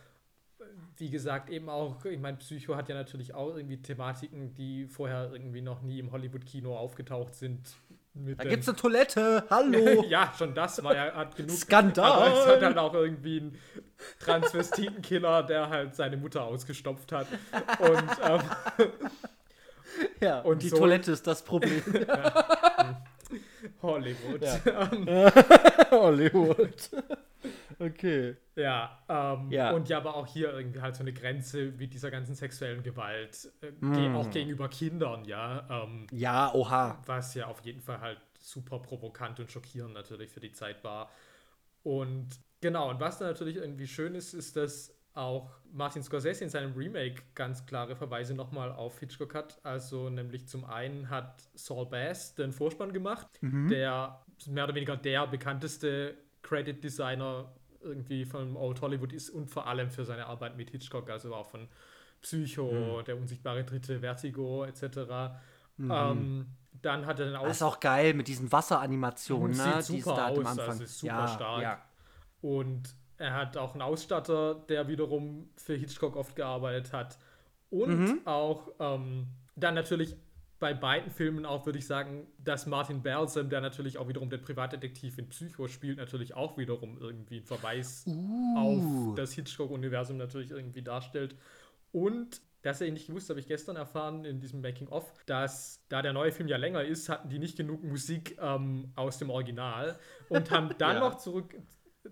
wie 0.97 1.09
gesagt, 1.09 1.49
eben 1.49 1.69
auch, 1.69 2.03
ich 2.05 2.19
meine, 2.19 2.37
Psycho 2.37 2.75
hat 2.75 2.89
ja 2.89 2.95
natürlich 2.95 3.33
auch 3.33 3.55
irgendwie 3.55 3.81
Thematiken, 3.81 4.53
die 4.53 4.87
vorher 4.87 5.29
irgendwie 5.31 5.61
noch 5.61 5.81
nie 5.81 5.99
im 5.99 6.11
Hollywood-Kino 6.11 6.75
aufgetaucht 6.75 7.35
sind. 7.35 7.75
da 8.13 8.43
gibt's 8.45 8.69
eine 8.69 8.77
Toilette, 8.77 9.43
hallo! 9.49 10.03
ja, 10.09 10.31
schon 10.37 10.53
das 10.53 10.81
war 10.83 10.95
ja, 10.95 11.13
hat 11.13 11.35
genug. 11.35 11.57
Skandal! 11.57 12.11
Aber 12.11 12.33
es 12.33 12.47
hat 12.47 12.61
halt 12.61 12.77
auch 12.77 12.93
irgendwie 12.93 13.39
einen 13.39 13.57
Transvestitenkiller, 14.19 15.43
der 15.43 15.69
halt 15.69 15.95
seine 15.95 16.17
Mutter 16.17 16.43
ausgestopft 16.43 17.11
hat. 17.11 17.27
Und, 17.79 18.09
ähm, 18.23 18.41
ja, 20.21 20.41
und 20.41 20.61
die 20.61 20.69
so, 20.69 20.77
Toilette 20.77 21.11
ist 21.11 21.27
das 21.27 21.43
Problem. 21.43 21.83
ja. 22.07 23.03
Hollywood. 23.81 24.41
Ja. 24.41 25.31
Hollywood. 25.91 26.89
Okay. 27.79 28.35
Ja, 28.55 28.99
ähm, 29.09 29.51
ja, 29.51 29.71
und 29.71 29.89
ja, 29.89 29.97
aber 29.97 30.15
auch 30.15 30.27
hier 30.27 30.53
irgendwie 30.53 30.81
halt 30.81 30.95
so 30.95 31.03
eine 31.03 31.11
Grenze 31.11 31.73
mit 31.77 31.93
dieser 31.93 32.09
ganzen 32.09 32.35
sexuellen 32.35 32.83
Gewalt, 32.83 33.51
äh, 33.61 33.71
mm. 33.85 34.15
auch 34.15 34.29
gegenüber 34.29 34.69
Kindern, 34.69 35.25
ja. 35.25 35.67
Ähm, 35.69 36.07
ja, 36.11 36.53
oha. 36.53 37.01
Was 37.05 37.33
ja 37.33 37.47
auf 37.47 37.59
jeden 37.61 37.81
Fall 37.81 37.99
halt 37.99 38.19
super 38.39 38.79
provokant 38.79 39.39
und 39.39 39.51
schockierend 39.51 39.93
natürlich 39.93 40.31
für 40.31 40.39
die 40.39 40.51
Zeit 40.51 40.83
war. 40.83 41.11
Und 41.83 42.29
genau, 42.61 42.89
und 42.89 42.99
was 42.99 43.19
da 43.19 43.25
natürlich 43.25 43.57
irgendwie 43.57 43.87
schön 43.87 44.15
ist, 44.15 44.33
ist, 44.33 44.55
dass 44.55 44.95
auch 45.15 45.49
Martin 45.71 46.03
Scorsese 46.03 46.43
in 46.43 46.49
seinem 46.49 46.73
Remake 46.73 47.21
ganz 47.35 47.65
klare 47.65 47.95
Verweise 47.95 48.33
nochmal 48.33 48.71
auf 48.71 48.99
Hitchcock 48.99 49.33
hat. 49.33 49.59
Also 49.63 50.09
nämlich 50.09 50.47
zum 50.47 50.65
einen 50.65 51.09
hat 51.09 51.47
Saul 51.55 51.85
Bass 51.85 52.35
den 52.35 52.51
Vorspann 52.51 52.91
gemacht, 52.91 53.27
mhm. 53.41 53.69
der 53.69 54.21
mehr 54.47 54.65
oder 54.65 54.75
weniger 54.75 54.97
der 54.97 55.25
bekannteste 55.27 56.17
Credit 56.41 56.83
Designer 56.83 57.51
irgendwie 57.85 58.25
von 58.25 58.57
Old 58.57 58.81
Hollywood 58.81 59.13
ist 59.13 59.29
und 59.29 59.49
vor 59.49 59.67
allem 59.67 59.89
für 59.89 60.03
seine 60.03 60.25
Arbeit 60.25 60.57
mit 60.57 60.71
Hitchcock, 60.71 61.09
also 61.09 61.33
auch 61.33 61.47
von 61.47 61.67
Psycho, 62.21 62.71
mhm. 62.71 63.05
der 63.05 63.17
unsichtbare 63.17 63.63
Dritte, 63.63 63.99
Vertigo 63.99 64.65
etc. 64.65 65.35
Mhm. 65.77 65.91
Ähm, 65.91 66.45
dann 66.81 67.05
hat 67.05 67.19
er 67.19 67.27
den 67.27 67.35
Aus. 67.35 67.47
Das 67.47 67.57
ist 67.57 67.63
auch 67.63 67.79
geil 67.79 68.13
mit 68.13 68.27
diesen 68.27 68.51
Wasseranimationen, 68.51 69.55
ne? 69.55 69.81
Sieht 69.81 70.03
super 70.03 70.27
aus, 70.29 70.37
am 70.39 70.47
Anfang. 70.47 70.69
Also 70.69 70.83
ist 70.83 70.99
super 70.99 71.13
ja, 71.13 71.27
stark. 71.27 71.61
Ja. 71.61 71.81
Und 72.41 72.95
er 73.17 73.33
hat 73.33 73.57
auch 73.57 73.73
einen 73.73 73.81
Ausstatter, 73.81 74.55
der 74.55 74.87
wiederum 74.87 75.49
für 75.55 75.75
Hitchcock 75.75 76.15
oft 76.15 76.35
gearbeitet 76.35 76.93
hat. 76.93 77.17
Und 77.69 77.99
mhm. 77.99 78.21
auch 78.25 78.71
ähm, 78.79 79.27
dann 79.55 79.75
natürlich 79.75 80.15
bei 80.59 80.73
beiden 80.73 81.11
Filmen 81.11 81.45
auch, 81.45 81.65
würde 81.65 81.79
ich 81.79 81.85
sagen, 81.85 82.27
dass 82.37 82.65
Martin 82.65 83.03
Balsam, 83.03 83.49
der 83.49 83.61
natürlich 83.61 83.97
auch 83.97 84.07
wiederum 84.07 84.29
den 84.29 84.41
Privatdetektiv 84.41 85.17
in 85.17 85.27
Psycho 85.29 85.67
spielt, 85.67 85.97
natürlich 85.97 86.33
auch 86.33 86.57
wiederum 86.57 86.97
irgendwie 86.99 87.37
einen 87.37 87.45
Verweis 87.45 88.05
uh. 88.07 88.57
auf 88.57 89.15
das 89.15 89.33
Hitchcock-Universum 89.33 90.17
natürlich 90.17 90.51
irgendwie 90.51 90.81
darstellt. 90.81 91.35
Und 91.91 92.41
das 92.61 92.79
hätte 92.79 92.87
ich 92.87 92.93
nicht 92.93 93.07
gewusst, 93.07 93.29
habe 93.29 93.39
ich 93.39 93.47
gestern 93.47 93.75
erfahren 93.75 94.25
in 94.25 94.39
diesem 94.39 94.61
Making-of, 94.61 95.05
dass 95.25 95.85
da 95.89 96.01
der 96.01 96.13
neue 96.13 96.31
Film 96.31 96.47
ja 96.47 96.57
länger 96.57 96.83
ist, 96.83 97.09
hatten 97.09 97.29
die 97.29 97.37
nicht 97.37 97.57
genug 97.57 97.83
Musik 97.83 98.37
ähm, 98.41 98.91
aus 98.95 99.19
dem 99.19 99.29
Original 99.29 99.99
und 100.29 100.49
haben 100.49 100.69
dann 100.79 100.95
ja. 100.95 100.99
noch 101.01 101.15
zurück, 101.15 101.55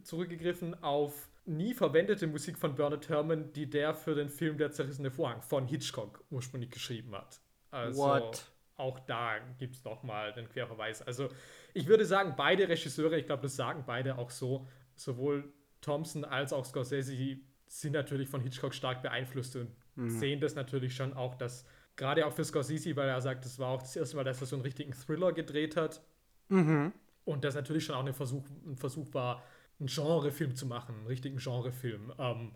zurückgegriffen 0.03 0.83
auf 0.83 1.29
nie 1.45 1.73
verwendete 1.73 2.27
Musik 2.27 2.57
von 2.57 2.75
Bernard 2.75 3.09
Herrmann, 3.09 3.51
die 3.53 3.69
der 3.69 3.93
für 3.93 4.15
den 4.15 4.29
Film 4.29 4.57
Der 4.57 4.71
zerrissene 4.71 5.11
Vorhang 5.11 5.41
von 5.41 5.65
Hitchcock 5.65 6.23
ursprünglich 6.29 6.69
geschrieben 6.69 7.15
hat. 7.15 7.41
Also 7.73 8.01
What? 8.01 8.51
auch 8.77 8.99
da 8.99 9.39
gibt 9.57 9.75
es 9.75 9.83
nochmal 9.83 10.33
den 10.33 10.47
Querverweis. 10.47 11.01
Also 11.01 11.29
ich 11.73 11.87
würde 11.87 12.05
sagen, 12.05 12.35
beide 12.37 12.69
Regisseure, 12.69 13.17
ich 13.17 13.25
glaube, 13.25 13.43
das 13.43 13.55
sagen 13.55 13.83
beide 13.85 14.17
auch 14.17 14.29
so, 14.29 14.67
sowohl 14.95 15.51
Thompson 15.81 16.23
als 16.23 16.53
auch 16.53 16.65
Scorsese 16.65 17.37
sind 17.67 17.93
natürlich 17.93 18.29
von 18.29 18.41
Hitchcock 18.41 18.73
stark 18.73 19.01
beeinflusst 19.01 19.55
und 19.55 19.71
mhm. 19.95 20.09
sehen 20.09 20.39
das 20.39 20.55
natürlich 20.55 20.95
schon 20.95 21.13
auch, 21.13 21.35
dass 21.35 21.65
gerade 21.95 22.25
auch 22.25 22.33
für 22.33 22.43
Scorsese, 22.43 22.95
weil 22.95 23.09
er 23.09 23.21
sagt, 23.21 23.45
das 23.45 23.59
war 23.59 23.69
auch 23.69 23.81
das 23.81 23.95
erste 23.95 24.15
Mal, 24.15 24.23
dass 24.23 24.41
er 24.41 24.47
so 24.47 24.55
einen 24.55 24.63
richtigen 24.63 24.93
Thriller 24.93 25.33
gedreht 25.33 25.75
hat. 25.75 26.01
Mhm. 26.49 26.93
Und 27.25 27.43
das 27.43 27.55
natürlich 27.55 27.85
schon 27.85 27.95
auch 27.95 28.05
ein 28.05 28.13
Versuch, 28.13 28.43
ein 28.65 28.77
Versuch 28.77 29.13
war, 29.13 29.43
einen 29.79 29.87
Genrefilm 29.87 30.55
zu 30.55 30.65
machen, 30.65 30.95
einen 30.95 31.07
richtigen 31.07 31.37
Genrefilm. 31.37 32.13
Ähm, 32.17 32.51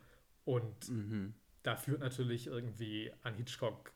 und 0.45 0.89
mhm. 0.89 1.33
da 1.63 1.75
führt 1.75 2.01
natürlich 2.01 2.47
irgendwie 2.47 3.11
an 3.23 3.33
Hitchcock 3.35 3.91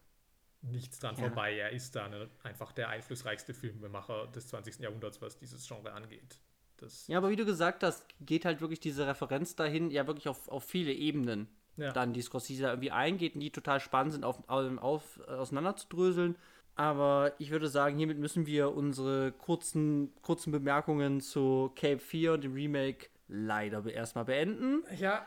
nichts 0.61 0.99
dran 0.99 1.15
ja. 1.15 1.21
vorbei. 1.21 1.57
Er 1.57 1.71
ist 1.71 1.95
da 1.95 2.05
eine, 2.05 2.29
einfach 2.43 2.71
der 2.71 2.89
einflussreichste 2.89 3.53
Filmemacher 3.53 4.27
des 4.27 4.47
20. 4.47 4.79
Jahrhunderts, 4.79 5.21
was 5.21 5.37
dieses 5.37 5.67
Genre 5.67 5.93
angeht. 5.93 6.39
Das 6.77 7.07
ja, 7.07 7.17
aber 7.17 7.29
wie 7.29 7.35
du 7.35 7.45
gesagt 7.45 7.83
hast, 7.83 8.05
geht 8.19 8.45
halt 8.45 8.61
wirklich 8.61 8.79
diese 8.79 9.07
Referenz 9.07 9.55
dahin, 9.55 9.91
ja 9.91 10.07
wirklich 10.07 10.27
auf, 10.27 10.47
auf 10.49 10.63
viele 10.63 10.91
Ebenen. 10.93 11.47
Ja. 11.77 11.91
Dann 11.91 12.13
die 12.13 12.21
Scorsese 12.21 12.65
irgendwie 12.65 12.91
eingeht 12.91 13.35
und 13.35 13.41
die 13.41 13.51
total 13.51 13.79
spannend 13.79 14.13
sind, 14.13 14.25
auf, 14.25 14.37
auf, 14.47 14.77
auf, 14.77 15.19
auseinanderzudröseln. 15.27 16.35
Aber 16.75 17.33
ich 17.37 17.51
würde 17.51 17.67
sagen, 17.67 17.97
hiermit 17.97 18.17
müssen 18.17 18.45
wir 18.45 18.73
unsere 18.73 19.31
kurzen, 19.31 20.13
kurzen 20.21 20.51
Bemerkungen 20.51 21.21
zu 21.21 21.71
Cape 21.75 21.99
4 21.99 22.33
und 22.33 22.43
dem 22.43 22.53
Remake 22.53 23.07
leider 23.27 23.85
erstmal 23.85 24.25
beenden. 24.25 24.83
Ja, 24.97 25.25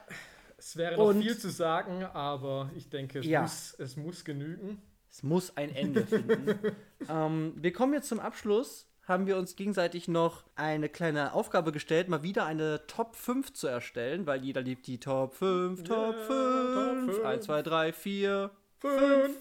es 0.56 0.76
wäre 0.76 0.96
noch 0.96 1.08
und, 1.08 1.22
viel 1.22 1.36
zu 1.36 1.50
sagen, 1.50 2.04
aber 2.04 2.70
ich 2.76 2.88
denke, 2.88 3.20
es, 3.20 3.26
ja. 3.26 3.42
muss, 3.42 3.74
es 3.78 3.96
muss 3.96 4.24
genügen. 4.24 4.82
Es 5.14 5.22
muss 5.22 5.56
ein 5.56 5.72
Ende 5.72 6.04
finden. 6.04 6.58
ähm, 7.08 7.54
wir 7.56 7.72
kommen 7.72 7.92
jetzt 7.92 8.08
zum 8.08 8.18
Abschluss. 8.18 8.88
Haben 9.06 9.28
wir 9.28 9.36
uns 9.36 9.54
gegenseitig 9.54 10.08
noch 10.08 10.42
eine 10.56 10.88
kleine 10.88 11.34
Aufgabe 11.34 11.70
gestellt, 11.70 12.08
mal 12.08 12.24
wieder 12.24 12.46
eine 12.46 12.84
Top 12.88 13.14
5 13.14 13.52
zu 13.52 13.68
erstellen, 13.68 14.26
weil 14.26 14.42
jeder 14.42 14.60
liebt 14.60 14.88
die 14.88 14.98
Top 14.98 15.34
5, 15.34 15.84
Top, 15.84 16.16
yeah, 16.16 16.94
5. 16.94 17.06
Top 17.06 17.14
5. 17.14 17.24
1, 17.26 17.44
2, 17.44 17.62
3, 17.62 17.92
4, 17.92 18.50
5. 18.80 19.38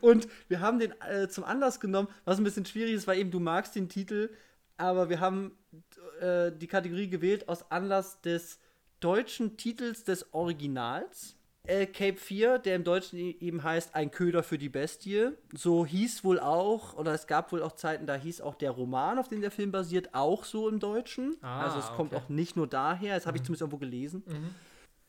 Und 0.00 0.28
wir 0.46 0.60
haben 0.60 0.78
den 0.78 0.92
äh, 1.00 1.28
zum 1.28 1.42
Anlass 1.42 1.80
genommen, 1.80 2.06
was 2.26 2.38
ein 2.38 2.44
bisschen 2.44 2.64
schwierig 2.64 2.94
ist, 2.94 3.08
weil 3.08 3.18
eben 3.18 3.32
du 3.32 3.40
magst 3.40 3.74
den 3.74 3.88
Titel, 3.88 4.30
aber 4.76 5.08
wir 5.08 5.18
haben 5.18 5.58
äh, 6.20 6.52
die 6.52 6.68
Kategorie 6.68 7.08
gewählt 7.08 7.48
aus 7.48 7.72
Anlass 7.72 8.20
des 8.20 8.60
deutschen 9.00 9.56
Titels 9.56 10.04
des 10.04 10.32
Originals. 10.32 11.37
Äh, 11.68 11.84
Cape 11.84 12.16
4, 12.16 12.58
der 12.58 12.76
im 12.76 12.84
Deutschen 12.84 13.18
eben 13.18 13.62
heißt 13.62 13.94
Ein 13.94 14.10
Köder 14.10 14.42
für 14.42 14.56
die 14.56 14.70
Bestie. 14.70 15.32
So 15.54 15.84
hieß 15.84 16.24
wohl 16.24 16.40
auch, 16.40 16.94
oder 16.94 17.12
es 17.12 17.26
gab 17.26 17.52
wohl 17.52 17.62
auch 17.62 17.72
Zeiten, 17.72 18.06
da 18.06 18.14
hieß 18.14 18.40
auch 18.40 18.54
der 18.54 18.70
Roman, 18.70 19.18
auf 19.18 19.28
dem 19.28 19.42
der 19.42 19.50
Film 19.50 19.70
basiert, 19.70 20.14
auch 20.14 20.44
so 20.44 20.70
im 20.70 20.80
Deutschen. 20.80 21.36
Ah, 21.42 21.66
also 21.66 21.78
es 21.78 21.88
kommt 21.94 22.14
auch 22.14 22.30
nicht 22.30 22.56
nur 22.56 22.66
daher, 22.66 23.14
das 23.14 23.26
habe 23.26 23.36
ich 23.36 23.42
mhm. 23.42 23.46
zumindest 23.46 23.60
irgendwo 23.60 23.76
gelesen. 23.76 24.22
Mhm. 24.26 24.54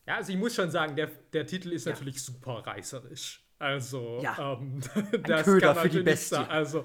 Ja, 0.05 0.17
also 0.17 0.33
ich 0.33 0.37
muss 0.37 0.53
schon 0.53 0.69
sagen, 0.69 0.97
der, 0.97 1.09
der 1.31 1.45
Titel 1.45 1.71
ist 1.71 1.85
ja. 1.85 1.93
natürlich 1.93 2.21
super 2.21 2.65
reißerisch. 2.67 3.41
Also, 3.57 4.19
ja. 4.21 4.57
ähm, 4.59 4.81
das 5.23 5.43
Köder 5.43 5.67
kann 5.67 5.75
man 5.77 5.83
für 5.83 5.97
die 5.97 6.03
Bestie. 6.03 6.35
Sagen. 6.35 6.49
Also, 6.49 6.83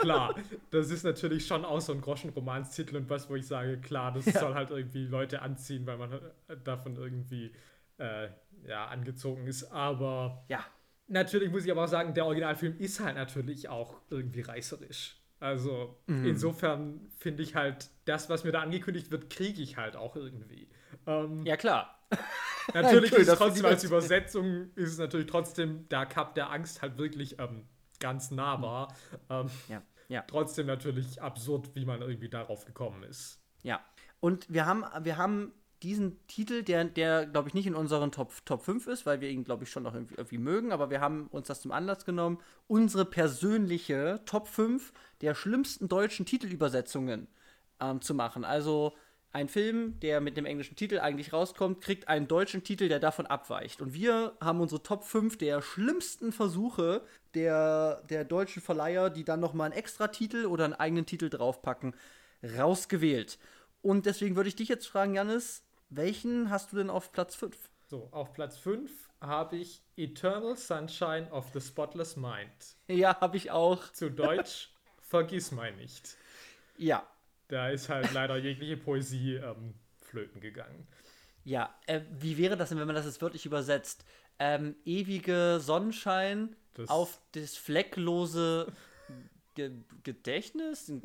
klar, 0.00 0.34
das 0.70 0.90
ist 0.90 1.04
natürlich 1.04 1.46
schon 1.46 1.64
auch 1.64 1.80
so 1.80 1.92
ein 1.92 2.00
Groschenromanstitel 2.00 2.96
und 2.96 3.08
was, 3.08 3.30
wo 3.30 3.36
ich 3.36 3.46
sage, 3.46 3.78
klar, 3.80 4.12
das 4.12 4.26
ja. 4.26 4.40
soll 4.40 4.54
halt 4.54 4.70
irgendwie 4.70 5.04
Leute 5.04 5.42
anziehen, 5.42 5.86
weil 5.86 5.96
man 5.96 6.20
davon 6.64 6.96
irgendwie 6.96 7.52
äh, 7.98 8.28
ja, 8.66 8.86
angezogen 8.86 9.46
ist. 9.46 9.64
Aber 9.64 10.44
ja. 10.48 10.64
natürlich 11.08 11.50
muss 11.50 11.64
ich 11.64 11.70
aber 11.70 11.84
auch 11.84 11.88
sagen, 11.88 12.14
der 12.14 12.26
Originalfilm 12.26 12.76
ist 12.78 13.00
halt 13.00 13.16
natürlich 13.16 13.68
auch 13.68 14.00
irgendwie 14.10 14.42
reißerisch. 14.42 15.20
Also 15.38 15.98
mhm. 16.06 16.26
insofern 16.26 17.10
finde 17.18 17.42
ich 17.42 17.54
halt, 17.54 17.90
das, 18.06 18.30
was 18.30 18.44
mir 18.44 18.52
da 18.52 18.62
angekündigt 18.62 19.10
wird, 19.10 19.28
kriege 19.30 19.60
ich 19.60 19.76
halt 19.76 19.96
auch 19.96 20.16
irgendwie. 20.16 20.68
Ähm, 21.06 21.44
ja, 21.44 21.56
klar. 21.56 22.00
Natürlich 22.74 23.12
ist 23.12 23.28
es 23.28 23.38
trotzdem 23.38 23.66
als 23.66 23.84
Übersetzung 23.84 24.70
ist 24.74 24.90
es 24.90 24.98
natürlich 24.98 25.28
trotzdem 25.28 25.88
der 25.88 26.04
Cup 26.06 26.34
der 26.34 26.50
Angst 26.50 26.82
halt 26.82 26.98
wirklich 26.98 27.38
ähm, 27.38 27.64
ganz 28.00 28.30
nahbar. 28.30 28.94
Ähm, 29.30 29.48
ja, 29.68 29.82
ja. 30.08 30.22
Trotzdem 30.22 30.66
natürlich 30.66 31.22
absurd, 31.22 31.70
wie 31.74 31.84
man 31.84 32.00
irgendwie 32.02 32.28
darauf 32.28 32.64
gekommen 32.64 33.04
ist. 33.04 33.40
Ja. 33.62 33.84
Und 34.18 34.52
wir 34.52 34.66
haben, 34.66 34.84
wir 35.02 35.16
haben 35.16 35.52
diesen 35.86 36.26
Titel, 36.26 36.64
der, 36.64 36.84
der 36.84 37.26
glaube 37.26 37.48
ich, 37.48 37.54
nicht 37.54 37.68
in 37.68 37.76
unseren 37.76 38.10
Top, 38.10 38.32
Top 38.44 38.64
5 38.64 38.88
ist, 38.88 39.06
weil 39.06 39.20
wir 39.20 39.30
ihn, 39.30 39.44
glaube 39.44 39.62
ich, 39.62 39.70
schon 39.70 39.84
noch 39.84 39.94
irgendwie, 39.94 40.14
irgendwie, 40.16 40.38
mögen, 40.38 40.72
aber 40.72 40.90
wir 40.90 41.00
haben 41.00 41.28
uns 41.28 41.46
das 41.46 41.60
zum 41.60 41.70
Anlass 41.70 42.04
genommen, 42.04 42.40
unsere 42.66 43.04
persönliche 43.04 44.20
Top 44.26 44.48
5 44.48 44.92
der 45.20 45.36
schlimmsten 45.36 45.88
deutschen 45.88 46.26
Titelübersetzungen 46.26 47.28
ähm, 47.80 48.00
zu 48.00 48.14
machen. 48.14 48.44
Also 48.44 48.94
ein 49.30 49.48
Film, 49.48 50.00
der 50.00 50.20
mit 50.20 50.36
dem 50.36 50.44
englischen 50.44 50.74
Titel 50.74 50.98
eigentlich 50.98 51.32
rauskommt, 51.32 51.80
kriegt 51.80 52.08
einen 52.08 52.26
deutschen 52.26 52.64
Titel, 52.64 52.88
der 52.88 52.98
davon 52.98 53.26
abweicht. 53.26 53.80
Und 53.80 53.94
wir 53.94 54.32
haben 54.40 54.60
unsere 54.60 54.82
Top 54.82 55.04
5 55.04 55.38
der 55.38 55.62
schlimmsten 55.62 56.32
Versuche 56.32 57.02
der, 57.34 58.02
der 58.10 58.24
deutschen 58.24 58.60
Verleiher, 58.60 59.08
die 59.08 59.24
dann 59.24 59.38
nochmal 59.38 59.66
einen 59.66 59.78
extra 59.78 60.08
Titel 60.08 60.46
oder 60.46 60.64
einen 60.64 60.74
eigenen 60.74 61.06
Titel 61.06 61.28
draufpacken, 61.28 61.94
rausgewählt. 62.42 63.38
Und 63.82 64.06
deswegen 64.06 64.34
würde 64.34 64.48
ich 64.48 64.56
dich 64.56 64.68
jetzt 64.68 64.88
fragen, 64.88 65.14
Janis, 65.14 65.62
welchen 65.88 66.50
hast 66.50 66.72
du 66.72 66.76
denn 66.76 66.90
auf 66.90 67.12
Platz 67.12 67.34
5? 67.34 67.56
So, 67.88 68.08
auf 68.10 68.32
Platz 68.32 68.56
5 68.58 68.90
habe 69.20 69.56
ich 69.56 69.82
Eternal 69.96 70.56
Sunshine 70.56 71.30
of 71.30 71.46
the 71.54 71.60
Spotless 71.60 72.16
Mind. 72.16 72.76
Ja, 72.88 73.20
habe 73.20 73.36
ich 73.36 73.50
auch. 73.50 73.90
Zu 73.92 74.10
Deutsch, 74.10 74.70
vergiss 75.00 75.52
mein 75.52 75.76
nicht. 75.76 76.16
Ja, 76.76 77.06
da 77.48 77.70
ist 77.70 77.88
halt 77.88 78.12
leider 78.12 78.36
jegliche 78.36 78.76
Poesie 78.76 79.36
ähm, 79.36 79.74
flöten 80.00 80.40
gegangen. 80.40 80.86
Ja, 81.44 81.72
äh, 81.86 82.00
wie 82.10 82.36
wäre 82.38 82.56
das 82.56 82.70
denn, 82.70 82.78
wenn 82.78 82.86
man 82.88 82.96
das 82.96 83.06
jetzt 83.06 83.22
wörtlich 83.22 83.46
übersetzt? 83.46 84.04
Ähm, 84.38 84.74
ewige 84.84 85.60
Sonnenschein 85.60 86.56
Das- 86.74 86.90
auf 86.90 87.20
das 87.32 87.56
flecklose 87.56 88.72
Ge 89.56 89.72
Gedächtnis? 90.04 90.88
Ein, 90.88 91.02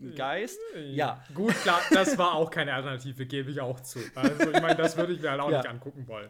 ein 0.00 0.14
Geist? 0.16 0.58
Ja. 0.90 1.22
Gut, 1.34 1.54
klar, 1.62 1.80
das 1.92 2.18
war 2.18 2.34
auch 2.34 2.50
keine 2.50 2.74
Alternative, 2.74 3.24
gebe 3.26 3.50
ich 3.52 3.60
auch 3.60 3.78
zu. 3.80 4.00
Also, 4.16 4.50
ich 4.50 4.60
meine, 4.60 4.74
das 4.74 4.96
würde 4.96 5.12
ich 5.12 5.20
mir 5.20 5.30
halt 5.30 5.40
auch 5.40 5.50
Ja. 5.50 5.58
nicht 5.58 5.68
angucken 5.68 6.08
wollen. 6.08 6.28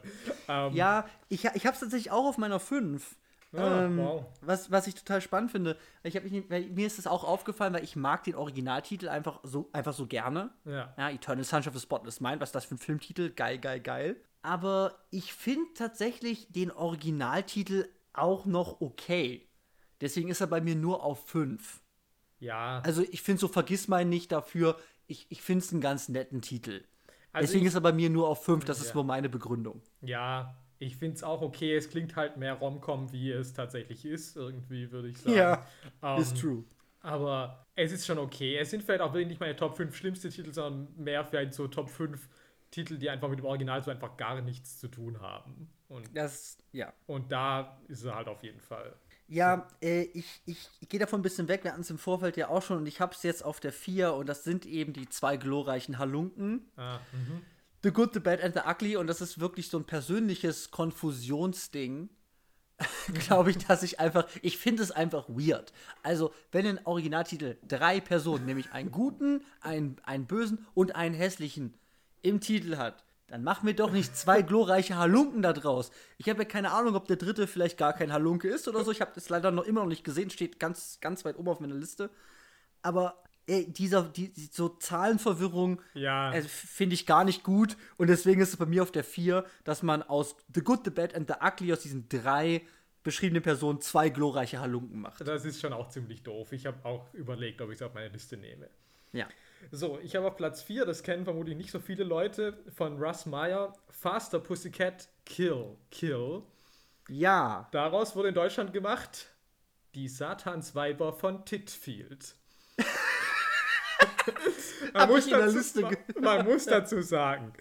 Ähm, 0.49 0.75
Ja, 0.75 1.07
ich, 1.29 1.45
ich 1.45 1.65
habe 1.65 1.75
es 1.75 1.81
tatsächlich 1.81 2.11
auch 2.11 2.27
auf 2.27 2.37
meiner 2.37 2.61
5. 2.61 3.17
Ah, 3.57 3.85
ähm, 3.85 3.99
wow. 3.99 4.25
was, 4.41 4.73
was 4.73 4.89
ich 4.89 4.97
total 4.97 5.21
spannend 5.21 5.53
finde. 5.53 5.77
Ich 6.03 6.17
hab 6.17 6.25
mich, 6.25 6.51
weil 6.51 6.65
mir 6.71 6.89
ist 6.89 6.99
das 6.99 7.07
auch 7.07 7.23
aufgefallen, 7.23 7.73
weil 7.73 7.85
ich 7.85 7.95
mag 7.95 8.25
den 8.25 8.35
Originaltitel 8.35 9.09
einfach 9.09 9.39
so, 9.45 9.71
einfach 9.73 9.93
so 9.93 10.07
gerne. 10.09 10.51
Ja. 10.65 10.93
Ja, 10.99 11.11
Eternal 11.11 11.45
Sunshine 11.45 11.71
of 11.73 11.75
the 11.79 11.83
Spotless 11.83 12.21
Mind, 12.21 12.41
was 12.41 12.49
ist 12.49 12.55
das 12.57 12.65
für 12.65 12.75
ein 12.75 12.79
Filmtitel? 12.79 13.31
Geil, 13.31 13.59
geil, 13.59 13.79
geil. 13.79 14.17
Aber 14.43 14.99
ich 15.11 15.33
finde 15.33 15.67
tatsächlich 15.75 16.51
den 16.53 16.73
Originaltitel 16.73 17.87
auch 18.13 18.45
noch 18.45 18.81
okay. 18.81 19.47
Deswegen 20.01 20.29
ist 20.29 20.41
er 20.41 20.47
bei 20.47 20.61
mir 20.61 20.75
nur 20.75 21.03
auf 21.03 21.27
5. 21.29 21.81
Ja. 22.41 22.81
Also 22.85 23.03
ich 23.11 23.23
finde 23.23 23.41
so 23.41 23.49
Vergiss 23.49 23.89
mein 23.89 24.09
nicht 24.09 24.33
dafür. 24.33 24.79
Ich, 25.07 25.27
ich 25.31 25.43
finde 25.43 25.65
es 25.65 25.73
einen 25.73 25.81
ganz 25.81 26.09
netten 26.09 26.43
Titel. 26.43 26.83
Also 27.33 27.47
Deswegen 27.47 27.65
ich- 27.65 27.69
ist 27.69 27.75
er 27.75 27.81
bei 27.81 27.93
mir 27.93 28.11
nur 28.11 28.29
auf 28.29 28.45
5. 28.45 28.65
Das 28.65 28.81
ist 28.81 28.89
Ja. 28.89 28.95
nur 28.95 29.05
meine 29.05 29.29
Begründung. 29.29 29.83
Ja, 30.03 30.57
ich 30.79 30.97
finde 30.97 31.17
es 31.17 31.23
auch 31.23 31.43
okay. 31.43 31.77
Es 31.77 31.89
klingt 31.89 32.17
halt 32.17 32.37
mehr 32.37 32.55
Romcom, 32.55 33.13
wie 33.13 33.31
es 33.31 33.53
tatsächlich 33.55 34.05
ist, 34.05 34.37
irgendwie, 34.37 34.91
würde 34.91 35.09
ich 35.09 35.19
sagen. 35.19 35.37
Ja, 35.37 35.67
Ähm, 36.03 36.21
Ist 36.21 36.39
true. 36.39 36.65
Aber 37.01 37.67
es 37.77 37.93
ist 37.93 38.07
schon 38.07 38.19
okay. 38.19 38.57
Es 38.57 38.71
sind 38.71 38.83
vielleicht 38.83 39.03
auch 39.03 39.13
wirklich 39.13 39.29
nicht 39.29 39.41
meine 39.41 39.57
Top 39.57 39.77
5 39.77 39.95
schlimmste 39.95 40.31
Titel, 40.31 40.53
sondern 40.53 40.89
mehr 40.97 41.25
vielleicht 41.25 41.53
so 41.55 41.69
Top 41.69 41.91
5 41.91 42.29
Titel, 42.71 42.97
die 42.99 43.11
einfach 43.11 43.29
mit 43.29 43.39
dem 43.39 43.45
Original 43.47 43.83
so 43.83 43.91
einfach 43.91 44.17
gar 44.17 44.41
nichts 44.41 44.79
zu 44.81 44.89
tun 44.89 45.21
haben. 45.21 45.69
Und, 45.89 46.09
Das, 46.17 46.57
ja. 46.73 46.93
und 47.07 47.31
da 47.31 47.79
ist 47.89 48.05
er 48.05 48.15
halt 48.17 48.27
auf 48.29 48.43
jeden 48.43 48.61
Fall. 48.61 48.95
Ja, 49.27 49.69
äh, 49.83 50.03
ich, 50.03 50.43
ich, 50.45 50.69
ich 50.81 50.89
gehe 50.89 51.01
davon 51.01 51.21
ein 51.21 51.23
bisschen 51.23 51.49
weg. 51.49 51.65
Wir 51.65 51.73
hatten 51.73 51.81
es 51.81 51.91
im 51.91 51.99
Vorfeld 51.99 52.37
ja 52.37 52.49
auch 52.49 52.63
schon 52.63 52.79
und 52.79 52.87
ich 52.87 53.01
habe 53.01 53.15
es 53.15 53.23
jetzt 53.23 53.45
auf 53.45 53.59
der 53.59 53.73
4 53.73 54.13
und 54.15 54.29
das 54.29 54.45
sind 54.45 54.67
eben 54.67 54.93
die 54.93 55.09
zwei 55.09 55.37
glorreichen 55.37 55.99
Halunken. 55.99 56.71
Ah, 56.77 56.99
mhm. 57.13 57.43
The 57.83 57.91
Good, 57.91 58.15
The 58.15 58.21
Bad 58.21 58.43
and 58.43 58.55
The 58.55 58.63
Ugly 58.67 58.97
und 58.97 59.07
das 59.07 59.21
ist 59.21 59.41
wirklich 59.41 59.69
so 59.69 59.79
ein 59.79 59.85
persönliches 59.85 60.71
Konfusionsding. 60.71 62.11
Glaube 63.27 63.51
ich, 63.51 63.59
dass 63.59 63.83
ich 63.83 64.01
einfach, 64.01 64.27
ich 64.43 64.59
finde 64.59 64.83
es 64.83 64.91
einfach 64.91 65.29
weird. 65.29 65.73
Also, 66.03 66.33
wenn 66.51 66.67
ein 66.67 66.85
Originaltitel 66.85 67.57
drei 67.67 68.01
Personen, 68.01 68.47
nämlich 68.47 68.73
einen 68.73 68.91
guten, 68.91 69.45
einen, 69.61 69.97
einen 70.05 70.27
bösen 70.27 70.67
und 70.75 70.97
einen 70.97 71.15
hässlichen 71.15 71.75
im 72.23 72.41
Titel 72.41 72.77
hat, 72.77 73.05
dann 73.35 73.43
mach 73.43 73.65
mir 73.65 73.75
doch 73.75 73.91
nicht 73.91 74.17
zwei 74.17 74.43
glorreiche 74.43 74.97
Halunken 74.97 75.43
da 75.43 75.53
draus. 75.53 75.91
Ich 76.19 76.29
habe 76.29 76.45
ja 76.45 76.49
keine 76.49 76.71
Ahnung, 76.71 76.95
ob 76.95 77.09
der 77.09 77.17
dritte 77.17 77.49
vielleicht 77.49 77.77
gar 77.77 77.93
kein 77.93 78.13
Halunke 78.13 78.47
ist 78.47 78.69
oder 78.69 78.85
so. 78.85 78.93
Ich 78.93 79.01
habe 79.01 79.11
das 79.13 79.29
leider 79.29 79.51
noch 79.51 79.65
immer 79.65 79.81
noch 79.81 79.89
nicht 79.89 80.05
gesehen, 80.05 80.31
steht 80.31 80.61
ganz, 80.61 80.99
ganz 81.01 81.25
weit 81.25 81.37
oben 81.37 81.49
auf 81.49 81.59
meiner 81.59 81.75
Liste. 81.75 82.11
Aber 82.83 83.21
ey, 83.47 83.67
dieser, 83.73 84.05
die, 84.05 84.33
so 84.53 84.69
Zahlenverwirrung, 84.69 85.83
Ja. 85.95 86.31
also, 86.31 86.49
finde 86.49 86.95
ich 86.95 87.07
gar 87.07 87.25
nicht 87.25 87.43
gut. 87.43 87.77
Und 87.97 88.07
deswegen 88.07 88.41
ist 88.41 88.51
es 88.51 88.57
bei 88.57 88.67
mir 88.67 88.85
auf 88.85 88.93
der 88.93 89.03
4, 89.03 89.45
dass 89.65 89.83
man 89.83 90.05
aus 90.05 90.37
The 90.55 90.61
Good, 90.61 90.85
The 90.85 90.91
Bad 90.91 91.17
and 91.17 91.27
The 91.29 91.45
Ugly 91.45 91.73
aus 91.73 91.81
diesen 91.81 92.09
drei 92.09 92.63
beschriebenen 93.03 93.43
Personen 93.43 93.81
zwei 93.81 94.11
glorreiche 94.11 94.61
Halunken 94.61 95.01
macht. 95.01 95.27
Das 95.27 95.45
ist 95.45 95.61
schon 95.61 95.73
auch 95.73 95.89
ziemlich 95.89 96.23
doof. 96.23 96.53
Ich 96.53 96.67
habe 96.67 96.85
auch 96.85 97.13
überlegt, 97.13 97.61
ob 97.63 97.71
ich 97.71 97.79
es 97.79 97.83
auf 97.83 97.95
meine 97.95 98.11
Liste 98.11 98.37
nehme. 98.37 98.71
Ja. 99.13 99.27
So, 99.71 99.99
ich 100.03 100.17
habe 100.17 100.27
auf 100.27 100.37
Platz 100.37 100.63
4, 100.63 100.85
das 100.87 101.03
kennen 101.03 101.25
vermutlich 101.25 101.57
nicht 101.57 101.71
so 101.71 101.81
viele 101.81 102.05
Leute, 102.05 102.59
von 102.75 103.03
Russ 103.03 103.27
Meyer, 103.27 103.73
Faster 103.91 104.39
Pussycat 104.39 105.09
Kill 105.25 105.77
Kill. 105.91 106.43
Ja. 107.09 107.69
Daraus 107.73 108.17
wurde 108.17 108.29
in 108.29 108.35
Deutschland 108.35 108.73
gemacht 108.73 109.29
die 109.95 110.09
Satansweiber 110.09 111.13
von 111.13 111.45
Titfield. 111.45 112.35
man, 114.93 115.09
muss 115.09 115.29
dazu, 115.29 115.81
man, 115.81 115.97
man 116.21 116.45
muss 116.45 116.65
dazu 116.65 117.01
sagen, 117.01 117.53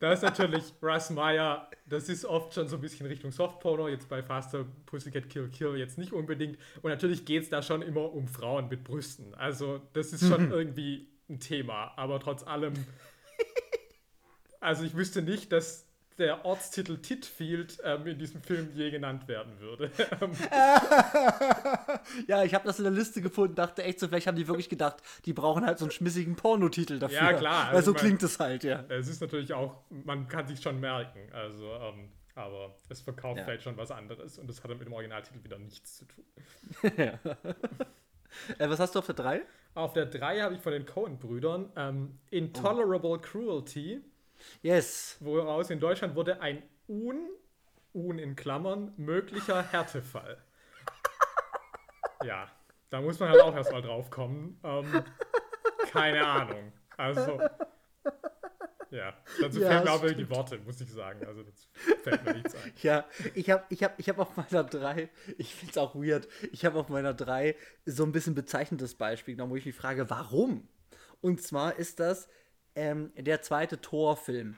dass 0.00 0.22
natürlich 0.22 0.72
Russ 0.82 1.10
Meyer, 1.10 1.68
das 1.86 2.08
ist 2.08 2.24
oft 2.24 2.54
schon 2.54 2.68
so 2.68 2.76
ein 2.76 2.80
bisschen 2.80 3.06
Richtung 3.06 3.30
Softporno, 3.30 3.88
jetzt 3.88 4.08
bei 4.08 4.22
Faster 4.22 4.64
Pussycat 4.86 5.28
Kill 5.28 5.48
Kill 5.50 5.76
jetzt 5.76 5.98
nicht 5.98 6.12
unbedingt. 6.12 6.58
Und 6.80 6.90
natürlich 6.90 7.24
geht 7.24 7.42
es 7.42 7.50
da 7.50 7.62
schon 7.62 7.82
immer 7.82 8.12
um 8.12 8.26
Frauen 8.26 8.68
mit 8.68 8.84
Brüsten. 8.84 9.34
Also 9.34 9.82
das 9.92 10.12
ist 10.12 10.26
schon 10.26 10.50
irgendwie 10.52 11.11
ein 11.32 11.40
Thema, 11.40 11.92
aber 11.96 12.20
trotz 12.20 12.42
allem, 12.46 12.74
also 14.60 14.84
ich 14.84 14.94
wüsste 14.96 15.22
nicht, 15.22 15.50
dass 15.52 15.86
der 16.18 16.44
Ortstitel 16.44 16.98
Titfield 16.98 17.78
ähm, 17.84 18.06
in 18.06 18.18
diesem 18.18 18.42
Film 18.42 18.70
je 18.74 18.90
genannt 18.90 19.26
werden 19.28 19.58
würde. 19.60 19.90
Ja, 22.26 22.42
ich 22.44 22.54
habe 22.54 22.66
das 22.66 22.78
in 22.78 22.84
der 22.84 22.92
Liste 22.92 23.22
gefunden, 23.22 23.54
dachte 23.54 23.82
echt 23.82 23.98
so, 24.00 24.08
vielleicht 24.08 24.26
haben 24.26 24.36
die 24.36 24.46
wirklich 24.46 24.68
gedacht, 24.68 24.96
die 25.24 25.32
brauchen 25.32 25.64
halt 25.64 25.78
so 25.78 25.84
einen 25.86 25.92
schmissigen 25.92 26.36
Pornotitel 26.36 26.98
dafür. 26.98 27.16
Ja, 27.16 27.32
klar, 27.32 27.68
Weil 27.68 27.76
also 27.76 27.92
so 27.92 27.96
ich 27.96 28.02
mein- 28.02 28.06
klingt 28.10 28.22
es 28.22 28.38
halt, 28.38 28.64
ja. 28.64 28.84
Es 28.88 29.08
ist 29.08 29.20
natürlich 29.20 29.52
auch, 29.54 29.76
man 29.90 30.28
kann 30.28 30.46
sich 30.46 30.60
schon 30.60 30.80
merken, 30.80 31.20
also, 31.32 31.72
ähm, 31.74 32.10
aber 32.34 32.74
es 32.88 33.00
verkauft 33.00 33.38
Ja. 33.38 33.44
vielleicht 33.44 33.62
schon 33.62 33.76
was 33.76 33.90
anderes 33.90 34.38
und 34.38 34.48
das 34.48 34.62
hat 34.62 34.70
dann 34.70 34.78
mit 34.78 34.86
dem 34.86 34.92
Originaltitel 34.92 35.42
wieder 35.42 35.58
nichts 35.58 35.98
zu 35.98 36.04
tun. 36.06 36.24
Äh, 38.58 38.66
was 38.70 38.80
hast 38.80 38.94
du 38.94 38.98
auf 39.00 39.04
der 39.06 39.14
3? 39.14 39.42
Auf 39.74 39.94
der 39.94 40.06
3 40.06 40.40
habe 40.42 40.54
ich 40.54 40.60
von 40.60 40.72
den 40.72 40.84
Coen-Brüdern 40.84 41.72
ähm, 41.76 42.18
Intolerable 42.30 43.18
Cruelty, 43.18 44.02
Yes. 44.60 45.16
woraus 45.20 45.70
in 45.70 45.80
Deutschland 45.80 46.14
wurde 46.14 46.40
ein 46.40 46.62
Un, 46.88 47.28
Un 47.94 48.18
in 48.18 48.36
Klammern, 48.36 48.92
möglicher 48.96 49.62
Härtefall. 49.62 50.38
Ja, 52.24 52.46
da 52.90 53.00
muss 53.00 53.18
man 53.18 53.30
halt 53.30 53.40
auch 53.40 53.52
erstmal 53.56 53.82
drauf 53.82 54.08
kommen. 54.08 54.60
Ähm, 54.62 55.02
keine 55.90 56.24
Ahnung. 56.24 56.72
Also, 56.96 57.40
ja, 58.92 59.16
dazu 59.40 59.60
Ja, 59.60 59.68
fehlen 59.68 59.80
mir 59.80 59.84
das 59.84 60.02
auch 60.02 60.16
die 60.16 60.30
Worte, 60.30 60.58
muss 60.58 60.80
ich 60.80 60.90
sagen. 60.90 61.24
Also, 61.26 61.42
dazu 61.42 61.66
fällt 62.02 62.24
mir 62.24 62.34
nichts 62.34 62.54
ein. 62.54 62.72
Ja, 62.82 63.06
ich 63.34 63.50
habe 63.50 63.64
ich 63.70 63.82
hab, 63.82 63.98
ich 63.98 64.08
hab 64.08 64.18
auf 64.18 64.36
meiner 64.36 64.64
3, 64.64 65.08
ich 65.38 65.54
finde 65.54 65.70
es 65.72 65.78
auch 65.78 65.94
weird, 65.94 66.28
ich 66.52 66.64
habe 66.64 66.78
auf 66.78 66.88
meiner 66.88 67.14
3 67.14 67.56
so 67.86 68.04
ein 68.04 68.12
bisschen 68.12 68.34
bezeichnendes 68.34 68.94
Beispiel 68.94 69.34
genommen, 69.34 69.52
wo 69.52 69.56
ich 69.56 69.66
mich 69.66 69.74
frage, 69.74 70.08
warum? 70.10 70.68
Und 71.20 71.40
zwar 71.42 71.76
ist 71.76 72.00
das 72.00 72.28
ähm, 72.74 73.12
der 73.16 73.42
zweite 73.42 73.80
Thor-Film 73.80 74.56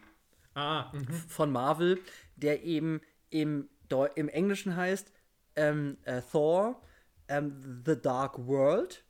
Ah, 0.55 0.93
mhm. 0.93 1.13
von 1.29 1.51
Marvel, 1.51 2.01
der 2.37 2.63
eben 2.63 3.01
im, 3.31 3.69
Deu 3.89 4.09
im 4.15 4.29
Englischen 4.29 4.77
heißt 4.77 5.13
ähm, 5.57 5.99
äh, 6.05 6.23
Thor, 6.23 6.81
ähm, 7.29 7.83
The 7.85 8.01
Dark 8.01 8.47
World 8.47 9.05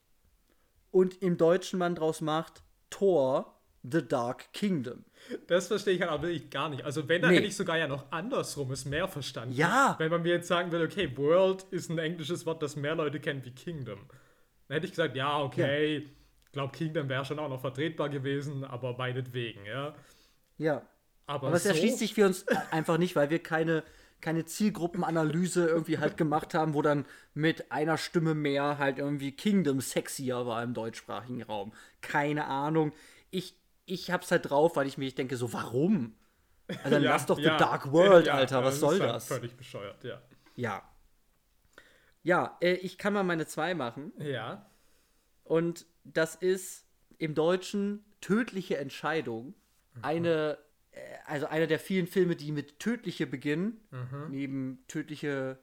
und 0.90 1.20
im 1.22 1.36
Deutschen 1.36 1.78
man 1.78 1.94
draus 1.94 2.20
macht 2.20 2.62
Thor, 2.90 3.60
The 3.88 4.06
Dark 4.06 4.52
Kingdom. 4.52 5.04
Das 5.46 5.68
verstehe 5.68 5.94
ich 5.94 6.00
halt 6.00 6.10
auch 6.10 6.22
wirklich 6.22 6.48
gar 6.50 6.68
nicht. 6.70 6.84
Also 6.84 7.08
wenn, 7.08 7.20
dann 7.22 7.30
Nee. 7.30 7.36
hätte 7.38 7.46
ich 7.48 7.56
sogar 7.56 7.76
ja 7.78 7.86
noch 7.86 8.10
andersrum 8.10 8.70
es 8.72 8.84
mehr 8.84 9.08
verstanden. 9.08 9.54
Ja. 9.54 9.94
Wenn 9.98 10.10
man 10.10 10.22
mir 10.22 10.32
jetzt 10.32 10.48
sagen 10.48 10.72
würde, 10.72 10.86
okay, 10.86 11.14
World 11.16 11.64
ist 11.70 11.90
ein 11.90 11.98
englisches 11.98 12.46
Wort, 12.46 12.62
das 12.62 12.76
mehr 12.76 12.94
Leute 12.94 13.20
kennen 13.20 13.44
wie 13.44 13.50
Kingdom. 13.50 14.00
Dann 14.68 14.74
hätte 14.76 14.86
ich 14.86 14.92
gesagt, 14.92 15.14
ja, 15.16 15.38
okay, 15.40 15.98
ich 16.46 16.52
glaube, 16.52 16.72
Kingdom 16.76 17.08
wäre 17.08 17.24
schon 17.24 17.38
auch 17.38 17.48
noch 17.48 17.60
vertretbar 17.60 18.08
gewesen, 18.08 18.64
aber 18.64 18.96
meinetwegen, 18.96 19.64
ja. 19.66 19.94
Ja. 20.56 20.82
Aber, 21.26 21.48
Aber 21.48 21.56
es 21.56 21.62
so, 21.64 21.70
erschließt 21.70 21.98
sich 21.98 22.14
für 22.14 22.26
uns 22.26 22.46
einfach 22.70 22.96
nicht, 22.98 23.16
weil 23.16 23.28
wir 23.30 23.38
keine, 23.42 23.82
keine 24.20 24.44
Zielgruppenanalyse 24.44 25.66
irgendwie 25.66 25.98
halt 25.98 26.16
gemacht 26.16 26.54
haben, 26.54 26.74
wo 26.74 26.82
dann 26.82 27.06
mit 27.34 27.70
einer 27.72 27.98
Stimme 27.98 28.34
mehr 28.34 28.78
halt 28.78 28.98
irgendwie 28.98 29.32
Kingdom 29.32 29.80
sexier 29.80 30.46
war 30.46 30.62
im 30.62 30.74
deutschsprachigen 30.74 31.42
Raum. 31.42 31.72
Keine 32.00 32.46
Ahnung. 32.46 32.92
Ich, 33.30 33.56
ich 33.86 34.10
hab's 34.10 34.30
halt 34.30 34.50
drauf, 34.50 34.76
weil 34.76 34.86
ich 34.86 34.98
mir 34.98 35.10
denke, 35.12 35.36
so, 35.36 35.52
warum? 35.52 36.14
Also 36.68 36.90
dann 36.90 37.02
ja, 37.02 37.10
lass 37.10 37.26
doch 37.26 37.38
ja, 37.38 37.52
The 37.52 37.64
Dark 37.64 37.92
World, 37.92 38.26
ja, 38.28 38.34
Alter, 38.34 38.64
was 38.64 38.80
soll 38.80 39.00
halt 39.00 39.10
das? 39.10 39.26
Völlig 39.26 39.56
bescheuert, 39.56 40.02
ja. 40.04 40.22
Ja. 40.56 40.82
Ja, 42.22 42.56
äh, 42.60 42.74
ich 42.74 42.96
kann 42.96 43.12
mal 43.12 43.22
meine 43.22 43.46
zwei 43.46 43.74
machen. 43.74 44.12
Ja. 44.18 44.70
Und 45.42 45.86
das 46.04 46.34
ist 46.34 46.86
im 47.18 47.34
Deutschen 47.34 48.04
tödliche 48.20 48.78
Entscheidung. 48.78 49.54
Eine, 50.02 50.58
äh, 50.92 51.00
also 51.26 51.46
einer 51.46 51.66
der 51.66 51.78
vielen 51.78 52.06
Filme, 52.06 52.34
die 52.34 52.50
mit 52.50 52.78
tödliche 52.78 53.26
beginnen. 53.26 53.80
Mhm. 53.90 54.26
Neben 54.30 54.84
tödliche, 54.88 55.58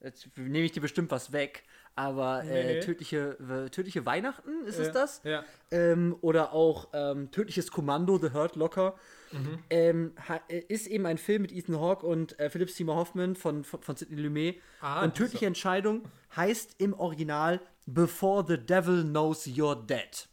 jetzt 0.00 0.28
nehme 0.36 0.64
ich 0.64 0.72
dir 0.72 0.80
bestimmt 0.80 1.10
was 1.10 1.32
weg, 1.32 1.64
aber 1.96 2.42
äh, 2.44 2.74
nee. 2.74 2.80
tödliche, 2.80 3.38
äh, 3.66 3.70
tödliche 3.70 4.04
Weihnachten 4.04 4.64
ist 4.66 4.78
es 4.78 4.88
ja, 4.88 4.92
das? 4.92 5.20
Ja. 5.24 5.44
Ähm, 5.70 6.16
oder 6.20 6.52
auch 6.52 6.88
ähm, 6.92 7.30
Tödliches 7.30 7.70
Kommando, 7.70 8.18
The 8.18 8.32
Hurt 8.32 8.56
Locker. 8.56 8.94
Mhm. 9.30 9.58
Ähm, 9.70 10.12
äh, 10.48 10.58
ist 10.68 10.86
eben 10.86 11.06
ein 11.06 11.18
Film 11.18 11.42
mit 11.42 11.52
Ethan 11.52 11.80
Hawke 11.80 12.06
und 12.06 12.38
äh, 12.38 12.50
Philip 12.50 12.70
Seymour 12.70 12.96
Hoffman 12.96 13.36
von, 13.36 13.64
von, 13.64 13.82
von 13.82 13.96
Sidney 13.96 14.20
Lumet. 14.20 14.60
Ah, 14.80 15.04
und. 15.04 15.14
Tödliche 15.14 15.46
Entscheidung 15.46 16.02
heißt 16.36 16.76
im 16.78 16.94
Original 16.94 17.60
Before 17.86 18.44
the 18.46 18.56
Devil 18.56 19.04
Knows 19.04 19.46
You're 19.46 19.86
Dead. 19.86 20.28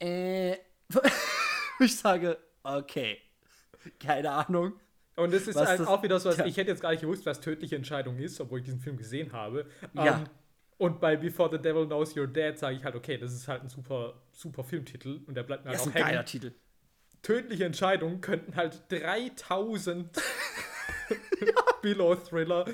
Äh, 0.00 0.56
ich 1.80 1.96
sage, 1.96 2.38
okay. 2.62 3.18
Keine 3.98 4.30
Ahnung. 4.30 4.74
Und 5.18 5.34
es 5.34 5.46
ist 5.48 5.56
Was 5.56 5.68
halt 5.68 5.80
das- 5.80 5.86
auch 5.88 6.02
wieder 6.02 6.18
so, 6.20 6.28
als 6.28 6.36
Tja. 6.36 6.46
ich 6.46 6.56
hätte 6.56 6.70
jetzt 6.70 6.80
gar 6.80 6.90
nicht 6.92 7.00
gewusst, 7.00 7.26
was 7.26 7.40
tödliche 7.40 7.76
Entscheidung 7.76 8.18
ist, 8.18 8.40
obwohl 8.40 8.60
ich 8.60 8.64
diesen 8.64 8.80
Film 8.80 8.96
gesehen 8.96 9.32
habe. 9.32 9.66
Ja. 9.94 10.18
Ähm, 10.18 10.24
und 10.78 11.00
bei 11.00 11.16
Before 11.16 11.50
the 11.50 11.58
Devil 11.60 11.86
Knows 11.86 12.14
You're 12.14 12.26
Dead 12.28 12.56
sage 12.56 12.76
ich 12.76 12.84
halt, 12.84 12.94
okay, 12.94 13.18
das 13.18 13.32
ist 13.32 13.48
halt 13.48 13.62
ein 13.62 13.68
super, 13.68 14.14
super 14.32 14.62
Filmtitel 14.62 15.20
und 15.26 15.34
der 15.34 15.42
bleibt 15.42 15.64
mir 15.64 15.70
halt 15.70 15.80
Das 15.80 15.86
ist 15.86 15.90
auch 15.92 15.94
ein 15.96 16.02
hängen. 16.02 16.08
geiler 16.14 16.24
Titel. 16.24 16.52
Tödliche 17.22 17.64
Entscheidungen 17.64 18.20
könnten 18.20 18.54
halt 18.54 18.80
3000 18.90 20.08
Billow-Thriller 21.82 22.64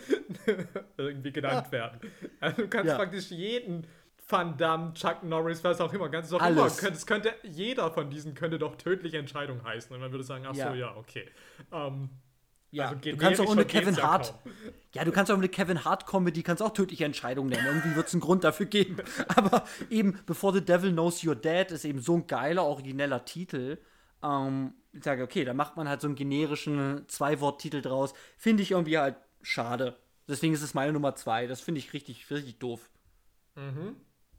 irgendwie 0.97 1.33
genannt 1.33 1.71
werden. 1.73 2.01
Also 2.41 2.63
du 2.63 2.69
kannst 2.69 2.89
Ja. 2.91 2.97
praktisch 2.97 3.31
jeden 3.31 3.87
Van 4.29 4.57
Damme, 4.57 4.95
Chuck 4.95 5.23
Norris, 5.23 5.63
was 5.63 5.81
auch 5.81 5.93
immer, 5.93 6.09
ganz 6.09 6.33
auch 6.33 6.41
Alles. 6.41 6.57
immer. 6.59 6.71
könnte- 6.81 6.97
Es 6.97 7.07
könnte, 7.07 7.35
jeder 7.43 7.91
von 7.91 8.09
diesen 8.11 8.35
könnte 8.35 8.59
doch 8.59 8.77
tödliche 8.77 9.19
Entscheidung 9.19 9.63
heißen. 9.63 9.95
Und 9.95 10.01
man 10.01 10.11
würde 10.13 10.25
sagen, 10.25 10.45
ach 10.49 10.55
Ja. 10.55 10.71
so, 10.71 10.75
ja, 10.75 10.97
okay. 10.97 11.29
Ähm, 11.73 12.09
Ja, 12.75 12.89
also 12.89 13.01
du 13.01 13.17
kannst 13.17 13.41
auch 13.41 13.49
ohne 13.49 13.65
Kevin 13.65 13.95
ja 13.95 14.03
Hart. 14.03 14.35
kaum. 14.43 14.53
Ja, 14.95 15.05
du 15.05 15.13
kannst 15.13 15.31
auch 15.31 15.37
eine 15.37 15.49
Kevin 15.49 15.85
Hart 15.85 16.07
Comedy, 16.07 16.43
kannst 16.43 16.63
auch 16.63 16.73
tödliche 16.73 17.05
Entscheidungen 17.05 17.51
nennen. 17.51 17.67
Irgendwie 17.67 17.95
wird 17.95 18.09
es 18.09 18.15
einen 18.15 18.21
Grund 18.21 18.45
dafür 18.45 18.67
geben. 18.67 18.97
Aber 19.37 19.65
eben 19.91 20.19
Before 20.27 20.53
the 20.53 20.65
Devil 20.65 20.93
Knows 20.93 21.23
You're 21.23 21.35
Dead 21.35 21.71
ist 21.71 21.85
eben 21.85 22.01
so 22.01 22.17
ein 22.17 22.27
geiler, 22.27 22.65
origineller 22.65 23.25
Titel. 23.25 23.79
Ähm, 24.23 24.75
ich 24.93 25.05
sage, 25.05 25.23
okay, 25.23 25.45
da 25.45 25.55
macht 25.55 25.77
man 25.77 25.89
halt 25.89 26.01
so 26.01 26.09
einen 26.09 26.17
generischen 26.17 27.05
Zwei-Wort-Titel 27.09 27.81
draus. 27.81 28.13
Finde 28.37 28.63
ich 28.63 28.73
irgendwie 28.73 28.99
halt 28.99 29.17
schade. 29.43 29.97
Deswegen 30.29 30.55
ist 30.55 30.63
es 30.63 30.75
meine 30.75 30.93
Nummer 30.93 31.15
zwei. 31.15 31.47
Das 31.47 31.61
finde 31.61 31.79
ich 31.81 31.93
richtig, 31.93 32.31
richtig 32.31 32.59
doof. 32.59 32.91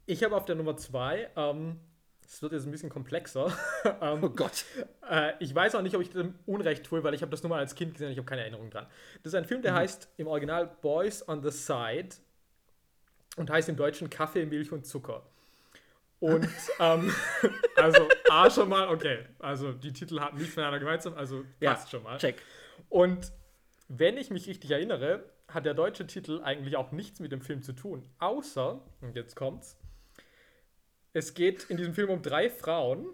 Ich 0.06 0.22
habe 0.24 0.36
auf 0.36 0.44
der 0.44 0.56
Nummer 0.56 0.76
zwei, 0.76 1.30
ähm, 1.36 1.80
es 2.26 2.42
wird 2.42 2.52
jetzt 2.52 2.66
ein 2.66 2.70
bisschen 2.70 2.90
komplexer. 2.90 3.56
ähm, 4.00 4.18
Oh 4.22 4.30
Gott. 4.30 4.64
Äh, 5.08 5.32
ich 5.38 5.54
weiß 5.54 5.74
auch 5.74 5.82
nicht, 5.82 5.94
ob 5.94 6.02
ich 6.02 6.10
dem 6.10 6.34
Unrecht 6.46 6.84
tue, 6.84 7.02
weil 7.04 7.14
ich 7.14 7.22
habe 7.22 7.30
das 7.30 7.42
nur 7.42 7.50
mal 7.50 7.58
als 7.58 7.74
Kind 7.74 7.94
gesehen 7.94 8.08
und 8.08 8.12
ich 8.12 8.18
habe 8.18 8.26
keine 8.26 8.42
Erinnerung 8.42 8.70
dran. 8.70 8.86
Das 9.22 9.32
ist 9.32 9.36
ein 9.36 9.44
Film, 9.44 9.62
der 9.62 9.74
heißt 9.74 10.08
im 10.16 10.26
Original 10.26 10.66
Boys 10.82 11.26
on 11.28 11.42
the 11.42 11.50
Side 11.50 12.16
und 13.36 13.50
heißt 13.50 13.68
im 13.68 13.76
Deutschen 13.76 14.10
Kaffee, 14.10 14.44
Milch 14.46 14.72
und 14.72 14.86
Zucker. 14.86 15.22
Und 16.20 16.48
ähm, 16.80 17.12
also 17.76 18.08
A 18.30 18.50
schon 18.50 18.68
mal, 18.68 18.88
okay, 18.88 19.26
also 19.38 19.72
die 19.72 19.92
Titel 19.92 20.20
haben 20.20 20.38
nichts 20.38 20.56
miteinander 20.56 20.80
gemeinsam, 20.80 21.14
also 21.14 21.44
Ja, 21.60 21.74
passt 21.74 21.90
schon 21.90 22.02
mal. 22.02 22.18
Check. 22.18 22.42
Und 22.88 23.32
wenn 23.88 24.16
ich 24.16 24.30
mich 24.30 24.48
richtig 24.48 24.70
erinnere, 24.70 25.24
hat 25.48 25.64
der 25.64 25.74
deutsche 25.74 26.06
Titel 26.06 26.40
eigentlich 26.42 26.76
auch 26.76 26.90
nichts 26.90 27.20
mit 27.20 27.30
dem 27.30 27.40
Film 27.40 27.62
zu 27.62 27.72
tun, 27.72 28.04
außer, 28.18 28.80
und 29.00 29.14
jetzt 29.14 29.36
kommt's, 29.36 29.78
es 31.16 31.32
geht 31.32 31.64
in 31.70 31.78
diesem 31.78 31.94
Film 31.94 32.10
um 32.10 32.20
drei 32.20 32.50
Frauen, 32.50 33.06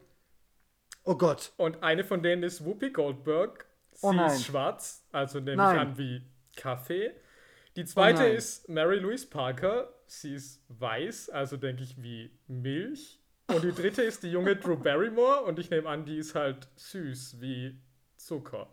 Oh 1.04 1.16
Gott. 1.16 1.52
und 1.56 1.84
eine 1.84 2.02
von 2.02 2.20
denen 2.22 2.42
ist 2.42 2.64
Whoopi 2.64 2.90
Goldberg. 2.90 3.64
Sie 3.92 4.06
Oh 4.06 4.26
ist 4.26 4.44
schwarz, 4.44 5.06
also 5.12 5.38
nehme 5.38 5.52
ich 5.52 5.56
Nein. 5.58 5.78
an 5.78 5.98
wie 5.98 6.22
Kaffee. 6.56 7.12
Die 7.76 7.84
zweite 7.84 8.22
nein. 8.22 8.34
ist 8.34 8.68
Mary 8.68 8.98
Louise 8.98 9.28
Parker. 9.28 9.92
Sie 10.06 10.34
ist 10.34 10.64
weiß, 10.68 11.30
also 11.30 11.56
denke 11.56 11.84
ich 11.84 12.02
wie 12.02 12.36
Milch. 12.48 13.20
Und 13.46 13.62
die 13.62 13.72
dritte 13.72 14.02
ist 14.02 14.24
die 14.24 14.32
junge 14.32 14.56
Drew 14.56 14.76
Barrymore 14.76 15.42
und 15.42 15.60
ich 15.60 15.70
nehme 15.70 15.88
an, 15.88 16.04
die 16.04 16.18
ist 16.18 16.34
halt 16.34 16.68
süß 16.76 17.40
wie 17.40 17.80
Zucker. 18.16 18.68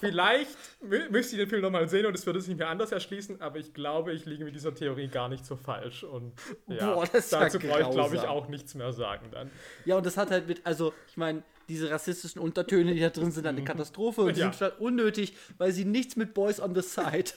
Vielleicht 0.00 0.50
mü 0.82 1.08
müsst 1.10 1.32
ihr 1.32 1.38
den 1.38 1.48
Film 1.48 1.62
nochmal 1.62 1.88
sehen 1.88 2.06
und 2.06 2.14
es 2.14 2.26
würde 2.26 2.40
sich 2.40 2.56
mir 2.56 2.66
anders 2.68 2.90
erschließen, 2.92 3.40
aber 3.40 3.58
ich 3.58 3.72
glaube, 3.74 4.12
ich 4.12 4.24
liege 4.26 4.44
mit 4.44 4.54
dieser 4.54 4.74
Theorie 4.74 5.08
gar 5.08 5.28
nicht 5.28 5.44
so 5.46 5.56
falsch. 5.56 6.02
Und 6.02 6.32
ja, 6.68 6.94
Boah, 6.94 7.04
das 7.06 7.26
ist 7.26 7.32
ja 7.32 7.40
dazu 7.40 7.58
brauche 7.58 7.82
ich, 7.82 7.90
glaube 7.90 8.16
ich, 8.16 8.22
auch 8.22 8.48
nichts 8.48 8.74
mehr 8.74 8.92
sagen 8.92 9.28
dann. 9.30 9.50
Ja, 9.84 9.96
und 9.96 10.06
das 10.06 10.16
hat 10.16 10.30
halt 10.30 10.48
mit, 10.48 10.66
also, 10.66 10.92
ich 11.08 11.16
meine, 11.16 11.42
diese 11.68 11.90
rassistischen 11.90 12.40
Untertöne, 12.40 12.94
die 12.94 13.00
da 13.00 13.10
drin 13.10 13.30
sind, 13.30 13.46
eine 13.46 13.62
Katastrophe 13.62 14.22
und 14.22 14.36
die 14.36 14.40
Ja. 14.40 14.50
sind 14.52 14.60
halt 14.60 14.80
unnötig, 14.80 15.36
weil 15.58 15.70
sie 15.72 15.84
nichts 15.84 16.16
mit 16.16 16.34
Boys 16.34 16.58
on 16.60 16.74
the 16.74 16.82
Side 16.82 17.30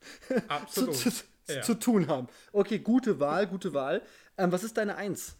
zu, 0.70 0.86
zu, 0.88 1.10
Ja. 1.48 1.62
zu 1.62 1.74
tun 1.74 2.06
haben. 2.06 2.28
Okay, 2.52 2.78
gute 2.78 3.18
Wahl, 3.18 3.46
gute 3.46 3.74
Wahl. 3.74 4.02
Ähm, 4.38 4.52
was 4.52 4.62
ist 4.62 4.76
deine 4.76 4.96
Eins? 4.96 5.36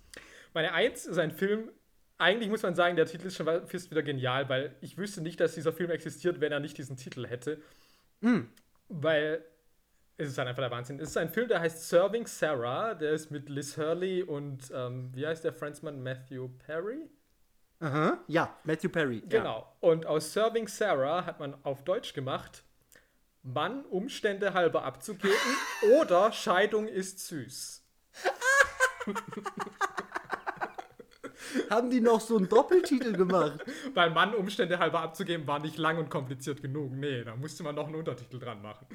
Meine 0.53 0.73
Eins 0.73 1.07
ist 1.07 1.19
ein 1.19 1.31
Film, 1.31 1.71
eigentlich 2.21 2.51
muss 2.51 2.63
man 2.63 2.75
sagen, 2.75 2.97
der 2.97 3.07
Titel 3.07 3.27
ist 3.27 3.37
schon 3.37 3.47
fast 3.67 3.91
wieder 3.91 4.03
genial, 4.03 4.49
weil 4.49 4.77
ich 4.81 4.99
wüsste 4.99 5.23
nicht, 5.23 5.41
dass 5.41 5.55
dieser 5.55 5.73
Film 5.73 5.91
existiert, 5.91 6.41
wenn 6.41 6.53
er 6.53 6.61
nicht 6.61 6.77
diesen 6.77 6.97
Titel 6.97 7.27
hätte. 7.27 7.61
Weil 8.89 9.45
es 10.21 10.29
ist 10.29 10.39
halt 10.39 10.49
einfach 10.49 10.63
der 10.63 10.71
Wahnsinn. 10.71 11.01
Es 11.01 11.11
ist 11.11 11.17
ein 11.17 11.31
Film, 11.31 11.49
der 11.49 11.61
heißt 11.61 11.89
Serving 11.89 12.27
Sarah, 12.27 12.95
der 12.95 13.13
ist 13.13 13.31
mit 13.31 13.49
Liz 13.49 13.79
Hurley 13.79 14.23
und 14.23 14.71
ähm, 14.75 15.11
wie 15.15 15.27
heißt 15.27 15.45
der 15.45 15.55
Friendsman 15.55 16.03
Matthew 16.03 16.49
Perry? 16.67 17.09
Aha. 17.81 18.19
Ja, 18.29 18.55
Matthew 18.65 18.91
Perry. 18.91 19.23
Ja. 19.31 19.39
Genau. 19.39 19.77
Und 19.81 20.05
aus 20.05 20.35
Serving 20.35 20.69
Sarah 20.69 21.25
hat 21.25 21.41
man 21.41 21.57
auf 21.65 21.85
Deutsch 21.85 22.13
gemacht, 22.13 22.65
Mann 23.43 23.87
Umstände 23.87 24.53
halber 24.53 24.85
abzugeben 24.85 25.35
oder 25.99 26.33
Scheidung 26.33 26.87
ist 26.87 27.27
süß. 27.27 27.83
Haben 31.69 31.91
die 31.91 32.01
noch 32.01 32.21
so 32.21 32.37
einen 32.37 32.49
Doppeltitel 32.49 33.13
gemacht? 33.13 33.65
Weil 33.95 34.11
Mann 34.11 34.35
Umstände 34.35 34.79
halber 34.79 35.01
abzugeben 35.01 35.47
war 35.47 35.59
nicht 35.59 35.79
lang 35.79 35.99
und 35.99 36.11
kompliziert 36.11 36.63
genug. 36.63 36.93
Nee, 36.93 37.25
da 37.25 37.37
musste 37.37 37.63
man 37.63 37.75
noch 37.75 37.87
einen 37.87 37.97
Untertitel 37.97 38.39
dran 38.39 38.63
machen. 38.63 38.87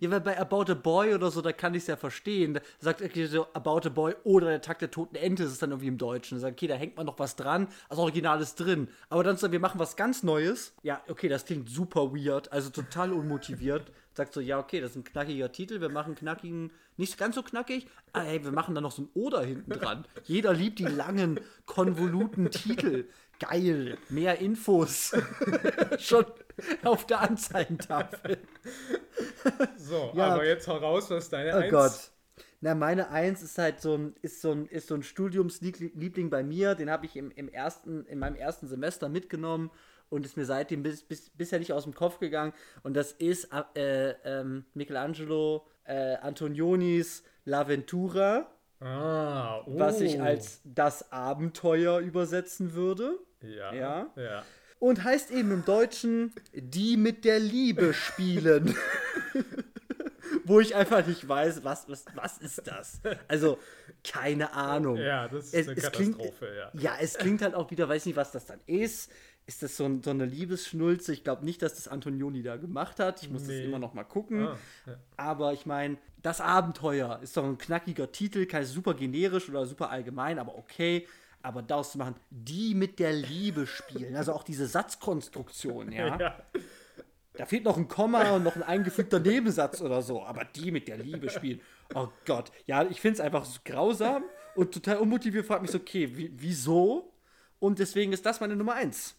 Ja, 0.00 0.10
weil 0.10 0.20
bei 0.20 0.38
About 0.38 0.70
a 0.70 0.74
Boy 0.74 1.14
oder 1.14 1.30
so, 1.30 1.40
da 1.40 1.52
kann 1.52 1.74
ich 1.74 1.82
es 1.82 1.86
ja 1.86 1.96
verstehen. 1.96 2.54
Da 2.54 2.60
sagt 2.78 3.02
okay, 3.02 3.26
so 3.26 3.46
About 3.54 3.86
a 3.86 3.88
Boy 3.88 4.14
oder 4.24 4.48
der 4.48 4.60
Tag 4.60 4.78
der 4.80 4.90
toten 4.90 5.16
Ente 5.16 5.44
ist 5.44 5.52
es 5.52 5.58
dann 5.58 5.70
irgendwie 5.70 5.88
im 5.88 5.98
Deutschen. 5.98 6.36
Da 6.36 6.42
sagt, 6.42 6.54
okay, 6.54 6.66
da 6.66 6.74
hängt 6.74 6.96
man 6.96 7.06
noch 7.06 7.18
was 7.18 7.36
dran, 7.36 7.68
das 7.88 7.98
Original 7.98 8.40
ist 8.40 8.56
drin. 8.56 8.88
Aber 9.08 9.24
dann 9.24 9.36
sagt, 9.36 9.52
wir 9.52 9.60
machen 9.60 9.78
was 9.78 9.96
ganz 9.96 10.22
Neues. 10.22 10.74
Ja, 10.82 11.00
okay, 11.08 11.28
das 11.28 11.44
klingt 11.44 11.70
super 11.70 12.12
weird, 12.12 12.52
also 12.52 12.70
total 12.70 13.12
unmotiviert. 13.12 13.90
Sagt 14.12 14.34
so, 14.34 14.40
ja, 14.40 14.58
okay, 14.58 14.80
das 14.80 14.90
ist 14.90 14.96
ein 14.96 15.04
knackiger 15.04 15.52
Titel, 15.52 15.80
wir 15.80 15.90
machen 15.90 16.14
knackigen, 16.14 16.72
nicht 16.98 17.16
ganz 17.18 17.34
so 17.36 17.42
knackig, 17.42 17.86
aber 18.12 18.24
hey, 18.24 18.44
wir 18.44 18.52
machen 18.52 18.74
da 18.74 18.80
noch 18.80 18.92
so 18.92 19.02
ein 19.02 19.08
Oder 19.14 19.42
hinten 19.42 19.70
dran. 19.70 20.04
Jeder 20.24 20.52
liebt 20.52 20.78
die 20.78 20.84
langen, 20.84 21.40
konvoluten 21.66 22.50
Titel. 22.50 23.08
Geil, 23.40 23.96
mehr 24.08 24.38
Infos. 24.40 25.12
Schon 25.98 26.26
auf 26.82 27.06
der 27.06 27.20
Anzeigentafel. 27.20 28.38
So, 29.76 30.12
Ja. 30.14 30.34
aber 30.34 30.44
jetzt 30.46 30.66
heraus, 30.66 31.10
was 31.10 31.24
ist 31.24 31.32
deine 31.32 31.52
Oh 31.54 31.58
Eins? 31.58 31.70
Gott. 31.70 31.92
Na, 32.60 32.74
meine 32.74 33.10
Eins 33.10 33.42
ist 33.42 33.56
halt 33.58 33.80
so 33.80 33.94
ein, 33.96 34.16
ist 34.22 34.40
so 34.40 34.50
ein, 34.50 34.66
ist 34.66 34.88
so 34.88 34.94
ein 34.94 35.04
Studiumsliebling 35.04 36.30
bei 36.30 36.42
mir. 36.42 36.74
Den 36.74 36.90
habe 36.90 37.06
ich 37.06 37.14
im, 37.16 37.30
im 37.30 37.48
ersten, 37.48 38.04
in 38.06 38.18
meinem 38.18 38.34
ersten 38.34 38.66
Semester 38.66 39.08
mitgenommen 39.08 39.70
und 40.08 40.24
ist 40.26 40.36
mir 40.36 40.44
seitdem 40.44 40.82
bis, 40.82 41.02
bis, 41.04 41.30
bisher 41.30 41.60
nicht 41.60 41.72
aus 41.72 41.84
dem 41.84 41.94
Kopf 41.94 42.18
gegangen. 42.18 42.52
Und 42.82 42.94
das 42.94 43.12
ist 43.12 43.48
äh, 43.74 44.14
ähm, 44.24 44.64
Michelangelo 44.74 45.66
äh, 45.88 46.14
Antonionis 46.22 47.22
La 47.44 47.66
Ventura, 47.66 48.46
Ah, 48.80 49.62
oh. 49.66 49.78
was 49.78 50.00
ich 50.00 50.20
als 50.22 50.60
das 50.64 51.10
Abenteuer 51.10 51.98
übersetzen 51.98 52.74
würde. 52.74 53.18
Ja. 53.40 53.72
Ja. 53.74 54.06
ja. 54.16 54.44
Und 54.78 55.02
heißt 55.02 55.32
eben 55.32 55.50
im 55.50 55.64
Deutschen 55.64 56.32
die 56.54 56.96
mit 56.96 57.24
der 57.24 57.40
Liebe 57.40 57.92
spielen. 57.92 58.76
Wo 60.44 60.60
ich 60.60 60.74
einfach 60.74 61.06
nicht 61.06 61.28
weiß, 61.28 61.62
was, 61.64 61.88
was, 61.88 62.04
was 62.14 62.38
ist 62.38 62.62
das? 62.66 63.00
Also, 63.28 63.58
keine 64.04 64.52
Ahnung. 64.54 64.96
Ja, 64.96 65.28
das 65.28 65.46
ist 65.46 65.54
Es- 65.54 65.68
eine 65.68 65.76
es 65.76 65.92
klingt- 65.92 66.16
Katastrophe, 66.18 66.54
ja. 66.56 66.70
Ja, 66.80 66.96
es 67.00 67.18
klingt 67.18 67.42
halt 67.42 67.54
auch 67.54 67.70
wieder, 67.70 67.88
weiß 67.88 68.06
nicht, 68.06 68.16
was 68.16 68.32
das 68.32 68.46
dann 68.46 68.60
ist. 68.66 69.10
Ist 69.48 69.62
das 69.62 69.78
so, 69.78 69.86
ein, 69.86 70.02
so 70.02 70.10
eine 70.10 70.26
Liebesschnulze? 70.26 71.10
Ich 71.14 71.24
glaube 71.24 71.42
nicht, 71.42 71.62
dass 71.62 71.74
das 71.76 71.88
Antonioni 71.88 72.42
da 72.42 72.56
gemacht 72.56 73.00
hat. 73.00 73.22
Ich 73.22 73.30
muss 73.30 73.44
das 73.44 73.52
Nee. 73.52 73.64
immer 73.64 73.78
noch 73.78 73.94
mal 73.94 74.04
gucken. 74.04 74.46
Ah, 74.46 74.58
ja. 74.86 74.96
Aber 75.16 75.54
ich 75.54 75.64
meine, 75.64 75.96
das 76.20 76.42
Abenteuer 76.42 77.18
ist 77.22 77.34
doch 77.34 77.44
ein 77.44 77.56
knackiger 77.56 78.12
Titel, 78.12 78.44
kein 78.44 78.66
super 78.66 78.92
generisch 78.92 79.48
oder 79.48 79.64
super 79.64 79.88
allgemein, 79.88 80.38
aber 80.38 80.58
okay. 80.58 81.06
Aber 81.40 81.62
daraus 81.62 81.92
zu 81.92 81.98
machen, 81.98 82.16
die 82.28 82.74
mit 82.74 82.98
der 82.98 83.14
Liebe 83.14 83.66
spielen, 83.66 84.16
also 84.16 84.34
auch 84.34 84.42
diese 84.42 84.66
Satzkonstruktion, 84.66 85.92
ja. 85.92 86.18
ja. 86.18 86.42
Da 87.32 87.46
fehlt 87.46 87.64
noch 87.64 87.78
ein 87.78 87.88
Komma 87.88 88.32
und 88.32 88.42
noch 88.42 88.54
ein 88.56 88.62
eingefügter 88.64 89.18
Nebensatz 89.20 89.80
oder 89.80 90.02
so, 90.02 90.22
aber 90.24 90.44
die 90.44 90.70
mit 90.72 90.88
der 90.88 90.98
Liebe 90.98 91.30
spielen. 91.30 91.60
Oh 91.94 92.08
Gott. 92.26 92.50
Ja, 92.66 92.82
ich 92.82 93.00
finde 93.00 93.14
es 93.14 93.20
einfach 93.20 93.46
so 93.46 93.60
grausam 93.64 94.24
und 94.56 94.74
total 94.74 94.98
unmotiviert. 94.98 95.46
Frag 95.46 95.62
mich 95.62 95.70
so, 95.70 95.78
okay, 95.78 96.14
wie, 96.16 96.30
wieso? 96.36 97.12
Und 97.60 97.78
deswegen 97.78 98.12
ist 98.12 98.26
das 98.26 98.40
meine 98.40 98.56
Nummer 98.56 98.74
1. 98.74 99.14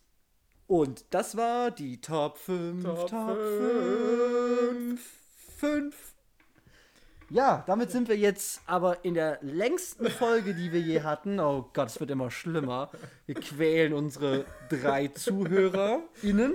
Und 0.70 1.04
das 1.10 1.36
war 1.36 1.72
die 1.72 2.00
Top 2.00 2.38
5. 2.38 2.84
Top 2.84 3.10
5. 3.10 5.02
5. 5.58 5.96
Ja, 7.32 7.64
damit 7.66 7.90
sind 7.90 8.08
wir 8.08 8.16
jetzt 8.16 8.62
aber 8.68 9.04
in 9.04 9.16
der 9.16 9.40
längsten 9.42 10.12
Folge, 10.12 10.54
die 10.54 10.72
wir 10.72 10.80
je 10.80 11.02
hatten. 11.02 11.40
Oh 11.40 11.72
Gott, 11.74 11.88
es 11.88 12.00
wird 12.00 12.12
immer 12.12 12.30
schlimmer. 12.30 12.92
Wir 13.26 13.34
quälen 13.34 13.94
unsere 13.94 14.46
drei 14.70 15.08
ZuhörerInnen. 15.08 16.54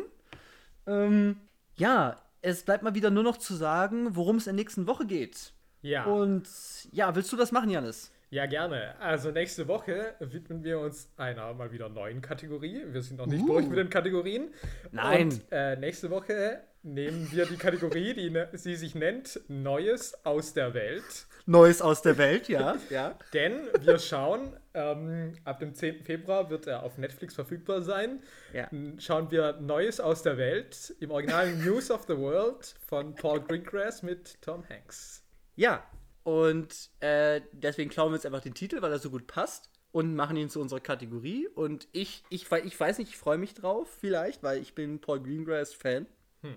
Ähm, 0.86 1.40
ja, 1.74 2.16
es 2.40 2.62
bleibt 2.62 2.84
mal 2.84 2.94
wieder 2.94 3.10
nur 3.10 3.24
noch 3.24 3.38
zu 3.38 3.56
sagen, 3.56 4.14
worum 4.14 4.36
es 4.36 4.46
in 4.46 4.56
der 4.56 4.64
nächsten 4.64 4.86
Woche 4.86 5.06
geht. 5.06 5.52
Ja. 5.82 6.04
Und 6.04 6.46
ja, 6.92 7.16
willst 7.16 7.32
du 7.32 7.36
das 7.36 7.50
machen, 7.50 7.68
Janis? 7.68 8.12
Ja, 8.34 8.46
gerne. 8.46 8.96
Also 8.98 9.30
nächste 9.30 9.68
Woche 9.68 10.16
widmen 10.18 10.64
wir 10.64 10.80
uns 10.80 11.08
einer 11.16 11.54
mal 11.54 11.70
wieder 11.70 11.88
neuen 11.88 12.20
Kategorie. 12.20 12.82
Wir 12.84 13.00
sind 13.00 13.18
noch 13.18 13.26
nicht 13.26 13.44
uh. 13.44 13.46
durch 13.46 13.68
mit 13.68 13.78
den 13.78 13.88
Kategorien. 13.88 14.52
Nein. 14.90 15.28
Und 15.28 15.42
äh, 15.52 15.76
nächste 15.76 16.10
Woche 16.10 16.58
nehmen 16.82 17.28
wir 17.30 17.46
die 17.46 17.56
Kategorie, 17.56 18.12
die 18.12 18.30
ne, 18.30 18.48
sie 18.54 18.74
sich 18.74 18.96
nennt 18.96 19.38
Neues 19.46 20.24
aus 20.24 20.52
der 20.52 20.74
Welt. 20.74 21.28
Neues 21.46 21.80
aus 21.80 22.02
der 22.02 22.18
Welt, 22.18 22.48
ja. 22.48 22.74
ja. 22.90 23.16
Denn 23.32 23.68
wir 23.82 24.00
schauen, 24.00 24.56
ähm, 24.74 25.34
ab 25.44 25.60
dem 25.60 25.72
10. 25.72 26.02
Februar 26.02 26.50
wird 26.50 26.66
er 26.66 26.82
auf 26.82 26.98
Netflix 26.98 27.36
verfügbar 27.36 27.82
sein. 27.82 28.20
Ja. 28.52 28.68
Schauen 28.98 29.30
wir 29.30 29.60
Neues 29.60 30.00
aus 30.00 30.24
der 30.24 30.38
Welt 30.38 30.92
im 30.98 31.12
Original 31.12 31.52
News 31.52 31.88
of 31.88 32.02
the 32.08 32.18
World 32.18 32.74
von 32.88 33.14
Paul 33.14 33.42
Greengrass 33.42 34.02
mit 34.02 34.42
Tom 34.42 34.68
Hanks. 34.68 35.22
Ja, 35.54 35.84
und 36.24 36.90
äh, 37.00 37.42
deswegen 37.52 37.90
klauen 37.90 38.10
wir 38.10 38.16
jetzt 38.16 38.26
einfach 38.26 38.40
den 38.40 38.54
Titel, 38.54 38.82
weil 38.82 38.90
er 38.90 38.98
so 38.98 39.10
gut 39.10 39.26
passt 39.26 39.70
und 39.92 40.16
machen 40.16 40.36
ihn 40.36 40.48
zu 40.48 40.60
unserer 40.60 40.80
Kategorie. 40.80 41.46
Und 41.48 41.86
ich, 41.92 42.24
ich, 42.30 42.50
ich 42.50 42.80
weiß 42.80 42.98
nicht, 42.98 43.10
ich 43.10 43.16
freue 43.16 43.38
mich 43.38 43.54
drauf 43.54 43.88
vielleicht, 44.00 44.42
weil 44.42 44.60
ich 44.60 44.74
bin 44.74 45.00
Paul 45.00 45.22
Greengrass-Fan. 45.22 46.06
Hm, 46.40 46.54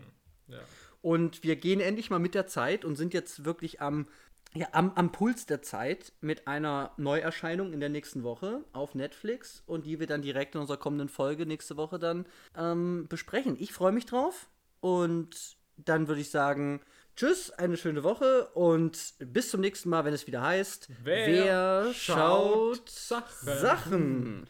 ja. 0.48 0.60
Und 1.02 1.44
wir 1.44 1.58
gehen 1.58 1.82
endlich 1.82 2.10
mal 2.10 2.20
mit 2.20 2.34
der 2.34 2.48
Zeit 2.48 2.86
und 2.86 2.96
sind 2.96 3.14
jetzt 3.14 3.44
wirklich 3.44 3.82
am, 3.82 4.08
ja, 4.54 4.68
am, 4.72 4.94
am 4.96 5.12
Puls 5.12 5.46
der 5.46 5.62
Zeit 5.62 6.14
mit 6.22 6.48
einer 6.48 6.94
Neuerscheinung 6.98 7.74
in 7.74 7.82
der 7.82 7.90
nächsten 7.90 8.24
Woche 8.24 8.64
auf 8.72 8.96
Netflix 8.96 9.64
und 9.66 9.86
die 9.86 10.00
wir 10.00 10.08
dann 10.08 10.22
direkt 10.22 10.56
in 10.56 10.62
unserer 10.62 10.78
kommenden 10.78 11.10
Folge 11.10 11.46
nächste 11.46 11.76
Woche 11.76 12.00
dann 12.00 12.26
ähm, 12.56 13.06
besprechen. 13.10 13.58
Ich 13.60 13.74
freue 13.74 13.92
mich 13.92 14.06
drauf 14.06 14.50
und 14.80 15.58
dann 15.78 16.08
würde 16.08 16.22
ich 16.22 16.32
sagen, 16.32 16.82
Tschüss, 17.18 17.50
eine 17.50 17.78
schöne 17.78 18.04
Woche 18.04 18.46
und 18.54 19.16
bis 19.18 19.50
zum 19.50 19.60
nächsten 19.60 19.90
Mal, 19.90 20.06
wenn 20.06 20.14
es 20.14 20.28
wieder 20.28 20.44
heißt, 20.44 20.88
wer, 21.04 21.28
wer 21.28 21.94
schaut 21.96 22.88
Sachen? 22.88 23.58
Sachen? 23.58 24.48